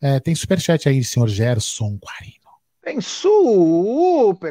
É, 0.00 0.20
tem 0.20 0.34
superchat 0.34 0.88
aí, 0.88 1.02
senhor 1.02 1.28
Gerson 1.28 1.98
Guarino. 2.02 2.44
Tem 2.84 3.00
superchat 3.00 4.44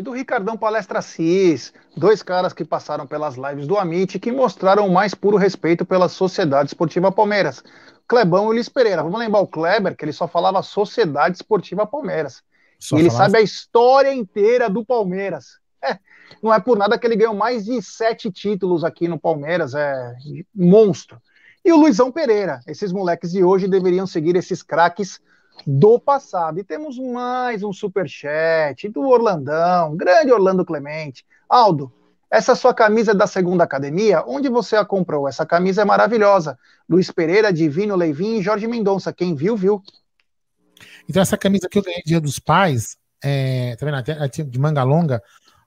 do 0.00 0.12
Ricardão 0.12 0.56
Palestra 0.56 1.02
Cis, 1.02 1.74
dois 1.94 2.22
caras 2.22 2.54
que 2.54 2.64
passaram 2.64 3.06
pelas 3.06 3.36
lives 3.36 3.66
do 3.66 3.76
Amit 3.76 4.18
que 4.18 4.32
mostraram 4.32 4.86
o 4.86 4.90
mais 4.90 5.14
puro 5.14 5.36
respeito 5.36 5.84
pela 5.84 6.08
Sociedade 6.08 6.70
Esportiva 6.70 7.12
Palmeiras. 7.12 7.62
Clebão 8.10 8.50
e 8.50 8.54
Luiz 8.54 8.68
Pereira. 8.68 9.04
Vamos 9.04 9.20
lembrar 9.20 9.38
o 9.38 9.46
Kleber, 9.46 9.96
que 9.96 10.04
ele 10.04 10.12
só 10.12 10.26
falava 10.26 10.60
Sociedade 10.64 11.36
Esportiva 11.36 11.86
Palmeiras. 11.86 12.42
Só 12.76 12.96
e 12.96 13.00
ele 13.02 13.10
sabe 13.10 13.38
a 13.38 13.40
história 13.40 14.12
inteira 14.12 14.68
do 14.68 14.84
Palmeiras. 14.84 15.60
É, 15.80 15.96
não 16.42 16.52
é 16.52 16.58
por 16.58 16.76
nada 16.76 16.98
que 16.98 17.06
ele 17.06 17.14
ganhou 17.14 17.34
mais 17.34 17.64
de 17.64 17.80
sete 17.80 18.28
títulos 18.28 18.82
aqui 18.82 19.06
no 19.06 19.16
Palmeiras, 19.16 19.74
é 19.74 20.16
monstro. 20.52 21.22
E 21.64 21.72
o 21.72 21.76
Luizão 21.76 22.10
Pereira. 22.10 22.60
Esses 22.66 22.92
moleques 22.92 23.30
de 23.30 23.44
hoje 23.44 23.68
deveriam 23.68 24.08
seguir 24.08 24.34
esses 24.34 24.60
craques 24.60 25.20
do 25.64 25.96
passado. 26.00 26.58
E 26.58 26.64
temos 26.64 26.98
mais 26.98 27.62
um 27.62 27.72
super 27.72 28.08
chat 28.08 28.88
do 28.88 29.02
Orlandão, 29.02 29.96
grande 29.96 30.32
Orlando 30.32 30.64
Clemente. 30.64 31.24
Aldo, 31.48 31.92
essa 32.30 32.54
sua 32.54 32.72
camisa 32.72 33.10
é 33.10 33.14
da 33.14 33.26
segunda 33.26 33.64
academia, 33.64 34.22
onde 34.24 34.48
você 34.48 34.76
a 34.76 34.84
comprou? 34.84 35.28
Essa 35.28 35.44
camisa 35.44 35.82
é 35.82 35.84
maravilhosa. 35.84 36.56
Luiz 36.88 37.10
Pereira, 37.10 37.52
Divino 37.52 37.96
Leivin 37.96 38.38
e 38.38 38.42
Jorge 38.42 38.68
Mendonça. 38.68 39.12
Quem 39.12 39.34
viu, 39.34 39.56
viu. 39.56 39.82
Então, 41.08 41.20
essa 41.20 41.36
camisa 41.36 41.68
que 41.68 41.76
eu 41.76 41.82
ganhei 41.82 42.02
Dia 42.06 42.20
dos 42.20 42.38
Pais, 42.38 42.96
é, 43.22 43.74
tá 43.76 43.84
vendo? 43.84 44.48
De 44.48 44.58
manga 44.60 44.84
longa, 44.84 45.20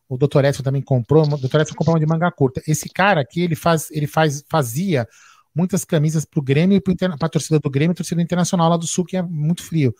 o 0.07 0.17
Dr. 0.17 0.45
Edson 0.45 0.63
também 0.63 0.81
comprou. 0.81 1.25
O 1.25 1.37
Dr. 1.37 1.61
Edson 1.61 1.75
comprou 1.75 1.95
uma 1.95 1.99
de 1.99 2.05
manga 2.05 2.31
curta. 2.31 2.61
Esse 2.65 2.87
cara 2.87 3.19
aqui, 3.19 3.41
ele, 3.41 3.55
faz, 3.55 3.91
ele 3.91 4.07
faz, 4.07 4.41
fazia 4.49 5.05
muitas 5.53 5.83
camisas 5.83 6.23
para 6.23 6.39
o 6.39 6.43
Grêmio 6.43 6.77
e 6.77 6.81
para 6.81 7.15
a 7.19 7.29
torcida 7.29 7.59
do 7.59 7.69
Grêmio 7.69 7.93
torcida 7.93 8.21
internacional 8.21 8.69
lá 8.69 8.77
do 8.77 8.87
Sul, 8.87 9.03
que 9.03 9.17
é 9.17 9.21
muito 9.21 9.61
frio. 9.63 9.93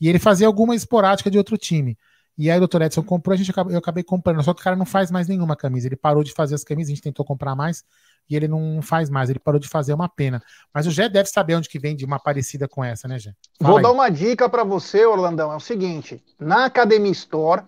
E 0.00 0.08
ele 0.08 0.20
fazia 0.20 0.46
alguma 0.46 0.76
esporádica 0.76 1.28
de 1.28 1.38
outro 1.38 1.58
time. 1.58 1.98
E 2.36 2.50
aí 2.50 2.58
o 2.58 2.66
Dr. 2.66 2.82
Edson 2.82 3.02
comprou, 3.02 3.32
a 3.32 3.36
gente, 3.36 3.52
eu 3.70 3.78
acabei 3.78 4.02
comprando. 4.02 4.42
Só 4.42 4.52
que 4.52 4.60
o 4.60 4.64
cara 4.64 4.74
não 4.74 4.84
faz 4.84 5.10
mais 5.10 5.28
nenhuma 5.28 5.54
camisa. 5.54 5.86
Ele 5.86 5.96
parou 5.96 6.24
de 6.24 6.32
fazer 6.32 6.54
as 6.54 6.64
camisas, 6.64 6.90
a 6.90 6.94
gente 6.94 7.02
tentou 7.02 7.24
comprar 7.24 7.54
mais 7.54 7.84
e 8.28 8.34
ele 8.34 8.48
não 8.48 8.80
faz 8.82 9.08
mais. 9.08 9.30
Ele 9.30 9.38
parou 9.38 9.60
de 9.60 9.68
fazer, 9.68 9.92
é 9.92 9.94
uma 9.94 10.08
pena. 10.08 10.42
Mas 10.72 10.86
o 10.86 10.90
Gé 10.90 11.08
deve 11.08 11.28
saber 11.28 11.54
onde 11.54 11.68
que 11.68 11.78
vem 11.78 11.94
de 11.94 12.04
uma 12.04 12.18
parecida 12.18 12.66
com 12.66 12.82
essa, 12.82 13.06
né, 13.06 13.18
Gé? 13.18 13.32
Vou 13.60 13.76
aí. 13.76 13.82
dar 13.82 13.92
uma 13.92 14.08
dica 14.08 14.48
para 14.48 14.64
você, 14.64 15.06
Orlandão. 15.06 15.52
É 15.52 15.56
o 15.56 15.60
seguinte: 15.60 16.22
na 16.38 16.64
Academy 16.64 17.10
Store, 17.12 17.62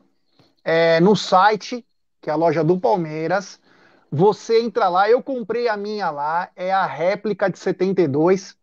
é, 0.64 0.98
no 1.00 1.14
site, 1.14 1.86
que 2.20 2.28
é 2.28 2.32
a 2.32 2.36
loja 2.36 2.64
do 2.64 2.78
Palmeiras, 2.78 3.60
você 4.10 4.60
entra 4.62 4.88
lá, 4.88 5.08
eu 5.08 5.22
comprei 5.22 5.68
a 5.68 5.76
minha 5.76 6.10
lá, 6.10 6.48
é 6.56 6.72
a 6.72 6.86
réplica 6.86 7.50
de 7.50 7.58
72, 7.58 8.56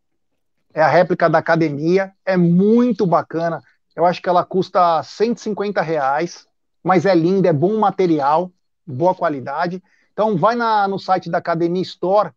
é 0.74 0.82
a 0.82 0.88
réplica 0.88 1.30
da 1.30 1.38
academia, 1.38 2.12
é 2.26 2.36
muito 2.36 3.06
bacana. 3.06 3.62
Eu 3.96 4.06
acho 4.06 4.22
que 4.22 4.30
ela 4.30 4.44
custa 4.44 5.02
150 5.04 5.82
reais, 5.82 6.48
mas 6.84 7.06
é 7.06 7.14
linda, 7.14 7.50
é 7.50 7.54
bom 7.54 7.78
material, 7.78 8.52
boa 8.86 9.14
qualidade. 9.14 9.82
Então 10.12 10.38
vai 10.38 10.56
na, 10.56 10.88
no 10.88 11.00
site 11.00 11.30
da 11.30 11.38
Academia 11.38 11.82
Store 11.82 12.32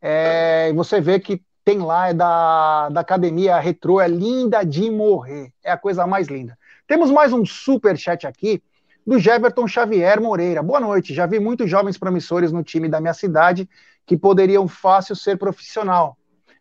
é, 0.00 0.68
e 0.70 0.72
você 0.72 1.00
vê 1.00 1.20
que 1.20 1.42
tem 1.64 1.78
lá, 1.78 2.08
é 2.08 2.14
da, 2.14 2.88
da 2.88 3.00
Academia 3.00 3.58
Retro, 3.58 4.00
é 4.00 4.08
linda 4.08 4.64
de 4.64 4.90
morrer, 4.90 5.52
é 5.62 5.70
a 5.70 5.76
coisa 5.76 6.06
mais 6.06 6.26
linda. 6.26 6.58
Temos 6.88 7.10
mais 7.10 7.32
um 7.32 7.46
super 7.46 7.96
chat 7.96 8.26
aqui 8.26 8.62
do 9.06 9.18
Jeverton 9.18 9.66
Xavier 9.66 10.20
Moreira. 10.20 10.62
Boa 10.62 10.80
noite. 10.80 11.14
Já 11.14 11.26
vi 11.26 11.38
muitos 11.38 11.70
jovens 11.70 11.98
promissores 11.98 12.52
no 12.52 12.62
time 12.62 12.88
da 12.88 13.00
minha 13.00 13.14
cidade 13.14 13.68
que 14.04 14.16
poderiam 14.16 14.66
fácil 14.66 15.14
ser 15.14 15.38
profissional, 15.38 16.16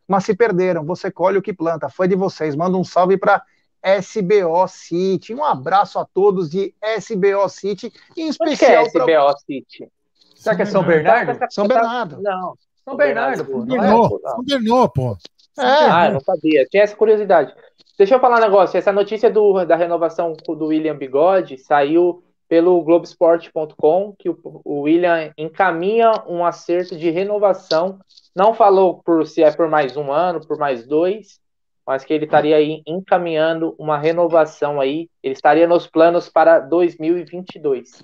mas 0.07 0.25
se 0.25 0.35
perderam. 0.35 0.85
Você 0.85 1.11
colhe 1.11 1.37
o 1.37 1.41
que 1.41 1.53
planta. 1.53 1.89
Foi 1.89 2.07
de 2.07 2.15
vocês. 2.15 2.55
Manda 2.55 2.77
um 2.77 2.83
salve 2.83 3.17
para 3.17 3.43
SBO 3.83 4.67
City. 4.67 5.33
Um 5.33 5.43
abraço 5.43 5.99
a 5.99 6.05
todos 6.05 6.49
de 6.49 6.73
SBO 6.99 7.47
City, 7.49 7.91
em 8.15 8.27
especial 8.29 8.83
Onde 8.83 8.91
que 8.91 8.97
é 8.97 9.01
SBO 9.01 9.37
City. 9.39 9.91
Será 10.35 10.55
que 10.55 10.61
é 10.61 10.65
São 10.65 10.83
Bernardo? 10.83 11.39
São 11.49 11.67
Bernardo. 11.67 12.21
Não. 12.21 12.55
São 12.83 12.95
Bernardo, 12.95 13.45
pô. 13.45 13.51
São 13.51 13.65
Bernardo, 13.65 14.21
é, 14.25 14.29
São 14.29 14.43
Bernardo, 14.43 14.91
pô. 14.93 15.17
É. 15.59 15.63
Ah, 15.63 16.07
eu 16.07 16.13
não 16.13 16.19
sabia. 16.19 16.65
Tinha 16.65 16.83
essa 16.83 16.95
curiosidade. 16.95 17.53
Deixa 17.97 18.15
eu 18.15 18.19
falar 18.19 18.37
um 18.37 18.41
negócio. 18.41 18.77
Essa 18.77 18.91
notícia 18.91 19.29
do, 19.29 19.63
da 19.65 19.75
renovação 19.75 20.33
do 20.33 20.67
William 20.67 20.95
Bigode 20.95 21.57
saiu 21.57 22.23
pelo 22.47 22.81
Globesport.com 22.83 24.15
que 24.17 24.29
o, 24.29 24.39
o 24.65 24.81
William 24.81 25.31
encaminha 25.37 26.11
um 26.27 26.43
acerto 26.43 26.97
de 26.97 27.09
renovação. 27.09 27.99
Não 28.35 28.53
falou 28.53 29.01
por 29.03 29.27
se 29.27 29.43
é 29.43 29.51
por 29.51 29.69
mais 29.69 29.95
um 29.95 30.11
ano, 30.11 30.45
por 30.45 30.57
mais 30.57 30.87
dois, 30.87 31.39
mas 31.85 32.03
que 32.03 32.13
ele 32.13 32.25
estaria 32.25 32.55
aí 32.55 32.81
encaminhando 32.85 33.75
uma 33.77 33.97
renovação 33.97 34.79
aí. 34.79 35.09
Ele 35.21 35.33
estaria 35.33 35.67
nos 35.67 35.87
planos 35.87 36.29
para 36.29 36.59
2022. 36.59 38.01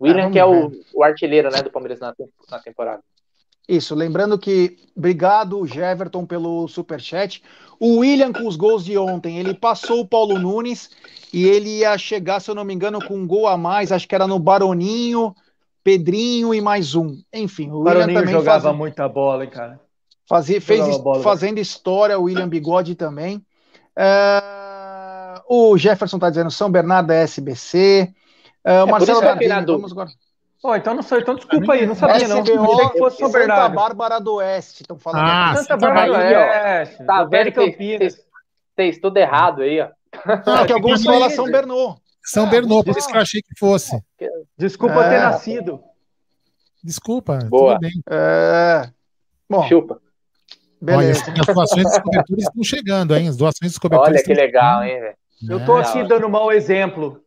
William, 0.00 0.28
é, 0.28 0.30
que 0.30 0.38
é 0.38 0.44
o, 0.44 0.70
o, 0.94 1.02
artilheiro 1.02 1.50
né, 1.50 1.62
do 1.62 1.70
Palmeiras 1.70 2.00
na, 2.00 2.14
na 2.50 2.58
temporada. 2.58 3.02
Isso, 3.68 3.94
lembrando 3.94 4.38
que, 4.38 4.76
obrigado, 4.96 5.66
Jeverton, 5.66 6.24
pelo 6.24 6.68
superchat. 6.68 7.42
O 7.80 7.98
William, 7.98 8.32
com 8.32 8.46
os 8.46 8.56
gols 8.56 8.84
de 8.84 8.96
ontem, 8.96 9.38
ele 9.38 9.54
passou 9.54 10.00
o 10.00 10.06
Paulo 10.06 10.38
Nunes 10.38 10.90
e 11.32 11.46
ele 11.46 11.80
ia 11.80 11.98
chegar, 11.98 12.40
se 12.40 12.50
eu 12.50 12.54
não 12.54 12.64
me 12.64 12.72
engano, 12.72 13.04
com 13.04 13.14
um 13.14 13.26
gol 13.26 13.48
a 13.48 13.56
mais, 13.56 13.90
acho 13.90 14.06
que 14.06 14.14
era 14.14 14.26
no 14.26 14.38
Baroninho, 14.38 15.34
Pedrinho 15.82 16.54
e 16.54 16.60
mais 16.60 16.94
um. 16.94 17.20
Enfim, 17.32 17.70
o 17.70 17.82
Baroninho 17.82 18.06
William 18.06 18.20
também 18.20 18.34
jogava 18.34 18.60
fazia, 18.62 18.78
muita 18.78 19.08
bola, 19.08 19.44
hein, 19.44 19.50
cara. 19.50 19.80
Fazia, 20.28 20.60
fez 20.60 20.98
bola, 20.98 21.22
fazendo 21.22 21.58
história, 21.58 22.18
o 22.18 22.24
William 22.24 22.48
Bigode 22.48 22.94
também. 22.96 23.44
É, 23.96 25.40
o 25.48 25.78
Jefferson 25.78 26.16
está 26.16 26.28
dizendo 26.28 26.50
São 26.50 26.70
Bernardo 26.70 27.12
é 27.12 27.22
SBC. 27.22 28.12
É, 28.64 28.82
o 28.82 28.88
é, 28.88 28.90
Marcelo 28.90 29.20
Gardini, 29.20 29.64
vamos 29.64 29.92
agora. 29.92 30.10
Oh, 30.64 30.74
então 30.74 30.94
não 30.94 31.02
sei, 31.02 31.20
então 31.20 31.36
desculpa 31.36 31.74
aí, 31.74 31.86
não 31.86 31.94
sabia 31.94 32.26
não. 32.26 32.40
Achei 32.40 32.56
que 32.90 32.98
fosse 32.98 33.18
São 33.18 33.30
Bernardo. 33.30 33.62
Santa 33.62 33.74
Bárbara 33.74 34.20
do 34.20 34.34
Oeste, 34.34 34.82
estão 34.82 34.98
falando. 34.98 35.22
Ah, 35.22 35.50
aqui. 35.52 35.58
Santa 35.60 35.76
Bárbara 35.76 36.06
do 36.06 36.34
Oeste. 36.34 37.04
Tá 37.04 37.24
vendo 37.24 37.52
Campinas. 37.52 38.16
Fez 38.74 38.98
tudo 38.98 39.16
errado 39.16 39.62
aí, 39.62 39.80
ó. 39.80 39.88
Não, 40.44 40.66
que 40.66 40.72
alguns 40.72 41.04
falam 41.04 41.30
São 41.30 41.44
Bernô. 41.44 41.96
São 42.24 42.48
Bernô, 42.50 42.82
por 42.82 42.96
isso 42.96 43.08
que 43.08 43.16
eu 43.16 43.20
achei 43.20 43.40
que 43.40 43.56
fosse. 43.56 43.96
Desculpa 44.58 45.04
é. 45.04 45.10
ter 45.10 45.20
nascido. 45.20 45.80
Desculpa, 46.82 47.38
Boa. 47.48 47.74
tudo 47.74 47.80
bem. 47.80 48.02
É... 48.10 48.90
Bom, 49.48 49.62
Chupa. 49.68 50.00
Beleza. 50.80 51.24
Olha, 51.26 51.40
as 51.40 51.54
doações 51.54 51.84
dos 51.84 51.98
cobertores 51.98 52.44
estão 52.44 52.62
chegando, 52.62 53.16
hein? 53.16 53.28
As 53.28 53.36
doações 53.36 53.72
dos 53.72 53.78
cobertores. 53.78 54.16
Olha 54.16 54.24
que 54.24 54.34
legal, 54.34 54.84
hein, 54.84 55.00
velho. 55.00 55.16
Eu 55.48 55.64
tô 55.64 55.76
aqui 55.76 56.02
dando 56.04 56.26
um 56.26 56.30
mau 56.30 56.50
exemplo. 56.52 57.20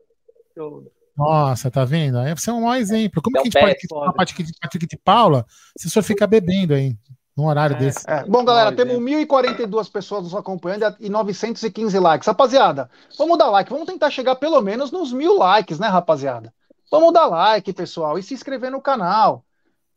Eu... 0.56 0.92
Nossa, 1.16 1.70
tá 1.70 1.84
vendo? 1.84 2.18
Aí 2.18 2.34
você 2.34 2.50
é 2.50 2.54
um 2.54 2.62
mau 2.62 2.76
exemplo. 2.76 3.22
Como 3.22 3.38
é 3.38 3.42
que 3.42 3.50
a 3.50 3.52
gente 3.52 3.62
pode 3.62 3.88
falar 3.90 4.14
Patrick 4.14 4.44
de, 4.44 4.54
Patrick 4.60 4.88
de 4.88 4.98
Paula 4.98 5.46
se 5.78 5.88
o 5.88 5.90
senhor 5.90 6.04
fica 6.04 6.26
bebendo 6.26 6.74
aí? 6.74 6.96
Num 7.36 7.46
horário 7.46 7.76
é, 7.76 7.80
desse. 7.80 8.10
É. 8.10 8.24
Bom, 8.26 8.44
galera, 8.44 8.76
temos 8.76 8.96
1.042 8.98 9.92
pessoas 9.92 10.24
nos 10.24 10.36
acompanhando 10.36 10.96
e 11.00 11.10
915 11.10 11.98
likes. 11.98 12.28
Rapaziada, 12.28 12.90
vamos 13.18 13.38
dar 13.38 13.50
like. 13.50 13.70
Vamos 13.70 13.86
tentar 13.86 14.10
chegar 14.10 14.36
pelo 14.36 14.62
menos 14.62 14.92
nos 14.92 15.14
mil 15.14 15.38
likes, 15.38 15.80
né, 15.80 15.88
rapaziada? 15.88 16.54
Vamos 16.92 17.14
dar 17.14 17.28
like, 17.28 17.72
pessoal, 17.72 18.18
e 18.18 18.24
se 18.24 18.34
inscrever 18.34 18.72
no 18.72 18.82
canal. 18.82 19.46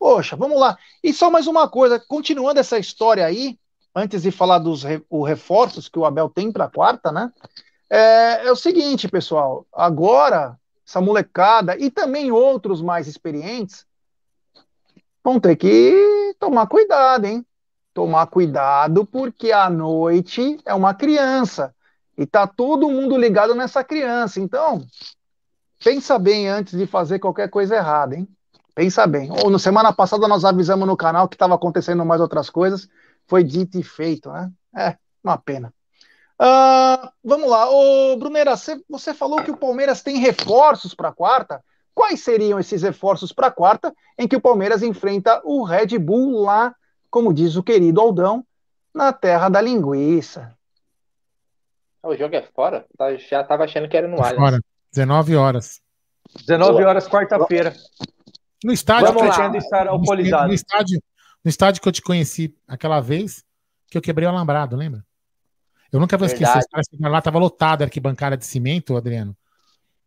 Poxa, 0.02 0.34
vamos 0.34 0.58
lá. 0.58 0.76
E 1.00 1.12
só 1.12 1.30
mais 1.30 1.46
uma 1.46 1.68
coisa, 1.68 1.96
continuando 1.96 2.58
essa 2.58 2.76
história 2.76 3.24
aí, 3.24 3.56
antes 3.94 4.22
de 4.22 4.32
falar 4.32 4.58
dos 4.58 4.82
re, 4.82 5.00
reforços 5.24 5.88
que 5.88 5.96
o 5.96 6.04
Abel 6.04 6.28
tem 6.28 6.50
para 6.50 6.64
a 6.64 6.68
quarta, 6.68 7.12
né? 7.12 7.32
É, 7.88 8.48
é 8.48 8.50
o 8.50 8.56
seguinte, 8.56 9.06
pessoal. 9.06 9.64
Agora 9.72 10.58
essa 10.84 11.00
molecada 11.00 11.76
e 11.78 11.88
também 11.88 12.32
outros 12.32 12.82
mais 12.82 13.06
experientes 13.06 13.86
vão 15.22 15.38
ter 15.38 15.54
que 15.54 16.34
tomar 16.36 16.66
cuidado, 16.66 17.26
hein? 17.26 17.46
Tomar 17.94 18.26
cuidado 18.26 19.06
porque 19.06 19.52
a 19.52 19.70
noite 19.70 20.58
é 20.66 20.74
uma 20.74 20.94
criança 20.94 21.72
e 22.18 22.26
tá 22.26 22.44
todo 22.44 22.90
mundo 22.90 23.16
ligado 23.16 23.54
nessa 23.54 23.84
criança. 23.84 24.40
Então, 24.40 24.84
pensa 25.78 26.18
bem 26.18 26.48
antes 26.48 26.76
de 26.76 26.88
fazer 26.88 27.20
qualquer 27.20 27.48
coisa 27.48 27.76
errada, 27.76 28.16
hein? 28.16 28.26
Pensa 28.74 29.06
bem. 29.06 29.30
Ou 29.30 29.50
na 29.50 29.58
semana 29.58 29.92
passada 29.92 30.26
nós 30.26 30.44
avisamos 30.44 30.86
no 30.86 30.96
canal 30.96 31.28
que 31.28 31.34
estava 31.34 31.54
acontecendo 31.54 32.04
mais 32.04 32.20
outras 32.20 32.48
coisas, 32.48 32.88
foi 33.26 33.44
dito 33.44 33.78
e 33.78 33.82
feito, 33.82 34.30
né? 34.30 34.50
É, 34.76 34.96
uma 35.22 35.36
pena. 35.36 35.72
Uh, 36.40 37.08
vamos 37.22 37.48
lá, 37.48 37.70
ô 37.70 38.16
Brunera, 38.16 38.54
você 38.88 39.14
falou 39.14 39.42
que 39.42 39.50
o 39.50 39.56
Palmeiras 39.56 40.02
tem 40.02 40.18
reforços 40.18 40.94
para 40.94 41.10
a 41.10 41.12
quarta. 41.12 41.62
Quais 41.94 42.20
seriam 42.20 42.58
esses 42.58 42.82
reforços 42.82 43.32
para 43.32 43.48
a 43.48 43.50
quarta 43.50 43.94
em 44.18 44.26
que 44.26 44.34
o 44.34 44.40
Palmeiras 44.40 44.82
enfrenta 44.82 45.40
o 45.44 45.62
Red 45.62 45.98
Bull 45.98 46.42
lá, 46.42 46.74
como 47.10 47.34
diz 47.34 47.54
o 47.54 47.62
querido 47.62 48.00
Aldão, 48.00 48.44
na 48.94 49.12
terra 49.12 49.48
da 49.50 49.60
linguiça? 49.60 50.56
O 52.02 52.16
jogo 52.16 52.34
é 52.34 52.42
fora? 52.42 52.86
Tá, 52.96 53.14
já 53.16 53.42
estava 53.42 53.64
achando 53.64 53.88
que 53.88 53.96
era 53.96 54.08
no 54.08 54.16
Allianz. 54.16 54.36
Fora, 54.36 54.60
19 54.90 55.36
horas. 55.36 55.80
19 56.46 56.82
horas, 56.82 57.06
quarta-feira. 57.06 57.74
No 58.64 58.72
estádio, 58.72 59.12
Vamos 59.12 59.36
lá. 59.36 59.56
estar 59.56 59.86
alcoolizado. 59.86 60.48
No 60.48 60.54
estádio, 60.54 61.02
no 61.44 61.48
estádio 61.48 61.82
que 61.82 61.88
eu 61.88 61.92
te 61.92 62.02
conheci 62.02 62.56
aquela 62.66 63.00
vez, 63.00 63.44
que 63.90 63.98
eu 63.98 64.02
quebrei 64.02 64.26
o 64.26 64.30
alambrado, 64.30 64.76
lembra? 64.76 65.04
Eu 65.92 66.00
nunca 66.00 66.16
vou 66.16 66.26
esquecer. 66.26 66.58
Os 66.58 66.66
caras 66.66 66.86
chegaram 66.90 67.12
lá, 67.12 67.20
tava 67.20 67.38
lotado 67.38 67.82
a 67.82 67.84
arquibancada 67.84 68.36
de 68.36 68.46
cimento, 68.46 68.96
Adriano. 68.96 69.36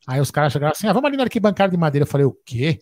Aí 0.07 0.19
os 0.19 0.32
caras 0.32 0.52
chegaram 0.52 0.72
assim: 0.72 0.88
ah, 0.88 0.94
vamos 0.94 1.07
ali 1.07 1.18
na 1.18 1.23
arquibancada 1.23 1.72
de 1.72 1.77
madeira. 1.77 2.03
Eu 2.03 2.10
falei: 2.10 2.26
o 2.26 2.36
quê? 2.45 2.80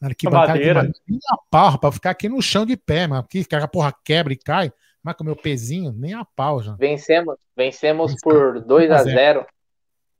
Na 0.00 0.08
arquibancada 0.08 0.54
madeira. 0.54 0.80
de 0.80 0.86
madeira. 0.88 1.00
Nem 1.08 1.20
a 1.30 1.36
pau, 1.50 1.78
pra 1.78 1.92
ficar 1.92 2.10
aqui 2.10 2.28
no 2.28 2.42
chão 2.42 2.66
de 2.66 2.76
pé, 2.76 3.06
mano. 3.06 3.20
Aqui, 3.20 3.44
que 3.44 3.54
a 3.54 3.68
porra 3.68 3.94
quebra 4.04 4.32
e 4.32 4.36
cai. 4.36 4.72
Mas 5.02 5.14
com 5.14 5.22
o 5.22 5.26
meu 5.26 5.36
pezinho, 5.36 5.92
nem 5.92 6.12
a 6.12 6.24
pau 6.24 6.62
já. 6.62 6.74
Vencemos, 6.74 7.36
vencemos 7.56 8.14
por 8.22 8.60
2 8.60 8.90
a 8.90 9.02
0 9.02 9.46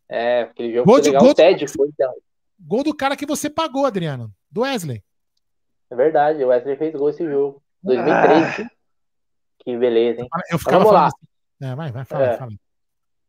É, 0.09 0.43
aquele 0.43 0.75
jogo 0.75 0.87
gol 0.87 0.95
foi 0.95 1.03
de, 1.03 1.09
legal. 1.09 1.23
Gol, 1.23 1.31
o 1.31 1.35
Ted 1.35 1.69
foi, 1.69 1.89
então. 1.89 2.15
Gol 2.59 2.83
do 2.85 2.95
cara 2.95 3.17
que 3.17 3.27
você 3.27 3.51
pagou, 3.51 3.85
Adriano. 3.85 4.33
Do 4.51 4.63
Wesley. 4.63 5.03
É 5.91 5.95
verdade, 5.95 6.45
o 6.45 6.49
Wesley 6.49 6.77
fez 6.77 6.95
gol 6.95 7.11
esse 7.11 7.25
jogo. 7.25 7.63
2003. 7.83 8.61
Ah. 8.61 8.71
Que 9.61 9.77
beleza, 9.77 10.23
hein? 10.23 10.29
Eu 10.51 10.59
ficava 10.59 10.79
Vamos 10.79 10.93
lá. 10.93 11.07
Assim, 11.07 11.27
é, 11.63 11.75
vai, 11.75 11.93
vai, 11.93 12.05
fala, 12.05 12.25
é. 12.25 12.37
fala. 12.37 12.53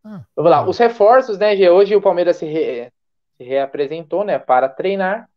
Ah, 0.03 0.25
Vamos 0.35 0.51
lá, 0.51 0.67
os 0.67 0.77
reforços, 0.77 1.37
né, 1.37 1.55
Gê? 1.55 1.69
Hoje 1.69 1.95
o 1.95 2.01
Palmeiras 2.01 2.37
se, 2.37 2.45
re... 2.45 2.91
se, 3.37 3.43
reapresentou, 3.43 4.23
né, 4.23 4.39
para 4.39 4.67
treinar. 4.69 5.29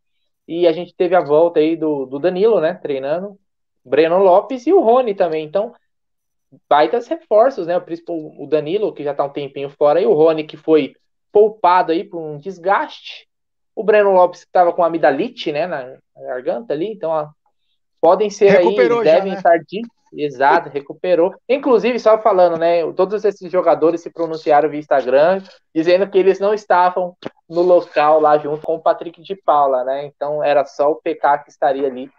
E 0.47 0.67
a 0.67 0.73
gente 0.73 0.95
teve 0.95 1.15
a 1.15 1.21
volta 1.21 1.61
aí 1.61 1.77
do, 1.77 2.07
do 2.07 2.19
Danilo, 2.19 2.61
né, 2.61 2.75
treinando. 2.75 3.39
Breno 3.85 4.19
Lopes 4.19 4.67
e 4.67 4.73
o 4.73 4.81
Rony 4.81 5.15
também. 5.15 5.45
Então, 5.45 5.75
baitas 6.69 7.07
reforços, 7.07 7.67
né? 7.67 7.77
O, 7.77 8.45
o 8.45 8.47
Danilo, 8.47 8.93
que 8.93 9.05
já 9.05 9.11
está 9.11 9.25
um 9.25 9.33
tempinho 9.33 9.69
fora, 9.71 10.01
e 10.01 10.07
o 10.07 10.15
Rony, 10.15 10.45
que 10.45 10.57
foi 10.57 10.95
poupado 11.31 11.93
aí 11.93 12.05
por 12.05 12.21
um 12.21 12.39
desgaste. 12.39 13.29
O 13.75 13.83
Breno 13.83 14.13
Lopes, 14.13 14.41
estava 14.41 14.73
com 14.73 14.85
amidalite, 14.85 15.51
né, 15.51 15.67
na 15.67 15.97
garganta 16.17 16.73
ali. 16.73 16.93
Então, 16.93 17.11
ó, 17.11 17.29
podem 18.01 18.31
ser 18.31 18.51
Recuperou 18.51 19.01
aí, 19.01 19.07
já, 19.07 19.15
devem 19.15 19.33
né? 19.33 19.39
estar 19.39 19.59
de 19.59 19.83
Exato, 20.17 20.69
recuperou. 20.69 21.35
Inclusive, 21.49 21.99
só 21.99 22.19
falando, 22.19 22.57
né? 22.57 22.81
Todos 22.93 23.25
esses 23.25 23.51
jogadores 23.51 24.01
se 24.01 24.11
pronunciaram 24.11 24.69
via 24.69 24.79
Instagram, 24.79 25.43
dizendo 25.75 26.09
que 26.09 26.17
eles 26.17 26.39
não 26.39 26.55
estavam 26.55 27.17
no 27.49 27.63
local 27.63 28.21
lá 28.21 28.39
junto 28.39 28.65
com 28.65 28.77
o 28.77 28.81
Patrick 28.81 29.21
de 29.23 29.35
Paula, 29.35 29.85
né? 29.85 30.07
Então 30.07 30.43
era 30.43 30.65
só 30.65 30.91
o 30.91 30.97
PK 30.97 31.39
que 31.39 31.51
estaria 31.51 31.87
ali 31.87 32.11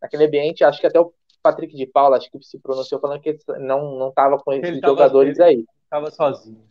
naquele 0.00 0.24
ambiente. 0.24 0.64
Acho 0.64 0.80
que 0.80 0.86
até 0.86 0.98
o 0.98 1.12
Patrick 1.42 1.76
de 1.76 1.86
Paula 1.86 2.16
acho 2.16 2.30
que 2.30 2.42
se 2.42 2.58
pronunciou 2.58 3.00
falando 3.00 3.20
que 3.20 3.36
não 3.58 3.98
não 3.98 4.08
estava 4.08 4.38
com 4.38 4.52
esses 4.52 4.80
jogadores 4.80 5.38
ele 5.38 5.48
aí. 5.48 5.64
Estava 5.84 6.10
sozinho. 6.10 6.64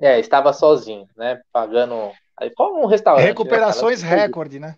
É, 0.00 0.18
estava 0.18 0.52
sozinho, 0.52 1.06
né? 1.16 1.40
Pagando 1.52 2.10
aí 2.38 2.50
como 2.50 2.82
um 2.82 2.86
restaurante. 2.86 3.24
Né, 3.24 3.28
Recuperações 3.28 4.02
né, 4.02 4.08
recorde, 4.08 4.58
né? 4.58 4.76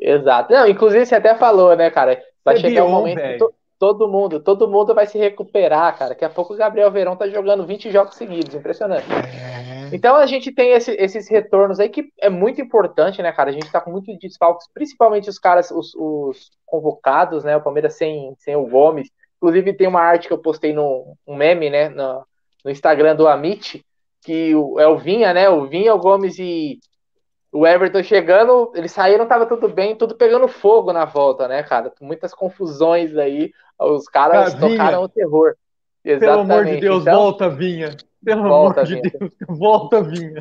Exato. 0.00 0.52
Não, 0.52 0.66
inclusive 0.66 1.06
você 1.06 1.14
até 1.14 1.34
falou, 1.34 1.76
né, 1.76 1.90
cara? 1.90 2.20
Vai 2.44 2.56
você 2.56 2.62
chegar 2.62 2.84
um 2.84 2.90
momento 2.90 3.54
todo 3.78 4.08
mundo, 4.08 4.40
todo 4.40 4.66
mundo 4.66 4.94
vai 4.94 5.06
se 5.06 5.18
recuperar, 5.18 5.96
cara. 5.98 6.10
Daqui 6.10 6.24
a 6.24 6.30
pouco 6.30 6.54
o 6.54 6.56
Gabriel 6.56 6.90
Verão 6.90 7.16
tá 7.16 7.28
jogando 7.28 7.66
20 7.66 7.90
jogos 7.90 8.14
seguidos, 8.14 8.54
impressionante. 8.54 9.06
É. 9.12 9.94
Então 9.94 10.16
a 10.16 10.26
gente 10.26 10.50
tem 10.52 10.72
esse, 10.72 10.92
esses 10.92 11.28
retornos 11.28 11.78
aí 11.78 11.90
que 11.90 12.08
é 12.18 12.30
muito 12.30 12.60
importante, 12.62 13.20
né, 13.22 13.30
cara? 13.30 13.50
A 13.50 13.52
gente 13.52 13.70
tá 13.70 13.80
com 13.80 13.90
muitos 13.90 14.18
desfalques, 14.18 14.66
principalmente 14.72 15.28
os 15.28 15.38
caras, 15.38 15.70
os, 15.70 15.94
os, 15.94 16.50
convocados, 16.64 17.44
né? 17.44 17.56
O 17.56 17.60
Palmeiras 17.60 17.94
sem, 17.94 18.34
sem 18.38 18.56
o 18.56 18.66
Gomes. 18.66 19.10
Inclusive 19.36 19.74
tem 19.74 19.86
uma 19.86 20.00
arte 20.00 20.28
que 20.28 20.32
eu 20.32 20.38
postei 20.38 20.72
no 20.72 21.14
um 21.26 21.36
meme, 21.36 21.68
né, 21.68 21.90
no, 21.90 22.24
no 22.64 22.70
Instagram 22.70 23.14
do 23.14 23.28
Amit, 23.28 23.84
que 24.24 24.54
o, 24.54 24.80
é 24.80 24.88
o 24.88 24.96
Vinha, 24.96 25.32
né? 25.34 25.48
O 25.48 25.66
Vinha, 25.66 25.94
o 25.94 25.98
Gomes 25.98 26.38
e 26.38 26.78
o 27.52 27.66
Everton 27.66 28.02
chegando, 28.02 28.72
eles 28.74 28.90
saíram, 28.90 29.28
tava 29.28 29.46
tudo 29.46 29.68
bem, 29.68 29.94
tudo 29.94 30.16
pegando 30.16 30.48
fogo 30.48 30.92
na 30.92 31.04
volta, 31.04 31.46
né, 31.46 31.62
cara? 31.62 31.92
Muitas 32.00 32.34
confusões 32.34 33.16
aí, 33.16 33.52
os 33.78 34.08
caras 34.08 34.54
tocaram 34.54 35.04
o 35.04 35.08
terror. 35.08 35.54
Exatamente. 36.04 36.20
Pelo 36.20 36.40
amor 36.40 36.64
de 36.64 36.80
Deus, 36.80 37.02
então, 37.02 37.14
volta, 37.14 37.48
Vinha. 37.48 37.96
Pelo 38.24 38.42
volta, 38.48 38.80
amor 38.80 38.86
de 38.86 39.00
Vinha. 39.00 39.12
Deus, 39.18 39.58
volta, 39.58 40.02
Vinha. 40.02 40.38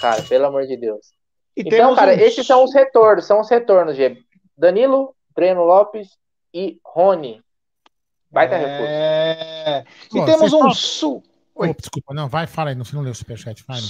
Cara, 0.00 0.22
pelo 0.22 0.46
amor 0.46 0.66
de 0.66 0.76
Deus. 0.76 1.08
E 1.56 1.62
então, 1.62 1.94
cara, 1.94 2.12
um... 2.12 2.14
esses 2.14 2.46
são 2.46 2.62
os 2.62 2.72
retornos, 2.72 3.24
são 3.24 3.40
os 3.40 3.50
retornos, 3.50 3.96
Gê. 3.96 4.18
Danilo, 4.56 5.14
Breno 5.34 5.64
Lopes 5.64 6.08
e 6.52 6.78
Rony. 6.84 7.42
Vai 8.30 8.48
ter 8.48 8.56
é... 8.56 9.84
reforço. 9.84 10.18
E 10.18 10.24
temos 10.24 10.52
um 10.52 10.70
su... 10.70 11.22
Oi. 11.56 11.70
Oh, 11.70 11.74
desculpa, 11.74 12.12
não, 12.12 12.28
vai, 12.28 12.48
fala 12.48 12.70
aí, 12.70 12.76
você 12.76 12.96
não 12.96 13.02
leu 13.02 13.12
o 13.12 13.14
superchat, 13.14 13.64
vai. 13.66 13.80
Não. 13.80 13.86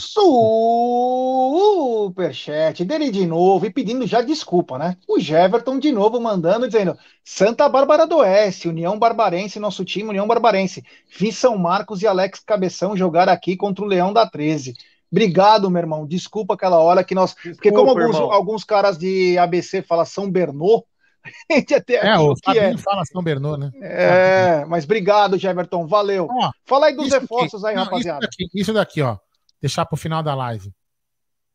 Superchat 2.09 2.85
dele 2.85 3.11
de 3.11 3.25
novo 3.25 3.65
e 3.65 3.71
pedindo 3.71 4.07
já 4.07 4.21
desculpa, 4.21 4.77
né? 4.77 4.99
O 5.09 5.19
Jeverton 5.19 5.79
de 5.79 5.91
novo 5.91 6.21
mandando, 6.21 6.67
dizendo: 6.67 6.95
Santa 7.25 7.67
Bárbara 7.67 8.07
do 8.07 8.19
Oeste, 8.19 8.69
União 8.69 8.99
Barbarense, 8.99 9.59
nosso 9.59 9.83
time, 9.83 10.11
União 10.11 10.27
Barbarense. 10.27 10.85
Vi 11.19 11.33
São 11.33 11.57
Marcos 11.57 12.03
e 12.03 12.07
Alex 12.07 12.41
Cabeção 12.41 12.95
jogar 12.95 13.31
aqui 13.31 13.57
contra 13.57 13.83
o 13.83 13.89
Leão 13.89 14.13
da 14.13 14.29
13. 14.29 14.75
Obrigado, 15.11 15.71
meu 15.71 15.81
irmão. 15.81 16.07
Desculpa 16.07 16.53
aquela 16.55 16.79
hora 16.81 17.03
que 17.03 17.15
nós. 17.15 17.35
Desculpa, 17.35 17.57
porque, 17.57 17.73
como 17.73 17.89
alguns, 17.89 18.17
alguns 18.17 18.65
caras 18.65 18.99
de 18.99 19.39
ABC 19.39 19.81
falam 19.81 20.05
São 20.05 20.31
Bernô, 20.31 20.85
a 21.51 21.55
gente 21.55 21.75
até 21.75 21.95
é, 21.95 22.19
o 22.19 22.35
que 22.35 22.59
é. 22.59 22.77
fala 22.77 23.05
São 23.05 23.23
Bernardo, 23.23 23.59
né? 23.59 23.71
É, 23.81 24.65
mas 24.67 24.85
obrigado, 24.85 25.39
Jeverton, 25.39 25.87
valeu. 25.87 26.29
Ó, 26.31 26.51
Fala 26.65 26.87
aí 26.87 26.97
dos 26.97 27.11
reforços 27.11 27.65
aqui, 27.65 27.71
aí, 27.71 27.77
não, 27.77 27.85
rapaziada. 27.85 28.27
Isso 28.27 28.39
daqui, 28.39 28.61
isso 28.61 28.73
daqui, 28.73 29.03
ó, 29.03 29.17
deixar 29.61 29.87
pro 29.87 29.97
final 29.97 30.23
da 30.23 30.35
live. 30.35 30.73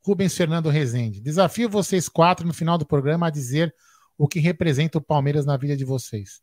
Rubens 0.05 0.35
Fernando 0.35 0.69
Rezende. 0.69 1.21
Desafio 1.21 1.69
vocês 1.69 2.09
quatro 2.09 2.47
no 2.47 2.53
final 2.53 2.77
do 2.77 2.85
programa 2.85 3.27
a 3.27 3.29
dizer 3.29 3.73
o 4.17 4.27
que 4.27 4.39
representa 4.39 4.97
o 4.97 5.01
Palmeiras 5.01 5.45
na 5.45 5.57
vida 5.57 5.75
de 5.75 5.85
vocês. 5.85 6.41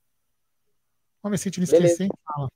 Vamos 1.22 1.38
ver 1.38 1.42
se 1.42 1.48
a 1.48 1.50
gente 1.50 1.58
não 1.58 1.64
esquecer. 1.64 2.08
Fala. 2.24 2.48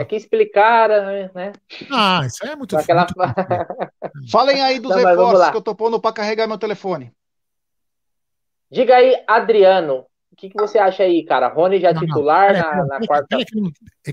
É 0.00 0.04
que 0.04 0.16
explicaram, 0.16 1.06
né? 1.34 1.52
Ah, 1.90 2.20
isso 2.26 2.44
é 2.44 2.54
muito, 2.54 2.76
Aquela... 2.76 3.06
muito 3.06 3.14
Falem 4.30 4.60
aí 4.60 4.78
dos 4.78 4.90
não, 4.90 4.98
reforços 4.98 5.50
que 5.50 5.56
eu 5.56 5.62
tô 5.62 5.74
pondo 5.74 5.98
para 5.98 6.12
carregar 6.12 6.46
meu 6.46 6.58
telefone. 6.58 7.10
Diga 8.70 8.96
aí, 8.96 9.16
Adriano, 9.26 10.06
o 10.32 10.36
que, 10.36 10.48
que 10.48 10.56
você 10.56 10.78
acha 10.78 11.02
aí, 11.02 11.24
cara? 11.24 11.48
Rony 11.48 11.80
já 11.80 11.92
não, 11.92 12.00
titular 12.00 12.52
não. 12.52 12.86
na, 12.86 12.98
na 12.98 13.06
quarta. 13.06 13.36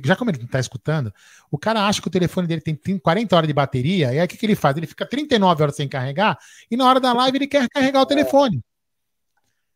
Já 0.04 0.16
como 0.16 0.32
ele 0.32 0.40
não 0.40 0.48
tá 0.48 0.60
escutando, 0.60 1.14
o 1.52 1.58
cara 1.58 1.88
acha 1.88 2.02
que 2.02 2.08
o 2.08 2.12
telefone 2.12 2.48
dele 2.48 2.62
tem 2.62 2.98
40 2.98 3.36
horas 3.36 3.48
de 3.48 3.54
bateria, 3.54 4.14
e 4.14 4.20
aí 4.20 4.26
o 4.26 4.28
que, 4.28 4.38
que 4.38 4.46
ele 4.46 4.56
faz? 4.56 4.76
Ele 4.76 4.88
fica 4.88 5.06
39 5.06 5.64
horas 5.64 5.76
sem 5.76 5.88
carregar, 5.88 6.38
e 6.72 6.76
na 6.76 6.88
hora 6.88 7.00
da 7.00 7.14
live 7.14 7.38
ele 7.38 7.48
quer 7.48 7.68
carregar 7.70 8.00
o 8.00 8.04
é. 8.04 8.08
telefone. 8.08 8.62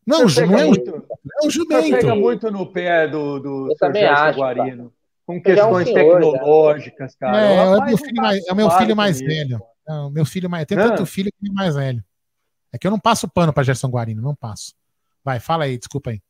Não, 0.04 0.24
não 0.24 0.58
é, 0.58 0.64
muito, 0.64 0.90
é 0.90 1.46
o 1.46 1.50
jumento. 1.50 1.90
pega 1.90 2.14
muito 2.16 2.50
no 2.50 2.66
pé 2.66 3.06
do, 3.06 3.38
do 3.38 3.76
Sérgio 3.76 4.36
Guarino. 4.36 4.92
Com 5.24 5.40
questões 5.40 5.88
é 5.88 5.90
um 5.90 5.94
senhor, 5.94 6.20
tecnológicas, 6.20 7.14
cara. 7.14 7.40
É, 7.40 7.56
é, 7.56 7.62
o 7.62 7.84
meu 7.84 7.96
filho 7.96 8.20
mais, 8.20 8.46
é 8.46 8.52
o 8.52 8.56
meu 8.56 8.70
filho 8.70 8.96
mais 8.96 9.20
velho. 9.20 9.62
É, 9.88 9.92
o 9.92 10.10
meu 10.10 10.24
filho 10.24 10.50
mais. 10.50 10.66
Tem 10.66 10.76
tanto 10.76 11.06
filho 11.06 11.30
que 11.30 11.48
é 11.48 11.52
mais 11.52 11.76
velho. 11.76 12.02
É 12.72 12.78
que 12.78 12.86
eu 12.86 12.90
não 12.90 12.98
passo 12.98 13.28
pano 13.28 13.52
para 13.52 13.62
Gerson 13.62 13.88
Guarino, 13.88 14.22
não 14.22 14.34
passo. 14.34 14.74
Vai, 15.24 15.38
fala 15.38 15.64
aí, 15.64 15.76
desculpa 15.76 16.10
aí. 16.10 16.20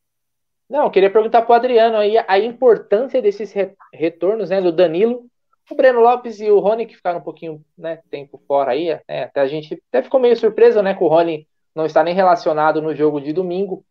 Não, 0.69 0.85
eu 0.85 0.91
queria 0.91 1.11
perguntar 1.11 1.43
para 1.43 1.53
o 1.53 1.55
Adriano 1.55 1.97
aí 1.99 2.17
a 2.17 2.39
importância 2.39 3.21
desses 3.21 3.55
retornos, 3.93 4.51
né, 4.51 4.61
do 4.61 4.73
Danilo, 4.73 5.27
o 5.71 5.75
Breno 5.75 6.01
Lopes 6.01 6.41
e 6.41 6.51
o 6.51 6.59
Rony 6.61 6.87
que 6.87 6.97
ficaram 6.97 7.19
um 7.19 7.23
pouquinho, 7.23 7.63
né, 7.77 8.01
tempo 8.11 8.43
fora 8.47 8.73
aí, 8.73 8.89
né, 9.09 9.25
até 9.25 9.41
a 9.41 9.47
gente 9.47 9.83
até 9.89 10.03
ficou 10.03 10.19
meio 10.19 10.37
surpreso, 10.37 10.83
né, 10.83 10.95
com 10.95 11.05
o 11.05 11.09
Rony 11.09 11.47
não 11.75 11.87
está 11.87 12.03
nem 12.03 12.15
relacionado 12.15 12.83
no 12.83 12.95
jogo 12.95 13.21
de 13.21 13.33
domingo. 13.33 13.85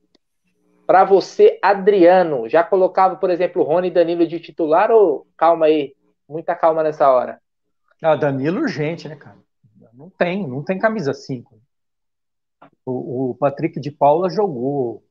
Para 0.85 1.03
você, 1.03 1.57
Adriano, 1.61 2.49
já 2.49 2.63
colocava, 2.63 3.15
por 3.15 3.29
exemplo, 3.29 3.61
o 3.61 3.65
Rony 3.65 3.87
e 3.87 3.91
Danilo 3.91 4.27
de 4.27 4.39
titular 4.39 4.91
ou 4.91 5.27
calma 5.37 5.67
aí, 5.67 5.95
muita 6.27 6.55
calma 6.55 6.83
nessa 6.83 7.09
hora? 7.09 7.39
Ah, 8.01 8.15
Danilo 8.15 8.61
urgente, 8.61 9.07
né, 9.07 9.15
cara? 9.15 9.37
Não 9.93 10.09
tem, 10.09 10.47
não 10.47 10.63
tem 10.63 10.79
camisa 10.79 11.13
5. 11.13 11.59
O, 12.85 13.31
o 13.31 13.35
Patrick 13.35 13.79
de 13.79 13.91
Paula 13.91 14.29
jogou 14.29 15.03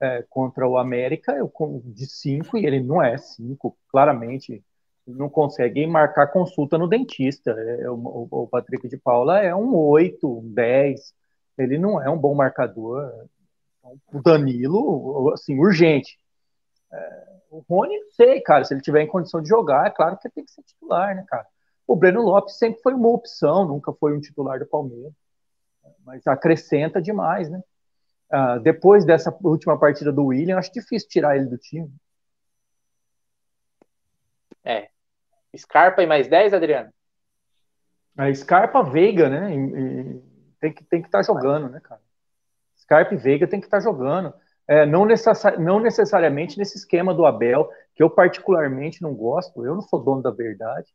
é, 0.00 0.22
contra 0.28 0.68
o 0.68 0.76
América 0.76 1.32
eu, 1.32 1.52
de 1.84 2.06
5 2.06 2.58
e 2.58 2.66
ele 2.66 2.80
não 2.82 3.02
é 3.02 3.16
5, 3.16 3.76
claramente. 3.88 4.62
Não 5.06 5.28
consegue 5.28 5.86
marcar 5.86 6.28
consulta 6.28 6.78
no 6.78 6.88
dentista. 6.88 7.50
É, 7.50 7.90
o, 7.90 8.28
o, 8.30 8.48
Patrick 8.48 8.88
de 8.88 8.96
Paula 8.96 9.40
é 9.40 9.54
um 9.54 9.74
8, 9.74 10.26
um 10.26 10.52
10. 10.52 11.14
Ele 11.58 11.78
não 11.78 12.02
é 12.02 12.08
um 12.08 12.18
bom 12.18 12.34
marcador. 12.34 13.10
O 14.12 14.22
Danilo, 14.22 15.30
assim, 15.34 15.58
urgente. 15.58 16.18
É, 16.90 17.24
o 17.50 17.64
Rony, 17.68 17.98
não 18.00 18.10
sei, 18.10 18.40
cara, 18.40 18.64
se 18.64 18.72
ele 18.72 18.80
tiver 18.80 19.02
em 19.02 19.06
condição 19.06 19.42
de 19.42 19.48
jogar, 19.48 19.86
é 19.86 19.90
claro 19.90 20.16
que 20.16 20.26
ele 20.26 20.34
tem 20.34 20.44
que 20.44 20.50
ser 20.50 20.62
titular, 20.62 21.14
né, 21.14 21.24
cara? 21.28 21.46
O 21.86 21.94
Breno 21.94 22.22
Lopes 22.22 22.56
sempre 22.56 22.80
foi 22.82 22.94
uma 22.94 23.10
opção, 23.10 23.66
nunca 23.68 23.92
foi 23.92 24.16
um 24.16 24.20
titular 24.20 24.58
do 24.58 24.66
Palmeiras 24.66 25.12
mas 26.04 26.26
acrescenta 26.26 27.00
demais, 27.00 27.50
né? 27.50 27.62
Ah, 28.30 28.58
depois 28.58 29.04
dessa 29.04 29.36
última 29.42 29.78
partida 29.78 30.12
do 30.12 30.26
William, 30.26 30.58
acho 30.58 30.72
difícil 30.72 31.08
tirar 31.08 31.36
ele 31.36 31.46
do 31.46 31.58
time. 31.58 31.90
É. 34.64 34.88
Scarpa 35.56 36.02
e 36.02 36.06
mais 36.06 36.26
10, 36.26 36.54
Adriano? 36.54 36.90
A 38.16 38.32
Scarpa, 38.34 38.82
Veiga, 38.82 39.28
né? 39.28 39.54
E, 39.54 39.58
e, 39.58 40.22
tem 40.60 40.72
que 40.72 40.84
tem 40.84 41.00
que 41.00 41.08
estar 41.08 41.18
tá 41.18 41.24
jogando, 41.24 41.68
né, 41.68 41.80
cara? 41.80 42.00
Scarpa 42.76 43.14
e 43.14 43.16
Veiga 43.16 43.46
tem 43.46 43.60
que 43.60 43.66
estar 43.66 43.78
tá 43.78 43.84
jogando. 43.84 44.32
É, 44.66 44.86
não, 44.86 45.04
necessari 45.04 45.62
não 45.62 45.78
necessariamente 45.78 46.58
nesse 46.58 46.76
esquema 46.76 47.14
do 47.14 47.26
Abel, 47.26 47.70
que 47.94 48.02
eu 48.02 48.08
particularmente 48.08 49.02
não 49.02 49.14
gosto. 49.14 49.64
Eu 49.64 49.74
não 49.74 49.82
sou 49.82 50.02
dono 50.02 50.22
da 50.22 50.30
verdade. 50.30 50.88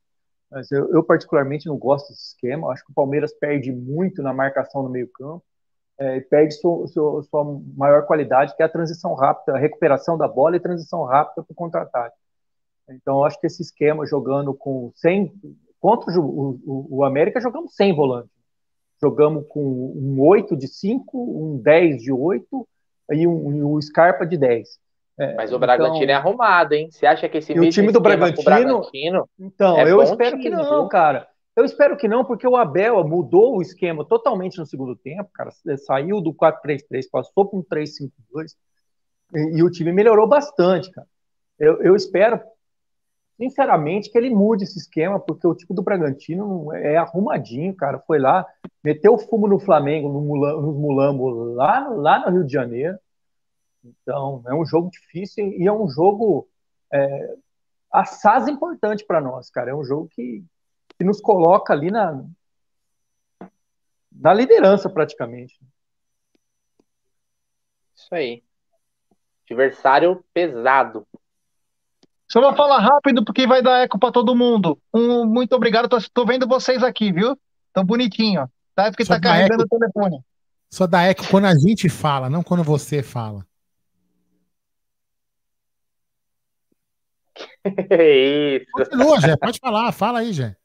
Mas 0.51 0.71
eu, 0.71 0.91
eu, 0.91 1.03
particularmente 1.03 1.67
não 1.67 1.77
gosto 1.77 2.09
desse 2.09 2.30
esquema. 2.30 2.71
Acho 2.71 2.84
que 2.84 2.91
o 2.91 2.95
Palmeiras 2.95 3.31
perde 3.34 3.71
muito 3.71 4.21
na 4.23 4.34
marcação 4.34 4.81
no 4.81 4.89
meio-campo. 4.89 5.43
É, 5.97 6.21
perde 6.21 6.53
sua, 6.55 6.88
sua, 6.88 7.23
sua, 7.23 7.61
maior 7.76 8.05
qualidade, 8.05 8.55
que 8.55 8.63
é 8.63 8.65
a 8.65 8.69
transição 8.69 9.13
rápida, 9.13 9.55
a 9.55 9.59
recuperação 9.59 10.17
da 10.17 10.27
bola 10.27 10.55
e 10.55 10.59
transição 10.59 11.03
rápida 11.03 11.43
para 11.43 11.51
o 11.51 11.55
contra-ataque. 11.55 12.15
Então, 12.89 13.17
eu 13.19 13.26
acho 13.26 13.39
que 13.39 13.47
esse 13.47 13.61
esquema 13.61 14.05
jogando 14.05 14.53
com 14.53 14.91
100. 14.95 15.34
Contra 15.80 16.11
o, 16.19 16.59
o, 16.65 16.88
o 16.97 17.03
América, 17.03 17.39
jogamos 17.39 17.76
sem 17.76 17.95
volante. 17.95 18.30
Jogamos 19.01 19.45
com 19.47 19.61
um 19.61 20.19
8 20.21 20.57
de 20.57 20.67
5, 20.67 21.17
um 21.17 21.57
10 21.57 22.01
de 22.01 22.11
8 22.11 22.67
e 23.11 23.27
um, 23.27 23.53
e 23.53 23.63
um 23.63 23.81
Scarpa 23.81 24.26
de 24.26 24.38
10. 24.38 24.67
É, 25.20 25.36
Mas 25.36 25.52
o 25.52 25.60
Bragantino 25.60 26.04
então, 26.06 26.16
é 26.16 26.18
arrumado, 26.18 26.74
hein? 26.74 26.90
Você 26.90 27.06
acha 27.06 27.28
que 27.28 27.40
esse 27.40 27.54
mesmo 27.54 27.68
o 27.68 27.70
time 27.70 27.91
do 27.91 28.00
Bragantino, 28.00 28.44
Bragantino, 28.44 29.30
Então, 29.38 29.78
é 29.78 29.91
eu 29.91 30.02
espero 30.02 30.38
time, 30.38 30.44
que 30.44 30.50
não, 30.50 30.82
viu? 30.84 30.88
cara. 30.88 31.28
Eu 31.58 31.66
espero 31.66 31.98
que 31.98 32.08
não, 32.08 32.24
porque 32.24 32.48
o 32.48 32.56
Abel 32.56 33.04
mudou 33.06 33.58
o 33.58 33.62
esquema 33.62 34.06
totalmente 34.06 34.58
no 34.58 34.66
segundo 34.66 34.96
tempo, 34.96 35.30
cara. 35.34 35.52
Saiu 35.86 36.22
do 36.22 36.34
4-3-3, 36.34 37.04
passou 37.12 37.46
para 37.46 37.60
um 37.60 37.64
3-5-2 37.64 38.12
e, 39.36 39.58
e, 39.58 39.64
o 39.64 39.70
time 39.70 39.91
melhorou 39.91 40.26
bastante, 40.26 40.90
cara. 40.90 41.08
Eu, 41.60 41.82
eu, 41.82 41.98
espero, 41.98 42.40
sinceramente, 43.38 44.10
que 44.10 44.18
ele 44.18 44.30
mude 44.30 44.64
esse 44.64 44.80
esquema, 44.80 45.20
porque 45.20 45.46
o 45.46 45.54
time 45.54 45.76
do 45.76 45.84
Bragantino 45.84 46.74
é 46.74 46.96
arrumadinho, 46.96 47.76
cara. 47.76 48.00
Foi 48.08 48.20
lá, 48.20 48.46
meteu 48.82 49.18
fumo 49.18 49.46
no 49.50 49.60
Flamengo, 49.60 50.08
no 50.08 50.22
nos 50.62 50.78
Mulambos, 50.78 51.56
lá, 51.58 51.90
lá 51.90 52.20
no 52.26 52.38
Rio 52.38 52.46
de 52.46 52.54
Janeiro 52.54 52.98
então, 53.84 54.43
é 54.47 54.53
um 54.53 54.65
jogo 54.65 54.89
difícil 54.89 55.53
e 55.53 55.68
é 55.68 55.72
um 55.72 55.89
jogo 55.89 56.47
é, 56.91 57.35
assaz 57.91 58.47
importante 58.47 59.06
para 59.06 59.22
nós, 59.22 59.49
cara. 59.49 59.72
É 59.72 59.76
um 59.76 59.84
jogo 59.84 60.10
que, 60.10 60.43
que 60.97 61.03
nos 61.03 61.22
coloca 61.22 61.73
ali 61.73 61.89
na, 61.91 62.23
na 64.11 64.34
liderança, 64.34 64.89
praticamente. 64.89 65.60
Isso 67.95 68.14
aí. 68.14 68.43
Adversário 69.45 70.23
pesado. 70.34 71.07
Só 72.31 72.39
vou 72.39 72.56
falar 72.56 72.80
rápido 72.80 73.26
porque 73.26 73.47
vai 73.47 73.61
dar 73.64 73.80
eco 73.80 73.97
para 73.97 74.11
todo 74.11 74.35
mundo. 74.35 74.80
Um, 74.93 75.26
muito 75.26 75.56
obrigado. 75.56 75.89
Tô, 75.89 75.97
tô, 76.14 76.26
vendo 76.26 76.47
vocês 76.47 76.84
aqui, 76.84 77.11
viu? 77.11 77.35
Tão 77.73 77.84
bonitinho. 77.84 78.47
Tá? 78.76 78.85
É 78.85 78.91
porque 78.91 79.03
Só 79.03 79.15
tá 79.15 79.22
carregando 79.22 79.64
eco, 79.64 79.76
o 79.76 79.80
telefone. 79.80 80.23
Só 80.69 80.85
dá 80.85 81.03
eco 81.03 81.27
quando 81.27 81.45
a 81.45 81.56
gente 81.56 81.89
fala, 81.89 82.30
não 82.30 82.43
quando 82.43 82.64
você 82.64 83.01
fala. 83.01 83.48
Isso. 87.66 88.66
Continua, 88.72 89.22
Jé, 89.22 89.38
pode 89.38 89.60
falar, 89.60 89.91
fala 89.91 90.20
aí, 90.20 90.34
Jé. 90.34 90.56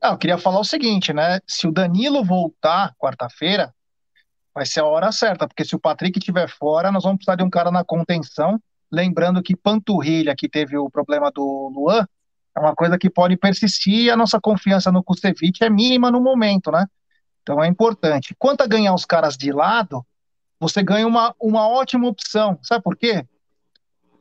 Ah, 0.00 0.10
eu 0.10 0.18
queria 0.18 0.38
falar 0.38 0.60
o 0.60 0.64
seguinte, 0.64 1.12
né? 1.12 1.40
Se 1.46 1.66
o 1.66 1.72
Danilo 1.72 2.22
voltar 2.22 2.94
quarta-feira, 2.98 3.74
vai 4.54 4.64
ser 4.64 4.80
a 4.80 4.86
hora 4.86 5.10
certa, 5.10 5.46
porque 5.46 5.64
se 5.64 5.74
o 5.74 5.80
Patrick 5.80 6.18
estiver 6.18 6.48
fora, 6.48 6.92
nós 6.92 7.02
vamos 7.02 7.18
precisar 7.18 7.36
de 7.36 7.42
um 7.42 7.50
cara 7.50 7.70
na 7.70 7.84
contenção. 7.84 8.60
Lembrando 8.90 9.42
que 9.42 9.56
panturrilha, 9.56 10.34
que 10.36 10.48
teve 10.48 10.76
o 10.76 10.88
problema 10.88 11.30
do 11.30 11.72
Luan, 11.74 12.06
é 12.56 12.60
uma 12.60 12.74
coisa 12.74 12.96
que 12.96 13.10
pode 13.10 13.36
persistir 13.36 14.04
e 14.04 14.10
a 14.10 14.16
nossa 14.16 14.40
confiança 14.40 14.90
no 14.90 15.02
Kusevich 15.02 15.62
é 15.62 15.68
mínima 15.68 16.10
no 16.10 16.20
momento, 16.20 16.70
né? 16.70 16.86
Então 17.42 17.62
é 17.62 17.68
importante. 17.68 18.34
Quanto 18.38 18.62
a 18.62 18.66
ganhar 18.66 18.94
os 18.94 19.04
caras 19.04 19.36
de 19.36 19.52
lado, 19.52 20.04
você 20.58 20.82
ganha 20.82 21.06
uma, 21.06 21.34
uma 21.38 21.68
ótima 21.68 22.08
opção. 22.08 22.58
Sabe 22.62 22.82
por 22.82 22.96
quê? 22.96 23.26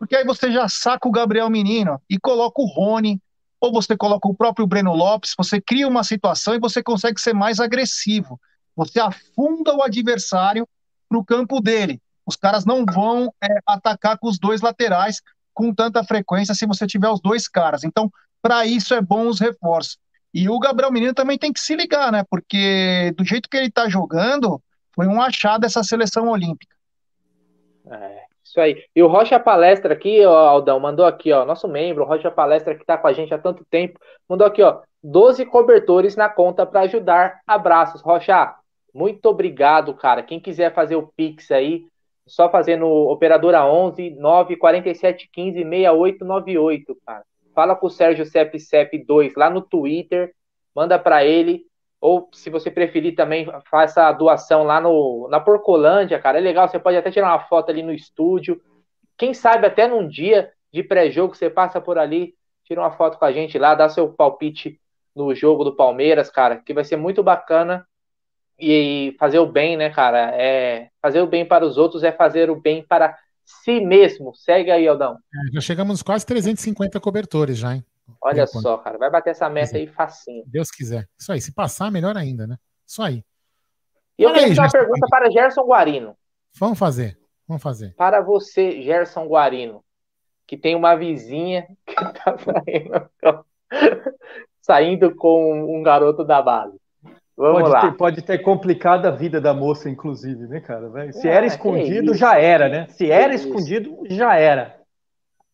Porque 0.06 0.18
aí 0.18 0.24
você 0.24 0.52
já 0.52 0.70
saca 0.70 1.08
o 1.08 1.12
Gabriel 1.12 1.50
Menino 1.50 2.00
e 2.08 2.20
coloca 2.20 2.62
o 2.62 2.68
Rony, 2.68 3.20
ou 3.60 3.72
você 3.72 3.98
coloca 3.98 4.28
o 4.28 4.36
próprio 4.36 4.68
Breno 4.68 4.94
Lopes, 4.94 5.34
você 5.36 5.60
cria 5.60 5.88
uma 5.88 6.04
situação 6.04 6.54
e 6.54 6.60
você 6.60 6.84
consegue 6.84 7.20
ser 7.20 7.34
mais 7.34 7.60
agressivo. 7.60 8.40
Você 8.76 9.00
afunda 9.00 9.74
o 9.74 9.82
adversário 9.82 10.70
para 11.10 11.18
o 11.18 11.26
campo 11.26 11.60
dele. 11.60 12.00
Os 12.24 12.36
caras 12.36 12.66
não 12.66 12.86
vão 12.86 13.34
é, 13.44 13.48
atacar 13.66 14.20
com 14.20 14.28
os 14.28 14.38
dois 14.38 14.62
laterais 14.62 15.24
com 15.56 15.74
tanta 15.74 16.04
frequência 16.04 16.54
se 16.54 16.68
você 16.68 16.86
tiver 16.86 17.10
os 17.10 17.20
dois 17.20 17.48
caras. 17.48 17.84
Então, 17.84 18.12
para 18.44 18.64
isso 18.64 18.94
é 18.94 19.02
bom 19.02 19.28
os 19.28 19.40
reforços. 19.40 19.98
E 20.32 20.48
o 20.48 20.60
Gabriel 20.60 20.92
Menino 20.92 21.16
também 21.16 21.40
tem 21.40 21.52
que 21.52 21.60
se 21.60 21.76
ligar, 21.76 22.12
né? 22.12 22.24
Porque 22.30 23.12
do 23.18 23.26
jeito 23.26 23.50
que 23.50 23.58
ele 23.58 23.70
está 23.70 23.90
jogando, 23.90 24.62
foi 24.94 25.08
um 25.08 25.20
achado 25.20 25.66
essa 25.66 25.82
seleção 25.82 26.28
olímpica. 26.28 26.76
É, 27.88 28.25
isso 28.56 28.62
aí. 28.62 28.84
E 28.96 29.04
o 29.04 29.08
Rocha 29.08 29.40
Palestra 29.40 29.94
aqui, 29.94 30.26
ó, 30.26 30.34
Aldão, 30.34 30.80
mandou 30.80 31.06
aqui, 31.06 31.32
ó, 31.32 31.46
nosso 31.46 31.68
membro, 31.68 32.04
o 32.04 32.08
Rocha 32.08 32.32
Palestra 32.32 32.74
que 32.74 32.82
está 32.82 32.98
com 32.98 33.08
a 33.08 33.14
gente 33.14 33.34
há 33.34 33.38
tanto 33.38 33.66
tempo, 33.66 34.00
mandou 34.28 34.48
aqui, 34.48 34.64
ó, 34.64 34.82
12 35.04 35.46
cobertores 35.46 36.16
na 36.16 36.30
conta 36.30 36.66
para 36.66 36.82
ajudar. 36.82 37.42
Abraços, 37.46 38.02
Rocha. 38.02 38.56
Muito 38.94 39.26
obrigado, 39.26 39.94
cara. 39.94 40.24
Quem 40.24 40.40
quiser 40.40 40.74
fazer 40.74 40.96
o 40.96 41.12
Pix 41.16 41.52
aí, 41.52 41.86
só 42.26 42.50
fazer 42.50 42.78
no 42.78 42.88
operadora 43.12 43.66
11 43.66 44.12
947 44.12 45.30
15 45.32 45.64
6898, 45.64 46.98
cara. 47.06 47.24
Fala 47.54 47.76
com 47.76 47.88
o 47.88 47.90
Sérgio 47.90 48.26
Cep 48.26 48.58
Cep 48.60 48.98
2 49.06 49.36
lá 49.36 49.50
no 49.50 49.62
Twitter, 49.62 50.34
manda 50.74 50.98
para 50.98 51.26
ele 51.26 51.66
ou 52.06 52.30
se 52.32 52.52
você 52.52 52.70
preferir 52.70 53.16
também 53.16 53.48
faça 53.68 54.04
a 54.08 54.12
doação 54.12 54.64
lá 54.64 54.80
no 54.80 55.28
na 55.28 55.40
Porcolândia, 55.40 56.20
cara. 56.20 56.38
É 56.38 56.42
legal, 56.42 56.70
você 56.70 56.78
pode 56.78 56.96
até 56.96 57.10
tirar 57.10 57.30
uma 57.30 57.48
foto 57.48 57.72
ali 57.72 57.82
no 57.82 57.92
estúdio. 57.92 58.62
Quem 59.18 59.34
sabe 59.34 59.66
até 59.66 59.88
num 59.88 60.08
dia 60.08 60.52
de 60.72 60.84
pré-jogo 60.84 61.34
você 61.34 61.50
passa 61.50 61.82
por 61.82 61.98
ali, 61.98 62.36
tira 62.64 62.80
uma 62.80 62.92
foto 62.92 63.18
com 63.18 63.26
a 63.26 63.32
gente 63.32 63.58
lá, 63.58 63.74
dá 63.74 63.90
seu 63.90 64.08
palpite 64.10 64.80
no 65.16 65.34
jogo 65.34 65.64
do 65.64 65.76
Palmeiras, 65.76 66.30
cara, 66.30 66.58
que 66.58 66.76
vai 66.76 66.84
ser 66.84 66.96
muito 66.96 67.24
bacana 67.24 67.88
e 68.60 69.16
fazer 69.18 69.40
o 69.40 69.48
bem, 69.48 69.76
né, 69.76 69.90
cara? 69.90 70.32
É 70.36 70.90
fazer 71.02 71.22
o 71.22 71.28
bem 71.28 71.44
para 71.44 71.66
os 71.66 71.76
outros 71.76 72.04
é 72.04 72.12
fazer 72.12 72.52
o 72.52 72.56
bem 72.56 72.86
para 72.86 73.18
si 73.44 73.82
mesmo. 73.82 74.36
Segue 74.36 74.70
aí, 74.70 74.88
Aldão. 74.88 75.18
É, 75.34 75.54
já 75.54 75.62
chegamos 75.62 76.04
quase 76.04 76.24
350 76.24 77.00
cobertores 77.00 77.58
já, 77.58 77.74
hein? 77.74 77.84
Olha 78.22 78.46
só, 78.48 78.78
cara, 78.78 78.98
vai 78.98 79.10
bater 79.10 79.32
essa 79.32 79.50
meta 79.50 79.78
aí 79.78 79.88
facinho. 79.88 80.44
Deus 80.48 80.70
quiser. 80.70 81.08
Isso 81.18 81.32
aí, 81.32 81.42
se 81.42 81.54
passar, 81.54 81.92
melhor 81.92 82.16
ainda, 82.18 82.46
né? 82.46 82.58
Isso 82.86 83.02
aí. 83.02 83.24
E 84.18 84.24
eu 84.24 84.34
quero 84.34 84.56
fazer 84.56 84.60
uma 84.62 84.70
pergunta 84.70 85.08
para 85.10 85.32
Gerson 85.32 85.64
Guarino. 85.64 86.16
Vamos 86.58 86.80
fazer, 86.80 87.20
vamos 87.48 87.62
fazer. 87.62 87.94
Para 87.96 88.22
você, 88.22 88.82
Gerson 88.82 89.28
Guarino, 89.28 89.84
que 90.48 90.56
tem 90.56 90.76
uma 90.76 90.96
vizinha 90.96 91.68
que 91.86 91.96
tá 92.14 92.38
saindo, 92.38 93.46
saindo 94.62 95.16
com 95.16 95.78
um 95.78 95.84
garoto 95.84 96.24
da 96.24 96.42
base. 96.42 96.80
Vamos 97.38 97.64
pode 97.64 97.74
lá. 97.74 97.82
Ter, 97.82 97.98
pode 97.98 98.22
ter 98.22 98.38
complicado 98.40 99.06
a 99.08 99.12
vida 99.12 99.42
da 99.42 99.54
moça, 99.54 99.90
inclusive, 99.90 100.48
né, 100.48 100.62
cara? 100.62 100.90
Se 101.12 101.28
é, 101.28 101.34
era 101.34 101.46
escondido, 101.46 102.14
já 102.14 102.40
era, 102.40 102.70
né? 102.70 102.88
Se 102.90 103.12
era 103.12 103.34
é 103.34 103.36
escondido, 103.36 104.04
já 104.10 104.36
era. 104.38 104.80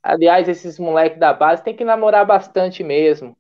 Aliás, 0.04 0.48
esses 0.50 0.80
moleques 0.80 1.20
da 1.20 1.34
base 1.34 1.64
tem 1.64 1.76
que 1.76 1.86
namorar 1.86 2.26
bastante 2.26 2.84
mesmo. 2.84 3.38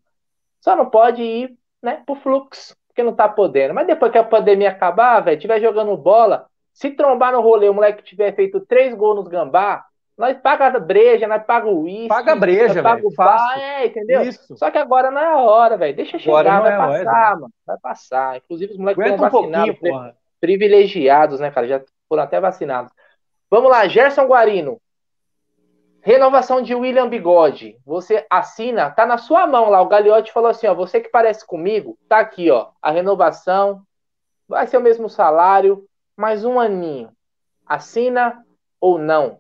Só 0.60 0.76
não 0.76 0.90
pode 0.90 1.24
ir, 1.24 1.58
né, 1.82 2.04
pro 2.06 2.16
fluxo, 2.16 2.76
porque 2.88 3.02
não 3.02 3.16
tá 3.16 3.28
podendo. 3.28 3.74
Mas 3.74 3.88
depois 3.88 4.12
que 4.12 4.18
a 4.18 4.24
pandemia 4.24 4.70
acabar, 4.70 5.20
velho, 5.22 5.40
tiver 5.40 5.60
jogando 5.60 5.98
bola, 5.98 6.46
se 6.74 6.92
trombar 6.92 7.34
no 7.34 7.42
rolê, 7.42 7.68
o 7.68 7.74
moleque 7.74 8.04
tiver 8.04 8.34
feito 8.36 8.60
três 8.60 8.94
gols 8.94 9.16
nos 9.16 9.28
gambá, 9.28 9.86
nós 10.18 10.38
paga 10.38 10.80
breja, 10.80 11.28
nós 11.28 11.44
paga 11.44 11.68
o 11.68 11.82
uísque. 11.82 12.10
Paga 12.10 12.36
breja, 12.36 12.84
paga 12.84 13.08
o 13.08 13.12
bar, 13.12 13.60
é, 13.60 13.88
entendeu? 13.88 14.22
Isso. 14.22 14.56
Só 14.56 14.70
que 14.70 14.78
agora 14.78 15.10
não 15.10 15.20
é 15.20 15.26
a 15.26 15.38
hora, 15.38 15.78
velho. 15.78 15.96
Deixa 15.96 16.20
chegar, 16.20 16.62
vai 16.62 16.74
é 16.74 16.78
passar, 16.78 17.28
hora. 17.28 17.36
mano. 17.36 17.54
Vai 17.66 17.78
passar. 17.80 18.38
Inclusive 18.38 18.74
os 18.74 18.78
moleques 18.78 19.04
estão 19.04 19.18
vacinados, 19.18 19.78
um 19.82 20.12
privilegiados, 20.40 21.40
né, 21.40 21.50
cara? 21.50 21.68
Já 21.68 21.82
foram 22.08 22.22
até 22.22 22.40
vacinados. 22.40 22.92
Vamos 23.50 23.72
lá, 23.72 23.88
Gerson 23.88 24.28
Guarino. 24.28 24.80
Renovação 26.04 26.64
de 26.64 26.74
William 26.74 27.08
Bigode. 27.08 27.78
Você 27.86 28.26
assina, 28.30 28.90
tá 28.90 29.06
na 29.06 29.20
sua 29.20 29.46
mão 29.46 29.70
lá. 29.70 29.82
O 29.82 29.88
Gagliotti 29.88 30.32
falou 30.32 30.50
assim: 30.50 30.66
ó, 30.66 30.74
você 30.74 31.00
que 31.00 31.10
parece 31.10 31.46
comigo, 31.46 31.98
tá 32.10 32.20
aqui, 32.20 32.50
ó. 32.50 32.72
A 32.82 32.90
renovação 32.90 33.84
vai 34.48 34.66
ser 34.66 34.78
o 34.78 34.82
mesmo 34.82 35.08
salário, 35.08 35.88
mais 36.18 36.44
um 36.44 36.60
aninho. 36.60 37.12
Assina 37.68 38.44
ou 38.80 38.98
não? 38.98 39.40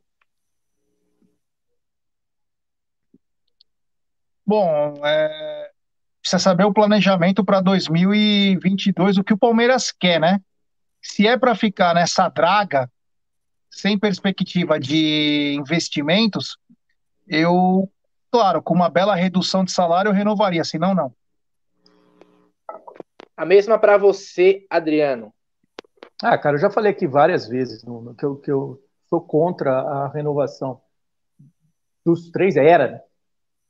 Bom, 4.45 5.01
é, 5.03 5.71
precisa 6.21 6.39
saber 6.39 6.65
o 6.65 6.73
planejamento 6.73 7.43
para 7.43 7.59
2022, 7.59 9.17
o 9.17 9.23
que 9.23 9.33
o 9.33 9.37
Palmeiras 9.37 9.91
quer, 9.91 10.19
né? 10.19 10.39
Se 11.01 11.25
é 11.25 11.37
para 11.37 11.55
ficar 11.55 11.95
nessa 11.95 12.29
draga 12.29 12.87
sem 13.71 13.97
perspectiva 13.97 14.77
de 14.77 15.55
investimentos, 15.57 16.57
eu, 17.27 17.89
claro, 18.29 18.61
com 18.61 18.73
uma 18.73 18.89
bela 18.89 19.15
redução 19.15 19.63
de 19.63 19.71
salário, 19.71 20.09
eu 20.09 20.13
renovaria, 20.13 20.63
senão 20.63 20.93
não. 20.93 21.13
A 23.35 23.45
mesma 23.45 23.79
para 23.79 23.97
você, 23.97 24.65
Adriano. 24.69 25.33
Ah, 26.21 26.37
cara, 26.37 26.57
eu 26.57 26.59
já 26.59 26.69
falei 26.69 26.91
aqui 26.91 27.07
várias 27.07 27.47
vezes 27.47 27.83
no, 27.83 28.01
no, 28.01 28.13
que, 28.13 28.25
eu, 28.25 28.35
que 28.35 28.51
eu 28.51 28.79
sou 29.09 29.21
contra 29.21 29.71
a 29.71 30.07
renovação 30.09 30.81
dos 32.05 32.29
três, 32.29 32.57
era, 32.57 32.91
né? 32.91 33.01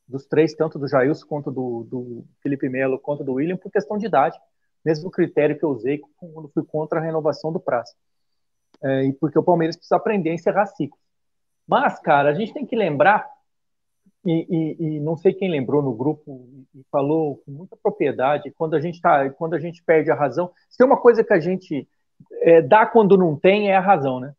dos 0.07 0.25
três, 0.25 0.53
tanto 0.53 0.77
do 0.77 0.87
Jailson 0.87 1.25
quanto 1.25 1.51
do, 1.51 1.87
do 1.89 2.25
Felipe 2.41 2.67
Melo, 2.67 2.99
quanto 2.99 3.23
do 3.23 3.33
William, 3.33 3.55
por 3.55 3.71
questão 3.71 3.97
de 3.97 4.07
idade. 4.07 4.37
Mesmo 4.83 5.11
critério 5.11 5.57
que 5.57 5.63
eu 5.63 5.69
usei 5.69 6.01
quando 6.17 6.49
fui 6.49 6.65
contra 6.65 6.99
a 6.99 7.03
renovação 7.03 7.53
do 7.53 7.59
Praça 7.59 7.95
é, 8.83 9.05
e 9.05 9.13
porque 9.13 9.37
o 9.37 9.43
Palmeiras 9.43 9.75
precisa 9.75 9.95
aprender 9.95 10.31
a 10.31 10.33
encerrar 10.33 10.65
ciclos. 10.65 11.01
Mas, 11.67 11.99
cara, 11.99 12.29
a 12.29 12.33
gente 12.33 12.53
tem 12.53 12.65
que 12.65 12.75
lembrar, 12.75 13.27
e, 14.25 14.45
e, 14.49 14.85
e 14.85 14.99
não 14.99 15.15
sei 15.15 15.33
quem 15.33 15.49
lembrou 15.49 15.81
no 15.81 15.93
grupo 15.93 16.45
e 16.75 16.83
falou 16.91 17.37
com 17.37 17.51
muita 17.51 17.75
propriedade, 17.75 18.51
quando 18.57 18.75
a 18.75 18.79
gente 18.79 18.99
tá, 19.01 19.29
quando 19.31 19.53
a 19.53 19.59
gente 19.59 19.83
perde 19.83 20.11
a 20.11 20.15
razão, 20.15 20.51
se 20.69 20.77
tem 20.77 20.85
uma 20.85 20.99
coisa 20.99 21.23
que 21.23 21.33
a 21.33 21.39
gente 21.39 21.87
é, 22.41 22.61
dá 22.61 22.85
quando 22.85 23.17
não 23.17 23.35
tem, 23.35 23.69
é 23.69 23.75
a 23.75 23.81
razão, 23.81 24.19
né? 24.19 24.33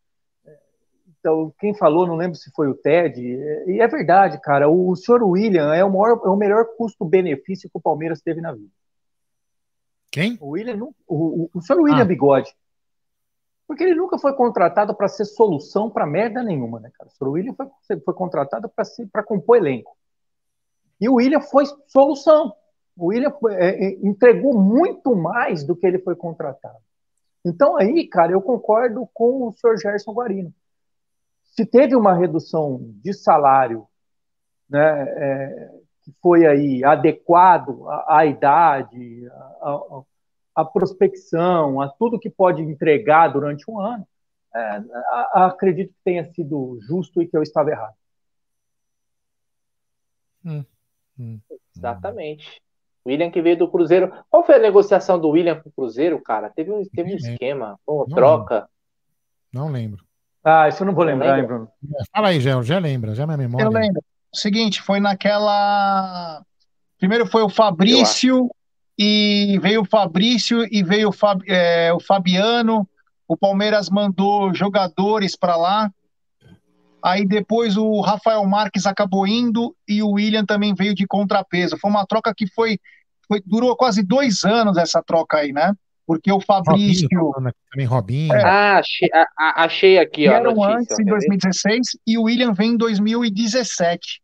Então, 1.18 1.54
quem 1.60 1.72
falou, 1.72 2.04
não 2.04 2.16
lembro 2.16 2.36
se 2.36 2.50
foi 2.50 2.66
o 2.66 2.74
Ted, 2.74 3.20
e 3.20 3.80
é 3.80 3.86
verdade, 3.86 4.40
cara, 4.40 4.68
o, 4.68 4.90
o 4.90 4.96
senhor 4.96 5.22
William 5.22 5.72
é 5.72 5.84
o, 5.84 5.90
maior, 5.90 6.20
é 6.24 6.28
o 6.28 6.36
melhor 6.36 6.66
custo-benefício 6.76 7.70
que 7.70 7.78
o 7.78 7.80
Palmeiras 7.80 8.20
teve 8.20 8.40
na 8.40 8.52
vida. 8.52 8.72
Quem? 10.10 10.36
O 10.40 10.50
William, 10.50 10.82
o, 10.82 10.92
o, 11.06 11.50
o 11.54 11.62
senhor 11.62 11.80
William 11.80 12.02
ah. 12.02 12.04
Bigode. 12.04 12.52
Porque 13.72 13.84
ele 13.84 13.94
nunca 13.94 14.18
foi 14.18 14.34
contratado 14.34 14.94
para 14.94 15.08
ser 15.08 15.24
solução 15.24 15.88
para 15.88 16.04
merda 16.04 16.42
nenhuma, 16.42 16.78
né, 16.78 16.90
cara? 16.92 17.08
O 17.22 17.30
William 17.30 17.54
foi, 17.54 17.66
foi 18.00 18.12
contratado 18.12 18.70
para 19.10 19.22
compor 19.22 19.56
elenco. 19.56 19.96
E 21.00 21.08
o 21.08 21.14
William 21.14 21.40
foi 21.40 21.64
solução. 21.86 22.54
O 22.94 23.06
William 23.06 23.32
é, 23.52 23.86
é, 23.86 23.92
entregou 24.06 24.52
muito 24.52 25.16
mais 25.16 25.64
do 25.64 25.74
que 25.74 25.86
ele 25.86 25.98
foi 26.00 26.14
contratado. 26.14 26.76
Então 27.42 27.74
aí, 27.78 28.06
cara, 28.06 28.32
eu 28.32 28.42
concordo 28.42 29.08
com 29.14 29.48
o 29.48 29.52
senhor 29.52 29.78
Gerson 29.78 30.12
Guarino. 30.12 30.52
Se 31.42 31.64
teve 31.64 31.96
uma 31.96 32.12
redução 32.12 32.78
de 33.02 33.14
salário, 33.14 33.88
né, 34.68 35.02
é, 35.16 35.70
que 36.02 36.12
foi 36.20 36.44
aí 36.46 36.84
adequado 36.84 37.88
à, 37.88 38.18
à 38.18 38.26
idade, 38.26 39.26
a, 39.62 39.70
a 39.70 40.02
prospecção, 40.64 41.80
a 41.80 41.88
tudo 41.88 42.18
que 42.18 42.28
pode 42.28 42.62
entregar 42.62 43.28
durante 43.28 43.70
um 43.70 43.80
ano, 43.80 44.06
é, 44.54 44.60
a, 44.60 45.30
a, 45.34 45.46
acredito 45.46 45.90
que 45.90 46.00
tenha 46.04 46.24
sido 46.32 46.78
justo 46.82 47.22
e 47.22 47.26
que 47.26 47.36
eu 47.36 47.42
estava 47.42 47.70
errado. 47.70 47.94
Hum, 50.44 50.64
hum, 51.18 51.40
Exatamente. 51.74 52.60
William 53.06 53.30
que 53.30 53.42
veio 53.42 53.56
do 53.56 53.68
Cruzeiro. 53.68 54.12
Qual 54.30 54.44
foi 54.44 54.56
a 54.56 54.60
negociação 54.60 55.18
do 55.18 55.30
William 55.30 55.60
com 55.60 55.68
o 55.68 55.72
Cruzeiro, 55.72 56.20
cara? 56.20 56.50
Teve 56.50 56.70
um, 56.70 56.82
teve 56.84 57.14
um 57.14 57.16
esquema, 57.16 57.78
uma 57.86 58.06
troca. 58.06 58.54
Lembro. 58.54 58.68
Não 59.52 59.70
lembro. 59.70 60.04
Ah, 60.44 60.68
isso 60.68 60.82
eu 60.82 60.86
não 60.86 60.94
vou 60.94 61.04
lembrar, 61.04 61.38
hein, 61.38 61.46
Bruno? 61.46 61.68
Fala 62.12 62.28
aí, 62.28 62.40
Gé, 62.40 62.60
já 62.62 62.78
lembra, 62.78 63.14
já 63.14 63.22
é 63.22 63.26
minha 63.26 63.38
memória. 63.38 63.64
Eu 63.64 63.70
lembro. 63.70 64.02
Seguinte, 64.34 64.82
foi 64.82 64.98
naquela. 64.98 66.42
Primeiro 66.98 67.26
foi 67.26 67.42
o 67.42 67.48
Fabrício, 67.48 68.50
e 69.02 69.58
veio 69.58 69.82
o 69.82 69.84
Fabrício 69.84 70.64
e 70.70 70.82
veio 70.82 71.08
o, 71.08 71.12
Fab, 71.12 71.42
é, 71.48 71.92
o 71.92 71.98
Fabiano. 71.98 72.88
O 73.26 73.36
Palmeiras 73.36 73.90
mandou 73.90 74.54
jogadores 74.54 75.36
para 75.36 75.56
lá. 75.56 75.90
Aí 77.02 77.26
depois 77.26 77.76
o 77.76 78.00
Rafael 78.00 78.44
Marques 78.44 78.86
acabou 78.86 79.26
indo 79.26 79.74
e 79.88 80.02
o 80.02 80.12
William 80.12 80.44
também 80.44 80.72
veio 80.72 80.94
de 80.94 81.06
contrapeso. 81.06 81.76
Foi 81.78 81.90
uma 81.90 82.06
troca 82.06 82.32
que 82.36 82.46
foi, 82.46 82.78
foi 83.26 83.42
durou 83.44 83.74
quase 83.76 84.04
dois 84.04 84.44
anos 84.44 84.76
essa 84.76 85.02
troca 85.02 85.38
aí, 85.38 85.52
né? 85.52 85.74
Porque 86.06 86.30
o 86.30 86.40
Fabrício. 86.40 87.08
Robinho, 87.10 87.52
também 87.72 87.86
Robinho. 87.86 88.32
É, 88.32 88.44
ah, 88.44 88.78
achei, 88.78 89.08
achei 89.36 89.98
aqui. 89.98 90.28
Ó, 90.28 90.32
Vieram 90.32 90.62
antes, 90.62 90.98
em 90.98 91.04
2016, 91.04 91.98
e 92.06 92.18
o 92.18 92.24
William 92.24 92.52
vem 92.52 92.72
em 92.72 92.76
2017. 92.76 94.20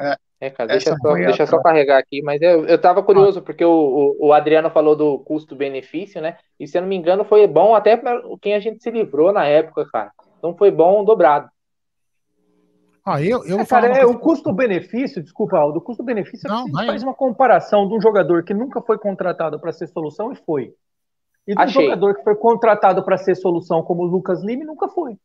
É. 0.00 0.16
É, 0.40 0.50
cara, 0.50 0.68
deixa, 0.68 0.96
só, 0.96 1.14
deixa 1.14 1.46
só 1.46 1.60
carregar 1.60 1.98
aqui, 1.98 2.22
mas 2.22 2.40
eu, 2.40 2.64
eu 2.64 2.80
tava 2.80 3.02
curioso, 3.02 3.42
porque 3.42 3.64
o, 3.64 4.16
o, 4.20 4.28
o 4.28 4.32
Adriano 4.32 4.70
falou 4.70 4.94
do 4.94 5.18
custo-benefício, 5.18 6.22
né? 6.22 6.36
E 6.60 6.66
se 6.66 6.78
eu 6.78 6.82
não 6.82 6.88
me 6.88 6.94
engano, 6.94 7.24
foi 7.24 7.44
bom 7.48 7.74
até 7.74 7.96
para 7.96 8.22
quem 8.40 8.54
a 8.54 8.60
gente 8.60 8.80
se 8.80 8.90
livrou 8.90 9.32
na 9.32 9.44
época, 9.46 9.84
cara. 9.90 10.12
Então 10.38 10.56
foi 10.56 10.70
bom 10.70 11.04
dobrado. 11.04 11.48
Ah, 13.04 13.20
eu, 13.20 13.44
eu 13.46 13.58
é, 13.58 13.66
cara, 13.66 13.88
é 13.88 14.06
o 14.06 14.18
custo-benefício, 14.18 15.22
desculpa, 15.22 15.56
Aldo, 15.56 15.78
o 15.78 15.82
custo-benefício 15.82 16.46
é 16.46 16.64
que 16.64 16.86
faz 16.86 17.02
uma 17.02 17.14
comparação 17.14 17.88
de 17.88 17.94
um 17.94 18.00
jogador 18.00 18.44
que 18.44 18.54
nunca 18.54 18.80
foi 18.82 18.98
contratado 18.98 19.58
para 19.58 19.72
ser 19.72 19.88
solução 19.88 20.30
e 20.30 20.36
foi. 20.36 20.74
E 21.46 21.54
do 21.54 21.60
achei. 21.60 21.84
jogador 21.84 22.14
que 22.14 22.22
foi 22.22 22.36
contratado 22.36 23.02
para 23.02 23.16
ser 23.16 23.34
solução, 23.34 23.82
como 23.82 24.02
o 24.02 24.06
Lucas 24.06 24.44
Lima, 24.44 24.64
nunca 24.64 24.88
foi. 24.88 25.16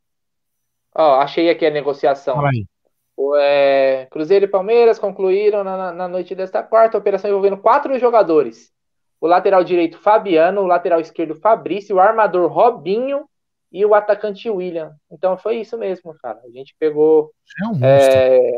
Ó, 0.95 1.19
achei 1.19 1.49
aqui 1.49 1.65
a 1.65 1.71
negociação. 1.71 2.37
O, 2.37 2.49
é, 3.35 4.07
Cruzeiro 4.09 4.45
e 4.45 4.47
Palmeiras 4.47 4.99
concluíram 4.99 5.63
na, 5.63 5.91
na 5.91 6.07
noite 6.07 6.33
desta 6.33 6.63
quarta 6.63 6.97
operação 6.97 7.29
envolvendo 7.29 7.57
quatro 7.57 7.97
jogadores. 7.99 8.71
O 9.21 9.27
lateral 9.27 9.63
direito 9.63 9.97
Fabiano, 9.99 10.61
o 10.61 10.67
lateral 10.67 10.99
esquerdo 10.99 11.35
Fabrício, 11.35 11.95
o 11.95 11.99
armador 11.99 12.51
Robinho 12.51 13.25
e 13.71 13.85
o 13.85 13.95
atacante 13.95 14.49
William. 14.49 14.95
Então 15.11 15.37
foi 15.37 15.57
isso 15.61 15.77
mesmo, 15.77 16.13
cara. 16.21 16.39
A 16.45 16.49
gente 16.49 16.75
pegou. 16.79 17.31
É 17.61 17.67
um 17.67 17.79
é... 17.81 18.51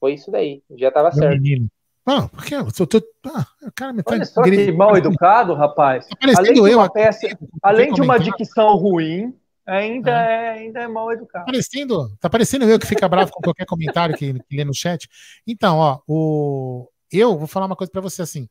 Foi 0.00 0.14
isso 0.14 0.30
daí. 0.30 0.62
Já 0.76 0.90
tava 0.90 1.10
Meu 1.10 1.18
certo. 1.18 1.40
Menino. 1.40 1.68
Ah, 2.06 2.28
porque 2.28 2.54
eu 2.54 2.86
tô, 2.86 3.02
ah, 3.34 3.46
cara 3.74 3.92
me 3.94 4.02
tá 4.02 4.12
Olha 4.12 4.24
só 4.26 4.42
que 4.42 4.72
mal 4.72 4.94
educado, 4.94 5.54
rapaz. 5.54 6.06
Tá 6.06 6.16
além 6.36 6.52
de 6.52 6.60
uma, 6.60 6.90
peça, 6.90 7.26
além 7.62 7.92
de 7.94 8.02
uma 8.02 8.18
dicção 8.18 8.76
ruim, 8.76 9.34
ainda 9.66 10.10
é. 10.10 10.32
é, 10.32 10.50
ainda 10.60 10.80
é 10.80 10.88
mal 10.88 11.12
educado. 11.12 11.44
Tá 11.44 11.52
parecendo, 11.52 12.16
tá 12.18 12.30
parecendo 12.30 12.64
eu 12.64 12.78
que 12.78 12.86
fica 12.86 13.08
bravo 13.08 13.32
com 13.32 13.40
qualquer 13.42 13.66
comentário 13.66 14.16
que, 14.16 14.34
que 14.34 14.56
lê 14.56 14.64
no 14.64 14.74
chat. 14.74 15.08
Então, 15.46 15.78
ó, 15.78 16.00
o 16.06 16.88
eu 17.10 17.38
vou 17.38 17.46
falar 17.46 17.66
uma 17.66 17.76
coisa 17.76 17.90
para 17.90 18.00
você 18.00 18.22
assim. 18.22 18.48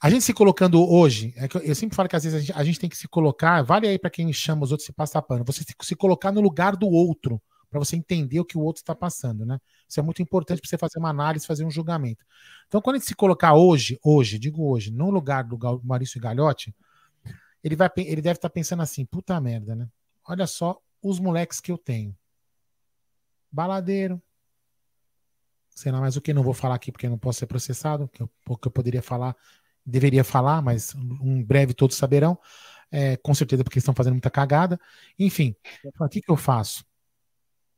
A 0.00 0.10
gente 0.10 0.24
se 0.24 0.34
colocando 0.34 0.82
hoje, 0.86 1.32
é 1.36 1.48
que 1.48 1.56
eu 1.56 1.74
sempre 1.74 1.96
falo 1.96 2.08
que 2.08 2.16
às 2.16 2.24
vezes 2.24 2.36
a 2.36 2.40
gente, 2.40 2.52
a 2.58 2.64
gente 2.64 2.78
tem 2.78 2.90
que 2.90 2.96
se 2.96 3.08
colocar, 3.08 3.62
vale 3.62 3.86
aí 3.88 3.98
para 3.98 4.10
quem 4.10 4.30
chama 4.32 4.64
os 4.64 4.70
outros 4.70 4.86
se 4.86 4.92
passar 4.92 5.22
pano, 5.22 5.44
você 5.44 5.62
se, 5.62 5.74
se 5.80 5.96
colocar 5.96 6.30
no 6.30 6.40
lugar 6.40 6.76
do 6.76 6.86
outro, 6.86 7.40
para 7.70 7.78
você 7.78 7.96
entender 7.96 8.38
o 8.38 8.44
que 8.44 8.56
o 8.56 8.60
outro 8.60 8.82
está 8.82 8.94
passando, 8.94 9.44
né? 9.44 9.58
Isso 9.88 9.98
é 9.98 10.02
muito 10.02 10.22
importante 10.22 10.60
para 10.60 10.68
você 10.68 10.78
fazer 10.78 10.98
uma 10.98 11.08
análise, 11.08 11.46
fazer 11.46 11.64
um 11.64 11.70
julgamento. 11.70 12.24
Então, 12.68 12.80
quando 12.80 12.96
a 12.96 12.98
gente 13.00 13.08
se 13.08 13.16
colocar 13.16 13.54
hoje, 13.54 13.98
hoje, 14.04 14.38
digo 14.38 14.70
hoje, 14.70 14.92
no 14.92 15.10
lugar 15.10 15.42
do 15.42 15.58
Maurício 15.82 16.20
Galhotti, 16.20 16.72
ele, 17.64 17.74
vai, 17.74 17.90
ele 17.96 18.22
deve 18.22 18.36
estar 18.36 18.48
tá 18.48 18.52
pensando 18.52 18.82
assim, 18.82 19.04
puta 19.04 19.40
merda, 19.40 19.74
né? 19.74 19.88
Olha 20.28 20.46
só 20.46 20.80
os 21.02 21.18
moleques 21.18 21.60
que 21.60 21.72
eu 21.72 21.78
tenho. 21.78 22.16
Baladeiro, 23.50 24.22
sei 25.70 25.90
lá 25.90 26.00
mais 26.00 26.16
o 26.16 26.20
que, 26.20 26.32
não 26.32 26.42
vou 26.42 26.54
falar 26.54 26.76
aqui 26.76 26.92
porque 26.92 27.08
não 27.08 27.18
posso 27.18 27.40
ser 27.40 27.46
processado, 27.46 28.08
que 28.08 28.22
eu, 28.22 28.28
que 28.58 28.68
eu 28.68 28.72
poderia 28.72 29.02
falar 29.02 29.36
deveria 29.84 30.24
falar, 30.24 30.62
mas 30.62 30.94
um 30.94 31.42
breve 31.42 31.74
todos 31.74 31.96
saberão. 31.96 32.38
É, 32.90 33.16
com 33.16 33.34
certeza 33.34 33.64
porque 33.64 33.78
estão 33.78 33.94
fazendo 33.94 34.14
muita 34.14 34.30
cagada. 34.30 34.78
Enfim, 35.18 35.54
o 35.98 36.08
que, 36.08 36.20
que 36.20 36.30
eu 36.30 36.36
faço? 36.36 36.84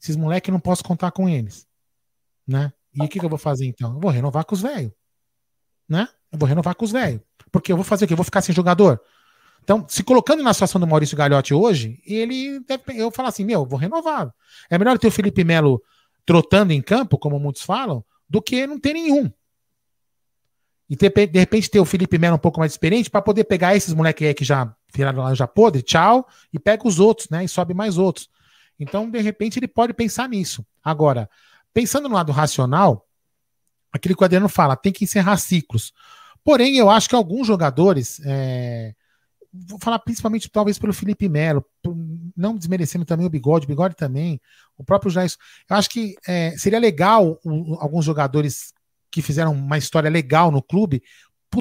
Esses 0.00 0.14
moleques 0.14 0.48
eu 0.48 0.52
não 0.52 0.60
posso 0.60 0.84
contar 0.84 1.10
com 1.10 1.28
eles. 1.28 1.66
Né? 2.46 2.72
E 2.94 3.02
o 3.02 3.08
que, 3.08 3.18
que 3.18 3.24
eu 3.24 3.30
vou 3.30 3.38
fazer 3.38 3.66
então? 3.66 3.94
Eu 3.94 4.00
vou 4.00 4.10
renovar 4.10 4.44
com 4.44 4.54
os 4.54 4.60
velhos. 4.60 4.92
Né? 5.88 6.06
Eu 6.30 6.38
vou 6.38 6.48
renovar 6.48 6.74
com 6.74 6.84
os 6.84 6.92
velhos. 6.92 7.22
Porque 7.50 7.72
eu 7.72 7.76
vou 7.76 7.84
fazer 7.84 8.04
o 8.04 8.08
quê? 8.08 8.12
Eu 8.12 8.18
vou 8.18 8.24
ficar 8.24 8.42
sem 8.42 8.54
jogador? 8.54 9.00
Então, 9.66 9.84
se 9.88 10.04
colocando 10.04 10.44
na 10.44 10.54
situação 10.54 10.80
do 10.80 10.86
Maurício 10.86 11.16
Gagliotti 11.16 11.52
hoje, 11.52 12.00
ele 12.06 12.60
deve, 12.60 12.84
eu 12.94 13.10
falar 13.10 13.30
assim, 13.30 13.44
meu, 13.44 13.66
vou 13.66 13.76
renovar. 13.76 14.32
É 14.70 14.78
melhor 14.78 14.96
ter 14.96 15.08
o 15.08 15.10
Felipe 15.10 15.42
Melo 15.42 15.82
trotando 16.24 16.72
em 16.72 16.80
campo, 16.80 17.18
como 17.18 17.36
muitos 17.40 17.62
falam, 17.62 18.04
do 18.30 18.40
que 18.40 18.64
não 18.64 18.78
ter 18.78 18.92
nenhum. 18.92 19.28
E 20.88 20.94
ter, 20.94 21.10
de 21.26 21.36
repente 21.40 21.68
ter 21.68 21.80
o 21.80 21.84
Felipe 21.84 22.16
Melo 22.16 22.36
um 22.36 22.38
pouco 22.38 22.60
mais 22.60 22.70
experiente 22.70 23.10
para 23.10 23.20
poder 23.20 23.42
pegar 23.42 23.74
esses 23.74 23.92
moleques 23.92 24.28
aí 24.28 24.34
que 24.34 24.44
já 24.44 24.72
viraram 24.94 25.24
lá 25.24 25.34
já 25.34 25.48
podre, 25.48 25.82
tchau, 25.82 26.28
e 26.52 26.60
pega 26.60 26.86
os 26.86 27.00
outros, 27.00 27.28
né? 27.28 27.42
E 27.42 27.48
sobe 27.48 27.74
mais 27.74 27.98
outros. 27.98 28.30
Então, 28.78 29.10
de 29.10 29.20
repente, 29.20 29.58
ele 29.58 29.66
pode 29.66 29.92
pensar 29.92 30.28
nisso. 30.28 30.64
Agora, 30.80 31.28
pensando 31.74 32.08
no 32.08 32.14
lado 32.14 32.30
racional, 32.30 33.04
aquele 33.92 34.14
que 34.14 34.22
o 34.22 34.24
Adriano 34.24 34.48
fala, 34.48 34.76
tem 34.76 34.92
que 34.92 35.02
encerrar 35.02 35.38
ciclos. 35.38 35.92
Porém, 36.44 36.76
eu 36.76 36.88
acho 36.88 37.08
que 37.08 37.16
alguns 37.16 37.48
jogadores, 37.48 38.20
é, 38.24 38.94
vou 39.68 39.78
falar 39.78 39.98
principalmente 39.98 40.50
talvez 40.50 40.78
pelo 40.78 40.92
Felipe 40.92 41.28
Melo, 41.28 41.64
não 42.36 42.56
desmerecendo 42.56 43.04
também 43.04 43.26
o 43.26 43.30
Bigode, 43.30 43.66
o 43.66 43.68
Bigode 43.68 43.94
também, 43.94 44.40
o 44.76 44.84
próprio 44.84 45.10
Jair. 45.10 45.30
Eu 45.68 45.76
acho 45.76 45.88
que 45.90 46.16
é, 46.26 46.56
seria 46.56 46.78
legal 46.78 47.40
alguns 47.78 48.04
jogadores 48.04 48.72
que 49.10 49.22
fizeram 49.22 49.52
uma 49.52 49.78
história 49.78 50.10
legal 50.10 50.50
no 50.50 50.62
clube, 50.62 51.02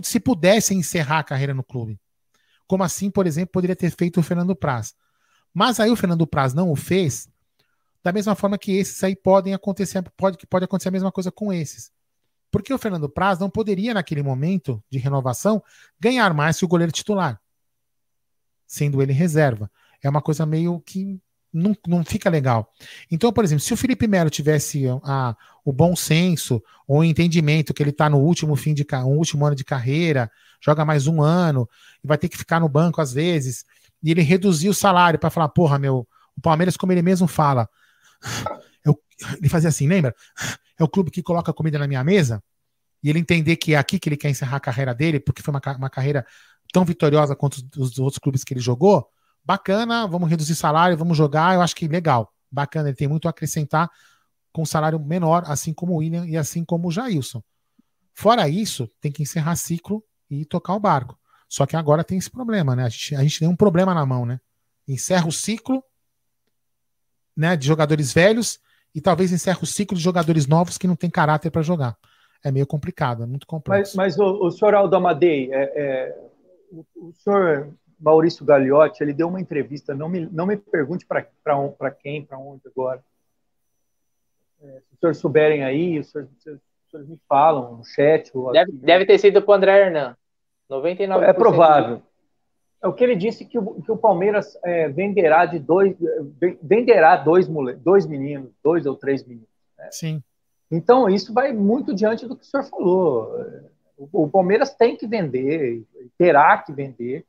se 0.04 0.20
pudessem 0.20 0.80
encerrar 0.80 1.20
a 1.20 1.24
carreira 1.24 1.54
no 1.54 1.64
clube. 1.64 2.00
Como 2.68 2.84
assim, 2.84 3.10
por 3.10 3.26
exemplo, 3.26 3.54
poderia 3.54 3.76
ter 3.76 3.92
feito 3.92 4.20
o 4.20 4.24
Fernando 4.24 4.56
Praz. 4.56 4.94
Mas 5.54 5.80
aí 5.80 5.90
o 5.90 5.96
Fernando 5.96 6.28
Praz 6.28 6.54
não 6.54 6.70
o 6.72 6.76
fez, 6.76 7.30
da 8.04 8.12
mesma 8.12 8.36
forma 8.36 8.58
que 8.58 8.74
esses 8.74 9.02
aí 9.04 9.16
podem 9.16 9.54
acontecer, 9.54 10.04
pode, 10.18 10.46
pode 10.48 10.66
acontecer 10.66 10.90
a 10.90 10.92
mesma 10.92 11.12
coisa 11.12 11.32
com 11.32 11.54
esses. 11.54 11.92
Porque 12.52 12.74
o 12.74 12.78
Fernando 12.78 13.10
Praz 13.10 13.40
não 13.40 13.50
poderia, 13.50 13.94
naquele 13.94 14.22
momento 14.22 14.84
de 14.90 14.98
renovação, 14.98 15.64
ganhar 16.00 16.34
mais 16.34 16.60
que 16.60 16.66
o 16.66 16.68
goleiro 16.68 16.92
titular, 16.92 17.42
sendo 18.68 19.02
ele 19.02 19.14
reserva. 19.14 19.70
É 20.02 20.10
uma 20.10 20.22
coisa 20.22 20.46
meio 20.46 20.80
que 20.82 21.20
não, 21.56 21.76
não 21.88 22.04
fica 22.04 22.30
legal. 22.30 22.70
Então, 23.10 23.32
por 23.32 23.44
exemplo, 23.44 23.64
se 23.64 23.74
o 23.74 23.78
Felipe 23.78 24.08
Melo 24.08 24.30
tivesse 24.30 24.86
a, 25.04 25.36
o 25.64 25.72
bom 25.72 25.96
senso 25.96 26.62
ou 26.88 27.00
o 27.00 27.04
entendimento 27.04 27.74
que 27.74 27.82
ele 27.82 27.92
está 27.92 28.10
no 28.10 28.20
último 28.20 28.56
fim 28.56 28.74
de 28.74 28.86
um 29.06 29.18
último 29.18 29.46
ano 29.46 29.56
de 29.56 29.64
carreira, 29.64 30.30
joga 30.62 30.84
mais 30.84 31.08
um 31.08 31.22
ano 31.22 31.68
e 32.04 32.08
vai 32.08 32.18
ter 32.18 32.28
que 32.28 32.38
ficar 32.38 32.60
no 32.60 32.68
banco 32.68 33.02
às 33.02 33.14
vezes, 33.14 33.64
e 34.04 34.12
ele 34.12 34.22
reduzir 34.22 34.70
o 34.70 34.74
salário 34.74 35.18
para 35.18 35.30
falar, 35.30 35.50
porra, 35.50 35.80
meu, 35.80 36.08
o 36.36 36.42
Palmeiras, 36.42 36.76
como 36.76 36.92
ele 36.92 37.02
mesmo 37.02 37.28
fala, 37.28 37.70
eu, 38.84 39.00
ele 39.38 39.50
fazia 39.50 39.70
assim, 39.70 39.88
lembra? 39.88 40.14
É 40.78 40.84
o 40.84 40.90
clube 40.90 41.10
que 41.10 41.24
coloca 41.24 41.54
comida 41.54 41.80
na 41.80 41.88
minha 41.88 42.04
mesa, 42.04 42.44
e 43.02 43.10
ele 43.10 43.20
entender 43.20 43.56
que 43.56 43.74
é 43.76 43.78
aqui 43.78 43.98
que 43.98 44.10
ele 44.10 44.18
quer 44.18 44.30
encerrar 44.30 44.58
a 44.58 44.60
carreira 44.60 44.94
dele, 44.94 45.20
porque 45.20 45.42
foi 45.42 45.54
uma, 45.54 45.62
uma 45.78 45.90
carreira 45.90 46.26
tão 46.76 46.84
vitoriosa 46.84 47.38
quanto 47.38 47.66
os, 47.78 47.92
os 47.92 48.00
outros 48.00 48.20
clubes 48.20 48.44
que 48.44 48.54
ele 48.54 48.60
jogou, 48.60 49.08
bacana, 49.46 50.06
vamos 50.06 50.30
reduzir 50.30 50.56
salário, 50.56 50.98
vamos 50.98 51.16
jogar, 51.18 51.56
eu 51.56 51.62
acho 51.62 51.74
que 51.74 51.88
legal, 51.88 52.34
bacana, 52.52 52.90
ele 52.90 52.98
tem 52.98 53.08
muito 53.08 53.30
a 53.30 53.32
acrescentar 53.32 53.90
com 54.52 54.66
salário 54.66 55.00
menor, 55.00 55.44
assim 55.48 55.74
como 55.74 55.94
o 55.94 55.98
William 55.98 56.26
e 56.26 56.36
assim 56.36 56.66
como 56.66 56.90
o 56.90 56.92
Jailson. 56.92 57.42
Fora 58.14 58.50
isso, 58.50 58.92
tem 59.00 59.10
que 59.10 59.24
encerrar 59.24 59.56
ciclo 59.56 60.04
e 60.30 60.44
tocar 60.44 60.76
o 60.76 60.80
barco. 60.80 61.18
Só 61.48 61.66
que 61.66 61.78
agora 61.78 62.04
tem 62.04 62.18
esse 62.18 62.30
problema, 62.30 62.76
né? 62.76 62.84
A 62.84 62.90
gente, 62.90 63.16
a 63.16 63.22
gente 63.22 63.40
tem 63.40 63.48
um 63.48 63.56
problema 63.56 63.94
na 63.94 64.06
mão, 64.06 64.26
né? 64.26 64.42
Encerra 64.86 65.28
o 65.28 65.32
ciclo 65.32 65.82
né, 67.38 67.56
de 67.56 67.66
jogadores 67.66 68.12
velhos 68.12 68.60
e 68.94 69.00
talvez 69.00 69.32
encerra 69.32 69.60
o 69.62 69.66
ciclo 69.66 69.96
de 69.96 70.04
jogadores 70.04 70.46
novos 70.46 70.78
que 70.78 70.88
não 70.88 70.96
tem 70.98 71.10
caráter 71.10 71.50
para 71.52 71.62
jogar. 71.62 71.96
É 72.44 72.52
meio 72.52 72.68
complicado, 72.68 73.24
é 73.24 73.26
muito 73.26 73.48
complexo. 73.48 73.96
Mas, 73.96 74.18
mas 74.18 74.20
o, 74.20 74.48
o 74.48 74.52
senhor 74.52 74.76
Aldo 74.76 74.96
Amadei, 74.96 75.54
é, 75.54 75.64
é, 75.76 76.26
o, 76.72 76.86
o 76.96 77.14
senhor 77.14 77.74
Maurício 78.00 78.46
Gagliotti, 78.46 79.02
ele 79.02 79.14
deu 79.14 79.28
uma 79.28 79.40
entrevista, 79.40 79.94
não 79.94 80.10
me, 80.10 80.26
não 80.28 80.46
me 80.46 80.58
pergunte 80.58 81.06
para 81.06 81.92
quem, 81.92 82.26
para 82.26 82.38
onde 82.38 82.62
agora. 82.68 83.04
É, 84.62 84.80
se 84.82 84.94
os 84.94 85.00
senhores 85.00 85.18
souberem 85.18 85.64
aí, 85.64 86.00
os 86.00 86.10
senhores, 86.10 86.32
os 86.36 86.44
senhores 86.92 87.10
me 87.10 87.20
falam 87.28 87.78
no 87.78 87.86
chat. 87.86 88.32
Deve, 88.52 88.72
deve, 88.74 89.06
ter 89.06 89.18
sido 89.18 89.42
para 89.42 89.52
o 89.52 89.56
André 89.56 89.86
Hernan. 89.86 90.16
99%. 90.70 91.24
É 91.24 91.34
provável. 91.34 92.02
É 92.82 92.88
o 92.88 92.94
que 92.94 93.04
ele 93.04 93.16
disse 93.16 93.46
que 93.46 93.58
o, 93.58 93.82
que 93.82 93.92
o 93.92 93.98
Palmeiras 93.98 94.58
é, 94.64 94.90
venderá 94.90 95.46
de 95.46 95.60
dois, 95.60 95.96
venderá 96.62 97.16
dois, 97.16 97.48
dois 97.78 98.06
meninos, 98.06 98.52
dois 98.64 98.86
ou 98.86 98.96
três 98.96 99.26
meninos. 99.26 99.50
Né? 99.78 99.90
Sim. 99.92 100.24
Então, 100.70 101.10
isso 101.10 101.34
vai 101.34 101.54
muito 101.54 101.94
diante 101.94 102.28
do 102.28 102.36
que 102.36 102.44
o 102.44 102.46
senhor 102.46 102.64
falou. 102.64 103.34
O, 103.98 104.28
Palmeiras 104.28 104.74
tem 104.74 104.98
que 104.98 105.08
vender, 105.08 105.84
terá 106.18 106.58
que 106.58 106.74
vender 106.74 107.26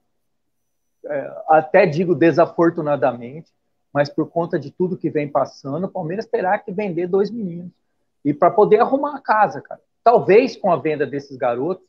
é, 1.04 1.42
até 1.48 1.86
digo 1.86 2.14
desafortunadamente, 2.14 3.52
mas 3.92 4.10
por 4.10 4.28
conta 4.28 4.58
de 4.58 4.70
tudo 4.70 4.96
que 4.96 5.08
vem 5.08 5.28
passando, 5.28 5.84
o 5.84 5.90
Palmeiras 5.90 6.26
terá 6.26 6.58
que 6.58 6.72
vender 6.72 7.06
dois 7.06 7.30
meninos. 7.30 7.70
E 8.24 8.34
para 8.34 8.50
poder 8.50 8.80
arrumar 8.80 9.16
a 9.16 9.20
casa, 9.20 9.60
cara. 9.60 9.80
Talvez 10.02 10.56
com 10.56 10.70
a 10.70 10.76
venda 10.76 11.06
desses 11.06 11.36
garotos, 11.36 11.86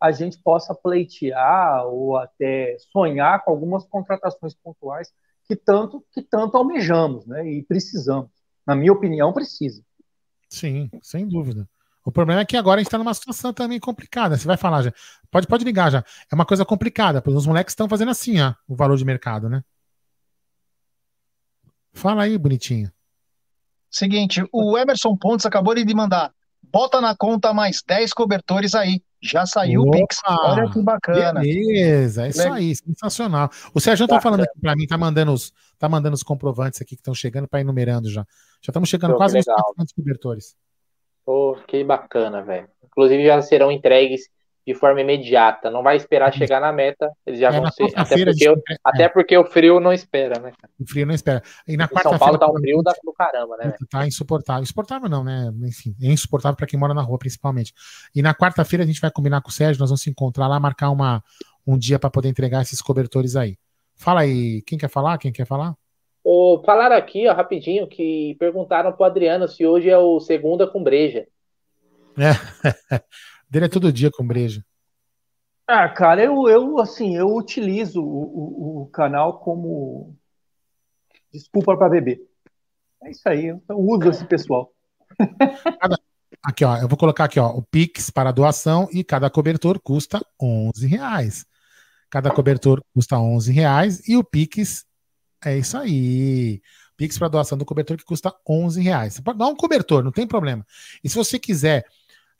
a 0.00 0.12
gente 0.12 0.38
possa 0.38 0.74
pleitear 0.74 1.86
ou 1.86 2.16
até 2.16 2.76
sonhar 2.92 3.44
com 3.44 3.50
algumas 3.50 3.84
contratações 3.84 4.54
pontuais 4.54 5.12
que 5.44 5.54
tanto 5.54 6.02
que 6.12 6.22
tanto 6.22 6.56
almejamos, 6.56 7.26
né? 7.26 7.46
E 7.46 7.62
precisamos. 7.62 8.30
Na 8.66 8.74
minha 8.74 8.92
opinião, 8.92 9.32
precisa. 9.32 9.82
Sim, 10.48 10.88
sem 11.02 11.26
dúvida. 11.26 11.68
O 12.10 12.12
problema 12.12 12.40
é 12.40 12.44
que 12.44 12.56
agora 12.56 12.80
a 12.80 12.80
gente 12.80 12.88
está 12.88 12.98
numa 12.98 13.14
situação 13.14 13.52
também 13.52 13.78
complicada. 13.78 14.36
Você 14.36 14.44
vai 14.44 14.56
falar 14.56 14.82
já. 14.82 14.92
Pode, 15.30 15.46
pode 15.46 15.64
ligar 15.64 15.92
já. 15.92 16.04
É 16.30 16.34
uma 16.34 16.44
coisa 16.44 16.64
complicada, 16.64 17.22
porque 17.22 17.38
os 17.38 17.46
moleques 17.46 17.70
estão 17.70 17.88
fazendo 17.88 18.10
assim, 18.10 18.40
ó, 18.40 18.52
o 18.66 18.74
valor 18.74 18.96
de 18.96 19.04
mercado, 19.04 19.48
né? 19.48 19.62
Fala 21.92 22.24
aí, 22.24 22.36
bonitinho. 22.36 22.90
Seguinte, 23.88 24.44
o 24.52 24.76
Emerson 24.76 25.16
Pontes 25.16 25.46
acabou 25.46 25.72
de 25.72 25.94
mandar. 25.94 26.32
Bota 26.60 27.00
na 27.00 27.16
conta 27.16 27.54
mais 27.54 27.80
10 27.86 28.12
cobertores 28.12 28.74
aí. 28.74 29.00
Já 29.22 29.46
saiu 29.46 29.82
Opa, 29.82 29.90
o 29.90 29.92
Pix. 29.92 30.20
Olha 30.26 30.70
que 30.70 30.82
bacana. 30.82 31.40
Beleza, 31.40 32.26
é 32.26 32.30
isso 32.30 32.52
aí, 32.52 32.74
sensacional. 32.74 33.50
O 33.72 33.78
Sérgio 33.78 34.08
tá 34.08 34.20
falando 34.20 34.40
aqui 34.40 34.58
para 34.60 34.74
mim, 34.74 34.84
tá 34.84 34.98
mandando 34.98 35.32
os, 35.32 35.52
tá 35.78 35.88
mandando 35.88 36.14
os 36.16 36.24
comprovantes 36.24 36.82
aqui 36.82 36.96
que 36.96 37.02
estão 37.02 37.14
chegando 37.14 37.46
para 37.46 37.60
enumerando 37.60 38.10
já. 38.10 38.26
Já 38.60 38.70
estamos 38.70 38.88
chegando 38.88 39.12
Pô, 39.12 39.18
quase 39.18 39.36
nos 39.36 39.44
400 39.44 39.92
cobertores. 39.92 40.56
Pô, 41.30 41.56
que 41.64 41.84
bacana, 41.84 42.42
velho. 42.42 42.66
Inclusive 42.84 43.24
já 43.24 43.40
serão 43.40 43.70
entregues 43.70 44.22
de 44.66 44.74
forma 44.74 45.00
imediata. 45.00 45.70
Não 45.70 45.80
vai 45.80 45.96
esperar 45.96 46.34
chegar 46.34 46.60
na 46.60 46.72
meta, 46.72 47.08
eles 47.24 47.38
já 47.38 47.50
é, 47.50 47.52
vão 47.52 47.70
ser. 47.70 47.84
Até 47.94 48.24
porque, 48.24 48.48
eu, 48.48 48.54
é. 48.54 48.76
até 48.82 49.08
porque 49.08 49.38
o 49.38 49.44
frio 49.44 49.78
não 49.78 49.92
espera, 49.92 50.40
né? 50.40 50.50
O 50.80 50.90
frio 50.90 51.06
não 51.06 51.14
espera. 51.14 51.40
E 51.68 51.76
na 51.76 51.86
São 51.86 52.18
Paulo 52.18 52.36
tá 52.36 52.50
um 52.50 52.58
frio 52.58 52.82
da, 52.82 52.92
do 53.04 53.12
caramba, 53.12 53.56
né? 53.58 53.72
Tá 53.88 54.08
insuportável. 54.08 54.64
Insuportável 54.64 55.08
não, 55.08 55.22
né? 55.22 55.52
Enfim, 55.62 55.94
é 56.02 56.08
insuportável 56.08 56.56
para 56.56 56.66
quem 56.66 56.80
mora 56.80 56.94
na 56.94 57.02
rua, 57.02 57.16
principalmente. 57.16 57.72
E 58.12 58.20
na 58.22 58.34
quarta-feira 58.34 58.82
a 58.82 58.86
gente 58.88 59.00
vai 59.00 59.12
combinar 59.12 59.40
com 59.40 59.50
o 59.50 59.52
Sérgio, 59.52 59.78
nós 59.78 59.90
vamos 59.90 60.02
se 60.02 60.10
encontrar 60.10 60.48
lá, 60.48 60.58
marcar 60.58 60.90
uma, 60.90 61.22
um 61.64 61.78
dia 61.78 62.00
para 62.00 62.10
poder 62.10 62.28
entregar 62.28 62.62
esses 62.62 62.82
cobertores 62.82 63.36
aí. 63.36 63.56
Fala 63.94 64.22
aí, 64.22 64.62
quem 64.62 64.76
quer 64.76 64.90
falar? 64.90 65.16
Quem 65.16 65.30
quer 65.30 65.46
falar? 65.46 65.76
Oh, 66.22 66.62
falaram 66.64 66.96
aqui, 66.96 67.26
ó, 67.26 67.34
rapidinho, 67.34 67.88
que 67.88 68.36
perguntaram 68.38 68.92
pro 68.92 69.04
Adriano 69.04 69.48
se 69.48 69.66
hoje 69.66 69.88
é 69.88 69.96
o 69.96 70.20
segunda 70.20 70.66
com 70.66 70.82
breja. 70.82 71.26
É. 72.18 72.32
Dele 73.48 73.64
é 73.64 73.68
todo 73.68 73.92
dia 73.92 74.10
com 74.10 74.26
breja. 74.26 74.64
Ah, 75.66 75.88
cara, 75.88 76.22
eu, 76.22 76.48
eu 76.48 76.78
assim, 76.78 77.16
eu 77.16 77.34
utilizo 77.34 78.02
o, 78.02 78.22
o, 78.22 78.82
o 78.82 78.86
canal 78.88 79.38
como 79.38 80.16
desculpa 81.32 81.76
para 81.76 81.88
beber. 81.88 82.20
É 83.02 83.10
isso 83.10 83.28
aí, 83.28 83.46
eu 83.46 83.62
uso 83.68 84.10
esse 84.10 84.24
pessoal. 84.26 84.72
Aqui, 86.42 86.64
ó, 86.64 86.76
eu 86.76 86.88
vou 86.88 86.98
colocar 86.98 87.24
aqui, 87.24 87.38
ó, 87.38 87.48
o 87.50 87.62
Pix 87.62 88.10
para 88.10 88.32
doação 88.32 88.88
e 88.92 89.04
cada 89.04 89.30
cobertor 89.30 89.80
custa 89.80 90.20
11 90.40 90.86
reais. 90.86 91.46
Cada 92.10 92.30
cobertor 92.30 92.82
custa 92.92 93.18
11 93.18 93.52
reais 93.52 94.08
e 94.08 94.16
o 94.16 94.24
Pix 94.24 94.84
é 95.44 95.58
isso 95.58 95.76
aí. 95.76 96.60
Pix 96.96 97.18
para 97.18 97.28
doação 97.28 97.56
do 97.56 97.64
cobertor 97.64 97.96
que 97.96 98.04
custa 98.04 98.34
11 98.48 98.80
reais. 98.82 99.14
Você 99.14 99.22
pode 99.22 99.38
dar 99.38 99.46
um 99.46 99.56
cobertor, 99.56 100.04
não 100.04 100.12
tem 100.12 100.26
problema. 100.26 100.66
E 101.02 101.08
se 101.08 101.16
você 101.16 101.38
quiser 101.38 101.86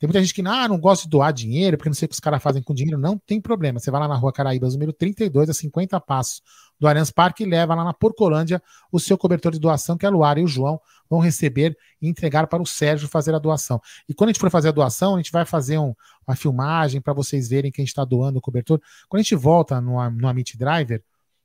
tem 0.01 0.07
muita 0.07 0.19
gente 0.19 0.33
que 0.33 0.41
ah, 0.41 0.67
não 0.67 0.79
gosta 0.79 1.03
de 1.03 1.11
doar 1.11 1.31
dinheiro, 1.31 1.77
porque 1.77 1.87
não 1.87 1.93
sei 1.93 2.07
o 2.07 2.09
que 2.09 2.15
os 2.15 2.19
caras 2.19 2.41
fazem 2.41 2.63
com 2.63 2.73
dinheiro. 2.73 2.99
Não 2.99 3.19
tem 3.19 3.39
problema. 3.39 3.79
Você 3.79 3.91
vai 3.91 4.01
lá 4.01 4.07
na 4.07 4.15
rua 4.15 4.33
Caraíbas, 4.33 4.73
número 4.73 4.91
32, 4.91 5.47
a 5.47 5.53
50 5.53 6.01
passos 6.01 6.41
do 6.79 6.87
Allianz 6.87 7.11
Parque, 7.11 7.43
e 7.43 7.45
leva 7.45 7.75
lá 7.75 7.83
na 7.83 7.93
Porcolândia 7.93 8.59
o 8.91 8.99
seu 8.99 9.15
cobertor 9.15 9.51
de 9.51 9.59
doação, 9.59 9.95
que 9.95 10.03
a 10.03 10.09
Luara 10.09 10.39
e 10.39 10.43
o 10.43 10.47
João 10.47 10.81
vão 11.07 11.19
receber 11.19 11.77
e 12.01 12.09
entregar 12.09 12.47
para 12.47 12.63
o 12.63 12.65
Sérgio 12.65 13.07
fazer 13.07 13.35
a 13.35 13.37
doação. 13.37 13.79
E 14.09 14.13
quando 14.15 14.29
a 14.29 14.33
gente 14.33 14.41
for 14.41 14.49
fazer 14.49 14.69
a 14.69 14.71
doação, 14.71 15.13
a 15.13 15.17
gente 15.17 15.31
vai 15.31 15.45
fazer 15.45 15.77
um, 15.77 15.93
uma 16.27 16.35
filmagem 16.35 16.99
para 16.99 17.13
vocês 17.13 17.47
verem 17.47 17.71
quem 17.71 17.85
está 17.85 18.03
doando 18.03 18.39
o 18.39 18.41
cobertor. 18.41 18.81
Quando 19.07 19.19
a 19.19 19.23
gente 19.23 19.35
volta 19.35 19.79
no, 19.79 20.09
no 20.09 20.27
Amit 20.27 20.57
Driver, 20.57 21.03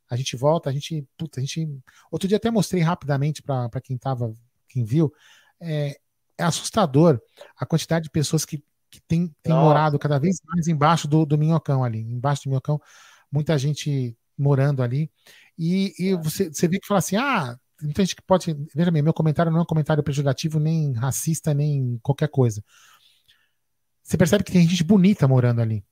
a 0.09 0.15
gente 0.15 0.35
volta, 0.35 0.69
a 0.69 0.73
gente. 0.73 1.05
Puta, 1.17 1.39
a 1.39 1.41
gente. 1.41 1.67
Outro 2.11 2.27
dia 2.27 2.37
até 2.37 2.49
mostrei 2.49 2.81
rapidamente 2.81 3.41
para 3.41 3.81
quem 3.81 3.97
tava, 3.97 4.33
quem 4.67 4.83
viu. 4.83 5.13
É, 5.59 5.97
é 6.37 6.43
assustador 6.43 7.19
a 7.57 7.65
quantidade 7.65 8.03
de 8.03 8.09
pessoas 8.09 8.45
que, 8.45 8.63
que 8.89 9.01
tem, 9.01 9.33
tem 9.41 9.53
morado 9.53 9.97
cada 9.97 10.19
vez 10.19 10.39
mais 10.45 10.67
embaixo 10.67 11.07
do, 11.07 11.25
do 11.25 11.37
minhocão 11.37 11.83
ali. 11.83 11.99
Embaixo 11.99 12.43
do 12.43 12.49
minhocão, 12.49 12.79
muita 13.31 13.57
gente 13.57 14.15
morando 14.37 14.83
ali. 14.83 15.11
E, 15.57 15.93
e 15.97 16.15
você, 16.15 16.49
você 16.51 16.67
vê 16.67 16.79
que 16.79 16.87
fala 16.87 16.99
assim: 16.99 17.15
ah, 17.17 17.57
muita 17.81 18.03
gente 18.03 18.15
que 18.15 18.21
pode. 18.21 18.53
Veja 18.73 18.91
bem, 18.91 19.01
meu 19.01 19.13
comentário 19.13 19.51
não 19.51 19.59
é 19.59 19.61
um 19.63 19.65
comentário 19.65 20.03
prejudicativo, 20.03 20.59
nem 20.59 20.93
racista, 20.93 21.53
nem 21.53 21.99
qualquer 22.01 22.29
coisa. 22.29 22.63
Você 24.03 24.17
percebe 24.17 24.43
que 24.43 24.51
tem 24.53 24.67
gente 24.67 24.83
bonita 24.83 25.27
morando 25.27 25.61
ali. 25.61 25.83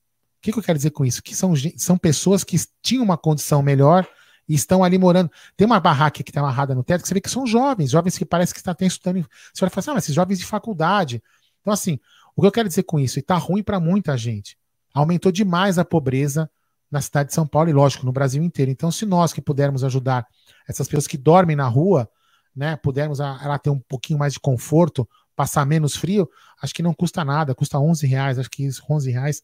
Que, 0.46 0.52
que 0.52 0.58
eu 0.60 0.62
quero 0.62 0.78
dizer 0.78 0.90
com 0.90 1.04
isso? 1.04 1.20
Que 1.20 1.34
são, 1.34 1.54
são 1.76 1.98
pessoas 1.98 2.44
que 2.44 2.56
tinham 2.80 3.02
uma 3.02 3.18
condição 3.18 3.64
melhor 3.64 4.06
e 4.48 4.54
estão 4.54 4.84
ali 4.84 4.96
morando. 4.96 5.28
Tem 5.56 5.66
uma 5.66 5.80
barraca 5.80 6.22
que 6.22 6.30
está 6.30 6.38
amarrada 6.38 6.72
no 6.72 6.84
teto 6.84 7.02
que 7.02 7.08
você 7.08 7.14
vê 7.14 7.20
que 7.20 7.28
são 7.28 7.44
jovens, 7.44 7.90
jovens 7.90 8.16
que 8.16 8.24
parece 8.24 8.54
que 8.54 8.60
estão 8.60 8.86
estudando. 8.86 9.28
Você 9.52 9.60
vai 9.62 9.70
falar 9.70 9.80
assim, 9.80 9.90
ah, 9.90 9.94
mas 9.94 10.04
esses 10.04 10.14
jovens 10.14 10.38
de 10.38 10.46
faculdade. 10.46 11.20
Então, 11.60 11.72
assim, 11.72 11.98
o 12.36 12.40
que 12.40 12.46
eu 12.46 12.52
quero 12.52 12.68
dizer 12.68 12.84
com 12.84 13.00
isso? 13.00 13.18
E 13.18 13.22
está 13.22 13.34
ruim 13.36 13.60
para 13.60 13.80
muita 13.80 14.16
gente. 14.16 14.56
Aumentou 14.94 15.32
demais 15.32 15.80
a 15.80 15.84
pobreza 15.84 16.48
na 16.88 17.00
cidade 17.00 17.30
de 17.30 17.34
São 17.34 17.44
Paulo 17.44 17.68
e, 17.68 17.72
lógico, 17.72 18.06
no 18.06 18.12
Brasil 18.12 18.40
inteiro. 18.40 18.70
Então, 18.70 18.92
se 18.92 19.04
nós 19.04 19.32
que 19.32 19.40
pudermos 19.40 19.82
ajudar 19.82 20.28
essas 20.68 20.86
pessoas 20.86 21.08
que 21.08 21.18
dormem 21.18 21.56
na 21.56 21.66
rua, 21.66 22.08
né, 22.54 22.76
pudermos 22.76 23.18
ela 23.18 23.58
ter 23.58 23.70
um 23.70 23.80
pouquinho 23.80 24.20
mais 24.20 24.34
de 24.34 24.38
conforto, 24.38 25.08
passar 25.34 25.66
menos 25.66 25.96
frio, 25.96 26.30
acho 26.62 26.72
que 26.72 26.84
não 26.84 26.94
custa 26.94 27.24
nada, 27.24 27.52
custa 27.52 27.80
11 27.80 28.06
reais, 28.06 28.38
acho 28.38 28.48
que 28.48 28.64
isso, 28.64 28.80
11 28.88 29.10
reais 29.10 29.42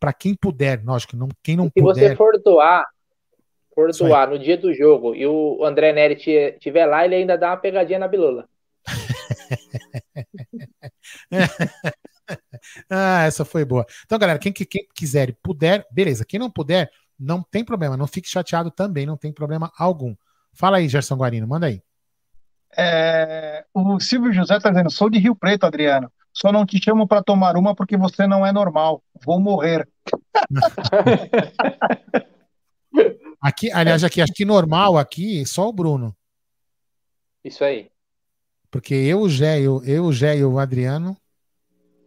para 0.00 0.12
quem 0.12 0.34
puder, 0.34 0.82
lógico, 0.84 1.16
não, 1.16 1.28
quem 1.42 1.56
não 1.56 1.66
se 1.66 1.72
puder. 1.74 1.94
Se 1.94 2.08
você 2.08 2.16
for 2.16 2.40
doar 2.42 2.86
for 3.74 3.90
doar 3.92 4.30
no 4.30 4.38
dia 4.38 4.56
do 4.56 4.72
jogo 4.74 5.14
e 5.14 5.26
o 5.26 5.64
André 5.64 5.92
Neri 5.92 6.14
estiver 6.14 6.86
lá, 6.86 7.04
ele 7.04 7.14
ainda 7.14 7.38
dá 7.38 7.50
uma 7.50 7.56
pegadinha 7.56 7.98
na 7.98 8.08
bilula. 8.08 8.48
ah, 12.90 13.24
essa 13.24 13.44
foi 13.44 13.64
boa. 13.64 13.86
Então, 14.04 14.18
galera, 14.18 14.38
quem, 14.38 14.52
quem 14.52 14.86
quiser 14.94 15.30
e 15.30 15.32
puder, 15.32 15.86
beleza. 15.90 16.24
Quem 16.24 16.40
não 16.40 16.50
puder, 16.50 16.90
não 17.18 17.42
tem 17.42 17.64
problema. 17.64 17.96
Não 17.96 18.06
fique 18.06 18.28
chateado 18.28 18.70
também, 18.70 19.06
não 19.06 19.16
tem 19.16 19.32
problema 19.32 19.72
algum. 19.78 20.14
Fala 20.52 20.78
aí, 20.78 20.88
Gerson 20.88 21.16
Guarino, 21.16 21.46
manda 21.46 21.66
aí. 21.66 21.82
É, 22.76 23.64
o 23.74 23.98
Silvio 23.98 24.32
José 24.32 24.56
está 24.56 24.70
dizendo: 24.70 24.90
sou 24.90 25.10
de 25.10 25.18
Rio 25.18 25.34
Preto, 25.34 25.64
Adriano. 25.64 26.10
Só 26.32 26.52
não 26.52 26.64
te 26.64 26.80
chamo 26.82 27.08
para 27.08 27.22
tomar 27.22 27.56
uma 27.56 27.74
porque 27.74 27.96
você 27.96 28.26
não 28.26 28.46
é 28.46 28.52
normal. 28.52 29.02
Vou 29.24 29.40
morrer. 29.40 29.88
Aqui, 33.40 33.72
aliás, 33.72 34.04
aqui, 34.04 34.20
acho 34.20 34.34
que 34.34 34.44
normal 34.44 34.98
aqui, 34.98 35.46
só 35.46 35.66
o 35.66 35.72
Bruno. 35.72 36.14
Isso 37.42 37.64
aí. 37.64 37.90
Porque 38.70 38.94
eu, 38.94 39.20
o 39.20 39.28
Gé, 39.30 39.58
eu, 39.60 39.82
eu, 39.82 40.04
o 40.04 40.12
Gé 40.12 40.36
e 40.36 40.44
o 40.44 40.58
Adriano. 40.58 41.16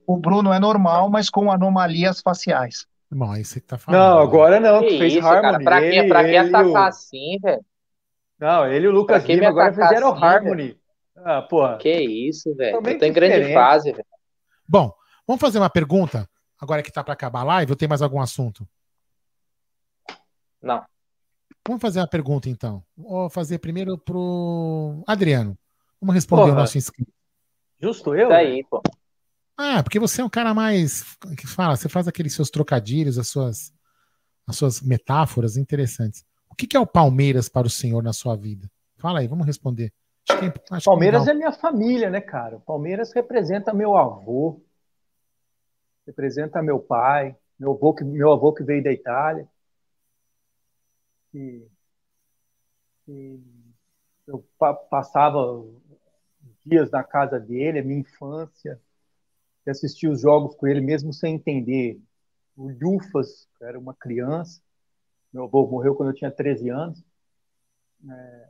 O 0.06 0.16
Bruno 0.16 0.54
é 0.54 0.60
normal, 0.60 1.10
mas 1.10 1.32
com 1.32 1.52
anomalias 1.52 2.22
faciais. 2.22 2.86
Bom, 3.12 3.32
aí 3.32 3.44
você 3.44 3.60
tá 3.60 3.80
falando. 3.80 4.00
Não, 4.00 4.20
agora 4.20 4.60
não, 4.60 4.82
que 4.82 4.90
tu 4.90 4.98
fez 5.00 5.14
isso, 5.14 5.26
Harmony. 5.26 5.42
Cara, 5.42 5.64
pra, 5.64 5.82
ele, 5.84 6.02
que, 6.02 6.08
pra 6.08 6.24
que 6.24 6.38
atacar 6.38 6.66
o... 6.66 6.78
assim, 6.78 7.38
velho? 7.42 7.66
Não, 8.40 8.68
ele 8.68 8.86
e 8.86 8.90
o 8.90 8.92
Lucas 8.92 9.24
Lima 9.26 9.48
agora 9.48 9.74
fizeram 9.74 10.14
assim, 10.14 10.24
Harmony. 10.24 10.64
Véio? 10.64 10.80
Ah, 11.16 11.42
porra. 11.42 11.78
Que 11.78 12.02
isso, 12.02 12.54
velho. 12.56 12.76
Eu 12.76 13.00
tô 13.00 13.06
em 13.06 13.14
grande 13.14 13.54
fase, 13.54 13.92
velho. 13.92 14.06
Bom, 14.68 14.94
vamos 15.28 15.42
fazer 15.42 15.58
uma 15.58 15.70
pergunta. 15.70 16.28
Agora 16.64 16.82
que 16.82 16.94
tá 16.94 17.04
para 17.04 17.14
acabar 17.14 17.42
a 17.42 17.44
live, 17.44 17.74
ou 17.74 17.76
tem 17.76 17.90
mais 17.90 18.02
algum 18.02 18.22
assunto? 18.22 18.66
Não. 20.62 20.82
Vamos 21.68 21.82
fazer 21.82 22.00
uma 22.00 22.08
pergunta 22.08 22.50
então. 22.50 22.82
Vou 22.96 23.30
fazer 23.30 23.60
primeiro 23.60 23.98
pro 23.98 25.04
Adriano. 25.06 25.58
Vamos 26.00 26.16
responder 26.16 26.44
Porra. 26.44 26.54
o 26.54 26.60
nosso 26.60 26.78
inscrito. 26.78 27.12
Justo 27.82 28.16
eu? 28.16 28.30
Tá 28.30 28.38
aí, 28.38 28.64
pô. 28.64 28.82
Ah, 29.58 29.84
porque 29.84 30.00
você 30.00 30.22
é 30.22 30.24
um 30.24 30.30
cara 30.30 30.54
mais 30.54 31.18
que 31.38 31.46
fala, 31.46 31.76
você 31.76 31.90
faz 31.90 32.08
aqueles 32.08 32.34
seus 32.34 32.50
trocadilhos, 32.50 33.18
as 33.18 33.28
suas 33.28 33.74
as 34.48 34.56
suas 34.56 34.82
metáforas 34.82 35.58
interessantes. 35.58 36.24
O 36.50 36.56
que, 36.56 36.66
que 36.66 36.78
é 36.78 36.80
o 36.80 36.88
Palmeiras 36.88 37.50
para 37.50 37.68
o 37.68 37.70
senhor 37.70 38.02
na 38.02 38.14
sua 38.14 38.38
vida? 38.38 38.72
Fala 39.00 39.20
aí, 39.20 39.28
vamos 39.28 39.46
responder. 39.46 39.92
Acho 40.30 40.40
que, 40.40 40.46
é, 40.46 40.54
acho 40.72 40.86
Palmeiras 40.86 41.28
é 41.28 41.34
minha 41.34 41.52
família, 41.52 42.10
né, 42.10 42.22
cara? 42.22 42.58
Palmeiras 42.62 43.12
representa 43.12 43.74
meu 43.74 43.98
avô, 43.98 44.63
representa 46.06 46.62
meu 46.62 46.80
pai, 46.80 47.36
meu 47.60 47.72
avô 47.74 47.94
que, 47.94 48.04
meu 48.04 48.32
avô 48.32 48.54
que 48.54 48.64
veio 48.64 48.84
da 48.84 48.92
Itália 48.92 49.48
que, 51.34 51.68
que 53.06 53.40
eu 54.28 54.46
pa 54.58 54.74
passava 54.74 55.66
dias 56.64 56.92
na 56.92 57.04
casa 57.04 57.40
dele, 57.40 57.80
a 57.80 57.84
minha 57.84 58.00
infância, 58.00 58.80
e 59.66 59.70
assistia 59.72 60.12
os 60.12 60.22
jogos 60.22 60.56
com 60.56 60.68
ele, 60.68 60.80
mesmo 60.80 61.12
sem 61.12 61.36
entender. 61.36 62.00
O 62.56 62.70
Lufas, 62.70 63.50
era 63.62 63.80
uma 63.80 63.96
criança, 63.96 64.62
meu 65.34 65.46
avô 65.46 65.66
morreu 65.68 65.96
quando 65.96 66.10
eu 66.10 66.16
tinha 66.16 66.30
13 66.32 66.70
anos. 66.70 67.04
É, 68.08 68.50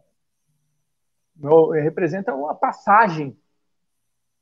meu, 1.35 1.69
representa 1.69 2.33
uma 2.35 2.53
passagem 2.53 3.37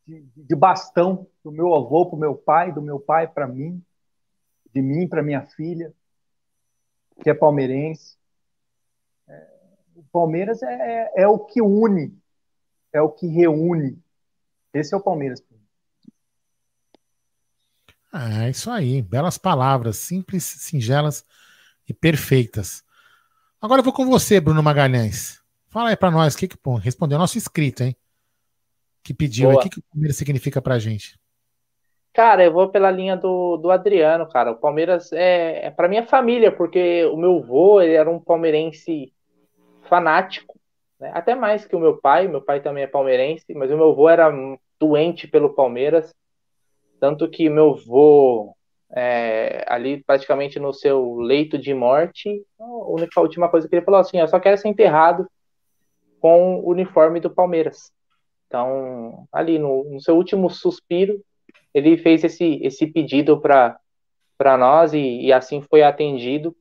de, 0.06 0.22
de 0.36 0.56
bastão 0.56 1.28
do 1.44 1.52
meu 1.52 1.74
avô 1.76 2.06
para 2.06 2.16
o 2.16 2.20
meu 2.20 2.36
pai, 2.36 2.72
do 2.72 2.82
meu 2.82 3.00
pai 3.00 3.28
para 3.28 3.48
mim, 3.48 3.84
de 4.74 4.82
mim 4.82 5.08
para 5.08 5.24
minha 5.24 5.42
filha, 5.42 5.94
que 7.22 7.30
é 7.30 7.34
palmeirense. 7.34 8.18
O 9.96 10.04
Palmeiras 10.12 10.64
é, 10.64 10.74
é, 10.74 11.24
é 11.24 11.28
o 11.28 11.38
que 11.38 11.62
une, 11.62 12.18
é 12.92 13.02
o 13.02 13.10
que 13.10 13.28
reúne. 13.28 14.02
Esse 14.74 14.94
é 14.94 14.98
o 14.98 15.02
Palmeiras. 15.02 15.44
É 18.14 18.50
isso 18.50 18.70
aí, 18.70 19.02
belas 19.02 19.38
palavras, 19.38 19.98
simples, 19.98 20.44
singelas 20.44 21.24
e 21.88 21.94
perfeitas. 21.94 22.84
Agora 23.62 23.80
eu 23.80 23.84
vou 23.84 23.94
com 23.94 24.06
você, 24.06 24.40
Bruno 24.40 24.62
Magalhães. 24.62 25.40
Fala 25.70 25.90
aí 25.90 25.96
para 25.96 26.12
nós, 26.12 26.36
que 26.36 26.48
que 26.48 26.58
pô, 26.58 26.76
respondeu 26.76 27.18
nosso 27.18 27.38
inscrito, 27.38 27.84
hein? 27.84 27.96
Que 29.04 29.14
pediu, 29.14 29.50
o 29.50 29.60
que, 29.60 29.70
que 29.70 29.80
o 29.80 29.84
Palmeiras 29.92 30.18
significa 30.18 30.62
pra 30.62 30.80
gente? 30.80 31.20
Cara, 32.14 32.44
eu 32.44 32.52
vou 32.52 32.70
pela 32.70 32.92
linha 32.92 33.16
do, 33.16 33.58
do 33.58 33.72
Adriano, 33.72 34.28
cara. 34.28 34.52
O 34.52 34.58
Palmeiras 34.58 35.12
é, 35.14 35.68
é 35.68 35.72
para 35.72 35.88
minha 35.88 36.06
família, 36.06 36.52
porque 36.52 37.06
o 37.06 37.16
meu 37.16 37.38
avô 37.38 37.82
ele 37.82 37.94
era 37.94 38.10
um 38.10 38.20
palmeirense 38.20 39.14
fanático, 39.84 40.60
né? 41.00 41.12
até 41.14 41.36
mais 41.36 41.66
que 41.66 41.76
o 41.76 41.80
meu 41.80 41.98
pai. 41.98 42.28
Meu 42.28 42.42
pai 42.42 42.62
também 42.62 42.84
é 42.84 42.88
palmeirense, 42.88 43.54
mas 43.54 43.72
o 43.72 43.78
meu 43.78 43.92
avô 43.92 44.10
era 44.10 44.30
doente 44.80 45.28
pelo 45.28 45.54
Palmeiras, 45.54 46.14
tanto 47.00 47.30
que 47.30 47.50
meu 47.50 47.72
avô 47.72 48.56
é, 48.92 49.64
ali 49.68 50.04
praticamente 50.04 50.60
no 50.60 50.74
seu 50.74 51.16
leito 51.16 51.58
de 51.58 51.74
morte, 51.74 52.44
a 52.60 52.66
única 52.66 53.20
a 53.20 53.24
última 53.24 53.48
coisa 53.48 53.70
que 53.70 53.76
ele 53.76 53.86
falou 53.86 54.00
assim, 54.00 54.20
eu 54.20 54.28
só 54.28 54.40
quero 54.40 54.58
ser 54.58 54.68
enterrado 54.68 55.30
com 56.20 56.60
o 56.60 56.70
uniforme 56.70 57.20
do 57.20 57.30
Palmeiras. 57.30 57.92
Então, 58.52 59.30
ali 59.32 59.58
no, 59.58 59.86
no 59.86 60.02
seu 60.02 60.14
último 60.14 60.50
suspiro, 60.50 61.24
ele 61.74 61.96
fez 61.98 62.22
esse, 62.22 62.60
esse 62.62 62.86
pedido 62.86 63.40
para 63.40 64.58
nós 64.58 64.94
e, 64.94 65.22
e, 65.22 65.32
assim 65.32 65.62
foi 65.62 65.82
atendido, 65.82 66.54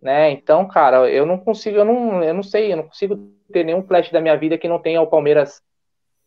né? 0.00 0.30
Então, 0.30 0.68
cara, 0.68 1.10
eu 1.10 1.26
não 1.26 1.36
consigo, 1.36 1.78
eu 1.78 1.84
não, 1.84 2.22
eu 2.22 2.32
não 2.32 2.44
sei, 2.44 2.72
eu 2.72 2.76
não 2.76 2.84
consigo 2.84 3.16
ter 3.52 3.64
nenhum 3.64 3.82
flash 3.82 4.12
da 4.12 4.20
minha 4.20 4.36
vida 4.36 4.56
que 4.56 4.68
não 4.68 4.78
tenha 4.78 5.02
o 5.02 5.08
Palmeiras 5.08 5.60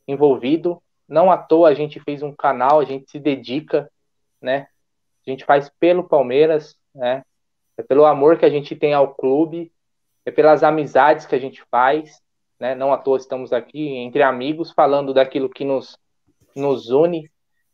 envolvido. 0.05 0.84
Não 1.07 1.31
à 1.31 1.38
toa 1.38 1.69
a 1.69 1.73
gente 1.73 1.97
fez 2.01 2.21
um 2.21 2.34
canal, 2.34 2.81
a 2.81 2.84
gente 2.84 3.09
se 3.09 3.19
dedica, 3.19 3.89
né? 4.41 4.67
A 5.26 5.30
gente 5.30 5.45
faz 5.45 5.71
pelo 5.80 6.03
Palmeiras, 6.03 6.77
né? 6.93 7.23
É 7.77 7.84
pelo 7.84 8.03
amor 8.03 8.38
que 8.38 8.45
a 8.45 8.49
gente 8.49 8.76
tem 8.76 8.93
ao 8.93 9.15
clube, 9.15 9.71
é 10.26 10.31
pelas 10.31 10.61
amizades 10.61 11.26
que 11.26 11.35
a 11.35 11.39
gente 11.39 11.63
faz, 11.71 12.21
né? 12.60 12.76
Não 12.76 12.94
à 12.94 12.98
toa 12.98 13.18
estamos 13.18 13.53
aqui 13.53 13.88
entre 13.98 14.22
amigos 14.23 14.72
falando 14.72 15.14
daquilo 15.14 15.49
que 15.49 15.64
nos, 15.64 15.98
nos 16.56 16.90
une, 16.90 17.30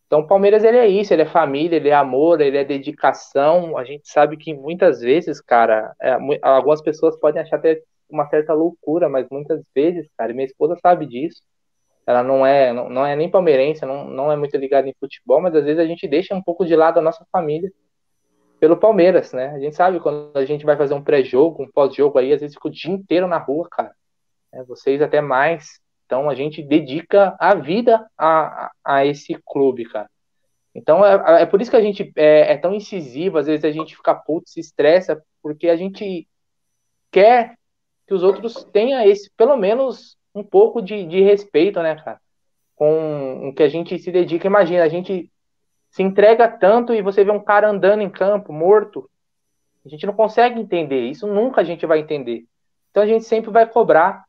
então, 0.08 0.20
o 0.20 0.28
Palmeiras 0.28 0.64
ele 0.64 0.78
é 0.78 0.88
isso, 0.88 1.14
ele 1.14 1.24
é 1.24 1.26
família, 1.26 1.78
ele 1.78 1.90
é 1.90 1.94
amor, 1.94 2.40
ele 2.40 2.58
é 2.58 2.64
dedicação. 2.64 3.78
A 3.78 3.84
gente 3.84 4.08
sabe 4.08 4.38
que 4.38 4.54
muitas 4.54 5.00
vezes, 5.02 5.42
cara, 5.42 5.94
é, 6.00 6.16
algumas 6.42 6.82
pessoas 6.82 7.20
podem 7.20 7.42
achar 7.42 7.58
até 7.58 7.82
uma 8.10 8.28
certa 8.30 8.54
loucura, 8.54 9.10
mas 9.10 9.28
muitas 9.32 9.64
vezes, 9.74 10.08
cara, 10.16 10.34
minha 10.34 10.46
esposa 10.46 10.78
sabe 10.82 11.08
disso. 11.08 11.42
Ela 12.06 12.22
não 12.24 12.46
é, 12.46 12.72
não, 12.72 12.88
não 12.88 13.06
é 13.06 13.16
nem 13.16 13.32
palmeirense, 13.32 13.84
não, 13.84 14.06
não 14.06 14.32
é 14.32 14.36
muito 14.36 14.56
ligada 14.58 14.88
em 14.88 14.94
futebol, 15.00 15.42
mas 15.42 15.56
às 15.56 15.66
vezes 15.66 15.80
a 15.80 15.88
gente 15.88 16.08
deixa 16.08 16.36
um 16.36 16.42
pouco 16.42 16.64
de 16.66 16.76
lado 16.76 17.00
a 17.00 17.02
nossa 17.02 17.26
família 17.32 17.72
pelo 18.60 18.78
Palmeiras, 18.78 19.34
né? 19.34 19.48
A 19.50 19.60
gente 19.60 19.76
sabe 19.76 20.00
quando 20.00 20.32
a 20.38 20.46
gente 20.46 20.66
vai 20.66 20.78
fazer 20.78 20.94
um 20.94 21.04
pré-jogo, 21.04 21.64
um 21.64 21.72
pós-jogo 21.72 22.20
aí, 22.20 22.32
às 22.32 22.42
vezes 22.42 22.56
fica 22.56 22.68
o 22.68 22.72
dia 22.72 22.92
inteiro 22.92 23.28
na 23.28 23.40
rua, 23.40 23.68
cara. 23.72 23.92
É, 24.56 24.64
vocês 24.64 25.02
até 25.02 25.20
mais. 25.20 25.80
Então 26.06 26.30
a 26.30 26.36
gente 26.36 26.64
dedica 26.64 27.36
a 27.40 27.54
vida 27.56 28.06
a, 28.18 28.72
a 28.84 29.06
esse 29.06 29.36
clube, 29.46 29.86
cara. 29.86 30.10
Então 30.74 31.06
é, 31.06 31.42
é 31.42 31.46
por 31.46 31.62
isso 31.62 31.72
que 31.72 31.78
a 31.78 31.82
gente 31.82 32.12
é, 32.16 32.54
é, 32.54 32.58
tão 32.58 32.74
incisivo, 32.74 33.38
às 33.38 33.48
vezes 33.48 33.66
a 33.66 33.72
gente 33.72 33.96
fica 33.96 34.16
puto, 34.16 34.50
se 34.50 34.60
estressa, 34.60 35.22
porque 35.42 35.70
a 35.70 35.76
gente 35.76 36.28
quer 37.12 37.56
que 38.08 38.14
os 38.14 38.24
outros 38.24 38.64
tenham 38.66 39.02
esse, 39.02 39.32
pelo 39.36 39.58
menos, 39.58 40.18
um 40.34 40.44
pouco 40.44 40.82
de, 40.82 41.06
de 41.06 41.22
respeito, 41.22 41.82
né, 41.82 41.96
cara? 41.96 42.20
Com 42.76 43.50
o 43.50 43.54
que 43.54 43.64
a 43.64 43.70
gente 43.70 43.98
se 43.98 44.12
dedica. 44.12 44.48
Imagina, 44.48 44.84
a 44.84 44.90
gente 44.90 45.32
se 45.90 46.04
entrega 46.04 46.48
tanto 46.48 46.94
e 46.94 47.02
você 47.02 47.24
vê 47.24 47.32
um 47.32 47.44
cara 47.44 47.70
andando 47.70 48.02
em 48.02 48.10
campo, 48.10 48.52
morto. 48.52 49.10
A 49.86 49.90
gente 49.90 50.06
não 50.06 50.14
consegue 50.14 50.60
entender, 50.60 51.10
isso 51.10 51.26
nunca 51.26 51.62
a 51.62 51.64
gente 51.64 51.86
vai 51.86 52.00
entender. 52.00 52.46
Então 52.92 53.02
a 53.02 53.06
gente 53.06 53.24
sempre 53.26 53.50
vai 53.50 53.66
cobrar 53.66 54.25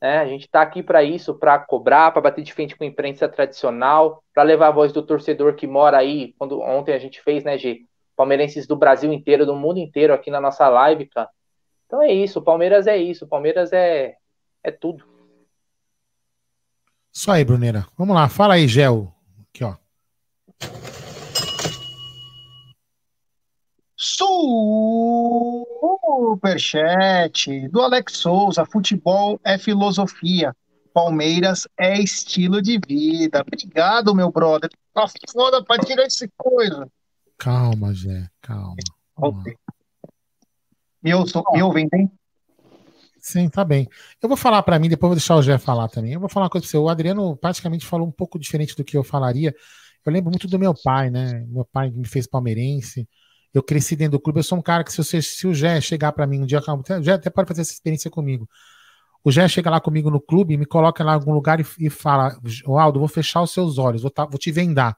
né? 0.00 0.18
A 0.18 0.26
gente 0.26 0.46
está 0.46 0.62
aqui 0.62 0.82
para 0.82 1.02
isso, 1.02 1.34
para 1.34 1.58
cobrar, 1.58 2.10
para 2.10 2.22
bater 2.22 2.42
de 2.42 2.52
frente 2.52 2.74
com 2.74 2.84
a 2.84 2.86
imprensa 2.86 3.28
tradicional, 3.28 4.22
para 4.32 4.42
levar 4.42 4.68
a 4.68 4.72
voz 4.72 4.92
do 4.92 5.02
torcedor 5.02 5.54
que 5.54 5.66
mora 5.66 5.98
aí. 5.98 6.34
Quando 6.38 6.60
ontem 6.60 6.94
a 6.94 6.98
gente 6.98 7.20
fez, 7.20 7.44
né, 7.44 7.58
G? 7.58 7.82
Palmeirenses 8.16 8.66
do 8.66 8.76
Brasil 8.76 9.12
inteiro, 9.12 9.46
do 9.46 9.54
mundo 9.54 9.78
inteiro 9.78 10.12
aqui 10.12 10.30
na 10.30 10.40
nossa 10.40 10.68
live, 10.68 11.06
cara. 11.06 11.28
Então 11.86 12.02
é 12.02 12.12
isso, 12.12 12.38
o 12.38 12.42
Palmeiras 12.42 12.86
é 12.86 12.96
isso, 12.96 13.24
o 13.24 13.28
Palmeiras 13.28 13.72
é, 13.72 14.16
é 14.62 14.70
tudo. 14.70 15.04
Isso 17.12 17.30
aí, 17.30 17.44
Bruneira. 17.44 17.86
Vamos 17.98 18.14
lá, 18.14 18.28
fala 18.28 18.54
aí, 18.54 18.68
Gel. 18.68 19.12
Aqui, 19.48 19.64
ó. 19.64 19.74
Superchat 26.30 27.68
do 27.70 27.80
Alex 27.80 28.18
Souza. 28.18 28.64
Futebol 28.64 29.40
é 29.44 29.58
filosofia. 29.58 30.54
Palmeiras 30.94 31.66
é 31.76 32.00
estilo 32.00 32.62
de 32.62 32.78
vida. 32.86 33.40
Obrigado, 33.40 34.14
meu 34.14 34.30
brother. 34.30 34.70
Tá 34.94 35.06
foda 35.32 35.64
pra 35.64 35.78
tirar 35.78 36.04
esse 36.04 36.30
coisa. 36.36 36.88
Calma, 37.36 37.92
Zé. 37.92 38.28
Calma. 38.40 38.76
Ok. 39.16 39.56
Me, 41.02 41.14
ouço, 41.14 41.42
me 41.52 41.62
ouvem 41.62 41.88
bem? 41.90 42.10
Sim, 43.18 43.48
tá 43.48 43.64
bem. 43.64 43.88
Eu 44.22 44.28
vou 44.28 44.36
falar 44.36 44.62
para 44.62 44.78
mim, 44.78 44.88
depois 44.88 45.08
vou 45.08 45.16
deixar 45.16 45.34
o 45.34 45.42
Zé 45.42 45.58
falar 45.58 45.88
também. 45.88 46.12
Eu 46.12 46.20
vou 46.20 46.28
falar 46.28 46.44
uma 46.44 46.50
coisa 46.50 46.64
pra 46.64 46.70
você. 46.70 46.76
O 46.76 46.88
Adriano 46.88 47.36
praticamente 47.36 47.86
falou 47.86 48.06
um 48.06 48.12
pouco 48.12 48.38
diferente 48.38 48.76
do 48.76 48.84
que 48.84 48.96
eu 48.96 49.02
falaria. 49.02 49.52
Eu 50.06 50.12
lembro 50.12 50.30
muito 50.30 50.46
do 50.46 50.58
meu 50.58 50.74
pai, 50.74 51.10
né? 51.10 51.44
Meu 51.48 51.64
pai 51.64 51.90
me 51.90 52.06
fez 52.06 52.26
palmeirense 52.26 53.08
eu 53.52 53.62
cresci 53.62 53.96
dentro 53.96 54.12
do 54.12 54.20
clube, 54.20 54.38
eu 54.38 54.44
sou 54.44 54.58
um 54.58 54.62
cara 54.62 54.84
que 54.84 54.92
se, 54.92 55.22
se 55.22 55.46
o 55.46 55.52
Gé 55.54 55.80
chegar 55.80 56.12
para 56.12 56.26
mim 56.26 56.42
um 56.42 56.46
dia, 56.46 56.60
o 56.60 57.02
Gé 57.02 57.12
até 57.12 57.30
pode 57.30 57.48
fazer 57.48 57.62
essa 57.62 57.72
experiência 57.72 58.10
comigo. 58.10 58.48
O 59.22 59.30
Gé 59.30 59.46
chega 59.48 59.68
lá 59.68 59.80
comigo 59.80 60.10
no 60.10 60.20
clube, 60.20 60.56
me 60.56 60.64
coloca 60.64 61.04
lá 61.04 61.12
em 61.12 61.14
algum 61.16 61.32
lugar 61.32 61.60
e, 61.60 61.66
e 61.78 61.90
fala: 61.90 62.38
Aldo, 62.66 62.98
vou 62.98 63.08
fechar 63.08 63.42
os 63.42 63.50
seus 63.50 63.76
olhos, 63.76 64.02
vou, 64.02 64.10
tá, 64.10 64.24
vou 64.24 64.38
te 64.38 64.50
vendar. 64.50 64.96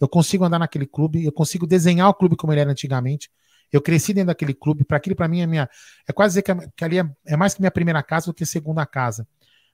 Eu 0.00 0.08
consigo 0.08 0.44
andar 0.44 0.58
naquele 0.58 0.86
clube, 0.86 1.24
eu 1.24 1.32
consigo 1.32 1.66
desenhar 1.66 2.08
o 2.08 2.14
clube 2.14 2.36
como 2.36 2.52
ele 2.52 2.60
era 2.60 2.70
antigamente. 2.70 3.30
Eu 3.70 3.82
cresci 3.82 4.14
dentro 4.14 4.28
daquele 4.28 4.54
clube, 4.54 4.84
para 4.84 4.96
aquilo 4.96 5.14
para 5.14 5.28
mim 5.28 5.40
é 5.40 5.46
minha, 5.46 5.68
é 6.08 6.12
quase 6.12 6.32
dizer 6.32 6.42
que, 6.42 6.68
que 6.74 6.84
ali 6.84 7.00
é, 7.00 7.04
é, 7.26 7.36
mais 7.36 7.54
que 7.54 7.60
minha 7.60 7.70
primeira 7.70 8.02
casa 8.02 8.26
do 8.26 8.34
que 8.34 8.46
segunda 8.46 8.86
casa. 8.86 9.28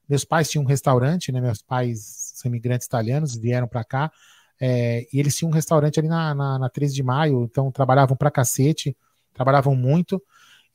Meus 0.08 0.24
pais 0.24 0.50
tinham 0.50 0.64
um 0.64 0.66
restaurante, 0.66 1.30
né? 1.30 1.40
Meus 1.40 1.62
pais 1.62 2.32
são 2.34 2.48
imigrantes 2.48 2.86
italianos, 2.86 3.36
vieram 3.36 3.68
para 3.68 3.84
cá. 3.84 4.12
É, 4.60 5.06
e 5.12 5.18
eles 5.18 5.36
tinham 5.36 5.50
um 5.50 5.54
restaurante 5.54 5.98
ali 5.98 6.08
na, 6.08 6.34
na, 6.34 6.58
na 6.58 6.68
13 6.68 6.94
de 6.94 7.02
maio, 7.02 7.44
então 7.44 7.70
trabalhavam 7.70 8.16
pra 8.16 8.30
cacete, 8.30 8.96
trabalhavam 9.32 9.74
muito, 9.74 10.22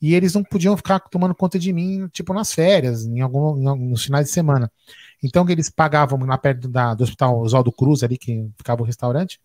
e 0.00 0.14
eles 0.14 0.34
não 0.34 0.42
podiam 0.42 0.76
ficar 0.76 1.00
tomando 1.00 1.34
conta 1.34 1.58
de 1.58 1.72
mim, 1.72 2.08
tipo, 2.08 2.32
nas 2.32 2.52
férias, 2.52 3.04
em 3.04 3.20
algum, 3.20 3.56
em, 3.56 3.88
nos 3.90 4.04
finais 4.04 4.26
de 4.26 4.32
semana. 4.32 4.70
Então 5.22 5.48
eles 5.48 5.68
pagavam 5.68 6.18
lá 6.24 6.38
perto 6.38 6.68
da, 6.68 6.94
do 6.94 7.04
hospital 7.04 7.40
Oswaldo 7.40 7.70
Cruz, 7.72 8.02
ali 8.02 8.16
que 8.16 8.48
ficava 8.56 8.82
o 8.82 8.84
restaurante, 8.84 9.38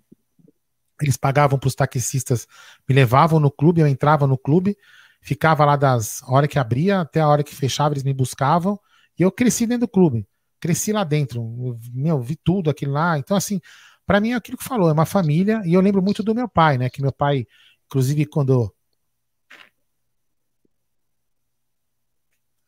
eles 1.01 1.17
pagavam 1.17 1.59
para 1.59 1.67
os 1.67 1.75
taxistas, 1.75 2.47
me 2.87 2.95
levavam 2.95 3.39
no 3.39 3.51
clube, 3.51 3.81
eu 3.81 3.87
entrava 3.87 4.25
no 4.25 4.37
clube, 4.37 4.77
ficava 5.21 5.65
lá 5.65 5.75
das 5.75 6.21
hora 6.27 6.47
que 6.47 6.57
abria 6.57 7.01
até 7.01 7.19
a 7.19 7.27
hora 7.27 7.43
que 7.43 7.53
fechava, 7.53 7.93
eles 7.93 8.03
me 8.03 8.13
buscavam, 8.13 8.79
e 9.19 9.23
eu 9.23 9.31
cresci 9.31 9.65
dentro 9.65 9.87
do 9.87 9.91
clube, 9.91 10.25
cresci 10.59 10.93
lá 10.93 11.03
dentro, 11.03 11.77
meu, 11.93 12.21
vi 12.21 12.37
tudo 12.37 12.69
aquilo 12.69 12.93
lá, 12.93 13.17
então 13.17 13.35
assim, 13.35 13.59
para 14.05 14.21
mim 14.21 14.31
é 14.31 14.35
aquilo 14.35 14.57
que 14.57 14.63
falou, 14.63 14.89
é 14.89 14.93
uma 14.93 15.05
família, 15.05 15.61
e 15.65 15.73
eu 15.73 15.81
lembro 15.81 16.01
muito 16.01 16.21
do 16.23 16.35
meu 16.35 16.47
pai, 16.47 16.77
né? 16.77 16.89
Que 16.89 17.01
meu 17.01 17.11
pai, 17.11 17.47
inclusive, 17.87 18.25
quando 18.25 18.73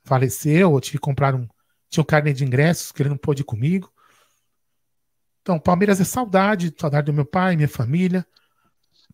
faleceu, 0.03 0.73
eu 0.73 0.81
tive 0.81 0.97
que 0.97 1.01
comprar 1.01 1.35
um. 1.35 1.47
Tinha 1.89 2.01
um 2.01 2.05
carnê 2.05 2.33
de 2.33 2.43
ingressos 2.43 2.91
que 2.91 3.01
ele 3.01 3.09
não 3.09 3.17
pôde 3.17 3.41
ir 3.41 3.45
comigo. 3.45 3.91
Então, 5.41 5.59
Palmeiras 5.59 6.01
é 6.01 6.03
saudade, 6.03 6.73
saudade 6.77 7.05
do 7.05 7.13
meu 7.13 7.25
pai, 7.25 7.55
minha 7.55 7.69
família. 7.69 8.25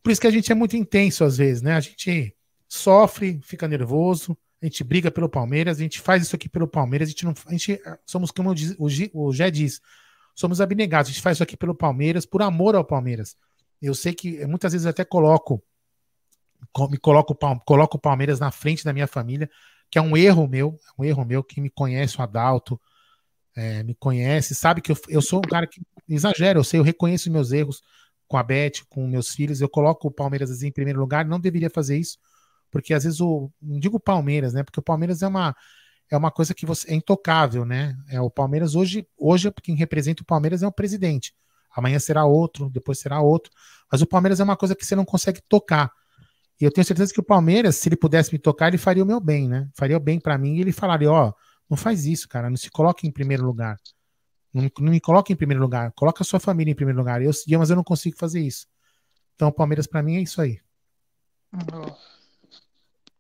Por 0.01 0.11
isso 0.11 0.19
que 0.19 0.27
a 0.27 0.31
gente 0.31 0.51
é 0.51 0.55
muito 0.55 0.75
intenso 0.75 1.23
às 1.23 1.37
vezes, 1.37 1.61
né? 1.61 1.75
A 1.75 1.79
gente 1.79 2.35
sofre, 2.67 3.39
fica 3.43 3.67
nervoso, 3.67 4.35
a 4.61 4.65
gente 4.65 4.83
briga 4.83 5.11
pelo 5.11 5.29
Palmeiras, 5.29 5.77
a 5.77 5.81
gente 5.81 6.01
faz 6.01 6.23
isso 6.23 6.35
aqui 6.35 6.49
pelo 6.49 6.67
Palmeiras, 6.67 7.07
a 7.07 7.11
gente 7.11 7.25
não. 7.25 7.33
A 7.45 7.51
gente 7.51 7.79
somos, 8.05 8.31
como 8.31 8.51
o, 8.79 9.25
o 9.25 9.33
Gé 9.33 9.51
diz, 9.51 9.79
somos 10.35 10.61
abnegados. 10.61 11.09
A 11.09 11.13
gente 11.13 11.21
faz 11.21 11.37
isso 11.37 11.43
aqui 11.43 11.57
pelo 11.57 11.75
Palmeiras, 11.75 12.25
por 12.25 12.41
amor 12.41 12.75
ao 12.75 12.83
Palmeiras. 12.83 13.35
Eu 13.81 13.93
sei 13.93 14.13
que 14.13 14.45
muitas 14.45 14.71
vezes 14.73 14.87
até 14.87 15.03
coloco, 15.03 15.61
me 16.89 16.97
coloco, 16.97 17.35
coloco 17.65 17.97
o 17.97 17.99
Palmeiras 17.99 18.39
na 18.39 18.51
frente 18.51 18.83
da 18.83 18.93
minha 18.93 19.07
família, 19.07 19.49
que 19.91 19.99
é 19.99 20.01
um 20.01 20.15
erro 20.15 20.47
meu, 20.47 20.79
é 20.87 21.01
um 21.01 21.05
erro 21.05 21.25
meu. 21.25 21.43
Quem 21.43 21.61
me 21.61 21.69
conhece, 21.69 22.17
o 22.17 22.21
Adalto, 22.21 22.79
é, 23.55 23.83
me 23.83 23.93
conhece, 23.93 24.55
sabe 24.55 24.81
que 24.81 24.91
eu, 24.91 24.97
eu 25.07 25.21
sou 25.21 25.39
um 25.39 25.43
cara 25.43 25.67
que 25.67 25.81
exagero, 26.09 26.59
eu 26.59 26.63
sei, 26.63 26.79
eu 26.79 26.83
reconheço 26.83 27.31
meus 27.31 27.51
erros 27.51 27.81
com 28.27 28.37
a 28.37 28.43
Beth, 28.43 28.83
com 28.89 29.07
meus 29.07 29.29
filhos, 29.29 29.61
eu 29.61 29.69
coloco 29.69 30.07
o 30.07 30.11
Palmeiras 30.11 30.63
em 30.63 30.71
primeiro 30.71 30.99
lugar, 30.99 31.25
não 31.25 31.39
deveria 31.39 31.69
fazer 31.69 31.97
isso, 31.97 32.17
porque 32.71 32.93
às 32.93 33.03
vezes 33.03 33.21
o. 33.21 33.51
Não 33.61 33.79
digo 33.79 33.99
Palmeiras, 33.99 34.53
né? 34.53 34.63
Porque 34.63 34.79
o 34.79 34.83
Palmeiras 34.83 35.21
é 35.21 35.27
uma 35.27 35.55
é 36.11 36.17
uma 36.17 36.31
coisa 36.31 36.53
que 36.53 36.65
você 36.65 36.91
é 36.91 36.95
intocável, 36.95 37.65
né? 37.65 37.95
É 38.09 38.21
o 38.21 38.29
Palmeiras 38.29 38.75
hoje, 38.75 39.07
hoje 39.17 39.51
quem 39.61 39.75
representa 39.75 40.21
o 40.21 40.25
Palmeiras 40.25 40.63
é 40.63 40.67
o 40.67 40.71
presidente. 40.71 41.33
Amanhã 41.75 41.97
será 41.99 42.25
outro, 42.25 42.69
depois 42.69 42.99
será 42.99 43.19
outro. 43.21 43.51
Mas 43.91 44.01
o 44.01 44.07
Palmeiras 44.07 44.39
é 44.39 44.43
uma 44.43 44.55
coisa 44.55 44.75
que 44.75 44.85
você 44.85 44.95
não 44.95 45.05
consegue 45.05 45.41
tocar. 45.49 45.91
E 46.61 46.65
eu 46.65 46.71
tenho 46.71 46.85
certeza 46.85 47.11
que 47.11 47.19
o 47.19 47.23
Palmeiras, 47.23 47.75
se 47.77 47.89
ele 47.89 47.95
pudesse 47.95 48.31
me 48.31 48.37
tocar, 48.37 48.67
ele 48.67 48.77
faria 48.77 49.03
o 49.03 49.07
meu 49.07 49.19
bem, 49.19 49.47
né? 49.49 49.67
Faria 49.75 49.97
o 49.97 49.99
bem 49.99 50.19
para 50.19 50.37
mim 50.37 50.55
e 50.57 50.61
ele 50.61 50.71
falaria, 50.71 51.11
ó, 51.11 51.29
oh, 51.29 51.33
não 51.69 51.75
faz 51.75 52.05
isso, 52.05 52.29
cara, 52.29 52.49
não 52.49 52.57
se 52.57 52.69
coloque 52.69 53.07
em 53.07 53.11
primeiro 53.11 53.43
lugar. 53.43 53.79
Não, 54.53 54.69
me 54.79 54.99
coloca 54.99 55.33
em 55.33 55.35
primeiro 55.35 55.61
lugar. 55.61 55.91
Coloca 55.93 56.21
a 56.21 56.25
sua 56.25 56.39
família 56.39 56.71
em 56.71 56.75
primeiro 56.75 56.99
lugar. 56.99 57.21
Eu, 57.23 57.31
mas 57.57 57.69
eu 57.71 57.75
não 57.75 57.83
consigo 57.83 58.15
fazer 58.15 58.39
isso. 58.39 58.67
Então, 59.33 59.47
o 59.47 59.51
Palmeiras, 59.51 59.87
para 59.87 60.03
mim, 60.03 60.17
é 60.17 60.21
isso 60.21 60.39
aí. 60.39 60.59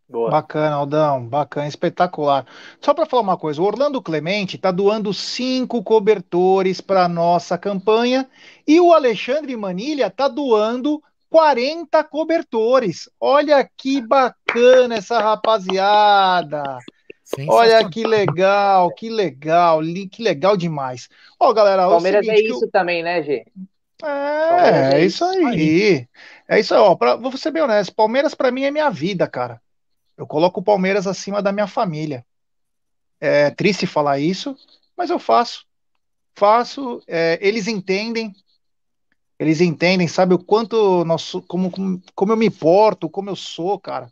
Boa. 0.07 0.29
Bacana, 0.29 0.75
Aldão, 0.75 1.25
bacana, 1.25 1.67
espetacular. 1.67 2.45
Só 2.79 2.93
para 2.93 3.05
falar 3.05 3.23
uma 3.23 3.37
coisa, 3.37 3.61
o 3.61 3.65
Orlando 3.65 4.01
Clemente 4.01 4.57
está 4.57 4.69
doando 4.69 5.13
cinco 5.13 5.81
cobertores 5.81 6.81
para 6.81 7.07
nossa 7.07 7.57
campanha 7.57 8.27
e 8.67 8.79
o 8.79 8.93
Alexandre 8.93 9.55
Manilha 9.55 10.07
está 10.07 10.27
doando 10.27 11.01
40 11.29 12.03
cobertores. 12.03 13.09
Olha 13.19 13.67
que 13.75 13.99
bacana 14.01 14.95
essa 14.95 15.19
rapaziada. 15.19 16.77
Olha 17.47 17.89
que 17.89 18.05
legal, 18.05 18.93
que 18.93 19.09
legal, 19.09 19.81
que 20.11 20.21
legal 20.21 20.55
demais. 20.55 21.09
Ó, 21.39 21.51
galera, 21.51 21.87
Palmeiras 21.87 22.27
é 22.27 22.35
isso 22.39 22.65
eu... 22.65 22.69
também, 22.69 23.01
né, 23.01 23.23
G? 23.23 23.45
É, 24.03 24.97
é 24.97 25.05
isso 25.05 25.23
aí. 25.23 26.07
É 26.47 26.59
isso 26.59 26.73
aí, 26.75 26.79
ó. 26.79 26.93
Pra, 26.93 27.15
vou 27.15 27.35
ser 27.37 27.51
bem 27.51 27.63
honesto, 27.63 27.95
Palmeiras 27.95 28.35
para 28.35 28.51
mim 28.51 28.65
é 28.65 28.71
minha 28.71 28.89
vida, 28.89 29.27
cara. 29.27 29.59
Eu 30.17 30.27
coloco 30.27 30.59
o 30.59 30.63
Palmeiras 30.63 31.07
acima 31.07 31.41
da 31.41 31.51
minha 31.51 31.67
família. 31.67 32.25
É 33.19 33.49
triste 33.49 33.87
falar 33.87 34.19
isso, 34.19 34.55
mas 34.97 35.09
eu 35.09 35.17
faço. 35.17 35.65
Faço. 36.35 37.01
É, 37.07 37.39
eles 37.41 37.67
entendem. 37.67 38.35
Eles 39.39 39.61
entendem, 39.61 40.07
sabe 40.07 40.33
o 40.33 40.39
quanto 40.39 41.03
nós, 41.03 41.31
como, 41.47 41.71
como, 42.15 42.31
eu 42.31 42.37
me 42.37 42.49
porto, 42.49 43.09
como 43.09 43.29
eu 43.29 43.35
sou, 43.35 43.79
cara. 43.79 44.11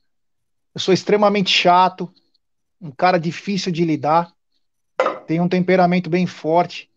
Eu 0.74 0.82
sou 0.82 0.94
extremamente 0.94 1.50
chato, 1.52 2.12
um 2.82 2.92
cara 2.92 3.20
difícil 3.20 3.72
de 3.72 3.86
lidar, 3.86 4.34
tenho 5.28 5.44
um 5.44 5.50
temperamento 5.50 6.10
bem 6.10 6.26
forte 6.26 6.90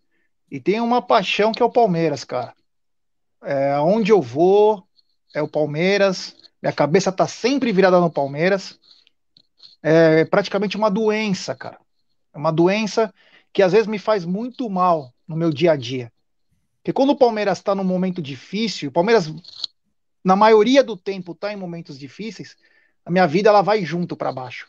e 0.50 0.58
tenho 0.58 0.84
uma 0.84 1.02
paixão 1.02 1.52
que 1.52 1.62
é 1.62 1.64
o 1.64 1.70
Palmeiras, 1.70 2.24
cara. 2.24 2.54
É, 3.42 3.78
onde 3.78 4.10
eu 4.10 4.22
vou 4.22 4.86
é 5.34 5.42
o 5.42 5.48
Palmeiras, 5.48 6.34
minha 6.62 6.72
cabeça 6.72 7.12
tá 7.12 7.28
sempre 7.28 7.72
virada 7.72 8.00
no 8.00 8.10
Palmeiras 8.10 8.80
é 9.84 10.24
praticamente 10.24 10.76
uma 10.76 10.90
doença, 10.90 11.54
cara. 11.54 11.78
É 12.32 12.38
uma 12.38 12.50
doença 12.50 13.12
que 13.52 13.62
às 13.62 13.72
vezes 13.72 13.86
me 13.86 13.98
faz 13.98 14.24
muito 14.24 14.68
mal 14.70 15.12
no 15.28 15.36
meu 15.36 15.50
dia 15.50 15.72
a 15.72 15.76
dia. 15.76 16.10
Porque 16.78 16.92
quando 16.92 17.10
o 17.10 17.16
Palmeiras 17.16 17.58
está 17.58 17.74
num 17.74 17.84
momento 17.84 18.20
difícil, 18.20 18.88
o 18.88 18.92
Palmeiras, 18.92 19.32
na 20.24 20.34
maioria 20.34 20.82
do 20.82 20.96
tempo, 20.96 21.32
está 21.32 21.52
em 21.52 21.56
momentos 21.56 21.98
difíceis, 21.98 22.56
a 23.04 23.10
minha 23.10 23.26
vida 23.26 23.50
ela 23.50 23.62
vai 23.62 23.84
junto 23.84 24.16
para 24.16 24.32
baixo. 24.32 24.68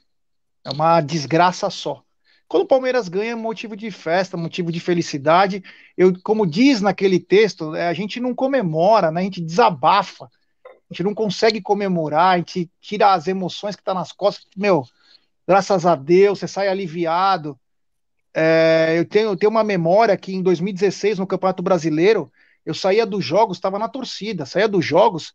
É 0.63 0.69
uma 0.69 0.99
desgraça 0.99 1.69
só. 1.69 2.03
Quando 2.47 2.63
o 2.63 2.67
Palmeiras 2.67 3.07
ganha, 3.07 3.31
é 3.31 3.35
motivo 3.35 3.75
de 3.75 3.89
festa, 3.89 4.37
motivo 4.37 4.71
de 4.71 4.79
felicidade. 4.79 5.63
Eu, 5.97 6.13
como 6.21 6.45
diz 6.45 6.81
naquele 6.81 7.19
texto, 7.19 7.73
é, 7.73 7.87
a 7.87 7.93
gente 7.93 8.19
não 8.19 8.35
comemora, 8.35 9.11
né? 9.11 9.21
a 9.21 9.23
gente 9.23 9.41
desabafa. 9.41 10.25
A 10.25 10.93
gente 10.93 11.03
não 11.03 11.15
consegue 11.15 11.61
comemorar, 11.61 12.35
a 12.35 12.37
gente 12.37 12.69
tira 12.79 13.13
as 13.13 13.27
emoções 13.27 13.75
que 13.75 13.83
tá 13.83 13.93
nas 13.93 14.11
costas. 14.11 14.45
Meu, 14.55 14.85
graças 15.47 15.85
a 15.85 15.95
Deus, 15.95 16.39
você 16.39 16.47
sai 16.47 16.67
aliviado. 16.67 17.59
É, 18.33 18.95
eu, 18.97 19.05
tenho, 19.05 19.29
eu 19.29 19.37
tenho 19.37 19.49
uma 19.49 19.63
memória 19.63 20.17
que 20.17 20.33
em 20.33 20.41
2016, 20.41 21.19
no 21.19 21.27
Campeonato 21.27 21.63
Brasileiro, 21.63 22.31
eu 22.65 22.73
saía 22.73 23.05
dos 23.05 23.23
jogos, 23.23 23.57
estava 23.57 23.79
na 23.79 23.87
torcida, 23.87 24.45
saía 24.45 24.67
dos 24.67 24.83
jogos, 24.83 25.33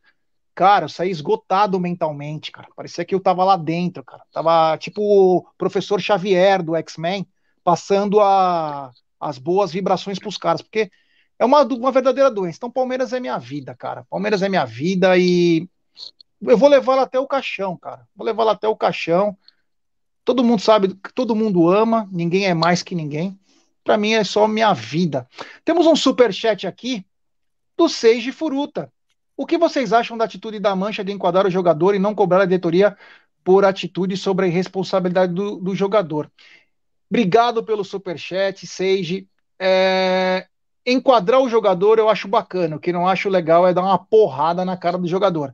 cara, 0.55 0.85
eu 0.85 0.89
saía 0.89 1.13
esgotado 1.13 1.79
mentalmente, 1.81 2.51
cara. 2.53 2.69
Parecia 2.77 3.05
que 3.05 3.15
eu 3.15 3.21
tava 3.21 3.45
lá 3.45 3.57
dentro, 3.57 4.05
cara. 4.05 4.23
Tava 4.33 4.77
tipo 4.79 5.01
o 5.03 5.47
professor 5.57 6.01
Xavier 6.01 6.63
do 6.63 6.77
X-Men, 6.77 7.27
passando 7.65 8.21
a, 8.21 8.91
as 9.19 9.39
boas 9.39 9.73
vibrações 9.73 10.19
pros 10.19 10.37
caras, 10.37 10.61
porque 10.61 10.91
é 11.39 11.45
uma, 11.45 11.63
uma 11.63 11.93
verdadeira 11.93 12.31
doença. 12.31 12.59
Então, 12.59 12.71
Palmeiras 12.71 13.13
é 13.13 13.21
minha 13.21 13.39
vida, 13.39 13.75
cara. 13.75 14.05
Palmeiras 14.11 14.43
é 14.43 14.49
minha 14.49 14.67
vida 14.67 15.17
e 15.17 15.67
eu 16.43 16.59
vou 16.59 16.69
levá-la 16.69 17.03
até 17.03 17.19
o 17.19 17.27
caixão, 17.27 17.77
cara. 17.77 18.07
Vou 18.15 18.27
levá-la 18.27 18.53
até 18.53 18.69
o 18.69 18.77
caixão. 18.77 19.37
Todo 20.31 20.45
mundo 20.45 20.63
sabe, 20.63 20.95
todo 21.13 21.35
mundo 21.35 21.69
ama, 21.69 22.09
ninguém 22.13 22.47
é 22.47 22.55
mais 22.55 22.85
que 22.85 22.95
ninguém. 22.95 23.37
Para 23.83 23.97
mim 23.97 24.13
é 24.13 24.23
só 24.23 24.47
minha 24.47 24.73
vida. 24.73 25.29
Temos 25.65 25.89
um 25.89 25.97
super 25.97 26.33
chat 26.33 26.69
aqui 26.69 27.05
do 27.77 27.89
Seiji 27.89 28.31
Furuta. 28.31 28.93
O 29.37 29.45
que 29.45 29.59
vocês 29.59 29.93
acham 29.93 30.17
da 30.17 30.27
atitude 30.27 30.61
da 30.61 30.77
Mancha 30.77 31.03
de 31.03 31.11
enquadrar 31.11 31.49
o 31.49 31.51
jogador 31.51 31.97
e 31.97 31.99
não 31.99 32.15
cobrar 32.15 32.43
a 32.43 32.45
diretoria 32.45 32.97
por 33.43 33.65
atitude 33.65 34.17
sobre 34.17 34.47
a 34.47 34.49
irresponsabilidade 34.49 35.35
do, 35.35 35.57
do 35.57 35.75
jogador? 35.75 36.31
Obrigado 37.11 37.65
pelo 37.65 37.83
super 37.83 38.17
chat, 38.17 38.69
Seiji. 38.69 39.27
É, 39.59 40.47
enquadrar 40.87 41.41
o 41.41 41.49
jogador 41.49 41.99
eu 41.99 42.09
acho 42.09 42.29
bacana. 42.29 42.77
O 42.77 42.81
que 42.81 42.93
não 42.93 43.09
acho 43.09 43.29
legal 43.29 43.67
é 43.67 43.75
dar 43.75 43.83
uma 43.83 43.99
porrada 43.99 44.65
na 44.65 44.77
cara 44.77 44.97
do 44.97 45.09
jogador. 45.09 45.53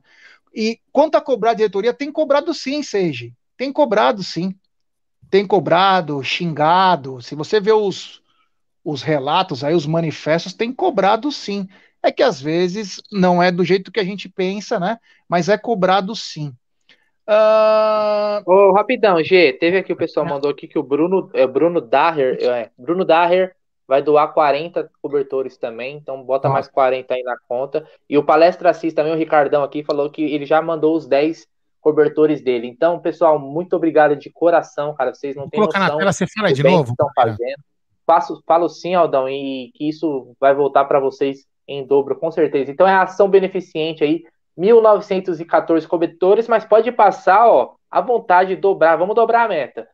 E 0.53 0.79
quanto 0.91 1.15
a 1.15 1.21
cobrar 1.21 1.49
a 1.49 1.55
diretoria, 1.55 1.95
tem 1.95 2.11
cobrado 2.11 2.53
sim, 2.53 2.83
Seiji. 2.83 3.33
Tem 3.57 3.73
cobrado, 3.73 4.21
sim. 4.23 4.53
Tem 5.29 5.45
cobrado, 5.45 6.23
xingado. 6.23 7.21
Se 7.21 7.35
você 7.35 7.59
vê 7.59 7.71
os, 7.71 8.21
os 8.83 9.01
relatos 9.01 9.63
aí, 9.63 9.75
os 9.75 9.85
manifestos, 9.85 10.53
tem 10.53 10.71
cobrado 10.71 11.31
sim. 11.31 11.67
É 12.01 12.11
que 12.11 12.23
às 12.23 12.41
vezes 12.41 13.01
não 13.11 13.41
é 13.41 13.51
do 13.51 13.63
jeito 13.63 13.91
que 13.91 13.99
a 13.99 14.03
gente 14.03 14.29
pensa, 14.29 14.79
né? 14.79 14.97
Mas 15.27 15.49
é 15.49 15.57
cobrado 15.57 16.15
sim. 16.15 16.53
Uh... 17.27 18.41
Oh, 18.45 18.71
rapidão, 18.71 19.21
G, 19.21 19.51
teve 19.53 19.77
aqui 19.77 19.91
o 19.91 19.97
pessoal 19.97 20.25
mandou 20.25 20.49
aqui 20.49 20.65
que 20.65 20.79
o 20.79 20.83
Bruno, 20.83 21.29
é, 21.33 21.45
Bruno 21.45 21.81
Daher, 21.81 22.37
é, 22.41 22.69
Bruno 22.77 23.03
Daher 23.03 23.53
vai 23.85 24.01
doar 24.01 24.33
40 24.33 24.89
cobertores 25.01 25.57
também, 25.57 25.97
então 25.97 26.23
bota 26.23 26.47
ah. 26.47 26.51
mais 26.51 26.67
40 26.67 27.13
aí 27.13 27.23
na 27.23 27.37
conta. 27.47 27.85
E 28.09 28.17
o 28.17 28.23
palestra 28.23 28.69
assist 28.69 28.95
também, 28.95 29.13
o 29.13 29.17
Ricardão 29.17 29.63
aqui, 29.63 29.83
falou 29.83 30.09
que 30.09 30.23
ele 30.23 30.45
já 30.45 30.61
mandou 30.61 30.95
os 30.95 31.05
10 31.05 31.47
cobertores 31.81 32.41
dele. 32.41 32.67
Então, 32.67 32.99
pessoal, 32.99 33.39
muito 33.39 33.75
obrigado 33.75 34.15
de 34.15 34.29
coração, 34.29 34.93
cara. 34.93 35.13
Vocês 35.13 35.35
não 35.35 35.49
têm 35.49 35.59
noção. 35.59 35.79
Na 35.79 35.97
tela, 35.97 36.11
você 36.11 36.25
fala 36.27 36.51
de 36.51 36.63
novo? 36.63 36.91
Estão 36.91 37.09
fazendo. 37.15 37.57
Faço, 38.05 38.41
falo 38.45 38.69
sim, 38.69 38.95
Aldão, 38.95 39.27
e 39.27 39.71
que 39.73 39.89
isso 39.89 40.33
vai 40.39 40.55
voltar 40.55 40.85
para 40.85 40.99
vocês 40.99 41.45
em 41.67 41.85
dobro, 41.85 42.15
com 42.15 42.31
certeza. 42.31 42.71
Então 42.71 42.87
é 42.87 42.93
a 42.93 43.03
ação 43.03 43.29
beneficente 43.29 44.03
aí, 44.03 44.23
1914 44.55 45.87
cobertores, 45.87 46.47
mas 46.47 46.63
pode 46.63 46.91
passar, 46.91 47.47
ó, 47.47 47.75
à 47.91 47.99
vontade 47.99 48.55
de 48.55 48.61
dobrar. 48.61 48.95
Vamos 48.95 49.15
dobrar 49.15 49.43
a 49.43 49.47
meta. 49.49 49.87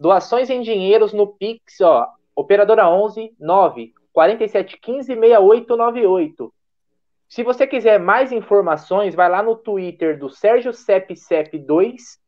Doações 0.00 0.48
em 0.48 0.62
dinheiros 0.62 1.12
no 1.12 1.26
Pix, 1.26 1.80
ó, 1.80 2.08
operadora 2.34 2.88
11 2.88 3.34
9 3.38 3.92
47 4.12 4.78
15 4.80 5.06
6898. 5.06 6.52
Se 7.28 7.42
você 7.42 7.66
quiser 7.66 8.00
mais 8.00 8.32
informações, 8.32 9.14
vai 9.14 9.28
lá 9.28 9.42
no 9.42 9.54
Twitter 9.54 10.18
do 10.18 10.30
Sérgio 10.30 10.72
Cep2. 10.72 12.18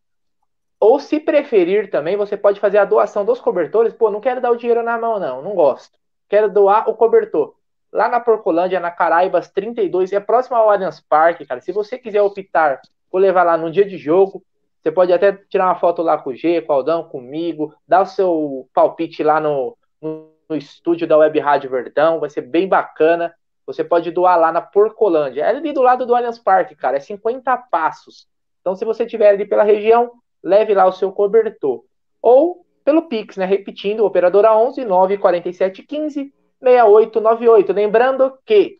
Ou 0.78 0.98
se 1.00 1.18
preferir 1.18 1.90
também, 1.90 2.16
você 2.16 2.36
pode 2.36 2.60
fazer 2.60 2.78
a 2.78 2.84
doação 2.84 3.24
dos 3.24 3.40
cobertores. 3.40 3.92
Pô, 3.92 4.10
não 4.10 4.20
quero 4.20 4.40
dar 4.40 4.50
o 4.50 4.56
dinheiro 4.56 4.82
na 4.82 4.98
mão, 4.98 5.18
não. 5.18 5.42
Não 5.42 5.54
gosto. 5.54 5.98
Quero 6.28 6.50
doar 6.50 6.88
o 6.88 6.94
cobertor. 6.94 7.54
Lá 7.92 8.08
na 8.08 8.20
Porcolândia, 8.20 8.78
na 8.78 8.90
Caraibas 8.90 9.50
32, 9.50 10.12
é 10.12 10.20
próximo 10.20 10.56
ao 10.56 10.70
Allianz 10.70 11.00
Parque, 11.00 11.46
cara. 11.46 11.60
Se 11.60 11.72
você 11.72 11.98
quiser 11.98 12.22
optar 12.22 12.80
por 13.10 13.18
levar 13.18 13.42
lá 13.42 13.56
no 13.56 13.70
dia 13.70 13.84
de 13.84 13.98
jogo, 13.98 14.44
você 14.80 14.92
pode 14.92 15.12
até 15.12 15.32
tirar 15.32 15.66
uma 15.66 15.74
foto 15.74 16.02
lá 16.02 16.16
com 16.16 16.30
o 16.30 16.36
G, 16.36 16.62
com 16.62 16.72
o 16.72 16.76
Aldão, 16.76 17.04
comigo, 17.04 17.74
dar 17.86 18.02
o 18.02 18.06
seu 18.06 18.68
palpite 18.72 19.22
lá 19.22 19.40
no, 19.40 19.76
no, 20.00 20.30
no 20.48 20.56
estúdio 20.56 21.06
da 21.06 21.18
Web 21.18 21.38
Rádio 21.40 21.70
Verdão, 21.70 22.20
vai 22.20 22.30
ser 22.30 22.42
bem 22.42 22.68
bacana. 22.68 23.34
Você 23.72 23.84
pode 23.84 24.10
doar 24.10 24.38
lá 24.38 24.50
na 24.52 24.60
Porcolândia. 24.60 25.42
É 25.42 25.48
ali 25.48 25.72
do 25.72 25.82
lado 25.82 26.04
do 26.04 26.14
Allianz 26.14 26.38
Parque, 26.38 26.74
cara. 26.74 26.96
É 26.96 27.00
50 27.00 27.56
passos. 27.70 28.26
Então, 28.60 28.74
se 28.74 28.84
você 28.84 29.04
estiver 29.04 29.28
ali 29.28 29.46
pela 29.46 29.62
região, 29.62 30.10
leve 30.42 30.74
lá 30.74 30.86
o 30.86 30.92
seu 30.92 31.12
cobertor. 31.12 31.84
Ou 32.20 32.66
pelo 32.84 33.02
Pix, 33.02 33.36
né? 33.36 33.44
Repetindo, 33.44 34.04
operadora 34.04 34.56
11 34.56 34.84
947 34.84 35.82
15 35.82 36.32
6898. 36.60 37.72
Lembrando 37.72 38.38
que 38.44 38.78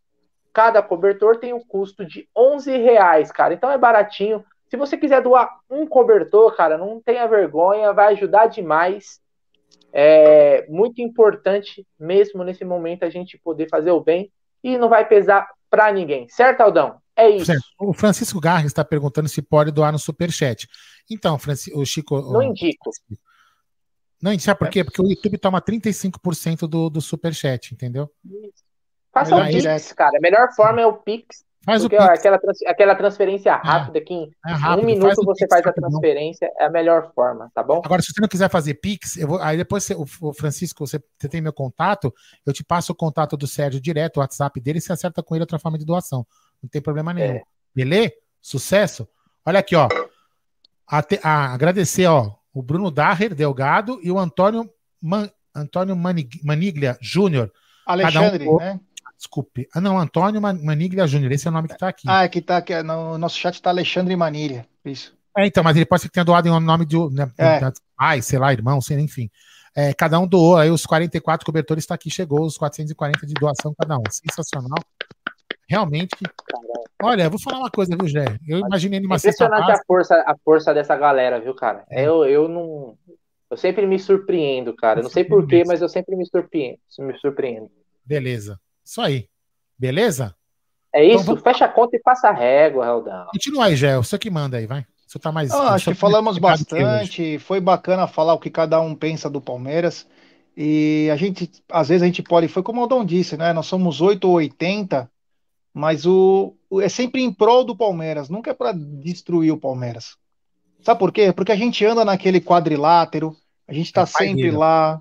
cada 0.53 0.83
cobertor 0.83 1.39
tem 1.39 1.53
um 1.53 1.61
custo 1.61 2.05
de 2.05 2.29
11 2.37 2.77
reais, 2.77 3.31
cara. 3.31 3.55
Então 3.55 3.71
é 3.71 3.79
baratinho. 3.79 4.45
Se 4.69 4.77
você 4.77 4.97
quiser 4.97 5.23
doar 5.23 5.49
um 5.69 5.87
cobertor, 5.87 6.55
cara, 6.55 6.79
não 6.79 7.01
tenha 7.01 7.27
vergonha, 7.27 7.93
vai 7.93 8.12
ajudar 8.12 8.47
demais. 8.47 9.21
É 9.93 10.67
muito 10.69 11.01
importante 11.01 11.87
mesmo 11.99 12.45
nesse 12.45 12.65
momento 12.65 13.05
a 13.05 13.11
gente 13.11 13.39
poder 13.39 13.69
fazer 13.69 13.91
o 13.91 14.01
bem 14.01 14.31
e 14.62 14.78
não 14.78 14.89
vai 14.89 15.07
pesar 15.07 15.49
para 15.69 15.93
ninguém. 15.93 16.28
Certo, 16.28 16.61
Aldão? 16.61 17.01
É 17.16 17.28
isso. 17.28 17.47
Certo. 17.47 17.65
O 17.78 17.93
Francisco 17.93 18.41
Garres 18.41 18.66
está 18.66 18.85
perguntando 18.85 19.28
se 19.28 19.43
pode 19.43 19.70
doar 19.70 19.93
no 19.93 19.99
Superchat. 19.99 20.69
Então, 21.11 21.39
Francisco, 21.39 21.78
o 21.78 21.85
Chico. 21.85 22.20
Não 22.20 22.41
o... 22.41 22.43
indico. 22.43 22.91
Não, 24.23 24.39
sabe 24.39 24.59
por 24.59 24.69
quê? 24.69 24.85
Porque 24.85 25.01
o 25.01 25.09
YouTube 25.09 25.39
toma 25.39 25.62
35% 25.62 26.66
do, 26.66 26.91
do 26.91 27.01
Superchat, 27.01 27.73
entendeu? 27.73 28.11
Faça 29.12 29.35
o 29.35 29.47
Pix, 29.47 29.93
cara. 29.93 30.19
A 30.19 30.20
melhor 30.20 30.53
forma 30.55 30.81
é 30.81 30.87
o 30.87 30.93
Pix. 30.93 31.45
Faz 31.62 31.82
Porque, 31.82 31.97
o 31.97 32.01
ó, 32.01 32.05
aquela, 32.05 32.41
aquela 32.66 32.95
transferência 32.95 33.51
é. 33.51 33.53
rápida 33.53 33.99
é, 33.99 34.01
que 34.01 34.15
em 34.15 34.31
é 34.47 34.53
rápido, 34.53 34.82
um 34.82 34.87
minuto 34.87 35.15
faz 35.15 35.16
você 35.16 35.47
faz 35.47 35.66
a 35.66 35.73
transferência, 35.73 36.51
é 36.59 36.65
a 36.65 36.70
melhor 36.70 37.12
forma, 37.15 37.51
tá 37.55 37.62
bom? 37.62 37.82
Agora, 37.85 38.01
se 38.01 38.12
você 38.12 38.20
não 38.20 38.28
quiser 38.28 38.49
fazer 38.49 38.74
Pix, 38.74 39.19
eu 39.19 39.28
vou, 39.28 39.43
aí 39.43 39.59
depois 39.59 39.85
você, 39.85 39.95
o 39.95 40.32
Francisco, 40.32 40.87
você, 40.87 41.03
você, 41.19 41.28
tem 41.28 41.43
meu 41.43 41.53
contato, 41.53 42.12
eu 42.47 42.53
te 42.53 42.65
passo 42.65 42.93
o 42.93 42.95
contato 42.95 43.37
do 43.37 43.47
Sérgio 43.47 43.78
direto, 43.78 44.16
o 44.16 44.20
WhatsApp 44.20 44.59
dele, 44.59 44.78
e 44.78 44.81
você 44.81 44.93
acerta 44.93 45.23
com 45.23 45.35
ele 45.35 45.43
outra 45.43 45.59
forma 45.59 45.78
de 45.78 45.85
doação. 45.85 46.27
Não 46.62 46.69
tem 46.70 46.81
problema 46.81 47.12
nenhum. 47.12 47.37
É. 47.37 47.43
Beleza? 47.74 48.12
Sucesso? 48.41 49.07
Olha 49.45 49.61
aqui, 49.61 49.77
ó. 49.77 49.87
A, 50.91 51.05
a, 51.23 51.53
agradecer, 51.53 52.07
ó, 52.07 52.32
o 52.55 52.62
Bruno 52.62 52.91
Daher 52.91 53.35
Delgado 53.35 54.01
e 54.03 54.11
o 54.11 54.19
Antônio, 54.19 54.69
Man, 55.01 55.31
Antônio 55.55 55.95
Maniglia 55.95 56.97
Júnior. 57.03 57.53
Alexandre, 57.87 58.49
um, 58.49 58.57
né? 58.57 58.81
Desculpe. 59.20 59.68
Ah, 59.74 59.82
não, 59.82 59.98
Antônio 59.98 60.40
Maniglia 60.40 61.06
Júnior, 61.06 61.30
esse 61.30 61.47
é 61.47 61.51
o 61.51 61.52
nome 61.52 61.68
que 61.68 61.74
está 61.74 61.88
aqui. 61.88 62.09
Ah, 62.09 62.24
é 62.24 62.28
que 62.28 62.40
tá 62.40 62.56
aqui, 62.56 62.82
no 62.82 63.18
nosso 63.18 63.36
chat 63.36 63.52
está 63.52 63.68
Alexandre 63.68 64.16
Maniglia, 64.16 64.66
isso. 64.82 65.14
É, 65.36 65.47
então, 65.47 65.62
mas 65.62 65.76
ele 65.76 65.84
pode 65.84 66.01
ser 66.01 66.09
que 66.09 66.14
tenha 66.14 66.24
doado 66.24 66.48
em 66.48 66.60
nome 66.60 66.86
de 66.86 66.97
né, 67.10 67.30
é. 67.36 67.60
pai, 67.94 68.22
sei 68.22 68.38
lá, 68.38 68.51
irmão, 68.51 68.80
sei, 68.80 68.98
enfim. 68.98 69.30
É, 69.76 69.92
cada 69.92 70.18
um 70.18 70.26
doou, 70.26 70.56
aí 70.56 70.70
os 70.70 70.86
44 70.86 71.44
cobertores 71.44 71.84
está 71.84 71.94
aqui, 71.94 72.10
chegou 72.10 72.47
os 72.47 72.56
440 72.56 73.26
de 73.26 73.34
doação 73.34 73.74
cada 73.78 73.98
um. 73.98 74.02
Sensacional. 74.10 74.82
Realmente. 75.68 76.16
Olha, 77.02 77.24
eu 77.24 77.30
vou 77.30 77.40
falar 77.40 77.59
uma 77.59 77.70
coisa, 77.70 77.94
viu, 77.94 78.09
Jé? 78.09 78.24
Eu 78.48 78.60
imaginei 78.60 79.01
numa 79.01 79.16
Impressionante 79.16 79.70
a 79.70 79.80
força, 79.86 80.14
a 80.26 80.34
força 80.42 80.72
dessa 80.72 80.97
galera, 80.97 81.38
viu, 81.38 81.55
cara? 81.55 81.84
É. 81.90 82.06
Eu, 82.06 82.24
eu 82.24 82.48
não. 82.48 82.97
Eu 83.51 83.56
sempre 83.59 83.86
me 83.86 83.98
surpreendo, 83.98 84.74
cara. 84.74 85.01
Eu 85.01 85.02
não 85.05 85.10
sei 85.10 85.24
porquê, 85.24 85.62
mas 85.66 85.82
eu 85.82 85.88
sempre 85.90 86.16
me 86.16 86.24
surpreendo. 86.24 86.78
Me 86.98 87.18
surpreendo. 87.18 87.70
Beleza. 88.05 88.59
Isso 88.85 89.01
aí. 89.01 89.28
Beleza? 89.78 90.35
É 90.93 91.05
isso, 91.05 91.23
então, 91.23 91.27
vamos... 91.27 91.43
fecha 91.43 91.65
a 91.65 91.69
conta 91.69 91.97
e 91.97 92.01
passa 92.01 92.28
a 92.28 92.32
régua, 92.32 92.85
Reldão. 92.85 93.27
Continua 93.32 93.66
aí, 93.66 93.77
Gé. 93.77 93.97
Você 93.97 94.19
que 94.19 94.31
manda 94.31 94.57
aí, 94.57 94.66
vai. 94.66 94.85
Você 95.07 95.19
tá 95.19 95.32
mais. 95.32 95.51
Ah, 95.51 95.74
acho 95.74 95.90
que 95.90 95.97
falamos 95.97 96.39
bastante. 96.39 97.39
Foi 97.39 97.61
bacana 97.61 98.07
falar 98.07 98.35
o 98.35 98.39
que 98.39 98.51
cada 98.51 98.81
um 98.81 98.94
pensa 98.94 99.28
do 99.28 99.40
Palmeiras. 99.40 100.07
E 100.57 101.09
a 101.12 101.16
gente, 101.16 101.51
às 101.70 101.89
vezes, 101.89 102.02
a 102.02 102.07
gente 102.07 102.23
pode. 102.23 102.48
Foi 102.48 102.62
como 102.62 102.81
o 102.81 102.82
Aldão 102.82 103.05
disse, 103.05 103.36
né? 103.36 103.52
Nós 103.52 103.66
somos 103.66 104.01
8 104.01 104.24
ou 104.28 104.35
80, 104.35 105.11
mas 105.73 106.07
o, 106.07 106.55
o 106.69 106.81
é 106.81 106.89
sempre 106.89 107.23
em 107.23 107.32
prol 107.32 107.65
do 107.65 107.77
Palmeiras, 107.77 108.28
nunca 108.28 108.51
é 108.51 108.55
para 108.55 108.73
destruir 108.73 109.52
o 109.52 109.59
Palmeiras. 109.59 110.16
Sabe 110.82 110.98
por 110.98 111.12
quê? 111.12 111.32
Porque 111.32 111.52
a 111.52 111.57
gente 111.57 111.85
anda 111.85 112.05
naquele 112.05 112.40
quadrilátero, 112.40 113.36
a 113.66 113.73
gente 113.73 113.93
tá 113.93 114.02
é 114.02 114.07
sempre 114.07 114.44
dele. 114.44 114.57
lá. 114.57 115.01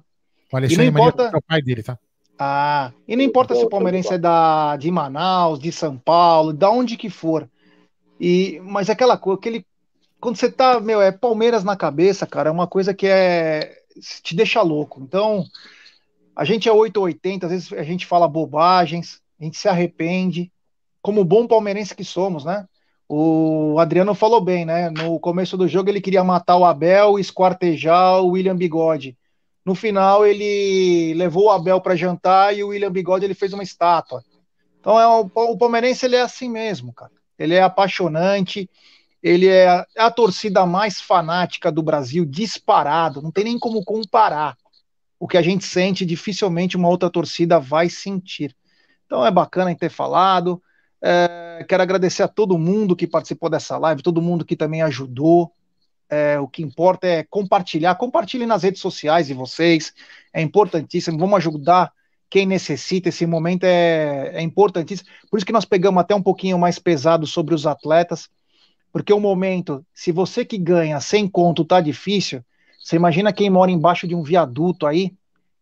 O 0.51 0.57
Alexandre 0.57 0.87
e 0.87 0.91
não 0.91 0.99
importa... 0.99 1.31
é 1.33 1.37
o 1.37 1.41
pai 1.41 1.61
dele, 1.61 1.83
tá? 1.83 1.97
Ah, 2.41 2.93
e 3.05 3.17
não 3.17 3.23
importa 3.23 3.53
se 3.53 3.65
o 3.65 3.69
palmeirense 3.69 4.13
é 4.13 4.17
da, 4.17 4.77
de 4.77 4.89
Manaus, 4.89 5.59
de 5.59 5.73
São 5.73 5.97
Paulo, 5.97 6.53
da 6.53 6.71
onde 6.71 6.95
que 6.95 7.09
for. 7.09 7.49
E, 8.17 8.61
mas 8.63 8.89
aquela 8.89 9.17
coisa, 9.17 9.37
aquele, 9.37 9.65
quando 10.21 10.37
você 10.37 10.49
tá, 10.49 10.79
meu, 10.79 11.01
é 11.01 11.11
Palmeiras 11.11 11.65
na 11.65 11.75
cabeça, 11.75 12.25
cara, 12.25 12.47
é 12.47 12.51
uma 12.51 12.65
coisa 12.65 12.93
que 12.93 13.05
é 13.05 13.79
te 14.23 14.33
deixa 14.33 14.61
louco. 14.61 15.01
Então, 15.01 15.43
a 16.33 16.45
gente 16.45 16.69
é 16.69 16.71
880, 16.71 17.45
às 17.45 17.51
vezes 17.51 17.73
a 17.73 17.83
gente 17.83 18.05
fala 18.05 18.25
bobagens, 18.25 19.21
a 19.37 19.43
gente 19.43 19.57
se 19.57 19.67
arrepende, 19.67 20.49
como 21.01 21.25
bom 21.25 21.45
palmeirense 21.45 21.93
que 21.93 22.05
somos, 22.05 22.45
né? 22.45 22.65
O 23.09 23.77
Adriano 23.79 24.15
falou 24.15 24.39
bem, 24.39 24.63
né? 24.63 24.89
No 24.89 25.19
começo 25.19 25.57
do 25.57 25.67
jogo 25.67 25.89
ele 25.89 25.99
queria 25.99 26.23
matar 26.23 26.55
o 26.55 26.63
Abel 26.63 27.19
esquartejar 27.19 28.21
o 28.21 28.29
William 28.29 28.55
Bigode. 28.55 29.17
No 29.69 29.75
final, 29.75 30.25
ele 30.25 31.13
levou 31.13 31.43
o 31.43 31.49
Abel 31.51 31.79
para 31.79 31.95
jantar 31.95 32.57
e 32.57 32.63
o 32.63 32.69
William 32.69 32.91
Bigode 32.91 33.23
ele 33.23 33.35
fez 33.35 33.53
uma 33.53 33.61
estátua. 33.61 34.23
Então, 34.79 34.99
é 34.99 35.05
o, 35.05 35.55
palmeirense 35.59 36.07
ele 36.07 36.15
é 36.15 36.21
assim 36.21 36.49
mesmo, 36.49 36.91
cara. 36.91 37.11
Ele 37.37 37.53
é 37.53 37.61
apaixonante, 37.61 38.67
ele 39.21 39.45
é 39.45 39.67
a, 39.67 39.85
a 39.95 40.09
torcida 40.09 40.65
mais 40.65 40.99
fanática 40.99 41.71
do 41.71 41.83
Brasil, 41.83 42.25
disparado. 42.25 43.21
Não 43.21 43.29
tem 43.29 43.43
nem 43.43 43.59
como 43.59 43.85
comparar. 43.85 44.57
O 45.19 45.27
que 45.27 45.37
a 45.37 45.41
gente 45.43 45.63
sente, 45.65 46.03
dificilmente 46.03 46.75
uma 46.75 46.89
outra 46.89 47.07
torcida 47.07 47.59
vai 47.59 47.91
sentir. 47.91 48.55
Então, 49.05 49.23
é 49.23 49.29
bacana 49.29 49.75
ter 49.75 49.91
falado. 49.91 50.59
É, 50.99 51.63
quero 51.69 51.83
agradecer 51.83 52.23
a 52.23 52.27
todo 52.27 52.57
mundo 52.57 52.95
que 52.95 53.05
participou 53.05 53.51
dessa 53.51 53.77
live, 53.77 54.01
todo 54.01 54.19
mundo 54.19 54.43
que 54.43 54.55
também 54.55 54.81
ajudou. 54.81 55.53
É, 56.09 56.39
o 56.39 56.47
que 56.47 56.63
importa 56.63 57.05
é 57.05 57.23
compartilhar. 57.23 57.95
Compartilhe 57.95 58.45
nas 58.45 58.63
redes 58.63 58.81
sociais 58.81 59.27
de 59.27 59.33
vocês. 59.33 59.93
É 60.33 60.41
importantíssimo. 60.41 61.17
Vamos 61.19 61.37
ajudar 61.37 61.91
quem 62.29 62.45
necessita. 62.45 63.09
Esse 63.09 63.25
momento 63.25 63.63
é, 63.63 64.31
é 64.33 64.41
importantíssimo. 64.41 65.09
Por 65.29 65.37
isso 65.37 65.45
que 65.45 65.53
nós 65.53 65.65
pegamos 65.65 66.01
até 66.01 66.15
um 66.15 66.21
pouquinho 66.21 66.57
mais 66.57 66.79
pesado 66.79 67.27
sobre 67.27 67.53
os 67.53 67.67
atletas. 67.67 68.29
Porque 68.91 69.13
o 69.13 69.19
momento, 69.19 69.85
se 69.93 70.11
você 70.11 70.43
que 70.43 70.57
ganha 70.57 70.99
sem 70.99 71.27
conto 71.27 71.63
tá 71.63 71.79
difícil, 71.79 72.43
você 72.79 72.95
imagina 72.95 73.33
quem 73.33 73.49
mora 73.49 73.69
embaixo 73.69 74.07
de 74.07 74.15
um 74.15 74.23
viaduto 74.23 74.87
aí, 74.87 75.13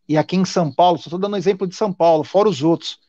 e 0.08 0.18
aqui 0.18 0.38
em 0.38 0.46
São 0.46 0.72
Paulo, 0.72 0.98
só 0.98 1.08
estou 1.08 1.20
dando 1.20 1.36
exemplo 1.36 1.68
de 1.68 1.76
São 1.76 1.92
Paulo, 1.92 2.24
fora 2.24 2.48
os 2.48 2.64
outros. 2.64 3.00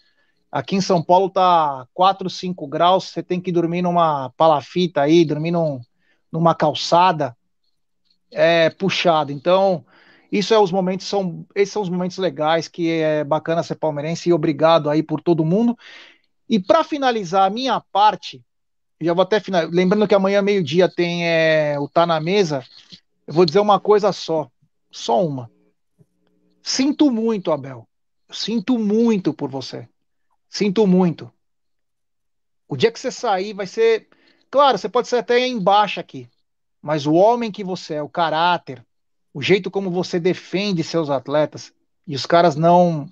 Aqui 0.50 0.74
em 0.74 0.80
São 0.80 1.02
Paulo 1.02 1.30
tá 1.30 1.86
4, 1.94 2.28
5 2.28 2.66
graus, 2.66 3.04
você 3.04 3.22
tem 3.22 3.40
que 3.40 3.52
dormir 3.52 3.82
numa 3.82 4.30
palafita 4.30 5.02
aí, 5.02 5.24
dormir 5.24 5.52
num, 5.52 5.80
numa 6.32 6.54
calçada, 6.54 7.36
é 8.30 8.70
puxado. 8.70 9.32
Então, 9.32 9.84
isso 10.30 10.52
é 10.52 10.58
os 10.58 10.70
momentos, 10.70 11.06
são, 11.06 11.46
esses 11.54 11.72
são 11.72 11.82
os 11.82 11.88
momentos 11.88 12.18
legais 12.18 12.68
que 12.68 12.90
é 12.90 13.24
bacana 13.24 13.62
ser 13.62 13.76
palmeirense 13.76 14.28
e 14.28 14.32
obrigado 14.32 14.90
aí 14.90 15.02
por 15.02 15.20
todo 15.20 15.44
mundo. 15.44 15.76
E 16.48 16.58
para 16.58 16.84
finalizar 16.84 17.46
a 17.46 17.50
minha 17.50 17.80
parte, 17.92 18.42
já 19.00 19.12
vou 19.14 19.22
até 19.22 19.40
final, 19.40 19.68
lembrando 19.70 20.08
que 20.08 20.14
amanhã 20.14 20.42
meio-dia 20.42 20.88
tem 20.88 21.26
é, 21.26 21.78
o 21.78 21.88
Tá 21.88 22.04
na 22.06 22.20
Mesa, 22.20 22.64
eu 23.26 23.34
vou 23.34 23.44
dizer 23.44 23.60
uma 23.60 23.78
coisa 23.78 24.12
só, 24.12 24.50
só 24.90 25.24
uma. 25.24 25.50
Sinto 26.62 27.10
muito, 27.10 27.52
Abel. 27.52 27.86
Sinto 28.30 28.78
muito 28.78 29.32
por 29.32 29.50
você. 29.50 29.88
Sinto 30.48 30.86
muito. 30.86 31.32
O 32.68 32.76
dia 32.76 32.92
que 32.92 32.98
você 32.98 33.10
sair 33.10 33.54
vai 33.54 33.66
ser 33.66 34.07
Claro, 34.50 34.78
você 34.78 34.88
pode 34.88 35.08
ser 35.08 35.16
até 35.16 35.46
embaixo 35.46 36.00
aqui, 36.00 36.28
mas 36.80 37.06
o 37.06 37.12
homem 37.14 37.50
que 37.50 37.62
você 37.62 37.94
é, 37.94 38.02
o 38.02 38.08
caráter, 38.08 38.84
o 39.32 39.42
jeito 39.42 39.70
como 39.70 39.90
você 39.90 40.18
defende 40.18 40.82
seus 40.82 41.10
atletas 41.10 41.72
e 42.06 42.14
os 42.14 42.24
caras 42.24 42.56
não 42.56 43.08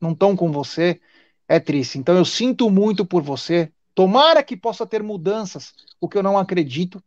não 0.00 0.12
estão 0.12 0.36
com 0.36 0.52
você, 0.52 1.00
é 1.48 1.58
triste. 1.58 1.98
Então 1.98 2.16
eu 2.16 2.24
sinto 2.24 2.70
muito 2.70 3.04
por 3.04 3.20
você. 3.20 3.72
Tomara 3.94 4.44
que 4.44 4.56
possa 4.56 4.86
ter 4.86 5.02
mudanças, 5.02 5.74
o 6.00 6.08
que 6.08 6.16
eu 6.16 6.22
não 6.22 6.38
acredito. 6.38 7.02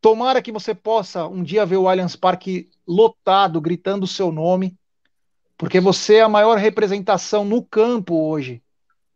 Tomara 0.00 0.42
que 0.42 0.52
você 0.52 0.74
possa 0.74 1.26
um 1.26 1.42
dia 1.42 1.64
ver 1.64 1.78
o 1.78 1.88
Allianz 1.88 2.14
Parque 2.14 2.70
lotado, 2.86 3.60
gritando 3.60 4.04
o 4.04 4.08
seu 4.08 4.30
nome, 4.30 4.76
porque 5.56 5.80
você 5.80 6.16
é 6.16 6.22
a 6.22 6.28
maior 6.28 6.58
representação 6.58 7.44
no 7.44 7.62
campo 7.62 8.14
hoje 8.14 8.62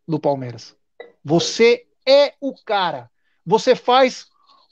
do 0.08 0.18
Palmeiras. 0.18 0.74
Você 1.22 1.86
é 2.06 2.34
o 2.40 2.54
cara. 2.64 3.11
Você 3.44 3.74
faz 3.74 4.26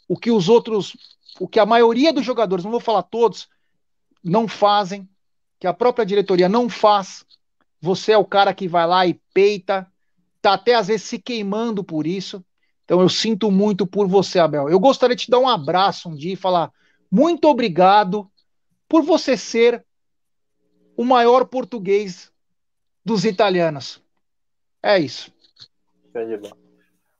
o 0.08 0.16
que 0.16 0.30
os 0.30 0.48
outros, 0.48 0.96
o 1.38 1.48
que 1.48 1.58
a 1.58 1.66
maioria 1.66 2.12
dos 2.12 2.24
jogadores, 2.24 2.64
não 2.64 2.70
vou 2.70 2.80
falar 2.80 3.02
todos, 3.02 3.48
não 4.22 4.46
fazem, 4.46 5.08
que 5.58 5.66
a 5.66 5.74
própria 5.74 6.06
diretoria 6.06 6.48
não 6.48 6.68
faz. 6.68 7.24
Você 7.80 8.12
é 8.12 8.18
o 8.18 8.24
cara 8.24 8.54
que 8.54 8.68
vai 8.68 8.86
lá 8.86 9.06
e 9.06 9.20
peita, 9.32 9.86
tá 10.40 10.54
até 10.54 10.74
às 10.74 10.88
vezes 10.88 11.06
se 11.06 11.18
queimando 11.18 11.82
por 11.84 12.06
isso. 12.06 12.44
Então 12.84 13.00
eu 13.00 13.08
sinto 13.08 13.50
muito 13.50 13.86
por 13.86 14.08
você, 14.08 14.38
Abel. 14.38 14.68
Eu 14.68 14.80
gostaria 14.80 15.14
de 15.14 15.24
te 15.24 15.30
dar 15.30 15.38
um 15.38 15.48
abraço 15.48 16.08
um 16.08 16.14
dia 16.14 16.32
e 16.32 16.36
falar 16.36 16.72
muito 17.10 17.46
obrigado 17.46 18.30
por 18.88 19.02
você 19.02 19.36
ser 19.36 19.84
o 20.96 21.04
maior 21.04 21.46
português 21.46 22.32
dos 23.04 23.24
italianos. 23.24 24.02
É 24.82 24.98
isso. 24.98 25.32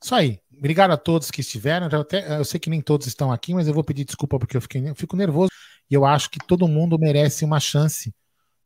Isso 0.02 0.14
aí. 0.14 0.40
Obrigado 0.56 0.90
a 0.90 0.96
todos 0.96 1.30
que 1.30 1.40
estiveram. 1.40 1.88
Eu, 1.90 2.00
até, 2.00 2.38
eu, 2.38 2.44
sei 2.44 2.60
que 2.60 2.70
nem 2.70 2.80
todos 2.80 3.06
estão 3.06 3.32
aqui, 3.32 3.54
mas 3.54 3.66
eu 3.66 3.74
vou 3.74 3.84
pedir 3.84 4.04
desculpa 4.04 4.38
porque 4.38 4.56
eu, 4.56 4.60
fiquei, 4.60 4.88
eu 4.88 4.94
fico 4.94 5.16
nervoso 5.16 5.50
e 5.90 5.94
eu 5.94 6.04
acho 6.04 6.30
que 6.30 6.38
todo 6.38 6.68
mundo 6.68 6.98
merece 6.98 7.44
uma 7.44 7.60
chance. 7.60 8.14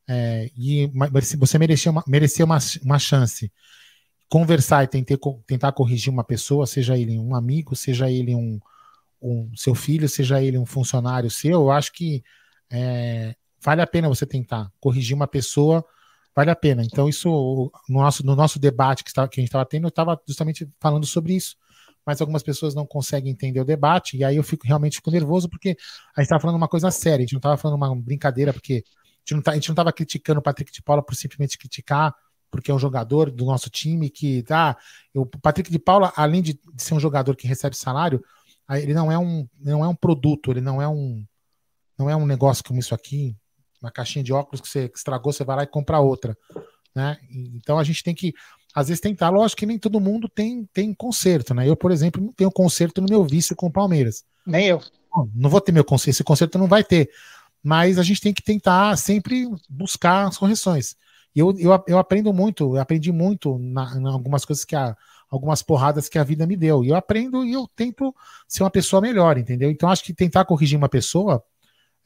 É, 0.09 0.51
e 0.57 0.91
você 1.39 1.59
merecia 1.59 1.91
uma, 1.91 2.05
merecia 2.07 2.45
uma, 2.45 2.59
uma 2.83 2.99
chance. 2.99 3.53
Conversar 4.29 4.85
e 4.85 4.89
tentar, 4.89 5.17
tentar 5.47 5.73
corrigir 5.73 6.13
uma 6.13 6.25
pessoa, 6.25 6.67
seja 6.67 6.97
ele 6.99 7.19
um 7.19 7.35
amigo, 7.35 7.77
seja 7.77 8.11
ele 8.11 8.35
um, 8.35 8.61
um 9.23 9.51
seu 9.57 9.75
filho, 9.75 10.09
seja 10.09 10.43
ele 10.43 10.59
um 10.59 10.67
funcionário 10.67 11.31
seu, 11.31 11.63
eu 11.63 11.71
acho 11.71 11.93
que 11.93 12.23
é, 12.71 13.35
vale 13.61 13.81
a 13.81 13.87
pena 13.87 14.09
você 14.09 14.27
tentar 14.27 14.71
corrigir 14.81 15.15
uma 15.15 15.27
pessoa 15.27 15.85
vale 16.35 16.51
a 16.51 16.57
pena. 16.57 16.83
Então, 16.85 17.09
isso 17.09 17.71
no 17.89 18.01
nosso, 18.01 18.25
no 18.25 18.35
nosso 18.35 18.59
debate 18.59 19.05
que, 19.05 19.11
está, 19.11 19.27
que 19.29 19.41
a 19.41 19.43
gente 19.43 19.49
estava 19.49 19.67
tendo, 19.67 19.85
eu 19.85 19.89
estava 19.89 20.21
justamente 20.27 20.69
falando 20.81 21.07
sobre 21.07 21.35
isso 21.35 21.57
mas 22.07 22.21
algumas 22.21 22.43
pessoas 22.43 22.75
não 22.75 22.87
conseguem 22.87 23.33
entender 23.33 23.61
o 23.61 23.65
debate, 23.65 24.17
e 24.17 24.25
aí 24.25 24.37
eu 24.37 24.43
fico 24.43 24.67
realmente 24.67 24.97
fico 24.97 25.11
nervoso, 25.11 25.49
porque 25.49 25.77
a 26.15 26.21
gente 26.21 26.27
estava 26.27 26.41
falando 26.41 26.57
uma 26.57 26.69
coisa 26.69 26.91
séria, 26.91 27.19
a 27.19 27.21
gente 27.21 27.33
não 27.33 27.39
estava 27.39 27.57
falando 27.57 27.77
uma 27.77 27.97
brincadeira, 27.97 28.53
porque 28.53 28.85
a 28.85 29.21
gente 29.21 29.35
não, 29.35 29.43
tá, 29.43 29.57
estava 29.57 29.93
criticando 29.93 30.41
o 30.41 30.43
Patrick 30.43 30.71
de 30.71 30.83
Paula 30.83 31.03
por 31.03 31.15
simplesmente 31.15 31.57
criticar, 31.57 32.15
porque 32.51 32.71
é 32.71 32.75
um 32.75 32.79
jogador 32.79 33.31
do 33.31 33.45
nosso 33.45 33.71
time 33.71 34.11
que 34.11 34.43
tá. 34.43 34.77
o 35.15 35.27
Patrick 35.27 35.71
de 35.71 35.79
Paula, 35.79 36.13
além 36.15 36.43
de, 36.43 36.53
de, 36.53 36.83
ser 36.83 36.95
um 36.95 37.01
jogador 37.01 37.35
que 37.35 37.49
recebe 37.49 37.77
salário, 37.77 38.23
ele 38.71 38.95
não 38.95 39.11
é 39.11 39.19
um, 39.19 39.49
não 39.59 39.85
é 39.85 39.89
um 39.89 39.95
produto, 39.95 40.51
ele 40.51 40.61
não 40.61 40.81
é 40.81 40.89
um, 40.89 41.25
não 41.99 42.09
é 42.09 42.15
um 42.15 42.27
negócio 42.27 42.63
como 42.63 42.79
isso 42.79 42.95
aqui, 42.95 43.37
uma 43.85 43.91
caixinha 43.91 44.25
de 44.25 44.33
óculos 44.33 44.61
que 44.61 44.69
você 44.69 44.91
estragou, 44.95 45.33
você 45.33 45.45
vai 45.45 45.57
lá 45.57 45.63
e 45.63 45.67
compra 45.67 46.01
outra, 46.01 46.37
né? 46.95 47.19
Então 47.31 47.79
a 47.79 47.85
gente 47.85 48.03
tem 48.03 48.15
que 48.15 48.35
às 48.75 48.89
vezes 48.89 49.01
tentar, 49.01 49.31
lógico 49.31 49.61
que 49.61 49.67
nem 49.67 49.79
todo 49.79 50.01
mundo 50.01 50.29
tem 50.29 50.69
tem 50.73 50.93
conserto, 50.93 51.55
né? 51.55 51.69
Eu, 51.69 51.77
por 51.77 51.91
exemplo, 51.93 52.23
não 52.23 52.33
tenho 52.33 52.51
conserto 52.51 53.01
no 53.01 53.09
meu 53.09 53.25
vício 53.25 53.55
com 53.55 53.67
o 53.67 53.73
Palmeiras. 53.73 54.25
Nem 54.47 54.67
eu. 54.67 54.81
Não 55.35 55.49
vou 55.49 55.61
ter 55.61 55.71
meu 55.71 55.85
conserto, 55.85 56.11
esse 56.11 56.25
conserto 56.25 56.59
não 56.59 56.67
vai 56.67 56.83
ter. 56.83 57.09
Mas 57.63 57.99
a 57.99 58.03
gente 58.03 58.21
tem 58.21 58.35
que 58.35 58.43
tentar 58.43 58.97
sempre 58.97 59.49
buscar 59.69 60.27
as 60.27 60.37
correções. 60.37 60.97
E 61.35 61.39
eu, 61.41 61.55
eu, 61.59 61.85
eu 61.89 61.99
aprendo 61.99 62.33
muito, 62.33 62.77
eu 62.77 62.81
aprendi 62.81 63.11
muito 63.11 63.59
na, 63.59 63.97
em 63.97 64.07
algumas 64.07 64.45
coisas 64.45 64.65
que 64.65 64.77
a, 64.77 64.97
algumas 65.31 65.63
porradas 65.63 66.09
que 66.09 66.19
a 66.19 66.25
vida 66.25 66.47
me 66.47 66.57
deu. 66.57 66.85
E 66.85 66.89
eu 66.89 66.97
aprendo 66.97 67.45
e 67.45 67.53
eu 67.53 67.69
tento 67.75 68.15
ser 68.47 68.63
uma 68.63 68.71
pessoa 68.71 69.01
melhor, 69.01 69.39
entendeu? 69.39 69.71
Então 69.71 69.89
acho 69.89 70.05
que 70.05 70.13
tentar 70.13 70.45
corrigir 70.45 70.77
uma 70.77 70.89
pessoa 70.89 71.43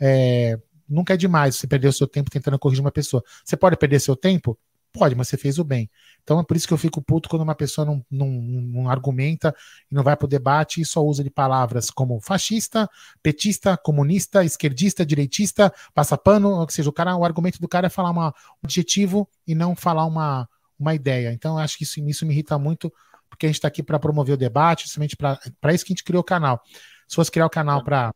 é, 0.01 0.59
nunca 0.89 1.15
é 1.15 1.17
demais 1.17 1.57
você 1.57 1.67
perder 1.67 1.89
o 1.89 1.93
seu 1.93 2.07
tempo 2.07 2.31
tentando 2.31 2.59
corrigir 2.59 2.83
uma 2.83 2.93
pessoa. 2.93 3.23
Você 3.45 3.57
pode 3.57 3.77
perder 3.77 4.01
seu 4.01 4.17
tempo? 4.17 4.59
Pode, 4.93 5.15
mas 5.15 5.29
você 5.29 5.37
fez 5.37 5.59
o 5.59 5.65
bem. 5.65 5.91
Então 6.23 6.41
é 6.41 6.45
por 6.45 6.57
isso 6.57 6.67
que 6.67 6.73
eu 6.73 6.79
fico 6.79 7.03
puto 7.03 7.29
quando 7.29 7.43
uma 7.43 7.55
pessoa 7.55 7.85
não, 7.85 8.05
não, 8.11 8.27
não 8.29 8.91
argumenta 8.91 9.55
e 9.91 9.95
não 9.95 10.03
vai 10.03 10.17
para 10.17 10.25
o 10.25 10.29
debate 10.29 10.81
e 10.81 10.85
só 10.85 11.05
usa 11.05 11.23
de 11.23 11.31
palavras 11.31 11.91
como 11.91 12.21
fascista, 12.21 12.89
petista, 13.23 13.77
comunista, 13.77 14.45
esquerdista, 14.45 15.05
direitista, 15.05 15.73
passa 15.95 16.17
pano, 16.17 16.51
ou 16.51 16.69
seja, 16.71 16.89
o 16.89 16.93
cara, 16.93 17.17
o 17.17 17.25
argumento 17.25 17.61
do 17.61 17.69
cara 17.69 17.87
é 17.87 17.91
falar 17.91 18.11
uma, 18.11 18.29
um 18.29 18.65
adjetivo 18.65 19.29
e 19.47 19.55
não 19.55 19.77
falar 19.77 20.07
uma, 20.07 20.49
uma 20.79 20.95
ideia. 20.95 21.33
Então 21.33 21.57
eu 21.57 21.59
acho 21.59 21.77
que 21.77 21.85
isso, 21.85 22.01
isso 22.01 22.25
me 22.25 22.33
irrita 22.33 22.59
muito, 22.59 22.93
porque 23.29 23.47
a 23.47 23.49
gente 23.49 23.57
está 23.57 23.69
aqui 23.69 23.83
para 23.83 23.99
promover 23.99 24.35
o 24.35 24.39
debate, 24.39 24.85
justamente 24.85 25.17
para 25.17 25.75
isso 25.75 25.85
que 25.85 25.93
a 25.93 25.95
gente 25.95 26.05
criou 26.05 26.23
o 26.23 26.25
canal. 26.25 26.63
Se 27.07 27.15
fosse 27.15 27.31
criar 27.31 27.47
o 27.47 27.51
canal 27.51 27.85
para 27.85 28.13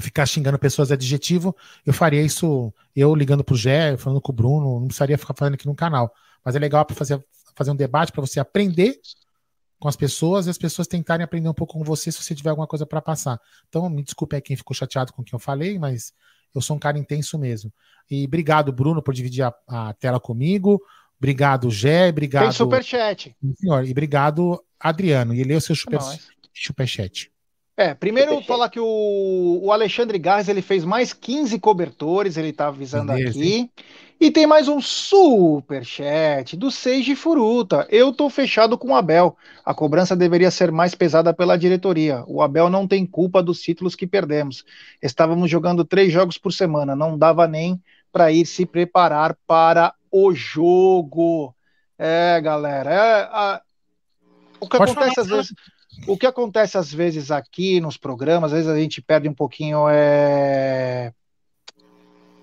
ficar 0.00 0.26
xingando 0.26 0.58
pessoas 0.58 0.88
de 0.88 0.94
adjetivo, 0.94 1.54
eu 1.84 1.92
faria 1.92 2.22
isso 2.22 2.72
eu 2.94 3.14
ligando 3.14 3.44
pro 3.44 3.56
Gé, 3.56 3.96
falando 3.96 4.20
com 4.20 4.32
o 4.32 4.34
Bruno, 4.34 4.80
não 4.80 4.86
precisaria 4.86 5.18
ficar 5.18 5.34
falando 5.34 5.54
aqui 5.54 5.66
no 5.66 5.74
canal. 5.74 6.12
Mas 6.44 6.56
é 6.56 6.58
legal 6.58 6.84
para 6.84 6.96
fazer, 6.96 7.24
fazer 7.54 7.70
um 7.70 7.76
debate, 7.76 8.12
para 8.12 8.20
você 8.20 8.40
aprender 8.40 9.00
com 9.78 9.88
as 9.88 9.96
pessoas 9.96 10.46
e 10.46 10.50
as 10.50 10.58
pessoas 10.58 10.88
tentarem 10.88 11.24
aprender 11.24 11.48
um 11.48 11.54
pouco 11.54 11.74
com 11.74 11.84
você 11.84 12.10
se 12.10 12.22
você 12.22 12.34
tiver 12.34 12.50
alguma 12.50 12.66
coisa 12.66 12.84
para 12.84 13.00
passar. 13.00 13.40
Então, 13.68 13.88
me 13.88 14.02
desculpe 14.02 14.36
aí 14.36 14.42
quem 14.42 14.56
ficou 14.56 14.74
chateado 14.74 15.12
com 15.12 15.22
o 15.22 15.24
que 15.24 15.34
eu 15.34 15.38
falei, 15.38 15.78
mas 15.78 16.12
eu 16.54 16.60
sou 16.60 16.76
um 16.76 16.80
cara 16.80 16.98
intenso 16.98 17.38
mesmo. 17.38 17.72
E 18.10 18.24
obrigado, 18.24 18.72
Bruno, 18.72 19.02
por 19.02 19.14
dividir 19.14 19.42
a, 19.42 19.54
a 19.66 19.92
tela 19.94 20.18
comigo. 20.18 20.80
Obrigado, 21.18 21.70
Gé. 21.70 22.08
Obrigado. 22.08 22.44
Tem 22.44 22.52
superchat. 22.52 23.36
Senhor, 23.56 23.84
e 23.84 23.90
obrigado, 23.90 24.62
Adriano. 24.78 25.34
E 25.34 25.42
lê 25.44 25.54
o 25.54 25.60
seu 25.60 25.76
super, 25.76 26.00
superchat. 26.54 27.30
É, 27.78 27.94
primeiro 27.94 28.42
falar 28.42 28.68
que 28.70 28.80
o, 28.80 29.60
o 29.62 29.70
Alexandre 29.70 30.18
Gás 30.18 30.48
ele 30.48 30.60
fez 30.60 30.84
mais 30.84 31.12
15 31.12 31.60
cobertores, 31.60 32.36
ele 32.36 32.52
tá 32.52 32.66
avisando 32.66 33.12
Beleza, 33.12 33.38
aqui. 33.38 33.70
E 34.20 34.32
tem 34.32 34.48
mais 34.48 34.66
um 34.66 34.80
super 34.80 35.84
chat 35.84 36.56
do 36.56 36.72
Seiji 36.72 37.14
Furuta. 37.14 37.86
Eu 37.88 38.12
tô 38.12 38.28
fechado 38.28 38.76
com 38.76 38.88
o 38.88 38.96
Abel. 38.96 39.36
A 39.64 39.72
cobrança 39.72 40.16
deveria 40.16 40.50
ser 40.50 40.72
mais 40.72 40.92
pesada 40.92 41.32
pela 41.32 41.56
diretoria. 41.56 42.24
O 42.26 42.42
Abel 42.42 42.68
não 42.68 42.84
tem 42.84 43.06
culpa 43.06 43.40
dos 43.40 43.60
títulos 43.60 43.94
que 43.94 44.08
perdemos. 44.08 44.64
Estávamos 45.00 45.48
jogando 45.48 45.84
três 45.84 46.12
jogos 46.12 46.36
por 46.36 46.52
semana, 46.52 46.96
não 46.96 47.16
dava 47.16 47.46
nem 47.46 47.80
para 48.10 48.32
ir 48.32 48.44
se 48.44 48.66
preparar 48.66 49.38
para 49.46 49.94
o 50.10 50.34
jogo. 50.34 51.54
É, 51.96 52.40
galera, 52.40 52.90
é, 52.92 53.20
a... 53.30 53.62
o 54.58 54.68
que 54.68 54.78
Pode 54.78 54.90
acontece 54.90 55.14
falar, 55.14 55.24
às 55.24 55.30
vezes 55.30 55.54
o 56.06 56.16
que 56.16 56.26
acontece 56.26 56.78
às 56.78 56.92
vezes 56.92 57.30
aqui 57.30 57.80
nos 57.80 57.96
programas, 57.96 58.52
às 58.52 58.58
vezes 58.58 58.70
a 58.70 58.78
gente 58.78 59.02
perde 59.02 59.28
um 59.28 59.34
pouquinho. 59.34 59.88
É... 59.88 61.12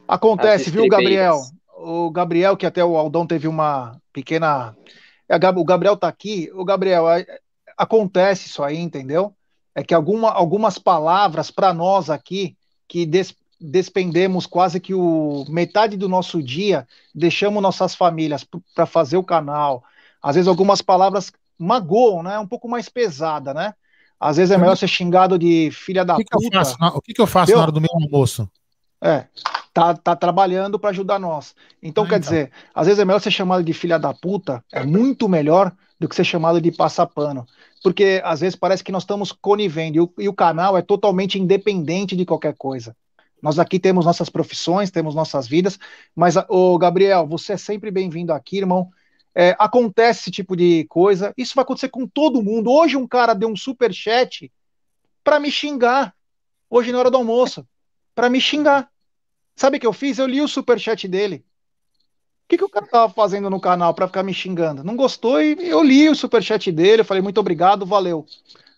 Acontece, 0.08 0.70
viu, 0.70 0.88
Gabriel? 0.88 1.42
O 1.78 2.10
Gabriel, 2.12 2.56
que 2.56 2.66
até 2.66 2.84
o 2.84 2.98
Aldão 2.98 3.26
teve 3.26 3.48
uma 3.48 4.00
pequena. 4.14 4.76
É, 5.28 5.36
o 5.36 5.64
Gabriel 5.64 5.98
tá 5.98 6.08
aqui. 6.08 6.50
O 6.54 6.64
Gabriel, 6.64 7.06
acontece 7.78 8.48
isso 8.48 8.64
aí, 8.64 8.78
entendeu? 8.78 9.34
É 9.74 9.84
que 9.84 9.94
alguma, 9.94 10.32
algumas 10.32 10.78
palavras 10.78 11.52
para 11.52 11.74
nós 11.74 12.10
aqui, 12.10 12.56
que 12.88 13.06
des, 13.06 13.36
despendemos 13.60 14.46
quase 14.46 14.80
que 14.80 14.94
o 14.94 15.46
metade 15.50 15.98
do 15.98 16.08
nosso 16.08 16.42
dia, 16.42 16.88
deixamos 17.14 17.62
nossas 17.62 17.96
famílias 17.96 18.46
para 18.74 18.86
fazer 18.86 19.18
o 19.18 19.24
canal. 19.24 19.84
Às 20.22 20.36
vezes 20.36 20.48
algumas 20.48 20.82
palavras 20.82 21.32
magoam, 21.58 22.24
né? 22.24 22.40
Um 22.40 22.48
pouco 22.48 22.68
mais 22.68 22.90
pesada, 22.90 23.54
né? 23.54 23.74
Às 24.20 24.38
vezes 24.38 24.52
é 24.52 24.58
melhor 24.58 24.76
ser 24.76 24.88
xingado 24.88 25.38
de 25.38 25.70
filha 25.72 26.06
da 26.06 26.16
o 26.16 26.18
que 26.18 26.26
puta. 26.32 26.50
Que 26.50 26.56
faço, 26.56 26.78
o 26.80 27.02
que, 27.02 27.14
que 27.14 27.22
eu 27.22 27.28
faço 27.28 27.52
eu? 27.52 27.58
na 27.58 27.64
hora 27.64 27.72
do 27.72 27.82
meu 27.82 27.90
almoço? 27.94 28.50
É, 29.02 29.26
tá, 29.74 29.94
tá 29.94 30.16
trabalhando 30.16 30.80
para 30.80 30.90
ajudar 30.90 31.20
nós. 31.20 31.54
Então, 31.84 32.06
ah, 32.06 32.08
quer 32.08 32.18
então. 32.18 32.32
dizer, 32.32 32.52
às 32.74 32.88
vezes 32.88 33.00
é 33.00 33.06
melhor 33.06 33.20
ser 33.20 33.32
chamado 33.32 33.64
de 33.64 33.74
filha 33.74 34.00
da 34.00 34.14
puta, 34.14 34.64
é 34.72 34.84
muito 34.84 35.28
melhor 35.28 35.72
do 36.00 36.08
que 36.08 36.16
ser 36.16 36.24
chamado 36.24 36.62
de 36.62 36.72
passapano. 36.72 37.46
Porque 37.84 38.22
às 38.24 38.40
vezes 38.40 38.56
parece 38.56 38.84
que 38.84 38.92
nós 38.92 39.04
estamos 39.04 39.32
conivendo 39.32 39.98
e 39.98 40.02
o, 40.02 40.14
e 40.18 40.30
o 40.30 40.34
canal 40.34 40.78
é 40.78 40.82
totalmente 40.82 41.38
independente 41.38 42.16
de 42.16 42.26
qualquer 42.26 42.56
coisa. 42.58 42.96
Nós 43.42 43.60
aqui 43.60 43.78
temos 43.78 44.06
nossas 44.06 44.30
profissões, 44.30 44.90
temos 44.90 45.14
nossas 45.14 45.48
vidas, 45.48 45.78
mas, 46.16 46.36
o 46.50 46.78
Gabriel, 46.80 47.28
você 47.28 47.54
é 47.54 47.58
sempre 47.58 47.92
bem-vindo 47.92 48.34
aqui, 48.34 48.58
irmão. 48.58 48.90
É, 49.38 49.54
acontece 49.60 50.22
esse 50.22 50.32
tipo 50.32 50.56
de 50.56 50.86
coisa. 50.86 51.34
Isso 51.38 51.54
vai 51.56 51.64
acontecer 51.64 51.90
com 51.90 52.08
todo 52.08 52.42
mundo. 52.42 52.72
Hoje 52.72 52.96
um 52.96 53.06
cara 53.06 53.34
deu 53.34 53.50
um 53.50 53.56
super 53.56 53.94
chat 53.94 54.50
para 55.24 55.40
me 55.40 55.52
xingar. 55.52 56.16
Hoje 56.70 56.92
na 56.92 57.00
hora 57.00 57.12
do 57.12 57.18
almoço, 57.18 57.68
para 58.16 58.30
me 58.30 58.40
xingar. 58.40 58.90
Sabe 59.56 59.78
o 59.78 59.80
que 59.80 59.88
eu 59.88 59.94
fiz? 59.94 60.18
Eu 60.18 60.28
li 60.28 60.42
o 60.42 60.48
super 60.48 60.80
chat 60.80 61.08
dele. 61.08 61.46
O 62.46 62.48
que, 62.48 62.58
que 62.58 62.64
o 62.64 62.70
cara 62.70 62.86
tava 62.86 63.12
fazendo 63.12 63.50
no 63.50 63.60
canal 63.60 63.94
para 63.94 64.08
ficar 64.08 64.24
me 64.24 64.34
xingando? 64.34 64.84
Não 64.84 64.96
gostou 64.96 65.42
e 65.42 65.58
eu 65.68 65.84
li 65.84 66.08
o 66.08 66.16
super 66.16 66.42
chat 66.44 66.72
dele. 66.72 67.02
Eu 67.02 67.06
falei 67.06 67.22
muito 67.22 67.40
obrigado, 67.40 67.86
valeu. 67.86 68.26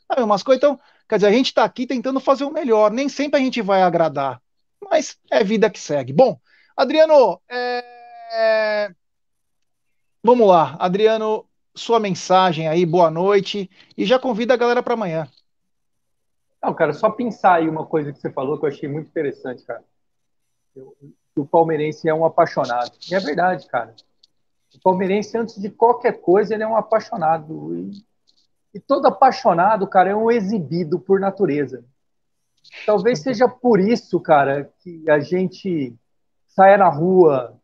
Aí 0.10 0.24
umas 0.24 0.42
coisas. 0.42 0.64
Então, 0.64 0.80
quer 1.08 1.18
dizer, 1.18 1.28
a 1.28 1.32
gente 1.32 1.48
está 1.48 1.64
aqui 1.64 1.86
tentando 1.86 2.20
fazer 2.20 2.46
o 2.46 2.52
melhor. 2.52 2.92
Nem 2.92 3.10
sempre 3.10 3.40
a 3.40 3.44
gente 3.44 3.62
vai 3.62 3.82
agradar, 3.82 4.42
mas 4.90 5.18
é 5.30 5.44
vida 5.44 5.70
que 5.70 5.80
segue. 5.80 6.14
Bom, 6.14 6.40
Adriano, 6.76 7.42
é... 7.50 8.96
Vamos 10.28 10.46
lá, 10.46 10.76
Adriano, 10.78 11.46
sua 11.74 12.02
mensagem 12.02 12.68
aí, 12.68 12.86
boa 12.86 13.10
noite, 13.10 13.72
e 13.98 14.04
já 14.04 14.20
convida 14.20 14.54
a 14.54 14.58
galera 14.58 14.84
para 14.84 14.94
amanhã. 14.94 15.26
Não, 16.62 16.74
cara, 16.74 16.92
só 16.92 17.10
pensar 17.10 17.54
aí 17.54 17.70
uma 17.70 17.86
coisa 17.86 18.12
que 18.12 18.20
você 18.20 18.30
falou 18.30 18.60
que 18.60 18.66
eu 18.66 18.70
achei 18.70 18.90
muito 18.90 19.08
interessante, 19.08 19.64
cara. 19.64 19.82
o 21.34 21.46
palmeirense 21.46 22.10
é 22.10 22.14
um 22.14 22.26
apaixonado. 22.26 22.92
E 23.10 23.16
é 23.16 23.20
verdade, 23.22 23.68
cara. 23.68 23.96
O 24.76 24.82
palmeirense, 24.82 25.38
antes 25.38 25.62
de 25.62 25.70
qualquer 25.70 26.20
coisa, 26.20 26.54
ele 26.54 26.64
é 26.64 26.68
um 26.68 26.76
apaixonado. 26.76 27.74
E, 27.74 28.04
e 28.74 28.82
todo 28.82 29.06
apaixonado, 29.06 29.88
cara, 29.88 30.10
é 30.10 30.16
um 30.16 30.30
exibido 30.30 31.00
por 31.00 31.22
natureza. 31.22 31.86
Talvez 32.86 33.20
seja 33.20 33.48
por 33.48 33.80
isso, 33.80 34.20
cara, 34.20 34.70
que 34.80 35.10
a 35.10 35.22
gente 35.22 35.96
saia 36.50 36.78
na 36.78 36.90
rua 36.90 37.57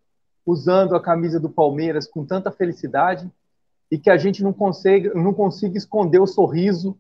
usando 0.46 0.96
a 0.96 1.02
camisa 1.02 1.40
do 1.40 1.50
Palmeiras 1.50 2.08
com 2.08 2.26
tanta 2.26 2.52
felicidade 2.52 3.30
e 3.90 3.98
que 3.98 4.10
a 4.10 4.18
gente 4.18 4.44
não 4.44 4.52
consiga, 4.52 5.14
não 5.14 5.34
consiga 5.34 5.78
esconder 5.78 6.20
o 6.20 6.28
sorriso 6.28 6.98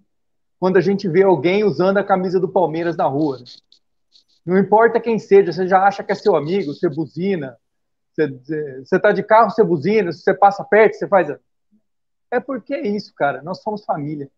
quando 0.59 0.77
a 0.77 0.81
gente 0.81 1.09
vê 1.09 1.23
alguém 1.23 1.63
usando 1.63 1.97
a 1.97 2.03
camisa 2.03 2.39
do 2.39 2.47
Palmeiras 2.47 2.95
na 2.95 3.05
rua. 3.05 3.43
Não 4.45 4.57
importa 4.57 4.99
quem 4.99 5.19
seja, 5.19 5.51
você 5.51 5.67
já 5.67 5.83
acha 5.83 6.03
que 6.03 6.11
é 6.11 6.15
seu 6.15 6.35
amigo, 6.35 6.73
você 6.73 6.89
buzina, 6.89 7.57
você 8.15 8.95
está 8.95 9.11
de 9.11 9.23
carro, 9.23 9.49
você 9.49 9.63
buzina, 9.63 10.11
se 10.11 10.21
você 10.21 10.33
passa 10.33 10.63
perto, 10.63 10.95
você 10.95 11.07
faz. 11.07 11.29
É 12.31 12.39
porque 12.39 12.73
é 12.73 12.87
isso, 12.87 13.13
cara. 13.15 13.41
Nós 13.41 13.61
somos 13.61 13.83
família. 13.83 14.29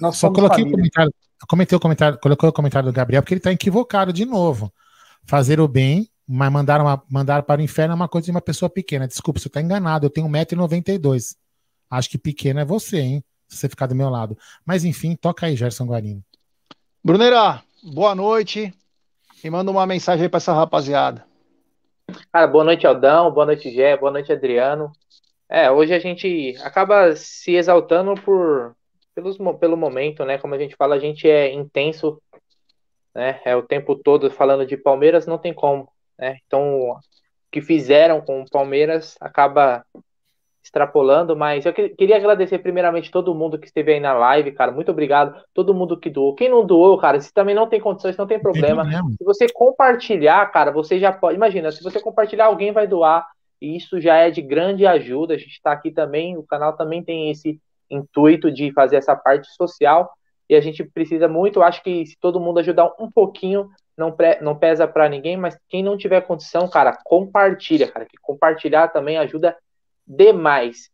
Nós 0.00 0.16
só 0.16 0.30
coloquei 0.30 0.64
família. 0.64 0.72
o 0.72 0.76
comentário, 0.76 1.14
eu 1.40 1.46
comentei 1.46 1.76
o 1.76 1.80
comentário, 1.80 2.18
colocou 2.20 2.48
o 2.48 2.52
comentário 2.52 2.90
do 2.90 2.94
Gabriel 2.94 3.22
porque 3.22 3.34
ele 3.34 3.40
está 3.40 3.52
equivocado 3.52 4.12
de 4.12 4.24
novo. 4.24 4.72
Fazer 5.24 5.60
o 5.60 5.68
bem 5.68 6.10
mas 6.28 6.52
mandar, 6.52 6.80
uma, 6.82 7.02
mandar 7.08 7.42
para 7.42 7.60
o 7.60 7.64
inferno 7.64 7.92
é 7.92 7.94
uma 7.94 8.08
coisa 8.08 8.26
de 8.26 8.30
uma 8.30 8.42
pessoa 8.42 8.68
pequena. 8.68 9.08
Desculpa, 9.08 9.40
você 9.40 9.48
está 9.48 9.62
enganado. 9.62 10.04
Eu 10.04 10.10
tenho 10.10 10.28
1,92m. 10.28 11.34
Acho 11.90 12.10
que 12.10 12.18
pequeno 12.18 12.60
é 12.60 12.64
você, 12.66 12.98
hein? 12.98 13.24
Se 13.48 13.56
você 13.56 13.68
ficar 13.68 13.86
do 13.86 13.94
meu 13.94 14.10
lado. 14.10 14.36
Mas 14.66 14.84
enfim, 14.84 15.16
toca 15.16 15.46
aí, 15.46 15.56
Gerson 15.56 15.86
Guarino. 15.86 16.22
Bruneira, 17.02 17.62
boa 17.82 18.14
noite. 18.14 18.74
E 19.42 19.48
manda 19.48 19.70
uma 19.70 19.86
mensagem 19.86 20.24
aí 20.24 20.28
para 20.28 20.36
essa 20.36 20.52
rapaziada. 20.52 21.24
Cara, 22.30 22.46
boa 22.46 22.64
noite, 22.64 22.86
Aldão. 22.86 23.32
Boa 23.32 23.46
noite, 23.46 23.70
Gé. 23.70 23.96
Boa 23.96 24.12
noite, 24.12 24.30
Adriano. 24.30 24.92
É, 25.48 25.70
hoje 25.70 25.94
a 25.94 25.98
gente 25.98 26.54
acaba 26.62 27.16
se 27.16 27.54
exaltando 27.54 28.14
por 28.16 28.76
pelos, 29.14 29.38
pelo 29.58 29.76
momento, 29.76 30.24
né? 30.26 30.36
Como 30.36 30.54
a 30.54 30.58
gente 30.58 30.76
fala, 30.76 30.94
a 30.94 30.98
gente 30.98 31.28
é 31.28 31.52
intenso, 31.52 32.20
né? 33.14 33.40
É 33.44 33.56
o 33.56 33.62
tempo 33.62 33.96
todo 33.96 34.30
falando 34.30 34.66
de 34.66 34.76
Palmeiras, 34.76 35.26
não 35.26 35.38
tem 35.38 35.54
como. 35.54 35.90
Né? 36.18 36.38
Então, 36.46 36.98
que 37.50 37.60
fizeram 37.60 38.20
com 38.20 38.42
o 38.42 38.50
Palmeiras 38.50 39.16
acaba 39.20 39.84
extrapolando, 40.62 41.34
mas 41.34 41.64
eu 41.64 41.72
que, 41.72 41.88
queria 41.90 42.16
agradecer 42.16 42.58
primeiramente 42.58 43.10
todo 43.10 43.34
mundo 43.34 43.58
que 43.58 43.66
esteve 43.66 43.92
aí 43.92 44.00
na 44.00 44.12
live, 44.12 44.52
cara, 44.52 44.70
muito 44.70 44.90
obrigado, 44.90 45.42
todo 45.54 45.72
mundo 45.72 45.98
que 45.98 46.10
doou. 46.10 46.34
Quem 46.34 46.48
não 46.48 46.64
doou, 46.64 46.98
cara, 46.98 47.18
se 47.20 47.32
também 47.32 47.54
não 47.54 47.66
tem 47.66 47.80
condições, 47.80 48.16
não 48.16 48.26
tem 48.26 48.38
problema. 48.38 48.84
Se 49.16 49.24
você 49.24 49.46
compartilhar, 49.48 50.44
cara, 50.52 50.70
você 50.70 50.98
já 50.98 51.10
pode, 51.10 51.36
imagina, 51.36 51.72
se 51.72 51.82
você 51.82 51.98
compartilhar, 52.00 52.46
alguém 52.46 52.70
vai 52.70 52.86
doar, 52.86 53.26
e 53.60 53.76
isso 53.76 54.00
já 54.00 54.16
é 54.16 54.30
de 54.30 54.42
grande 54.42 54.86
ajuda. 54.86 55.34
A 55.34 55.38
gente 55.38 55.52
está 55.52 55.72
aqui 55.72 55.90
também, 55.90 56.36
o 56.36 56.42
canal 56.42 56.76
também 56.76 57.02
tem 57.02 57.30
esse 57.30 57.58
intuito 57.90 58.52
de 58.52 58.70
fazer 58.72 58.96
essa 58.96 59.16
parte 59.16 59.48
social, 59.54 60.12
e 60.48 60.54
a 60.54 60.60
gente 60.60 60.84
precisa 60.84 61.28
muito, 61.28 61.62
acho 61.62 61.82
que 61.82 62.06
se 62.06 62.16
todo 62.20 62.40
mundo 62.40 62.58
ajudar 62.60 62.92
um 62.98 63.10
pouquinho, 63.10 63.68
não, 63.98 64.12
pre, 64.12 64.38
não 64.40 64.56
pesa 64.56 64.86
para 64.86 65.08
ninguém, 65.08 65.36
mas 65.36 65.58
quem 65.68 65.82
não 65.82 65.98
tiver 65.98 66.20
condição, 66.20 66.68
cara, 66.68 66.96
compartilha, 67.04 67.90
cara, 67.90 68.06
que 68.06 68.16
compartilhar 68.22 68.88
também 68.88 69.18
ajuda 69.18 69.56
demais. 70.06 70.90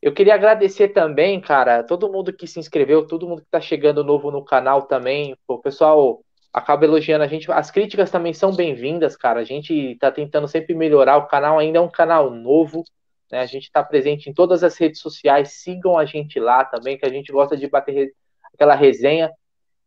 Eu 0.00 0.14
queria 0.14 0.34
agradecer 0.34 0.88
também, 0.88 1.40
cara, 1.40 1.82
todo 1.82 2.10
mundo 2.10 2.32
que 2.32 2.46
se 2.46 2.60
inscreveu, 2.60 3.06
todo 3.06 3.28
mundo 3.28 3.42
que 3.42 3.50
tá 3.50 3.60
chegando 3.60 4.04
novo 4.04 4.30
no 4.30 4.44
canal 4.44 4.82
também. 4.82 5.36
O 5.46 5.58
pessoal 5.58 6.20
acaba 6.52 6.84
elogiando 6.84 7.24
a 7.24 7.26
gente. 7.26 7.50
As 7.50 7.70
críticas 7.70 8.10
também 8.10 8.32
são 8.32 8.54
bem-vindas, 8.54 9.16
cara. 9.16 9.40
A 9.40 9.44
gente 9.44 9.96
tá 9.96 10.12
tentando 10.12 10.46
sempre 10.46 10.74
melhorar. 10.74 11.16
O 11.16 11.26
canal 11.26 11.58
ainda 11.58 11.78
é 11.78 11.80
um 11.80 11.90
canal 11.90 12.30
novo, 12.30 12.84
né? 13.30 13.40
A 13.40 13.46
gente 13.46 13.72
tá 13.72 13.82
presente 13.82 14.30
em 14.30 14.32
todas 14.32 14.62
as 14.62 14.78
redes 14.78 15.00
sociais. 15.00 15.54
Sigam 15.62 15.98
a 15.98 16.04
gente 16.04 16.38
lá 16.38 16.64
também, 16.64 16.96
que 16.96 17.04
a 17.04 17.10
gente 17.10 17.32
gosta 17.32 17.56
de 17.56 17.68
bater 17.68 18.14
aquela 18.54 18.76
resenha. 18.76 19.32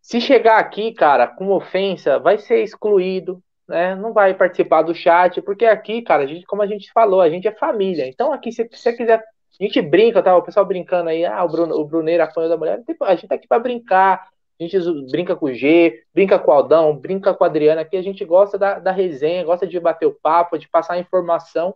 Se 0.01 0.19
chegar 0.19 0.57
aqui, 0.57 0.93
cara, 0.93 1.27
com 1.27 1.49
ofensa, 1.51 2.19
vai 2.19 2.37
ser 2.37 2.63
excluído, 2.63 3.41
né? 3.67 3.95
Não 3.95 4.11
vai 4.13 4.33
participar 4.33 4.81
do 4.81 4.95
chat, 4.95 5.41
porque 5.41 5.65
aqui, 5.65 6.01
cara, 6.01 6.23
a 6.23 6.25
gente, 6.25 6.45
como 6.45 6.61
a 6.61 6.67
gente 6.67 6.91
falou, 6.91 7.21
a 7.21 7.29
gente 7.29 7.47
é 7.47 7.51
família. 7.51 8.07
Então 8.07 8.33
aqui, 8.33 8.51
se 8.51 8.67
você 8.69 8.93
quiser, 8.93 9.19
a 9.19 9.63
gente 9.63 9.81
brinca, 9.81 10.21
tá? 10.21 10.35
O 10.35 10.41
pessoal 10.41 10.65
brincando 10.65 11.09
aí, 11.09 11.23
ah, 11.25 11.43
o, 11.43 11.47
Bruno, 11.47 11.75
o 11.75 11.85
Bruneiro 11.85 12.23
apanhou 12.23 12.49
da 12.49 12.57
mulher. 12.57 12.81
A 13.01 13.15
gente 13.15 13.27
tá 13.27 13.35
aqui 13.35 13.47
para 13.47 13.59
brincar. 13.59 14.27
A 14.59 14.63
gente 14.63 14.77
brinca 15.09 15.35
com 15.35 15.47
o 15.47 15.53
G, 15.53 16.03
brinca 16.13 16.37
com 16.37 16.51
o 16.51 16.53
Aldão, 16.53 16.95
brinca 16.95 17.33
com 17.33 17.43
a 17.43 17.47
Adriana. 17.47 17.81
Aqui 17.81 17.97
a 17.97 18.01
gente 18.01 18.23
gosta 18.23 18.57
da, 18.57 18.77
da 18.77 18.91
resenha, 18.91 19.43
gosta 19.43 19.65
de 19.65 19.79
bater 19.79 20.05
o 20.05 20.13
papo, 20.21 20.57
de 20.57 20.67
passar 20.67 20.99
informação, 20.99 21.73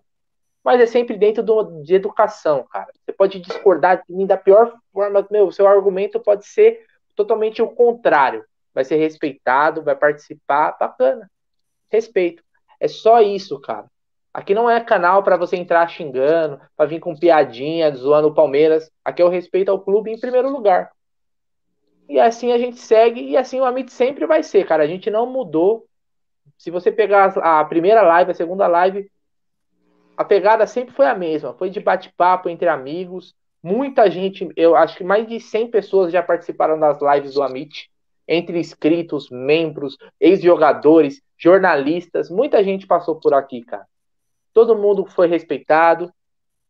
mas 0.64 0.80
é 0.80 0.86
sempre 0.86 1.18
dentro 1.18 1.42
do, 1.42 1.82
de 1.82 1.96
educação, 1.96 2.64
cara. 2.72 2.92
Você 3.04 3.12
pode 3.12 3.40
discordar 3.40 4.04
de 4.08 4.14
mim 4.14 4.28
da 4.28 4.38
pior 4.38 4.74
forma, 4.94 5.26
meu, 5.32 5.52
seu 5.52 5.68
argumento 5.68 6.20
pode 6.20 6.46
ser 6.46 6.80
totalmente 7.16 7.62
o 7.62 7.70
contrário. 7.70 8.44
Vai 8.74 8.84
ser 8.84 8.98
respeitado, 8.98 9.84
vai 9.84 9.96
participar, 9.96 10.76
bacana 10.80 11.30
respeito. 11.96 12.44
É 12.80 12.88
só 12.88 13.22
isso, 13.22 13.60
cara. 13.60 13.86
Aqui 14.34 14.54
não 14.54 14.70
é 14.70 14.82
canal 14.82 15.24
para 15.24 15.38
você 15.38 15.56
entrar 15.56 15.88
xingando, 15.88 16.60
para 16.76 16.86
vir 16.86 17.00
com 17.00 17.16
piadinha, 17.16 17.90
zoando 17.96 18.28
o 18.28 18.34
Palmeiras. 18.34 18.92
Aqui 19.04 19.22
é 19.22 19.26
o 19.26 19.30
respeito 19.30 19.72
ao 19.72 19.80
clube 19.80 20.12
em 20.12 20.20
primeiro 20.20 20.50
lugar. 20.50 20.92
E 22.08 22.20
assim 22.20 22.52
a 22.52 22.58
gente 22.58 22.78
segue, 22.78 23.22
e 23.22 23.38
assim 23.38 23.60
o 23.60 23.66
Amit 23.66 23.92
sempre 23.92 24.26
vai 24.28 24.44
ser, 24.44 24.68
cara. 24.68 24.84
A 24.84 24.88
gente 24.88 25.10
não 25.10 25.26
mudou. 25.26 25.88
Se 26.58 26.70
você 26.70 26.92
pegar 26.92 27.34
a 27.38 27.64
primeira 27.64 28.02
live, 28.02 28.32
a 28.32 28.36
segunda 28.36 28.68
live, 28.68 29.10
a 30.18 30.24
pegada 30.24 30.68
sempre 30.68 30.94
foi 30.94 31.08
a 31.08 31.16
mesma. 31.16 31.54
Foi 31.54 31.70
de 31.70 31.80
bate-papo 31.80 32.50
entre 32.50 32.68
amigos. 32.68 33.34
Muita 33.66 34.12
gente, 34.12 34.48
eu 34.56 34.76
acho 34.76 34.96
que 34.96 35.04
mais 35.04 35.28
de 35.28 35.40
100 35.40 35.72
pessoas 35.72 36.14
já 36.14 36.22
participaram 36.22 36.80
das 36.80 37.02
lives 37.02 37.34
do 37.34 37.42
Amit 37.42 37.90
entre 38.28 38.60
inscritos, 38.60 39.28
membros, 39.32 39.98
ex-jogadores, 40.20 41.20
jornalistas, 41.36 42.30
muita 42.30 42.64
gente 42.64 42.86
passou 42.86 43.16
por 43.16 43.34
aqui, 43.34 43.64
cara. 43.64 43.88
Todo 44.54 44.78
mundo 44.78 45.04
foi 45.08 45.28
respeitado, 45.28 46.14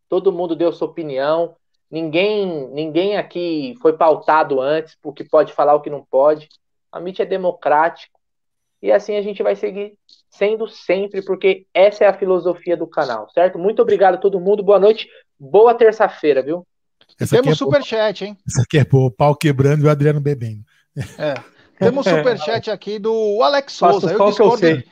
todo 0.08 0.32
mundo 0.32 0.56
deu 0.56 0.72
sua 0.72 0.88
opinião, 0.88 1.58
ninguém, 1.92 2.70
ninguém 2.70 3.18
aqui 3.18 3.76
foi 3.82 3.98
pautado 3.98 4.62
antes, 4.62 4.98
porque 5.02 5.26
pode 5.26 5.52
falar 5.52 5.76
o 5.76 5.82
que 5.82 5.90
não 5.90 6.02
pode. 6.02 6.48
A 6.90 6.98
mídia 6.98 7.24
é 7.24 7.26
democrático 7.26 8.18
e 8.82 8.90
assim 8.90 9.18
a 9.18 9.22
gente 9.22 9.44
vai 9.44 9.58
seguir 9.58 9.98
sendo 10.30 10.66
sempre, 10.66 11.22
porque 11.22 11.68
essa 11.74 12.06
é 12.06 12.08
a 12.08 12.18
filosofia 12.18 12.78
do 12.78 12.88
canal, 12.88 13.30
certo? 13.32 13.60
Muito 13.60 13.82
obrigado 13.82 14.16
a 14.16 14.18
todo 14.18 14.40
mundo, 14.40 14.64
boa 14.64 14.80
noite, 14.80 15.10
boa 15.38 15.74
terça-feira, 15.74 16.42
viu? 16.42 16.66
Essa 17.20 17.38
Temos 17.38 17.54
é 17.54 17.56
superchat, 17.56 18.26
hein? 18.26 18.38
Isso 18.46 18.62
aqui 18.62 18.78
é 18.78 18.86
o 18.92 19.10
pau 19.10 19.36
quebrando 19.36 19.84
e 19.84 19.88
o 19.88 19.90
Adriano 19.90 20.20
bebendo. 20.20 20.64
É. 21.18 21.36
Temos 21.80 22.06
superchat 22.08 22.70
aqui 22.70 23.00
do 23.00 23.42
Alex 23.42 23.74
Souza. 23.74 24.12
Eu 24.12 24.28
discordo, 24.28 24.66
eu, 24.66 24.84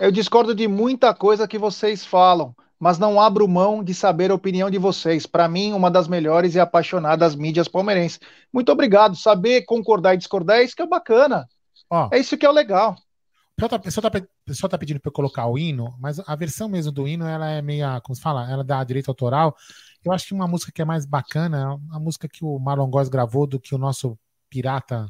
eu 0.00 0.12
discordo 0.12 0.54
de 0.54 0.68
muita 0.68 1.12
coisa 1.12 1.48
que 1.48 1.58
vocês 1.58 2.04
falam, 2.04 2.54
mas 2.78 2.98
não 2.98 3.20
abro 3.20 3.46
mão 3.48 3.82
de 3.82 3.92
saber 3.92 4.30
a 4.30 4.34
opinião 4.34 4.70
de 4.70 4.78
vocês. 4.78 5.26
Para 5.26 5.48
mim, 5.48 5.72
uma 5.72 5.90
das 5.90 6.08
melhores 6.08 6.54
e 6.54 6.60
apaixonadas 6.60 7.34
mídias 7.34 7.68
palmeirenses. 7.68 8.20
Muito 8.52 8.70
obrigado. 8.70 9.16
Saber 9.16 9.62
concordar 9.62 10.14
e 10.14 10.18
discordar 10.18 10.58
é 10.58 10.64
isso 10.64 10.76
que 10.76 10.82
é 10.82 10.86
bacana. 10.86 11.48
Ó, 11.90 12.08
é 12.12 12.18
isso 12.18 12.38
que 12.38 12.46
é 12.46 12.48
o 12.48 12.52
legal. 12.52 12.96
O 13.60 13.78
pessoal 13.78 14.10
tá, 14.10 14.22
pessoal 14.54 14.70
tá 14.70 14.78
pedindo 14.78 15.00
para 15.00 15.08
eu 15.08 15.12
colocar 15.12 15.46
o 15.46 15.58
hino, 15.58 15.96
mas 15.98 16.18
a 16.20 16.36
versão 16.36 16.68
mesmo 16.68 16.92
do 16.92 17.06
hino, 17.06 17.26
ela 17.26 17.48
é 17.48 17.62
meia, 17.62 18.00
como 18.00 18.14
se 18.14 18.22
fala, 18.22 18.50
ela 18.50 18.64
dá 18.64 18.82
direito 18.84 19.08
autoral. 19.08 19.56
Eu 20.04 20.12
acho 20.12 20.26
que 20.26 20.34
uma 20.34 20.46
música 20.46 20.72
que 20.72 20.82
é 20.82 20.84
mais 20.84 21.06
bacana, 21.06 21.78
a 21.90 21.98
música 21.98 22.28
que 22.28 22.44
o 22.44 22.58
Marlon 22.58 22.90
Góes 22.90 23.08
gravou 23.08 23.46
do 23.46 23.60
que 23.60 23.74
o 23.74 23.78
nosso 23.78 24.18
pirata 24.48 25.06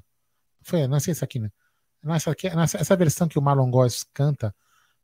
foi, 0.63 0.87
não 0.87 1.01
sei 1.01 1.15
se 1.15 1.25
aqui, 1.25 1.39
né? 1.39 1.51
Nessa, 2.03 2.31
aqui, 2.31 2.49
nessa, 2.51 2.79
essa 2.79 2.97
versão 2.97 3.29
que 3.29 3.39
o 3.39 3.43
Marlon 3.43 3.71
Góes 3.71 4.05
canta 4.15 4.55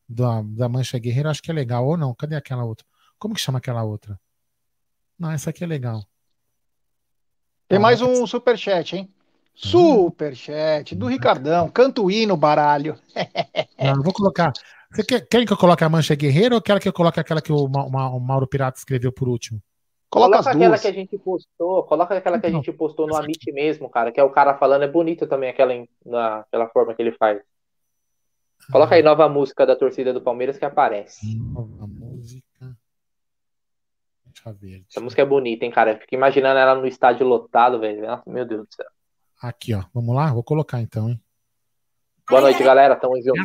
da, 0.08 0.42
da 0.42 0.68
Mancha 0.68 0.98
Guerreira, 0.98 1.30
acho 1.30 1.42
que 1.42 1.50
é 1.50 1.54
legal. 1.54 1.86
Ou 1.86 1.96
não? 1.96 2.14
Cadê 2.14 2.36
aquela 2.36 2.64
outra? 2.64 2.86
Como 3.18 3.34
que 3.34 3.40
chama 3.40 3.58
aquela 3.58 3.82
outra? 3.82 4.18
Não, 5.18 5.30
essa 5.30 5.50
aqui 5.50 5.64
é 5.64 5.66
legal. 5.66 6.06
Tem 7.68 7.78
ah, 7.78 7.80
mais 7.80 8.00
um 8.00 8.12
essa... 8.12 8.26
superchat, 8.26 8.96
hein? 8.96 9.14
Superchat 9.56 10.94
do 10.94 11.06
Ricardão. 11.06 11.70
Canto 11.70 12.10
hino, 12.10 12.36
baralho. 12.36 12.98
não, 13.78 14.00
vou 14.04 14.12
colocar. 14.12 14.52
Você 14.92 15.02
quer, 15.02 15.26
querem 15.26 15.46
que 15.46 15.52
eu 15.52 15.56
coloque 15.56 15.82
a 15.82 15.88
Mancha 15.88 16.14
Guerreira 16.14 16.54
ou 16.54 16.60
quer 16.60 16.78
que 16.78 16.88
eu 16.88 16.92
coloque 16.92 17.18
aquela 17.18 17.40
que 17.40 17.50
o, 17.50 17.64
o 17.64 18.20
Mauro 18.20 18.46
Pirata 18.46 18.78
escreveu 18.78 19.10
por 19.10 19.28
último? 19.28 19.60
Coloca, 20.10 20.38
coloca 20.38 20.50
aquela 20.50 20.78
que 20.78 20.86
a 20.86 20.92
gente 20.92 21.18
postou, 21.18 21.82
coloca 21.84 22.16
aquela 22.16 22.38
que 22.38 22.46
a 22.46 22.50
gente 22.50 22.72
postou 22.72 23.06
no 23.06 23.16
Amit 23.16 23.50
mesmo, 23.52 23.90
cara, 23.90 24.12
que 24.12 24.20
é 24.20 24.22
o 24.22 24.30
cara 24.30 24.56
falando, 24.56 24.84
é 24.84 24.88
bonito 24.88 25.26
também 25.26 25.50
aquela, 25.50 25.74
na, 26.04 26.40
aquela 26.40 26.68
forma 26.68 26.94
que 26.94 27.02
ele 27.02 27.12
faz. 27.12 27.42
Coloca 28.70 28.94
aí 28.94 29.02
nova 29.02 29.28
música 29.28 29.66
da 29.66 29.74
torcida 29.74 30.12
do 30.12 30.20
Palmeiras 30.20 30.58
que 30.58 30.64
aparece. 30.64 31.36
Nova 31.36 31.86
música. 31.86 32.76
Deixa 34.24 34.48
eu 34.48 34.54
ver. 34.54 34.84
Essa 34.88 35.00
música 35.00 35.22
é 35.22 35.26
bonita, 35.26 35.64
hein, 35.64 35.70
cara? 35.70 35.98
Fica 35.98 36.14
imaginando 36.14 36.58
ela 36.58 36.74
no 36.74 36.86
estádio 36.86 37.26
lotado, 37.26 37.80
velho. 37.80 38.02
Meu 38.26 38.44
Deus 38.44 38.66
do 38.66 38.74
céu. 38.74 38.86
Aqui, 39.40 39.74
ó. 39.74 39.84
Vamos 39.92 40.14
lá? 40.14 40.32
Vou 40.32 40.42
colocar 40.42 40.80
então, 40.80 41.10
hein? 41.10 41.20
Boa 42.28 42.40
noite, 42.40 42.62
galera. 42.62 42.96
Tamo 42.96 43.16
junto. 43.22 43.40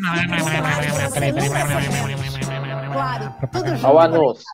Olha 3.84 3.94
o 3.94 4.00
anúncio. 4.00 4.46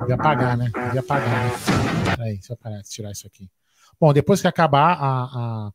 Devia 0.00 0.14
apagar, 0.14 0.56
né? 0.56 0.70
Devia 0.86 1.00
apagar, 1.00 1.44
né? 1.44 1.50
Peraí, 2.16 2.34
deixa 2.34 2.52
eu 2.52 2.56
parar, 2.56 2.82
tirar 2.82 3.10
isso 3.10 3.26
aqui. 3.26 3.50
Bom, 4.00 4.12
depois 4.12 4.40
que 4.40 4.46
acabar 4.46 4.92
a, 4.94 5.24
a, 5.24 5.72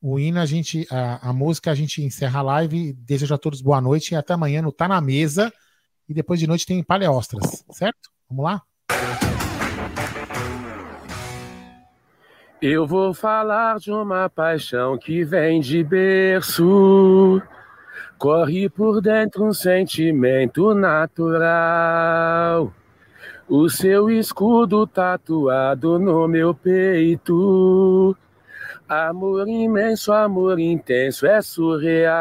o 0.00 0.18
hino, 0.18 0.38
a, 0.38 0.46
gente, 0.46 0.86
a, 0.90 1.30
a, 1.30 1.32
música, 1.32 1.70
a 1.70 1.74
gente 1.74 2.02
encerra 2.02 2.40
a 2.40 2.42
live. 2.42 2.92
Desejo 2.92 3.34
a 3.34 3.38
todos 3.38 3.60
boa 3.60 3.80
noite 3.80 4.12
e 4.12 4.16
até 4.16 4.34
amanhã 4.34 4.62
no 4.62 4.70
Tá 4.70 4.86
na 4.86 5.00
Mesa. 5.00 5.52
E 6.08 6.14
depois 6.14 6.38
de 6.38 6.46
noite 6.46 6.66
tem 6.66 6.82
Paleostras, 6.84 7.64
certo? 7.72 8.10
Vamos 8.28 8.44
lá? 8.44 8.62
Eu 12.60 12.86
vou 12.86 13.12
falar 13.12 13.78
de 13.78 13.92
uma 13.92 14.30
paixão 14.30 14.96
que 14.96 15.22
vem 15.22 15.60
de 15.60 15.84
berço. 15.84 17.42
Corre 18.16 18.70
por 18.70 19.02
dentro 19.02 19.44
um 19.44 19.52
sentimento 19.52 20.74
natural. 20.74 21.12
O 23.46 23.68
seu 23.68 24.08
escudo 24.08 24.86
tatuado 24.86 25.98
no 25.98 26.26
meu 26.26 26.54
peito. 26.54 28.16
Amor 28.88 29.46
imenso, 29.46 30.10
amor 30.10 30.58
intenso, 30.58 31.26
é 31.26 31.42
surreal. 31.42 32.16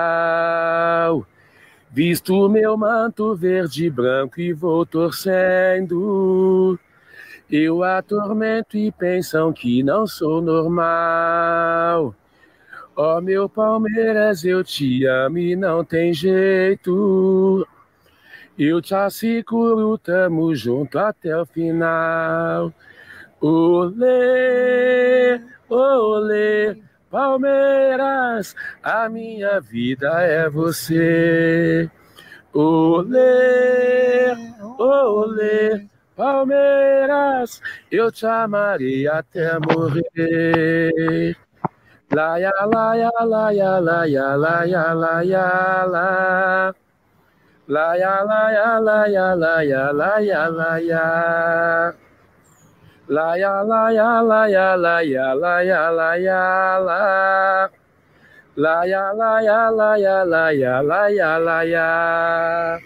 Visto 1.90 2.49
meu 2.49 2.76
manto 2.76 3.34
verde 3.36 3.86
e 3.86 3.90
branco 3.90 4.41
e 4.41 4.52
vou 4.52 4.86
torcendo. 4.86 6.78
Eu 7.50 7.84
atormento 7.84 8.76
e 8.76 8.92
pensam 8.92 9.54
que 9.54 9.84
não 9.84 10.08
sou 10.08 10.42
normal. 10.42 12.16
Ó 12.96 13.18
oh, 13.18 13.22
meu 13.22 13.48
Palmeiras, 13.48 14.44
eu 14.44 14.64
te 14.64 15.06
amo 15.06 15.38
e 15.38 15.56
não 15.56 15.84
tem 15.84 16.14
jeito. 16.14 17.68
Eu 18.58 18.82
te 18.82 18.96
asseguro, 18.96 19.98
tamo 19.98 20.56
junto 20.56 20.98
até 20.98 21.38
o 21.38 21.46
final. 21.46 22.74
Olê, 23.42 25.40
olê, 25.70 26.78
Palmeiras, 27.12 28.56
a 28.82 29.10
minha 29.10 29.60
vida 29.60 30.10
é 30.22 30.50
você. 30.50 31.92
Olê, 32.54 34.34
olê, 34.80 35.86
Palmeiras, 36.16 37.62
eu 37.92 38.10
te 38.10 38.26
amarei 38.26 39.06
até 39.08 39.60
morrer. 39.60 41.36
Laia, 42.12 42.52
laia, 42.68 43.12
laia, 43.26 43.80
laia, 43.80 44.36
laia, 44.38 44.94
laia, 44.94 45.86
laia. 45.86 46.76
Laia, 47.68 48.24
laia, 48.24 48.80
laia, 48.80 49.36
laia, 49.36 49.92
laia, 49.92 50.50
laia. 50.50 51.96
Laia, 53.10 53.64
laia, 53.64 54.22
laia, 54.22 54.76
laia, 54.78 55.34
laia, 55.36 55.92
laia, 55.92 56.80
laia. 56.80 57.70
Laia, 58.56 59.14
laia, 59.14 59.70
laia, 59.72 60.24
laia, 60.24 60.82
laia, 60.82 61.38
laia. 61.40 62.80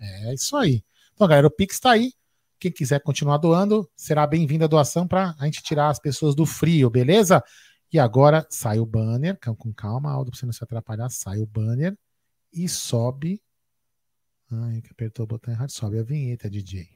É 0.00 0.34
isso 0.34 0.56
aí. 0.56 0.82
Então, 1.18 1.26
galera, 1.26 1.48
o 1.48 1.50
Pix 1.50 1.74
está 1.74 1.90
aí. 1.90 2.12
Quem 2.60 2.70
quiser 2.70 3.02
continuar 3.02 3.38
doando, 3.38 3.90
será 3.96 4.24
bem-vinda 4.24 4.66
a 4.66 4.68
doação 4.68 5.04
para 5.04 5.34
a 5.36 5.46
gente 5.46 5.60
tirar 5.64 5.88
as 5.88 5.98
pessoas 5.98 6.32
do 6.32 6.46
frio, 6.46 6.88
beleza? 6.88 7.42
E 7.92 7.98
agora 7.98 8.46
sai 8.48 8.78
o 8.78 8.86
banner, 8.86 9.36
com 9.56 9.74
calma, 9.74 10.12
Aldo, 10.12 10.30
para 10.30 10.38
você 10.38 10.46
não 10.46 10.52
se 10.52 10.62
atrapalhar, 10.62 11.08
sai 11.08 11.40
o 11.40 11.46
banner 11.46 11.98
e 12.52 12.68
sobe. 12.68 13.42
Ai, 14.48 14.80
que 14.80 14.92
apertou 14.92 15.24
o 15.24 15.26
botão 15.26 15.52
errado, 15.52 15.70
sobe 15.70 15.98
a 15.98 16.04
vinheta, 16.04 16.48
DJ. 16.48 16.88